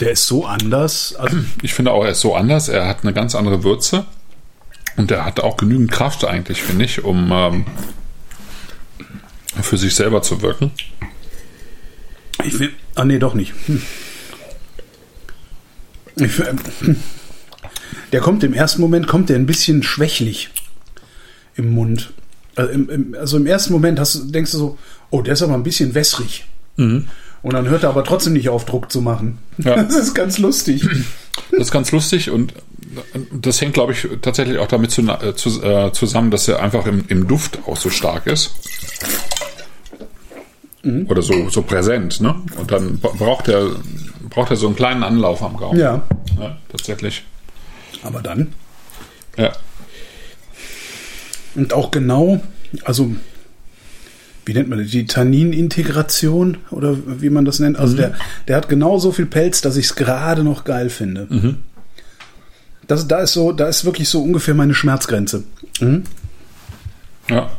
Der 0.00 0.10
ist 0.12 0.26
so 0.26 0.44
anders. 0.44 1.14
Also, 1.16 1.38
Ich 1.62 1.72
finde 1.72 1.92
auch, 1.92 2.04
er 2.04 2.10
ist 2.10 2.20
so 2.20 2.34
anders. 2.34 2.68
Er 2.68 2.86
hat 2.86 3.02
eine 3.02 3.14
ganz 3.14 3.34
andere 3.34 3.64
Würze. 3.64 4.04
Und 4.96 5.10
er 5.10 5.24
hat 5.24 5.40
auch 5.40 5.56
genügend 5.56 5.90
Kraft 5.90 6.24
eigentlich, 6.24 6.62
finde 6.62 6.86
ich, 6.86 7.04
um 7.04 7.30
ähm, 7.32 7.66
für 9.60 9.76
sich 9.76 9.94
selber 9.94 10.22
zu 10.22 10.40
wirken. 10.42 10.70
ich 12.44 12.58
will. 12.58 12.72
Ah, 12.94 13.04
nee, 13.04 13.18
doch 13.18 13.34
nicht. 13.34 13.52
Hm. 13.66 13.82
Hm. 16.18 16.96
der 18.12 18.20
kommt 18.20 18.42
im 18.44 18.54
ersten 18.54 18.80
Moment 18.80 19.06
kommt 19.06 19.28
der 19.28 19.36
ein 19.36 19.46
bisschen 19.46 19.82
schwächlich 19.82 20.50
im 21.56 21.72
Mund. 21.74 22.12
Also 22.54 22.72
im, 22.72 22.88
im, 22.88 23.16
also 23.18 23.36
im 23.36 23.46
ersten 23.46 23.72
Moment 23.72 23.98
hast, 24.00 24.14
du- 24.14 24.24
denkst 24.30 24.52
du 24.52 24.58
so, 24.58 24.78
oh, 25.10 25.20
der 25.22 25.34
ist 25.34 25.42
aber 25.42 25.54
ein 25.54 25.62
bisschen 25.62 25.94
wässrig. 25.94 26.46
Und 26.78 27.06
dann 27.42 27.68
hört 27.68 27.82
er 27.84 27.90
aber 27.90 28.04
trotzdem 28.04 28.32
nicht 28.34 28.48
auf, 28.48 28.64
Druck 28.66 28.90
zu 28.92 29.00
machen. 29.02 29.38
Ja. 29.58 29.82
Das 29.84 29.94
ist 29.96 30.14
ganz 30.14 30.38
lustig. 30.38 30.86
Das 31.52 31.60
ist 31.60 31.70
ganz 31.70 31.92
lustig 31.92 32.30
und 32.30 32.52
das 33.32 33.60
hängt, 33.60 33.74
glaube 33.74 33.92
ich, 33.92 34.06
tatsächlich 34.22 34.58
auch 34.58 34.68
damit 34.68 34.90
zu, 34.90 35.02
äh, 35.02 35.34
zu, 35.34 35.62
äh, 35.62 35.92
zusammen, 35.92 36.30
dass 36.30 36.48
er 36.48 36.62
einfach 36.62 36.86
im, 36.86 37.04
im 37.08 37.26
Duft 37.28 37.58
auch 37.66 37.76
so 37.76 37.90
stark 37.90 38.26
ist. 38.26 38.52
Oder 41.08 41.20
so, 41.20 41.48
so 41.50 41.62
präsent, 41.62 42.20
ne? 42.20 42.36
Und 42.58 42.70
dann 42.70 42.98
braucht 43.00 43.48
er, 43.48 43.70
braucht 44.36 44.50
er 44.50 44.56
so 44.56 44.66
einen 44.66 44.76
kleinen 44.76 45.02
Anlauf 45.02 45.42
am 45.42 45.56
Gaumen. 45.56 45.80
Ja. 45.80 46.02
ja 46.38 46.58
tatsächlich. 46.68 47.24
Aber 48.02 48.20
dann. 48.20 48.52
Ja. 49.38 49.50
Und 51.54 51.72
auch 51.72 51.90
genau, 51.90 52.40
also 52.84 53.16
wie 54.44 54.52
nennt 54.52 54.68
man 54.68 54.78
das, 54.78 54.90
die 54.90 55.06
Tanninintegration 55.06 56.58
oder 56.70 56.96
wie 57.20 57.30
man 57.30 57.46
das 57.46 57.60
nennt. 57.60 57.78
Also 57.78 57.96
der, 57.96 58.14
der 58.46 58.56
hat 58.56 58.68
genau 58.68 58.98
so 58.98 59.10
viel 59.10 59.24
Pelz, 59.24 59.62
dass 59.62 59.78
ich 59.78 59.86
es 59.86 59.94
gerade 59.94 60.44
noch 60.44 60.64
geil 60.64 60.90
finde. 60.90 61.56
Das, 62.86 63.08
da 63.08 63.20
ist 63.20 63.32
so, 63.32 63.52
da 63.52 63.68
ist 63.68 63.86
wirklich 63.86 64.10
so 64.10 64.22
ungefähr 64.22 64.54
meine 64.54 64.74
Schmerzgrenze. 64.74 65.44
Mhm. 65.80 66.04
Ja. 67.30 67.50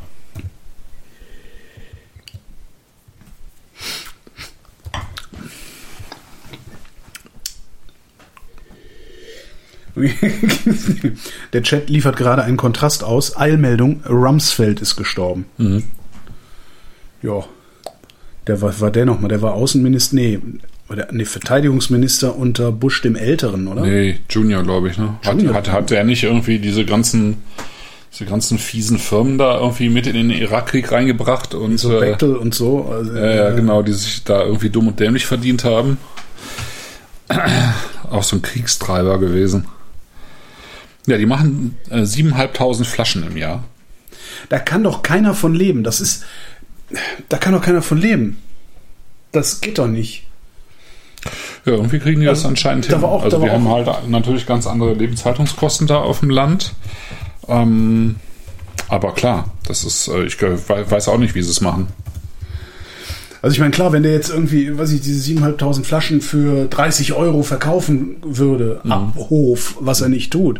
Der 11.54 11.64
Chat 11.64 11.90
liefert 11.90 12.18
gerade 12.18 12.44
einen 12.44 12.58
Kontrast 12.58 13.04
aus. 13.04 13.38
Eilmeldung, 13.38 14.04
Rumsfeld 14.08 14.82
ist 14.82 14.96
gestorben. 14.96 15.46
Ja. 17.22 17.44
Der 18.48 18.62
war, 18.62 18.80
war 18.80 18.92
der 18.92 19.06
nochmal, 19.06 19.30
der 19.30 19.42
war 19.42 19.54
Außenminister, 19.54 20.16
nee, 20.16 20.40
war 20.88 20.96
der, 20.96 21.10
nee, 21.12 21.26
Verteidigungsminister 21.26 22.36
unter 22.38 22.72
Bush 22.72 23.02
dem 23.02 23.16
Älteren, 23.16 23.68
oder? 23.68 23.82
Nee, 23.82 24.20
Junior, 24.30 24.64
glaube 24.64 24.90
ich, 24.90 24.98
ne? 24.98 25.18
Hat, 25.26 25.36
Junior. 25.36 25.54
hat, 25.54 25.70
hat 25.72 25.92
er 25.92 26.06
nicht 26.06 26.24
irgendwie 26.24 26.60
diese 26.60 26.86
ganzen, 26.86 27.44
diese 28.14 28.26
ganzen 28.26 28.58
fiesen 28.58 29.00
Firmen 29.00 29.38
da 29.38 29.60
irgendwie 29.60 29.90
mit 29.90 30.08
in 30.08 30.14
den 30.14 30.30
Irakkrieg 30.30 30.92
reingebracht 30.92 31.56
und 31.56 31.78
So 31.78 31.98
äh, 31.98 32.00
Bechtel 32.00 32.38
und 32.38 32.56
so. 32.56 32.86
Also, 32.86 33.14
ja, 33.14 33.36
ja, 33.36 33.50
genau, 33.52 33.82
die 33.82 33.92
sich 33.92 34.24
da 34.24 34.44
irgendwie 34.44 34.70
dumm 34.70 34.88
und 34.88 35.00
dämlich 35.00 35.26
verdient 35.26 35.66
haben. 35.66 35.98
Auch 38.10 38.24
so 38.24 38.38
ein 38.38 38.42
Kriegstreiber 38.42 39.20
gewesen. 39.20 39.66
Ja, 41.08 41.18
die 41.18 41.26
machen 41.26 41.76
äh, 41.90 42.02
7.500 42.02 42.84
Flaschen 42.86 43.26
im 43.26 43.36
Jahr. 43.38 43.64
Da 44.50 44.60
kann 44.60 44.84
doch 44.84 45.02
keiner 45.04 45.34
von 45.34 45.54
leben. 45.56 45.84
Das 45.84 46.00
ist, 46.02 46.26
da 47.30 47.38
kann 47.38 47.54
doch 47.54 47.62
keiner 47.62 47.82
von 47.82 47.98
leben. 47.98 48.38
Das 49.32 49.62
geht 49.62 49.80
doch 49.80 49.88
nicht. 49.88 50.26
Ja, 51.66 51.74
irgendwie 51.74 52.00
kriegen 52.00 52.20
die 52.22 52.26
das 52.28 52.40
Also, 52.40 52.50
anscheinend 52.50 52.92
da 52.92 52.98
hin. 52.98 53.06
auch- 53.06 53.24
also 53.24 53.42
wir 53.42 53.52
haben 53.52 53.68
halt 53.68 53.90
natürlich 54.10 54.46
ganz 54.46 54.68
andere 54.68 54.94
Lebenshaltungskosten 54.94 55.88
da 55.88 55.98
auf 55.98 56.20
dem 56.22 56.30
Land. 56.30 56.74
Ähm, 57.48 58.16
aber 58.90 59.14
klar, 59.14 59.52
das 59.66 59.84
ist, 59.84 60.08
äh, 60.08 60.24
ich 60.26 60.42
weiß 60.42 61.08
auch 61.10 61.18
nicht, 61.18 61.36
wie 61.36 61.42
sie 61.42 61.52
es 61.52 61.60
machen. 61.62 61.88
Also 63.42 63.54
ich 63.54 63.60
meine, 63.60 63.72
klar, 63.72 63.92
wenn 63.94 64.04
der 64.04 64.14
jetzt 64.14 64.30
irgendwie, 64.30 64.78
weiß 64.78 64.92
ich, 64.92 65.02
diese 65.02 65.22
7.500 65.22 65.84
Flaschen 65.84 66.22
für 66.22 66.66
30 66.66 67.14
Euro 67.14 67.44
verkaufen 67.44 68.18
würde, 68.24 68.82
ab 68.88 69.14
Hof, 69.16 69.76
was 69.80 70.02
er 70.02 70.10
nicht 70.10 70.32
tut, 70.32 70.60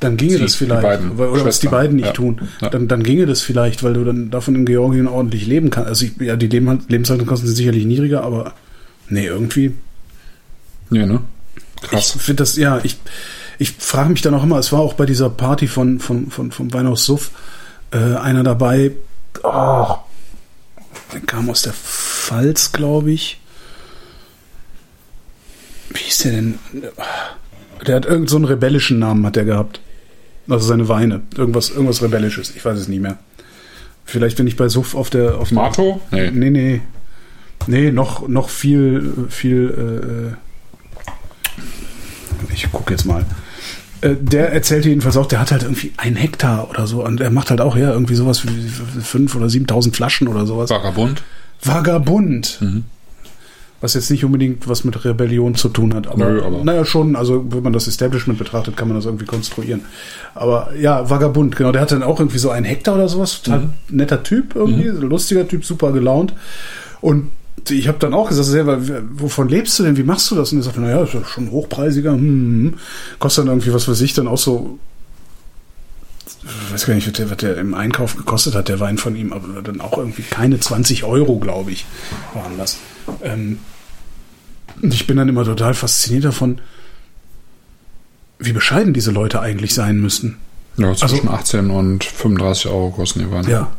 dann 0.00 0.16
ginge. 0.16 0.32
Sie, 0.32 0.38
das 0.40 0.54
vielleicht. 0.54 0.84
oder 0.84 1.44
was 1.44 1.60
die 1.60 1.68
beiden 1.68 1.96
nicht 1.96 2.06
ja. 2.06 2.12
tun. 2.12 2.48
Ja. 2.60 2.68
Dann, 2.70 2.88
dann 2.88 3.02
ginge 3.02 3.26
das 3.26 3.42
vielleicht, 3.42 3.82
weil 3.82 3.94
du 3.94 4.04
dann 4.04 4.30
davon 4.30 4.54
in 4.54 4.64
Georgien 4.64 5.06
ordentlich 5.06 5.46
leben 5.46 5.70
kannst. 5.70 5.88
Also 5.88 6.06
ich, 6.06 6.16
ja, 6.20 6.36
die 6.36 6.48
Leben, 6.48 6.84
Lebenshaltungskosten 6.88 7.48
sind 7.48 7.56
sicherlich 7.56 7.84
niedriger, 7.86 8.22
aber 8.22 8.54
nee, 9.08 9.26
irgendwie 9.26 9.72
Ja, 10.90 11.06
ne? 11.06 11.20
Ich 11.82 11.88
Krass. 11.88 12.12
finde 12.12 12.42
das, 12.42 12.56
ja, 12.56 12.80
ich, 12.82 12.98
Ich 13.58 13.72
frage 13.72 14.10
mich 14.10 14.22
dann 14.22 14.34
auch 14.34 14.42
immer, 14.42 14.58
es 14.58 14.72
war 14.72 14.80
auch 14.80 14.94
bei 14.94 15.06
dieser 15.06 15.30
Party 15.30 15.66
von, 15.68 16.00
von, 16.00 16.30
von, 16.30 16.50
von 16.50 16.72
Weinhaus 16.72 17.04
Suff 17.04 17.30
äh, 17.92 18.16
einer 18.16 18.42
dabei, 18.42 18.92
oh, 19.42 19.96
der 21.12 21.20
kam 21.20 21.50
aus 21.50 21.62
der 21.62 21.72
Pfalz, 21.72 22.72
glaube 22.72 23.12
ich. 23.12 23.40
Wie 25.90 26.00
hieß 26.00 26.18
der 26.18 26.32
denn? 26.32 26.58
Der 27.86 27.96
hat 27.96 28.04
irgendeinen 28.04 28.28
so 28.28 28.36
einen 28.36 28.44
rebellischen 28.44 28.98
Namen 28.98 29.24
hat 29.26 29.36
der 29.36 29.44
gehabt. 29.44 29.80
Also 30.48 30.66
seine 30.66 30.88
Weine. 30.88 31.22
Irgendwas, 31.36 31.70
irgendwas 31.70 32.02
Rebellisches. 32.02 32.54
Ich 32.54 32.64
weiß 32.64 32.78
es 32.78 32.88
nicht 32.88 33.00
mehr. 33.00 33.18
Vielleicht, 34.04 34.38
wenn 34.38 34.46
ich 34.46 34.56
bei 34.56 34.68
Suff 34.68 34.94
auf 34.94 35.10
der. 35.10 35.38
Auf 35.38 35.50
Mato? 35.50 36.00
Nee. 36.10 36.30
Nee, 36.30 36.50
nee. 36.50 36.80
Nee, 37.66 37.90
noch, 37.90 38.28
noch 38.28 38.50
viel, 38.50 39.26
viel. 39.30 40.36
Äh, 40.36 41.12
ich 42.52 42.70
gucke 42.70 42.92
jetzt 42.92 43.06
mal. 43.06 43.24
Äh, 44.02 44.16
der 44.20 44.52
erzählte 44.52 44.90
jedenfalls 44.90 45.16
auch, 45.16 45.26
der 45.26 45.40
hat 45.40 45.50
halt 45.50 45.62
irgendwie 45.62 45.92
ein 45.96 46.16
Hektar 46.16 46.68
oder 46.68 46.86
so. 46.86 47.02
Und 47.04 47.22
er 47.22 47.30
macht 47.30 47.50
halt 47.50 47.62
auch 47.62 47.76
ja 47.76 47.90
irgendwie 47.90 48.14
sowas 48.14 48.46
wie 48.46 48.68
fünf 49.00 49.34
oder 49.34 49.46
7.000 49.46 49.94
Flaschen 49.94 50.28
oder 50.28 50.46
sowas. 50.46 50.68
Vagabund. 50.68 51.22
Vagabund. 51.62 52.58
Mhm. 52.60 52.84
Was 53.84 53.92
jetzt 53.92 54.10
nicht 54.10 54.24
unbedingt 54.24 54.66
was 54.66 54.84
mit 54.84 55.04
Rebellion 55.04 55.56
zu 55.56 55.68
tun 55.68 55.92
hat. 55.92 56.06
Aber, 56.06 56.24
Nö, 56.24 56.42
aber- 56.42 56.64
naja, 56.64 56.86
schon, 56.86 57.16
also 57.16 57.44
wenn 57.50 57.62
man 57.62 57.74
das 57.74 57.86
Establishment 57.86 58.38
betrachtet, 58.38 58.78
kann 58.78 58.88
man 58.88 58.96
das 58.96 59.04
irgendwie 59.04 59.26
konstruieren. 59.26 59.82
Aber 60.34 60.70
ja, 60.74 61.10
Vagabund, 61.10 61.54
genau. 61.54 61.70
Der 61.70 61.82
hat 61.82 61.92
dann 61.92 62.02
auch 62.02 62.18
irgendwie 62.18 62.38
so 62.38 62.48
einen 62.48 62.64
Hektar 62.64 62.94
oder 62.94 63.10
sowas. 63.10 63.42
Total 63.42 63.68
netter 63.90 64.22
Typ 64.22 64.54
irgendwie, 64.56 64.84
lustiger 64.84 65.46
Typ, 65.46 65.66
super 65.66 65.92
gelaunt. 65.92 66.32
Und 67.02 67.30
ich 67.68 67.86
habe 67.86 67.98
dann 67.98 68.14
auch 68.14 68.30
gesagt, 68.30 68.46
sehr, 68.46 68.66
wovon 69.18 69.50
lebst 69.50 69.78
du 69.78 69.82
denn? 69.82 69.98
Wie 69.98 70.02
machst 70.02 70.30
du 70.30 70.34
das? 70.34 70.50
Und 70.52 70.60
er 70.60 70.62
sagte, 70.62 70.80
naja, 70.80 71.02
ist 71.02 71.12
ja 71.12 71.22
schon 71.22 71.50
hochpreisiger. 71.50 72.12
Hm, 72.12 72.20
hm. 72.20 72.74
Kostet 73.18 73.44
dann 73.44 73.52
irgendwie, 73.52 73.74
was 73.74 73.86
weiß 73.86 74.00
ich, 74.00 74.14
dann 74.14 74.28
auch 74.28 74.38
so 74.38 74.78
ich 76.46 76.72
weiß 76.72 76.86
gar 76.86 76.94
nicht, 76.94 77.06
was 77.06 77.12
der, 77.12 77.30
was 77.30 77.36
der 77.36 77.58
im 77.58 77.74
Einkauf 77.74 78.16
gekostet 78.16 78.54
hat, 78.54 78.68
der 78.68 78.80
Wein 78.80 78.96
von 78.96 79.14
ihm, 79.16 79.32
aber 79.32 79.62
dann 79.62 79.80
auch 79.82 79.96
irgendwie 79.98 80.22
keine 80.22 80.58
20 80.58 81.04
Euro, 81.04 81.38
glaube 81.38 81.70
ich, 81.70 81.84
waren 82.34 82.56
das. 82.58 82.78
Ähm, 83.22 83.58
und 84.82 84.92
ich 84.94 85.06
bin 85.06 85.16
dann 85.16 85.28
immer 85.28 85.44
total 85.44 85.74
fasziniert 85.74 86.24
davon, 86.24 86.60
wie 88.38 88.52
bescheiden 88.52 88.92
diese 88.94 89.10
Leute 89.10 89.40
eigentlich 89.40 89.74
sein 89.74 90.00
müssen. 90.00 90.36
Ja, 90.76 90.92
zwischen 90.94 91.28
18 91.28 91.70
und 91.70 92.02
35 92.04 92.66
Euro 92.66 92.90
kosten 92.90 93.20
die 93.20 93.30
Weine. 93.30 93.48
Ja. 93.48 93.72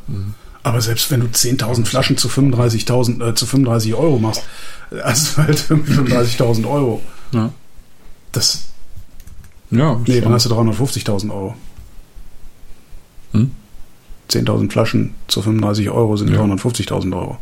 Aber 0.63 0.81
selbst 0.81 1.11
wenn 1.11 1.19
du 1.19 1.27
10.000 1.27 1.85
Flaschen 1.85 2.17
zu 2.17 2.27
35.000, 2.29 3.23
äh, 3.29 3.35
zu 3.35 3.45
35 3.45 3.93
Euro 3.93 4.17
machst, 4.17 4.43
äh, 4.91 5.01
hast 5.03 5.37
du 5.37 5.43
halt 5.43 5.65
irgendwie 5.69 5.93
35.000 5.93 6.67
Euro. 6.69 7.01
Ja. 7.33 7.51
Das, 8.31 8.63
Ja, 9.71 9.99
nee, 10.07 10.13
schon. 10.15 10.23
dann 10.23 10.33
hast 10.33 10.45
du 10.45 10.53
350.000 10.55 11.29
Euro. 11.31 11.55
Hm? 13.33 13.51
10.000 14.29 14.71
Flaschen 14.71 15.13
zu 15.27 15.41
35 15.41 15.89
Euro 15.89 16.15
sind 16.17 16.29
Ja. 16.31 16.41
350.000 16.41 17.15
Euro. 17.15 17.37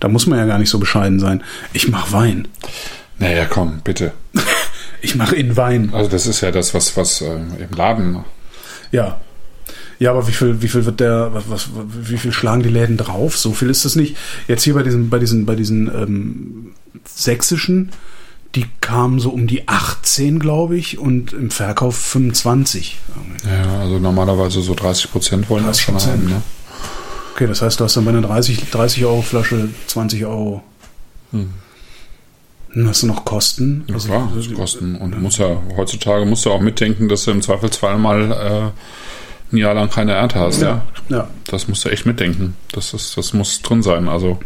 Da 0.00 0.08
muss 0.08 0.26
man 0.26 0.38
ja 0.38 0.46
gar 0.46 0.58
nicht 0.58 0.70
so 0.70 0.78
bescheiden 0.78 1.20
sein. 1.20 1.42
Ich 1.72 1.88
mache 1.88 2.12
Wein. 2.12 2.48
Naja, 3.18 3.44
komm, 3.44 3.80
bitte. 3.84 4.12
Ich 5.02 5.14
mache 5.14 5.34
in 5.34 5.56
Wein. 5.56 5.94
Also 5.94 6.10
das 6.10 6.26
ist 6.26 6.42
ja 6.42 6.50
das, 6.50 6.74
was, 6.74 6.94
was 6.94 7.22
äh, 7.22 7.32
im 7.34 7.74
Laden. 7.74 8.22
Ja. 8.92 9.18
Ja, 9.98 10.10
aber 10.10 10.28
wie 10.28 10.32
viel, 10.32 10.60
wie 10.62 10.68
viel 10.68 10.84
wird 10.84 11.00
der, 11.00 11.30
was, 11.32 11.44
was, 11.48 11.68
wie 12.06 12.18
viel 12.18 12.32
schlagen 12.32 12.62
die 12.62 12.68
Läden 12.68 12.98
drauf? 12.98 13.36
So 13.38 13.52
viel 13.52 13.70
ist 13.70 13.84
das 13.86 13.96
nicht. 13.96 14.16
Jetzt 14.46 14.62
hier 14.62 14.74
bei 14.74 14.82
diesen, 14.82 15.10
bei 15.10 15.18
diesen, 15.18 15.46
bei 15.46 15.54
diesen 15.54 15.88
ähm, 15.88 16.72
sächsischen, 17.06 17.92
die 18.54 18.66
kamen 18.80 19.20
so 19.20 19.30
um 19.30 19.46
die 19.46 19.68
18, 19.68 20.38
glaube 20.38 20.76
ich, 20.76 20.98
und 20.98 21.32
im 21.32 21.50
Verkauf 21.50 21.96
25. 21.96 22.98
Ja, 23.44 23.80
also 23.80 23.98
normalerweise 23.98 24.60
so 24.60 24.74
30 24.74 25.12
Prozent 25.12 25.50
wollen 25.50 25.66
das 25.66 25.80
schon 25.80 25.96
30%. 25.96 26.06
haben. 26.06 26.24
Ne? 26.24 26.42
Okay, 27.40 27.48
das 27.48 27.62
heißt, 27.62 27.80
du 27.80 27.84
hast 27.84 27.96
dann 27.96 28.04
bei 28.04 28.10
einer 28.10 28.20
30, 28.20 28.68
30 28.70 29.02
Euro 29.06 29.22
Flasche 29.22 29.70
20 29.86 30.26
Euro. 30.26 30.62
Hm. 31.30 31.48
Dann 32.74 32.86
hast 32.86 33.02
du 33.02 33.06
noch 33.06 33.24
Kosten. 33.24 33.84
Ja, 33.86 33.94
Also, 33.94 34.08
klar, 34.08 34.30
das 34.36 34.52
kosten. 34.52 34.96
Und 34.96 35.18
muss 35.22 35.38
ja, 35.38 35.56
heutzutage 35.74 36.26
musst 36.26 36.44
du 36.44 36.50
auch 36.50 36.60
mitdenken, 36.60 37.08
dass 37.08 37.24
du 37.24 37.30
im 37.30 37.40
Zweifelsfall 37.40 37.96
mal 37.96 38.30
äh, 38.30 39.54
ein 39.54 39.56
Jahr 39.56 39.72
lang 39.72 39.88
keine 39.88 40.12
Ernte 40.12 40.38
hast. 40.38 40.60
Ja, 40.60 40.82
ja. 41.08 41.30
Das 41.46 41.66
musst 41.66 41.82
du 41.86 41.88
echt 41.88 42.04
mitdenken. 42.04 42.58
Das, 42.72 42.92
ist, 42.92 43.16
das 43.16 43.32
muss 43.32 43.62
drin 43.62 43.82
sein. 43.82 44.06
Also 44.10 44.38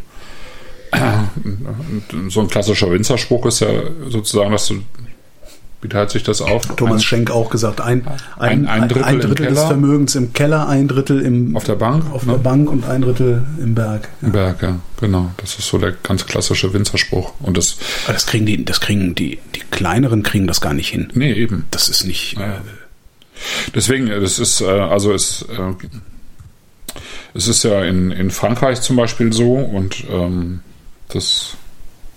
so 2.28 2.42
ein 2.42 2.48
klassischer 2.48 2.92
Winzerspruch 2.92 3.46
ist 3.46 3.58
ja 3.58 3.70
sozusagen, 4.08 4.52
dass 4.52 4.68
du, 4.68 4.84
wie 5.84 5.88
teilt 5.90 6.08
sich 6.08 6.22
das 6.22 6.40
auf? 6.40 6.62
Thomas 6.76 6.94
Ein- 6.94 7.00
Schenk 7.02 7.30
auch 7.30 7.50
gesagt, 7.50 7.82
ein, 7.82 8.06
Ein- 8.38 8.66
ein 8.66 8.88
Drittel 8.88 9.20
im 9.20 9.20
des 9.20 9.34
Keller. 9.36 9.66
Vermögens 9.66 10.14
im 10.14 10.32
Keller, 10.32 10.66
ein 10.66 10.88
Drittel 10.88 11.20
im, 11.20 11.54
auf 11.54 11.64
der 11.64 11.74
Bank? 11.74 12.10
auf 12.10 12.24
ne? 12.24 12.32
der 12.32 12.38
Bank 12.38 12.70
und 12.70 12.88
ein 12.88 13.02
Drittel 13.02 13.44
im 13.60 13.74
Berg. 13.74 14.08
Ja. 14.22 14.28
Berg, 14.30 14.62
ja, 14.62 14.76
genau. 14.98 15.30
Das 15.36 15.58
ist 15.58 15.68
so 15.68 15.76
der 15.76 15.92
ganz 16.02 16.24
klassische 16.24 16.72
Winzerspruch. 16.72 17.34
Und 17.40 17.58
das, 17.58 17.76
Aber 18.04 18.14
das 18.14 18.24
kriegen 18.24 18.46
die, 18.46 18.64
das 18.64 18.80
kriegen 18.80 19.14
die, 19.14 19.38
die 19.54 19.60
kleineren 19.70 20.22
kriegen 20.22 20.46
das 20.46 20.62
gar 20.62 20.72
nicht 20.72 20.88
hin. 20.88 21.10
nee, 21.14 21.34
eben. 21.34 21.66
Das 21.70 21.90
ist 21.90 22.04
nicht. 22.06 22.38
Ja. 22.38 22.62
Deswegen, 23.74 24.08
äh, 24.08 24.20
das 24.20 24.38
ist, 24.38 24.62
äh, 24.62 24.64
also 24.64 25.12
es, 25.12 25.42
äh, 25.42 25.86
es 27.34 27.46
ist 27.46 27.62
ja 27.62 27.84
in, 27.84 28.10
in 28.10 28.30
Frankreich 28.30 28.80
zum 28.80 28.96
Beispiel 28.96 29.34
so 29.34 29.52
und 29.56 30.04
ähm, 30.10 30.60
das, 31.08 31.58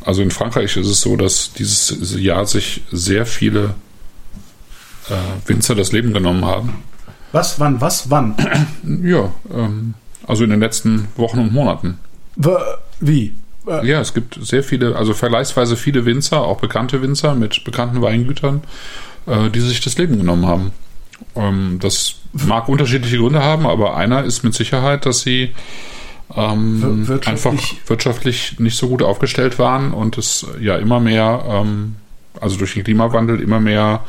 also 0.03 0.21
in 0.21 0.31
Frankreich 0.31 0.77
ist 0.77 0.87
es 0.87 1.01
so, 1.01 1.15
dass 1.15 1.53
dieses 1.53 2.15
Jahr 2.19 2.45
sich 2.45 2.81
sehr 2.91 3.25
viele 3.25 3.75
äh, 5.09 5.47
Winzer 5.49 5.75
das 5.75 5.91
Leben 5.91 6.13
genommen 6.13 6.45
haben. 6.45 6.83
Was, 7.31 7.59
wann, 7.59 7.81
was, 7.81 8.09
wann? 8.09 8.35
Ja, 9.03 9.31
ähm, 9.53 9.95
also 10.25 10.43
in 10.43 10.49
den 10.49 10.59
letzten 10.59 11.07
Wochen 11.15 11.39
und 11.39 11.53
Monaten. 11.53 11.99
Wie? 12.99 13.35
Äh, 13.67 13.87
Ja, 13.87 13.99
es 13.99 14.13
gibt 14.13 14.39
sehr 14.41 14.63
viele, 14.63 14.95
also 14.95 15.13
vergleichsweise 15.13 15.75
viele 15.75 16.05
Winzer, 16.05 16.41
auch 16.41 16.59
bekannte 16.59 17.01
Winzer 17.01 17.35
mit 17.35 17.63
bekannten 17.63 18.01
Weingütern, 18.01 18.63
äh, 19.25 19.49
die 19.49 19.59
sich 19.59 19.81
das 19.81 19.97
Leben 19.97 20.17
genommen 20.17 20.45
haben. 20.45 20.71
Ähm, 21.35 21.79
das 21.81 22.15
mag 22.31 22.69
unterschiedliche 22.69 23.17
Gründe 23.17 23.43
haben, 23.43 23.65
aber 23.65 23.97
einer 23.97 24.23
ist 24.23 24.43
mit 24.43 24.53
Sicherheit, 24.53 25.05
dass 25.05 25.21
sie 25.21 25.53
ähm, 26.35 26.81
Wir- 26.81 27.07
wirtschaftlich- 27.07 27.27
einfach 27.51 27.89
wirtschaftlich 27.89 28.59
nicht 28.59 28.77
so 28.77 28.87
gut 28.89 29.01
aufgestellt 29.01 29.59
waren 29.59 29.93
und 29.93 30.17
es 30.17 30.45
ja 30.59 30.75
immer 30.77 30.99
mehr, 30.99 31.43
ähm, 31.47 31.95
also 32.39 32.57
durch 32.57 32.73
den 32.73 32.83
Klimawandel 32.83 33.39
immer 33.41 33.59
mehr 33.59 34.03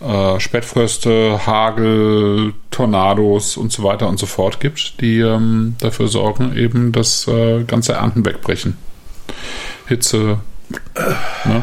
äh, 0.00 0.38
Spätfröste, 0.40 1.46
Hagel, 1.46 2.52
Tornados 2.70 3.56
und 3.56 3.72
so 3.72 3.84
weiter 3.84 4.08
und 4.08 4.18
so 4.18 4.26
fort 4.26 4.60
gibt, 4.60 5.00
die 5.00 5.20
ähm, 5.20 5.76
dafür 5.78 6.08
sorgen, 6.08 6.56
eben, 6.56 6.92
dass 6.92 7.26
äh, 7.28 7.62
ganze 7.64 7.92
Ernten 7.94 8.24
wegbrechen. 8.26 8.76
Hitze. 9.86 10.38
Ne? 11.44 11.62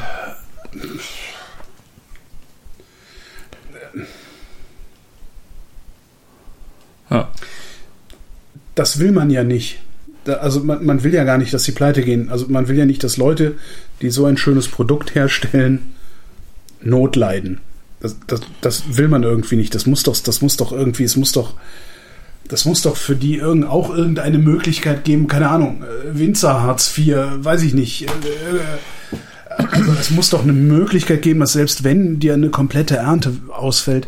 Ja. 7.10 7.30
Das 8.76 9.00
will 9.00 9.12
man 9.12 9.30
ja 9.30 9.44
nicht. 9.44 9.80
Da, 10.26 10.34
also 10.36 10.60
man, 10.62 10.86
man 10.86 11.04
will 11.04 11.14
ja 11.14 11.24
gar 11.24 11.38
nicht, 11.38 11.54
dass 11.54 11.64
sie 11.64 11.72
pleite 11.72 12.04
gehen. 12.04 12.30
Also 12.30 12.48
man 12.48 12.68
will 12.68 12.78
ja 12.78 12.86
nicht, 12.86 13.04
dass 13.04 13.18
Leute, 13.18 13.56
die 14.02 14.10
so 14.10 14.26
ein 14.26 14.38
schönes 14.38 14.68
Produkt 14.68 15.16
herstellen, 15.16 15.94
Not 16.84 17.16
leiden. 17.16 17.60
Das, 18.00 18.18
das, 18.28 18.42
das 18.62 18.98
will 18.98 19.08
man 19.08 19.24
irgendwie 19.24 19.56
nicht. 19.56 19.76
Das 19.76 19.86
muss 19.86 20.04
doch, 20.04 20.18
das 20.18 20.42
muss 20.42 20.58
doch 20.58 20.72
irgendwie, 20.72 21.04
es 21.04 21.16
muss 21.16 21.32
doch, 21.32 21.54
das 22.48 22.66
muss 22.66 22.82
doch 22.82 22.98
für 22.98 23.16
die 23.16 23.38
irgend, 23.38 23.66
auch 23.66 23.96
irgendeine 23.96 24.40
Möglichkeit 24.40 25.04
geben, 25.04 25.28
keine 25.28 25.50
Ahnung, 25.50 25.84
äh, 25.84 26.18
Winzer 26.18 26.62
Hartz 26.62 26.98
IV, 26.98 27.16
weiß 27.38 27.62
ich 27.64 27.74
nicht. 27.74 28.04
Äh, 28.04 28.08
äh, 28.08 29.18
Also 29.58 29.92
es 30.00 30.12
muss 30.12 30.30
doch 30.30 30.44
eine 30.44 30.54
Möglichkeit 30.54 31.22
geben, 31.22 31.40
dass 31.42 31.54
selbst 31.54 31.84
wenn 31.84 32.20
dir 32.20 32.34
eine 32.34 32.50
komplette 32.50 32.98
Ernte 32.98 33.34
ausfällt, 33.50 34.08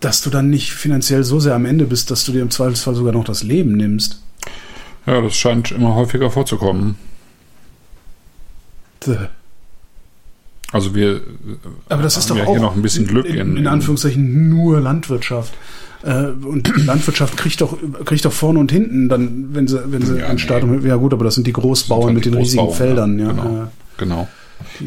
dass 0.00 0.22
du 0.22 0.30
dann 0.30 0.50
nicht 0.50 0.72
finanziell 0.72 1.24
so 1.24 1.40
sehr 1.40 1.54
am 1.54 1.64
Ende 1.64 1.86
bist, 1.86 2.10
dass 2.10 2.24
du 2.24 2.32
dir 2.32 2.42
im 2.42 2.50
Zweifelsfall 2.50 2.94
sogar 2.94 3.12
noch 3.12 3.24
das 3.24 3.42
Leben 3.42 3.72
nimmst. 3.72 4.20
Ja, 5.06 5.20
das 5.20 5.36
scheint 5.36 5.70
immer 5.70 5.94
häufiger 5.94 6.30
vorzukommen. 6.30 6.96
Also 10.72 10.94
wir 10.94 11.20
Aber 11.88 12.02
das 12.02 12.16
ist 12.16 12.28
haben 12.28 12.38
doch 12.38 12.44
ja 12.44 12.48
auch 12.48 12.52
hier 12.52 12.60
noch 12.60 12.74
ein 12.74 12.82
bisschen 12.82 13.06
Glück 13.06 13.26
in, 13.26 13.36
in, 13.36 13.56
in 13.56 13.66
Anführungszeichen 13.66 14.48
nur 14.48 14.80
Landwirtschaft. 14.80 15.54
Äh, 16.02 16.26
Und 16.26 16.72
Landwirtschaft 16.84 17.36
kriegt 17.36 17.60
doch, 17.60 17.78
kriegt 18.04 18.24
doch 18.24 18.32
vorne 18.32 18.58
und 18.58 18.70
hinten 18.70 19.08
dann, 19.08 19.54
wenn 19.54 19.68
sie, 19.68 19.80
wenn 19.90 20.04
sie 20.04 20.18
Ja, 20.18 20.26
einen 20.26 20.38
Start 20.38 20.64
nee. 20.64 20.86
Ja 20.88 20.96
gut, 20.96 21.12
aber 21.12 21.24
das 21.24 21.34
sind 21.34 21.46
die 21.46 21.52
Großbauern 21.52 22.06
halt 22.06 22.14
mit 22.14 22.24
die 22.24 22.30
den 22.30 22.38
riesigen 22.38 22.64
Großbauern, 22.64 22.88
Feldern, 22.88 23.18
ja. 23.18 23.28
Genau. 23.32 23.56
Ja. 23.56 23.70
genau. 23.96 24.28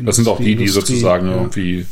Das 0.03 0.15
sind 0.15 0.27
auch 0.27 0.37
die, 0.37 0.55
die 0.55 0.65
Industrie, 0.65 0.93
sozusagen 0.93 1.27
ja. 1.27 1.35
irgendwie 1.35 1.85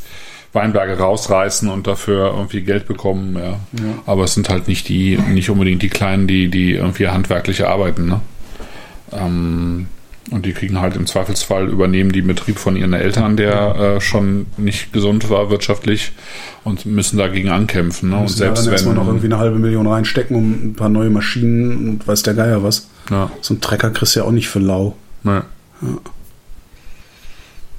Weinberge 0.54 0.98
rausreißen 0.98 1.70
und 1.70 1.88
dafür 1.88 2.34
irgendwie 2.36 2.62
Geld 2.62 2.88
bekommen, 2.88 3.36
ja. 3.38 3.60
Aber 4.06 4.24
es 4.24 4.34
sind 4.34 4.50
halt 4.50 4.68
nicht 4.68 4.88
die, 4.90 5.18
nicht 5.18 5.50
unbedingt 5.50 5.82
die 5.82 5.90
Kleinen, 5.90 6.28
die, 6.28 6.50
die 6.50 6.74
irgendwie 6.74 7.08
handwerklich 7.10 7.66
arbeiten, 7.66 8.08
ne? 8.08 8.22
Ähm, 9.12 9.88
Und 10.30 10.46
die 10.46 10.52
kriegen 10.52 10.82
halt 10.82 10.96
im 10.98 11.06
Zweifelsfall 11.06 11.70
übernehmen 11.70 12.12
die 12.12 12.22
Betrieb 12.22 12.60
von 12.60 12.76
ihren 12.76 12.92
Eltern, 12.94 13.38
der 13.38 13.76
äh, 13.76 14.02
schon 14.02 14.48
nicht 14.58 14.92
gesund 14.92 15.30
war 15.30 15.50
wirtschaftlich 15.50 16.12
und 16.66 16.86
müssen 16.86 17.18
dagegen 17.18 17.50
ankämpfen. 17.50 18.10
Ne? 18.10 18.18
Und 18.18 18.30
selbst 18.30 18.68
erstmal 18.68 18.94
wenn 18.96 19.02
noch 19.02 19.08
irgendwie 19.08 19.28
eine 19.28 19.38
halbe 19.38 19.58
Million 19.58 19.88
reinstecken, 19.88 20.36
um 20.36 20.52
ein 20.52 20.74
paar 20.74 20.90
neue 20.90 21.10
Maschinen 21.10 21.88
und 21.90 22.08
weiß 22.08 22.24
der 22.24 22.34
Geier 22.34 22.62
was. 22.62 22.90
ja, 23.10 23.32
So 23.40 23.54
ein 23.54 23.62
Trecker 23.62 23.90
kriegst 23.92 24.16
du 24.18 24.20
ja 24.20 24.26
auch 24.26 24.32
nicht 24.32 24.50
für 24.50 24.60
lau. 24.60 24.98
ne. 25.24 25.44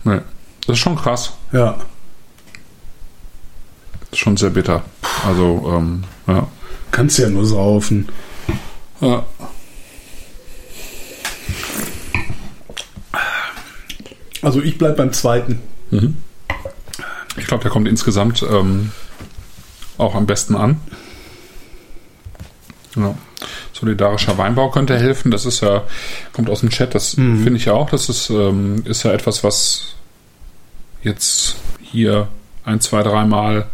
Ne. 0.05 0.23
Das 0.67 0.77
ist 0.77 0.79
schon 0.83 0.97
krass. 0.97 1.33
Ja. 1.53 1.77
Schon 4.13 4.37
sehr 4.37 4.51
bitter. 4.51 4.83
Also, 5.27 5.75
ähm, 5.77 6.05
ja. 6.27 6.47
Kannst 6.91 7.19
ja 7.19 7.29
nur 7.29 7.45
saufen. 7.47 8.09
ja. 9.01 9.25
Also 14.41 14.63
ich 14.63 14.79
bleib 14.79 14.97
beim 14.97 15.13
zweiten. 15.13 15.61
Ich 17.37 17.47
glaube, 17.47 17.63
der 17.63 17.71
kommt 17.71 17.89
insgesamt 17.89 18.43
ähm, 18.49 18.93
auch 19.99 20.15
am 20.15 20.27
besten 20.27 20.55
an. 20.55 20.81
Ja. 22.97 23.15
Solidarischer 23.73 24.39
Weinbau 24.39 24.71
könnte 24.71 24.99
helfen. 24.99 25.31
Das 25.31 25.45
ist 25.45 25.61
ja, 25.61 25.85
kommt 26.33 26.51
aus 26.51 26.61
dem 26.61 26.71
Chat, 26.71 26.95
das 26.95 27.11
finde 27.15 27.57
ich 27.57 27.67
ja 27.67 27.75
auch. 27.75 27.91
Das 27.91 28.09
ist, 28.09 28.31
ähm, 28.31 28.83
ist 28.85 29.05
ja 29.05 29.13
etwas, 29.13 29.45
was 29.45 29.95
jetzt 31.03 31.57
hier 31.81 32.29
ein, 32.65 32.81
zwei, 32.81 33.03
dreimal 33.03 33.69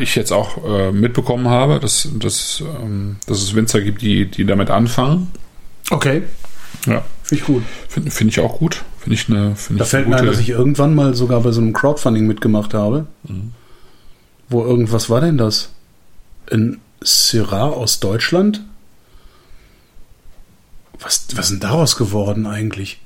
ich 0.00 0.14
jetzt 0.14 0.32
auch 0.32 0.64
äh, 0.64 0.92
mitbekommen 0.92 1.48
habe, 1.48 1.80
dass, 1.80 2.08
dass, 2.14 2.62
ähm, 2.82 3.16
dass 3.26 3.42
es 3.42 3.54
Winzer 3.54 3.80
gibt, 3.80 4.02
die, 4.02 4.26
die 4.26 4.44
damit 4.44 4.70
anfangen. 4.70 5.32
Okay. 5.90 6.22
Ja. 6.86 7.04
Finde 7.22 7.42
ich 7.42 7.46
gut. 7.46 7.62
Finde 7.88 8.10
find 8.10 8.30
ich 8.30 8.40
auch 8.40 8.58
gut. 8.58 8.84
Finde 9.00 9.14
ich 9.14 9.28
eine, 9.28 9.56
finde 9.56 9.80
Da 9.80 9.84
ich 9.84 9.90
fällt 9.90 10.08
mir 10.08 10.16
ein, 10.16 10.26
dass 10.26 10.38
ich 10.38 10.50
irgendwann 10.50 10.94
mal 10.94 11.14
sogar 11.14 11.40
bei 11.40 11.50
so 11.50 11.60
einem 11.60 11.72
Crowdfunding 11.72 12.26
mitgemacht 12.26 12.74
habe. 12.74 13.06
Wo 14.48 14.64
irgendwas 14.64 15.10
war 15.10 15.20
denn 15.20 15.36
das? 15.36 15.70
Ein 16.52 16.80
Syrah 17.00 17.70
aus 17.70 17.98
Deutschland? 17.98 18.62
Was, 21.00 21.26
was 21.34 21.46
ist 21.46 21.50
denn 21.50 21.60
daraus 21.60 21.96
geworden 21.96 22.46
eigentlich? 22.46 23.00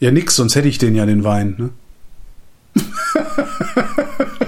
Ja, 0.00 0.10
nix, 0.10 0.36
sonst 0.36 0.54
hätte 0.54 0.68
ich 0.68 0.78
den 0.78 0.94
ja 0.94 1.06
den 1.06 1.24
Wein. 1.24 1.72
Ne? 2.74 2.82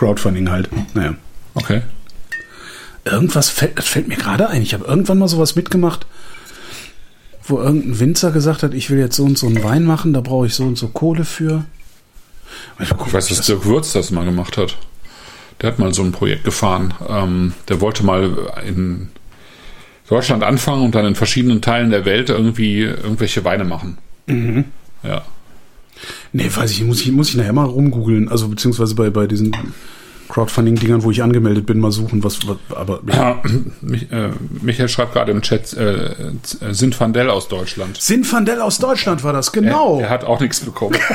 Crowdfunding 0.00 0.50
halt. 0.50 0.70
Naja. 0.94 1.14
Okay. 1.52 1.82
Irgendwas 3.04 3.50
fällt, 3.50 3.78
das 3.78 3.86
fällt 3.86 4.08
mir 4.08 4.16
gerade 4.16 4.48
ein. 4.48 4.62
Ich 4.62 4.72
habe 4.72 4.86
irgendwann 4.86 5.18
mal 5.18 5.28
sowas 5.28 5.56
mitgemacht, 5.56 6.06
wo 7.44 7.58
irgendein 7.60 8.00
Winzer 8.00 8.30
gesagt 8.30 8.62
hat, 8.62 8.72
ich 8.72 8.88
will 8.88 8.98
jetzt 8.98 9.16
so 9.16 9.24
und 9.24 9.36
so 9.36 9.46
einen 9.46 9.62
Wein 9.62 9.84
machen, 9.84 10.14
da 10.14 10.22
brauche 10.22 10.46
ich 10.46 10.54
so 10.54 10.64
und 10.64 10.78
so 10.78 10.88
Kohle 10.88 11.26
für. 11.26 11.66
Ich 12.78 12.90
weiß, 12.90 13.28
dass 13.28 13.44
Dirk 13.44 13.66
Würz 13.66 13.92
das 13.92 14.10
mal 14.10 14.24
gemacht 14.24 14.56
hat. 14.56 14.78
Der 15.60 15.70
hat 15.70 15.78
mal 15.78 15.92
so 15.92 16.02
ein 16.02 16.12
Projekt 16.12 16.44
gefahren. 16.44 16.94
Ähm, 17.06 17.52
der 17.68 17.82
wollte 17.82 18.02
mal 18.02 18.38
in 18.66 19.10
Deutschland 20.08 20.42
anfangen 20.44 20.82
und 20.82 20.94
dann 20.94 21.04
in 21.04 21.14
verschiedenen 21.14 21.60
Teilen 21.60 21.90
der 21.90 22.06
Welt 22.06 22.30
irgendwie 22.30 22.80
irgendwelche 22.84 23.44
Weine 23.44 23.64
machen. 23.64 23.98
Ja. 25.02 25.24
Nee, 26.32 26.50
weiß 26.54 26.70
ich, 26.72 26.84
muss 26.84 27.00
ich, 27.00 27.12
muss 27.12 27.28
ich 27.30 27.36
nachher 27.36 27.52
mal 27.52 27.64
rumgoogeln. 27.64 28.28
Also 28.28 28.48
beziehungsweise 28.48 28.94
bei, 28.94 29.10
bei 29.10 29.26
diesen 29.26 29.54
Crowdfunding-Dingern, 30.30 31.02
wo 31.02 31.10
ich 31.10 31.22
angemeldet 31.22 31.66
bin, 31.66 31.78
mal 31.80 31.92
suchen, 31.92 32.24
was, 32.24 32.46
was 32.48 32.56
aber 32.74 33.00
ja. 33.08 33.14
Ja, 33.14 33.42
Mich, 33.82 34.10
äh, 34.10 34.30
Michael 34.62 34.88
schreibt 34.88 35.12
gerade 35.12 35.32
im 35.32 35.42
Chat, 35.42 35.74
äh, 35.74 36.04
äh, 36.04 36.32
sind 36.70 36.98
Van 36.98 37.12
Dell 37.12 37.28
aus 37.28 37.48
Deutschland. 37.48 38.00
Sin 38.00 38.24
van 38.30 38.46
Del 38.46 38.60
aus 38.60 38.78
Deutschland 38.78 39.22
war 39.24 39.32
das, 39.32 39.52
genau. 39.52 39.98
Er, 39.98 40.04
er 40.04 40.10
hat 40.10 40.24
auch 40.24 40.40
nichts 40.40 40.60
bekommen. 40.60 40.96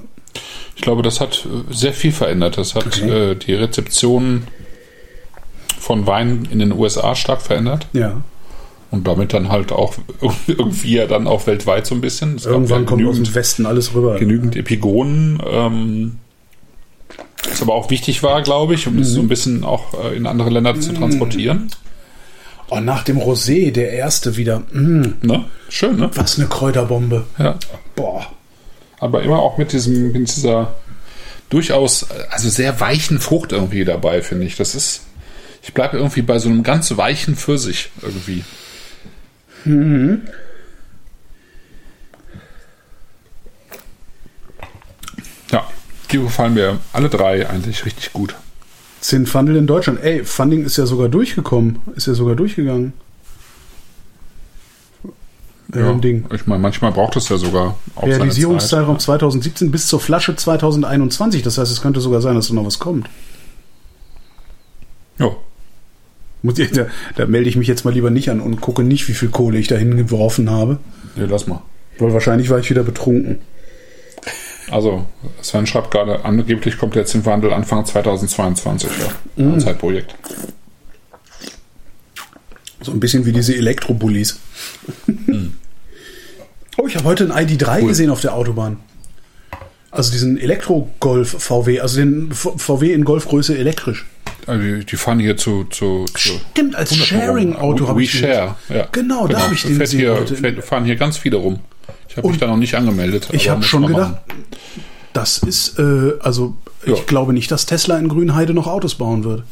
Ich 0.76 0.82
glaube, 0.82 1.02
das 1.04 1.22
hat 1.22 1.46
äh, 1.46 1.74
sehr 1.74 1.93
viel 1.93 2.12
verändert. 2.12 2.58
Das 2.58 2.76
hat 2.76 2.86
Okay. 2.88 3.32
äh, 3.32 3.36
die 3.36 3.54
Rezeption 3.54 4.43
von 5.80 6.06
Wein 6.08 6.48
in 6.52 6.60
den 6.60 6.74
USA 6.74 7.16
stark 7.16 7.41
verändert 7.41 7.88
ja. 7.93 8.22
und 8.91 9.08
damit 9.08 9.32
dann 9.34 9.48
halt 9.50 9.72
auch 9.72 9.93
irgendwie 10.48 10.96
ja 10.98 11.08
dann 11.08 11.28
auch 11.28 11.48
weltweit 11.48 11.86
so 11.88 11.96
ein 11.96 12.02
bisschen. 12.02 12.36
Es 12.36 12.46
Irgendwann 12.46 12.82
ja 12.82 12.88
kommt 12.89 13.06
aus 13.08 13.16
dem 13.16 13.34
Westen 13.34 13.66
alles 13.66 13.93
rüber. 13.96 14.16
genügend 14.20 14.56
Epigonen, 14.58 15.41
ähm, 15.50 16.20
was 17.56 17.62
aber 17.62 17.74
auch 17.74 17.89
wichtig 17.89 18.22
war, 18.24 18.41
glaube 18.41 18.74
ich, 18.76 18.88
um 18.88 18.97
es 18.99 19.10
Mhm. 19.10 19.14
so 19.14 19.20
ein 19.22 19.28
bisschen 19.28 19.64
auch 19.64 19.93
äh, 20.03 20.16
in 20.16 20.28
andere 20.28 20.49
Länder 20.49 20.80
zu 20.80 20.93
transportieren. 20.93 21.70
Oh, 22.70 22.80
nach 22.80 23.03
dem 23.03 23.18
Rosé, 23.20 23.72
der 23.72 23.91
erste 23.91 24.38
wieder. 24.38 24.60
Mm, 24.72 25.14
Ne? 25.22 25.45
Schön, 25.70 25.97
ne? 25.97 26.10
was 26.16 26.38
eine 26.39 26.47
Kräuterbombe. 26.47 27.26
Ja. 27.38 27.58
Boah. 27.95 28.26
aber 28.99 29.22
immer 29.24 29.39
auch 29.39 29.58
mit 29.58 29.72
diesem, 29.72 30.12
mit 30.12 30.36
dieser 30.36 30.74
durchaus, 31.49 32.08
also 32.32 32.49
sehr 32.49 32.80
weichen 32.80 33.20
Frucht 33.20 33.51
irgendwie 33.51 33.86
dabei, 33.86 34.22
finde 34.24 34.45
ich. 34.47 34.56
Das 34.56 34.74
ist, 34.74 35.01
ich 35.62 35.74
bleibe 35.74 35.97
irgendwie 35.97 36.24
bei 36.24 36.39
so 36.39 36.49
einem 36.49 36.64
ganz 36.64 36.95
weichen 36.97 37.36
Pfirsich 37.36 37.89
irgendwie. 38.01 38.43
Ja, 39.66 39.72
die 46.08 46.18
gefallen 46.18 46.53
mir 46.53 46.80
alle 46.93 47.10
drei 47.10 47.49
eigentlich 47.49 47.86
richtig 47.86 48.14
gut. 48.14 48.36
Zehn 49.01 49.26
Fundel 49.26 49.56
in 49.56 49.68
Deutschland. 49.68 50.01
Ey, 50.01 50.24
Funding 50.24 50.66
ist 50.66 50.78
ja 50.78 50.86
sogar 50.86 51.10
durchgekommen. 51.10 51.80
Ist 51.95 52.08
ja 52.08 52.14
sogar 52.14 52.36
durchgegangen. 52.36 52.93
Ja, 55.74 55.89
ein 55.89 56.01
Ding. 56.01 56.26
Ich 56.34 56.47
meine, 56.47 56.62
manchmal 56.62 56.91
braucht 56.91 57.16
es 57.16 57.30
ja 57.30 57.38
sogar 57.38 57.78
auch. 57.95 58.03
Realisierungszeitraum 58.03 58.99
2017 58.99 59.72
bis 59.72 59.88
zur 59.88 59.99
Flasche 59.99 60.36
2021. 60.36 61.43
Das 61.43 61.58
heißt, 61.58 61.71
es 61.71 61.82
könnte 61.82 62.00
sogar 62.00 62.21
sein, 62.21 62.36
dass 62.36 62.47
da 62.47 62.54
noch 62.54 62.66
was 62.66 62.79
kommt. 62.79 63.09
Ja, 65.17 65.32
da, 66.43 66.88
da 67.16 67.25
melde 67.25 67.50
ich 67.50 67.55
mich 67.55 67.67
jetzt 67.67 67.86
mal 67.86 67.93
lieber 67.93 68.12
nicht 68.12 68.29
an 68.29 68.39
und 68.39 68.62
gucke 68.62 68.84
nicht, 68.84 69.08
wie 69.08 69.13
viel 69.13 69.29
Kohle 69.29 69.58
ich 69.58 69.67
da 69.67 69.75
hingeworfen 69.75 70.50
habe. 70.50 70.78
nee, 71.16 71.25
lass 71.25 71.47
mal. 71.47 71.62
Weil 71.97 72.13
wahrscheinlich 72.13 72.50
war 72.50 72.59
ich 72.59 72.70
wieder 72.70 72.84
betrunken. 72.84 73.39
Also, 74.71 75.05
Sven 75.42 75.67
schreibt 75.67 75.92
gerade, 75.92 76.25
angeblich 76.25 76.78
kommt 76.78 76.96
der 76.96 77.05
Zinnwandel 77.05 77.54
Anfang 77.54 77.86
2022. 77.86 78.89
Ja, 79.00 79.43
Mhm. 79.43 79.54
ein 79.54 79.59
Zeitprojekt. 79.59 80.16
So 82.82 82.92
ein 82.92 83.00
bisschen 83.00 83.25
wie 83.25 83.32
diese 83.32 83.55
Elektrobullis. 83.55 84.39
oh, 86.78 86.87
ich 86.87 86.96
habe 86.96 87.05
heute 87.05 87.32
einen 87.32 87.47
ID3 87.47 87.82
Cool. 87.82 87.87
gesehen 87.89 88.09
auf 88.09 88.21
der 88.21 88.33
Autobahn. 88.33 88.78
Also 89.92 90.12
diesen 90.12 90.37
Elektro-Golf 90.37 91.36
VW, 91.39 91.79
also 91.79 91.97
den 91.97 92.32
VW 92.33 92.92
in 92.93 93.05
Golfgröße 93.05 93.58
elektrisch. 93.58 94.05
Also 94.46 94.62
die, 94.62 94.86
die 94.86 94.97
fahren 94.97 95.20
hier 95.20 95.37
zu. 95.37 95.63
zu, 95.66 96.05
zu 96.13 96.37
Stimmt, 96.51 96.75
als 96.75 96.92
100 96.92 97.12
rum. 97.12 97.20
Sharing-Auto 97.20 97.83
We, 97.86 97.87
habe 97.87 98.00
we 98.00 98.04
ich 98.04 98.12
den- 98.12 98.21
Share, 98.21 98.55
ja. 98.70 98.87
Genau, 98.92 99.28
da 99.28 99.39
habe 99.43 99.54
ich 99.54 99.62
den 99.63 99.78
fährt 99.78 99.89
gesehen 99.92 100.00
hier, 100.00 100.28
fährt, 100.37 100.63
fahren 100.66 100.86
hier 100.86 100.97
ganz 100.97 101.17
viele 101.17 101.37
rum. 101.37 101.59
Ich 102.07 102.17
habe 102.17 102.28
mich 102.29 102.37
da 102.37 102.47
noch 102.47 102.57
nicht 102.57 102.75
angemeldet. 102.75 103.28
Ich 103.32 103.49
habe 103.49 103.62
schon 103.63 103.87
gedacht, 103.87 104.28
machen. 104.28 104.45
das 105.13 105.37
ist, 105.39 105.78
äh, 105.79 106.13
also 106.21 106.55
Ja. 106.86 106.93
ich 106.93 107.05
glaube 107.07 107.33
nicht, 107.33 107.51
dass 107.51 107.66
Tesla 107.66 107.97
in 107.97 108.07
Grünheide 108.07 108.53
noch 108.53 108.67
Autos 108.67 108.95
bauen 108.95 109.24
wird. 109.24 109.43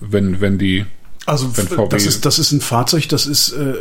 Wenn, 0.00 0.40
wenn 0.40 0.58
die. 0.58 0.86
Also 1.26 1.56
Wenn 1.56 1.66
VW 1.68 1.88
das 1.88 2.04
ist 2.06 2.24
das 2.26 2.38
ist 2.38 2.52
ein 2.52 2.60
Fahrzeug, 2.60 3.08
das 3.08 3.26
ist 3.26 3.52
äh, 3.52 3.74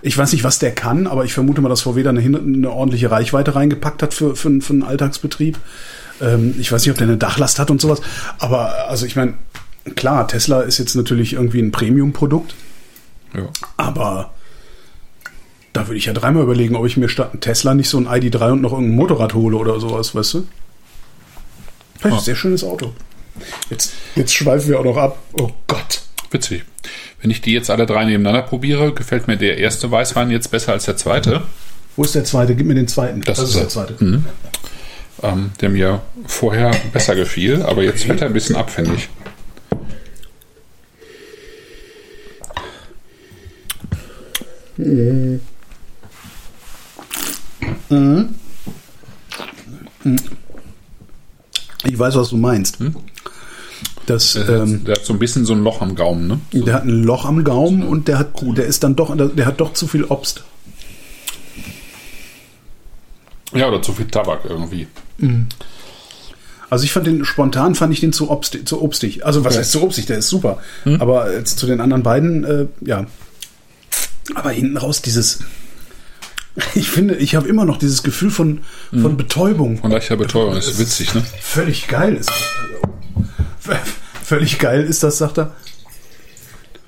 ich 0.00 0.16
weiß 0.16 0.32
nicht, 0.32 0.44
was 0.44 0.60
der 0.60 0.72
kann, 0.72 1.08
aber 1.08 1.24
ich 1.24 1.32
vermute 1.32 1.60
mal, 1.60 1.68
dass 1.68 1.80
VW 1.82 2.02
da 2.04 2.10
eine, 2.10 2.20
eine 2.20 2.70
ordentliche 2.70 3.10
Reichweite 3.10 3.56
reingepackt 3.56 4.00
hat 4.02 4.14
für, 4.14 4.36
für, 4.36 4.60
für 4.60 4.72
einen 4.72 4.84
Alltagsbetrieb. 4.84 5.58
Ähm, 6.20 6.54
ich 6.58 6.70
weiß 6.70 6.82
nicht, 6.82 6.92
ob 6.92 6.98
der 6.98 7.08
eine 7.08 7.16
Dachlast 7.16 7.58
hat 7.58 7.70
und 7.72 7.80
sowas. 7.80 8.00
Aber 8.38 8.88
also 8.88 9.06
ich 9.06 9.16
meine, 9.16 9.34
klar, 9.96 10.28
Tesla 10.28 10.60
ist 10.60 10.78
jetzt 10.78 10.94
natürlich 10.94 11.32
irgendwie 11.32 11.60
ein 11.60 11.72
Premium-Produkt, 11.72 12.54
Ja. 13.34 13.48
aber 13.76 14.32
da 15.78 15.86
würde 15.86 15.96
ich 15.98 16.06
ja 16.06 16.12
dreimal 16.12 16.42
überlegen, 16.42 16.74
ob 16.74 16.86
ich 16.86 16.96
mir 16.96 17.08
statt 17.08 17.30
einem 17.32 17.40
Tesla 17.40 17.72
nicht 17.74 17.88
so 17.88 17.98
ein 17.98 18.08
ID3 18.08 18.50
und 18.52 18.62
noch 18.62 18.72
irgendein 18.72 18.96
Motorrad 18.96 19.34
hole 19.34 19.56
oder 19.56 19.78
sowas, 19.78 20.14
weißt 20.14 20.34
du? 20.34 20.46
Ein 22.02 22.12
Ah. 22.12 22.18
sehr 22.20 22.34
schönes 22.34 22.64
Auto. 22.64 22.92
Jetzt, 23.70 23.92
jetzt 24.16 24.34
schweifen 24.34 24.68
wir 24.70 24.80
auch 24.80 24.84
noch 24.84 24.96
ab. 24.96 25.18
Oh 25.34 25.50
Gott. 25.68 26.02
Witzig. 26.32 26.64
Wenn 27.20 27.30
ich 27.30 27.40
die 27.40 27.52
jetzt 27.52 27.70
alle 27.70 27.86
drei 27.86 28.04
nebeneinander 28.04 28.42
probiere, 28.42 28.92
gefällt 28.92 29.28
mir 29.28 29.36
der 29.36 29.58
erste 29.58 29.90
Weißwein 29.90 30.30
jetzt 30.30 30.50
besser 30.50 30.72
als 30.72 30.84
der 30.84 30.96
zweite, 30.96 31.42
Wo 31.96 32.02
ist 32.04 32.14
der 32.14 32.24
zweite? 32.24 32.54
Gib 32.56 32.66
mir 32.66 32.74
den 32.74 32.88
zweiten. 32.88 33.20
Das 33.22 33.38
ist 33.38 33.54
der 33.54 33.62
er. 33.62 33.68
zweite. 33.68 33.94
ähm, 35.22 35.50
der 35.60 35.68
mir 35.68 36.00
vorher 36.26 36.72
besser 36.92 37.14
gefiel, 37.14 37.62
aber 37.62 37.82
jetzt 37.82 38.06
wird 38.08 38.20
er 38.20 38.26
ein 38.28 38.32
bisschen 38.32 38.56
abfällig. 38.56 39.08
Ich 51.84 51.98
weiß, 51.98 52.14
was 52.16 52.30
du 52.30 52.36
meinst. 52.36 52.78
Das, 54.06 54.32
Der, 54.32 54.48
ähm, 54.48 54.84
der 54.84 54.96
hat 54.96 55.04
so 55.04 55.12
ein 55.12 55.18
bisschen 55.18 55.44
so 55.44 55.52
ein 55.52 55.62
Loch 55.62 55.82
am 55.82 55.94
Gaumen, 55.94 56.26
ne? 56.26 56.40
der 56.52 56.74
hat 56.74 56.84
ein 56.84 57.02
Loch 57.02 57.24
am 57.26 57.44
Gaumen 57.44 57.82
und 57.82 58.08
der 58.08 58.18
hat, 58.18 58.30
der 58.42 58.64
ist 58.64 58.82
dann 58.82 58.96
doch, 58.96 59.14
der 59.16 59.44
hat 59.46 59.60
doch 59.60 59.74
zu 59.74 59.86
viel 59.86 60.04
Obst. 60.04 60.44
Ja, 63.54 63.68
oder 63.68 63.80
zu 63.82 63.92
viel 63.92 64.06
Tabak 64.06 64.40
irgendwie. 64.48 64.86
Also 66.70 66.84
ich 66.84 66.92
fand 66.92 67.06
den 67.06 67.24
spontan 67.24 67.74
fand 67.74 67.92
ich 67.94 68.00
den 68.00 68.12
zu, 68.12 68.30
obst, 68.30 68.58
zu 68.66 68.82
obstig. 68.82 69.24
Also 69.26 69.44
was 69.44 69.54
Ja. 69.54 69.60
heißt 69.60 69.72
zu 69.72 69.82
obstig? 69.82 70.06
Der 70.06 70.18
ist 70.18 70.28
super. 70.28 70.58
Aber 70.98 71.32
jetzt 71.32 71.58
zu 71.58 71.66
den 71.66 71.80
anderen 71.80 72.02
beiden, 72.02 72.44
äh, 72.44 72.66
ja. 72.82 73.06
Aber 74.34 74.50
hinten 74.50 74.76
raus 74.76 75.00
dieses. 75.02 75.40
Ich 76.74 76.90
finde, 76.90 77.16
ich 77.16 77.34
habe 77.34 77.48
immer 77.48 77.64
noch 77.64 77.78
dieses 77.78 78.02
Gefühl 78.02 78.30
von, 78.30 78.60
von 78.90 79.16
Betäubung. 79.16 79.78
Von 79.78 79.90
leichter 79.90 80.16
Betäubung, 80.16 80.54
das 80.54 80.66
ist 80.66 80.78
witzig, 80.78 81.14
ne? 81.14 81.22
Völlig 81.40 81.88
geil 81.88 82.16
ist 82.16 82.30
das. 82.30 82.44
Also, 83.68 83.80
völlig 84.24 84.58
geil 84.58 84.82
ist 84.82 85.02
das, 85.02 85.18
sagt 85.18 85.38
er. 85.38 85.54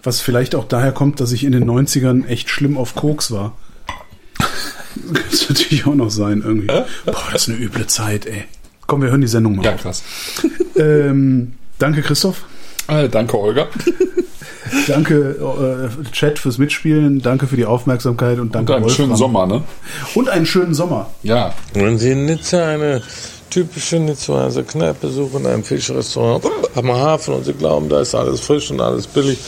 Was 0.03 0.21
vielleicht 0.21 0.55
auch 0.55 0.67
daher 0.67 0.93
kommt, 0.93 1.21
dass 1.21 1.33
ich 1.33 1.45
in 1.45 1.53
den 1.53 1.69
90ern 1.69 2.27
echt 2.27 2.49
schlimm 2.51 2.77
auf 2.77 2.95
Koks 2.95 3.31
war. 3.31 3.57
Das 5.13 5.47
könnte 5.47 5.53
natürlich 5.63 5.87
auch 5.87 5.95
noch 5.95 6.11
sein, 6.11 6.43
irgendwie. 6.45 6.67
Boah, 6.67 6.85
das 7.33 7.43
ist 7.43 7.49
eine 7.51 7.59
üble 7.59 7.87
Zeit, 7.87 8.27
ey. 8.27 8.45
Komm, 8.87 9.03
wir 9.03 9.11
hören 9.11 9.21
die 9.21 9.29
Sendung 9.29 9.57
mal. 9.57 9.65
Ja, 9.65 9.73
krass. 9.75 10.03
Ähm, 10.77 11.53
danke, 11.79 12.03
Christoph. 12.03 12.45
Äh, 12.89 13.09
danke, 13.09 13.39
Olga. 13.39 13.69
Danke, 14.87 15.91
äh, 16.01 16.11
Chat, 16.13 16.39
fürs 16.39 16.59
Mitspielen. 16.59 17.21
Danke 17.21 17.47
für 17.47 17.57
die 17.57 17.67
Aufmerksamkeit 17.67 18.39
und 18.39 18.47
Und 18.47 18.55
danke, 18.55 18.77
einen 18.77 18.89
schönen 18.89 19.11
Wolfram. 19.11 19.19
Sommer, 19.19 19.47
ne? 19.47 19.63
Und 20.15 20.29
einen 20.29 20.47
schönen 20.47 20.75
Sommer. 20.75 21.11
Ja. 21.23 21.55
Wenn 21.75 21.99
Sie 21.99 22.13
in 22.13 22.27
Nizza 22.27 22.67
eine 22.67 23.03
typische 23.51 23.99
Nizzaer 23.99 24.51
Kneipe 24.63 25.09
suchen, 25.09 25.47
ein 25.47 25.65
Fischrestaurant 25.65 26.45
am 26.75 26.93
Hafen 26.93 27.35
und 27.35 27.45
Sie 27.45 27.53
glauben, 27.53 27.89
da 27.89 28.01
ist 28.01 28.15
alles 28.15 28.41
frisch 28.41 28.71
und 28.71 28.81
alles 28.81 29.07
billig, 29.07 29.39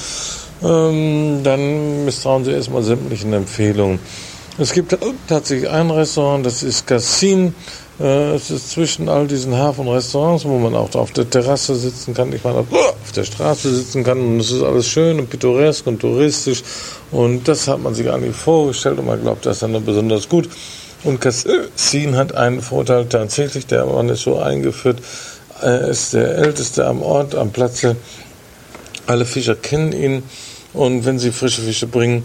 ähm, 0.62 1.40
dann 1.43 2.05
misstrauen 2.05 2.44
Sie 2.44 2.53
erstmal 2.53 2.82
sämtlichen 2.82 3.32
Empfehlungen. 3.32 3.99
Es 4.59 4.73
gibt 4.73 4.97
tatsächlich 5.28 5.70
ein 5.70 5.90
Restaurant, 5.90 6.44
das 6.44 6.62
ist 6.62 6.86
Cassin. 6.86 7.55
Äh, 8.01 8.35
Es 8.35 8.51
ist 8.51 8.70
zwischen 8.70 9.09
all 9.09 9.27
diesen 9.27 9.56
Hafenrestaurants, 9.56 10.44
wo 10.44 10.59
man 10.59 10.74
auch 10.74 10.94
auf 10.94 11.12
der 11.12 11.28
Terrasse 11.28 11.74
sitzen 11.77 12.14
kann, 12.14 12.32
ich 12.32 12.43
meine, 12.44 12.59
auf 12.59 13.12
der 13.14 13.24
Straße 13.24 13.74
sitzen 13.74 14.05
kann. 14.05 14.19
Und 14.19 14.40
es 14.40 14.51
ist 14.51 14.62
alles 14.62 14.89
schön 14.89 15.19
und 15.19 15.31
pittoresk 15.31 15.86
und 15.86 16.01
touristisch. 16.01 16.62
Und 17.10 17.47
das 17.47 17.69
hat 17.69 17.81
man 17.81 17.94
sich 17.94 18.10
eigentlich 18.10 18.36
vorgestellt 18.36 18.98
und 18.98 19.06
man 19.06 19.20
glaubt, 19.20 19.44
das 19.47 19.56
ist 19.56 19.62
dann 19.62 19.85
besonders 19.85 20.28
gut. 20.28 20.48
Und 21.05 21.20
Cassin 21.20 22.16
hat 22.16 22.35
einen 22.35 22.62
Vorteil 22.62 23.06
tatsächlich, 23.06 23.66
der 23.66 23.85
Mann 23.86 24.09
ist 24.09 24.23
so 24.23 24.39
eingeführt, 24.39 24.98
er 25.60 25.89
ist 25.89 26.12
der 26.12 26.36
Älteste 26.39 26.86
am 26.86 27.02
Ort, 27.02 27.35
am 27.35 27.51
Platze. 27.51 27.97
Alle 29.06 29.24
Fischer 29.24 29.56
kennen 29.56 29.93
ihn. 29.93 30.23
Und 30.73 31.05
wenn 31.05 31.19
sie 31.19 31.32
frische 31.32 31.60
Fische 31.60 31.86
bringen, 31.86 32.24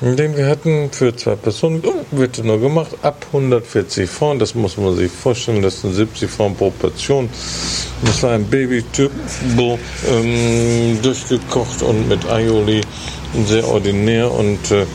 den 0.00 0.36
wir 0.36 0.46
hatten 0.46 0.90
für 0.90 1.16
zwei 1.16 1.36
Personen, 1.36 1.82
wird 2.10 2.44
nur 2.44 2.60
gemacht 2.60 2.92
ab 3.02 3.24
140 3.28 4.08
Franc. 4.08 4.40
Das 4.40 4.54
muss 4.54 4.76
man 4.76 4.94
sich 4.94 5.10
vorstellen. 5.10 5.62
Das 5.62 5.80
sind 5.80 5.94
70 5.94 6.30
Franc 6.30 6.58
pro 6.58 6.70
Portion. 6.70 7.30
Das 8.04 8.22
war 8.22 8.32
ein 8.32 8.44
Baby-Turbo, 8.44 9.78
ähm, 10.10 10.98
durchgekocht 11.02 11.82
und 11.82 12.08
mit 12.08 12.28
Aioli. 12.28 12.82
Sehr 13.46 13.66
ordinär 13.66 14.30
und 14.30 14.70
äh, 14.70 14.86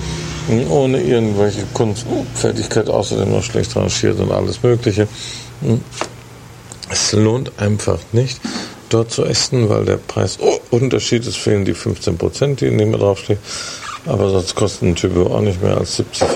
ohne 0.70 1.02
irgendwelche 1.02 1.64
Kunstfertigkeit, 1.74 2.90
außerdem 2.90 3.32
noch 3.32 3.44
schlecht 3.44 3.76
rangiert 3.76 4.20
und 4.20 4.32
alles 4.32 4.62
Mögliche. 4.64 5.08
Es 6.90 7.12
lohnt 7.14 7.52
einfach 7.58 8.00
nicht, 8.12 8.40
dort 8.90 9.12
zu 9.12 9.26
essen, 9.26 9.70
weil 9.70 9.86
der 9.86 9.98
Preisunterschied 9.98 11.26
ist, 11.26 11.38
fehlen 11.38 11.66
die 11.66 11.74
15 11.74 12.18
Prozent, 12.18 12.62
die 12.62 12.68
in 12.68 12.78
dem 12.78 12.92
draufstehen. 12.92 13.40
Aber 14.06 14.30
sonst 14.30 14.56
kostet 14.56 14.84
ein 14.84 14.96
Typo 14.96 15.28
auch 15.28 15.42
nicht 15.42 15.62
mehr 15.62 15.78
als 15.78 15.98
70, 15.98 16.28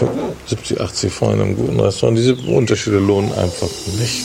70 0.47 0.81
80 0.81 1.13
Franc 1.13 1.33
in 1.33 1.41
einem 1.41 1.55
guten 1.55 1.79
Restaurant. 1.79 2.17
Diese 2.17 2.35
Unterschiede 2.35 2.99
lohnen 2.99 3.33
einfach 3.33 3.69
nicht. 3.97 4.23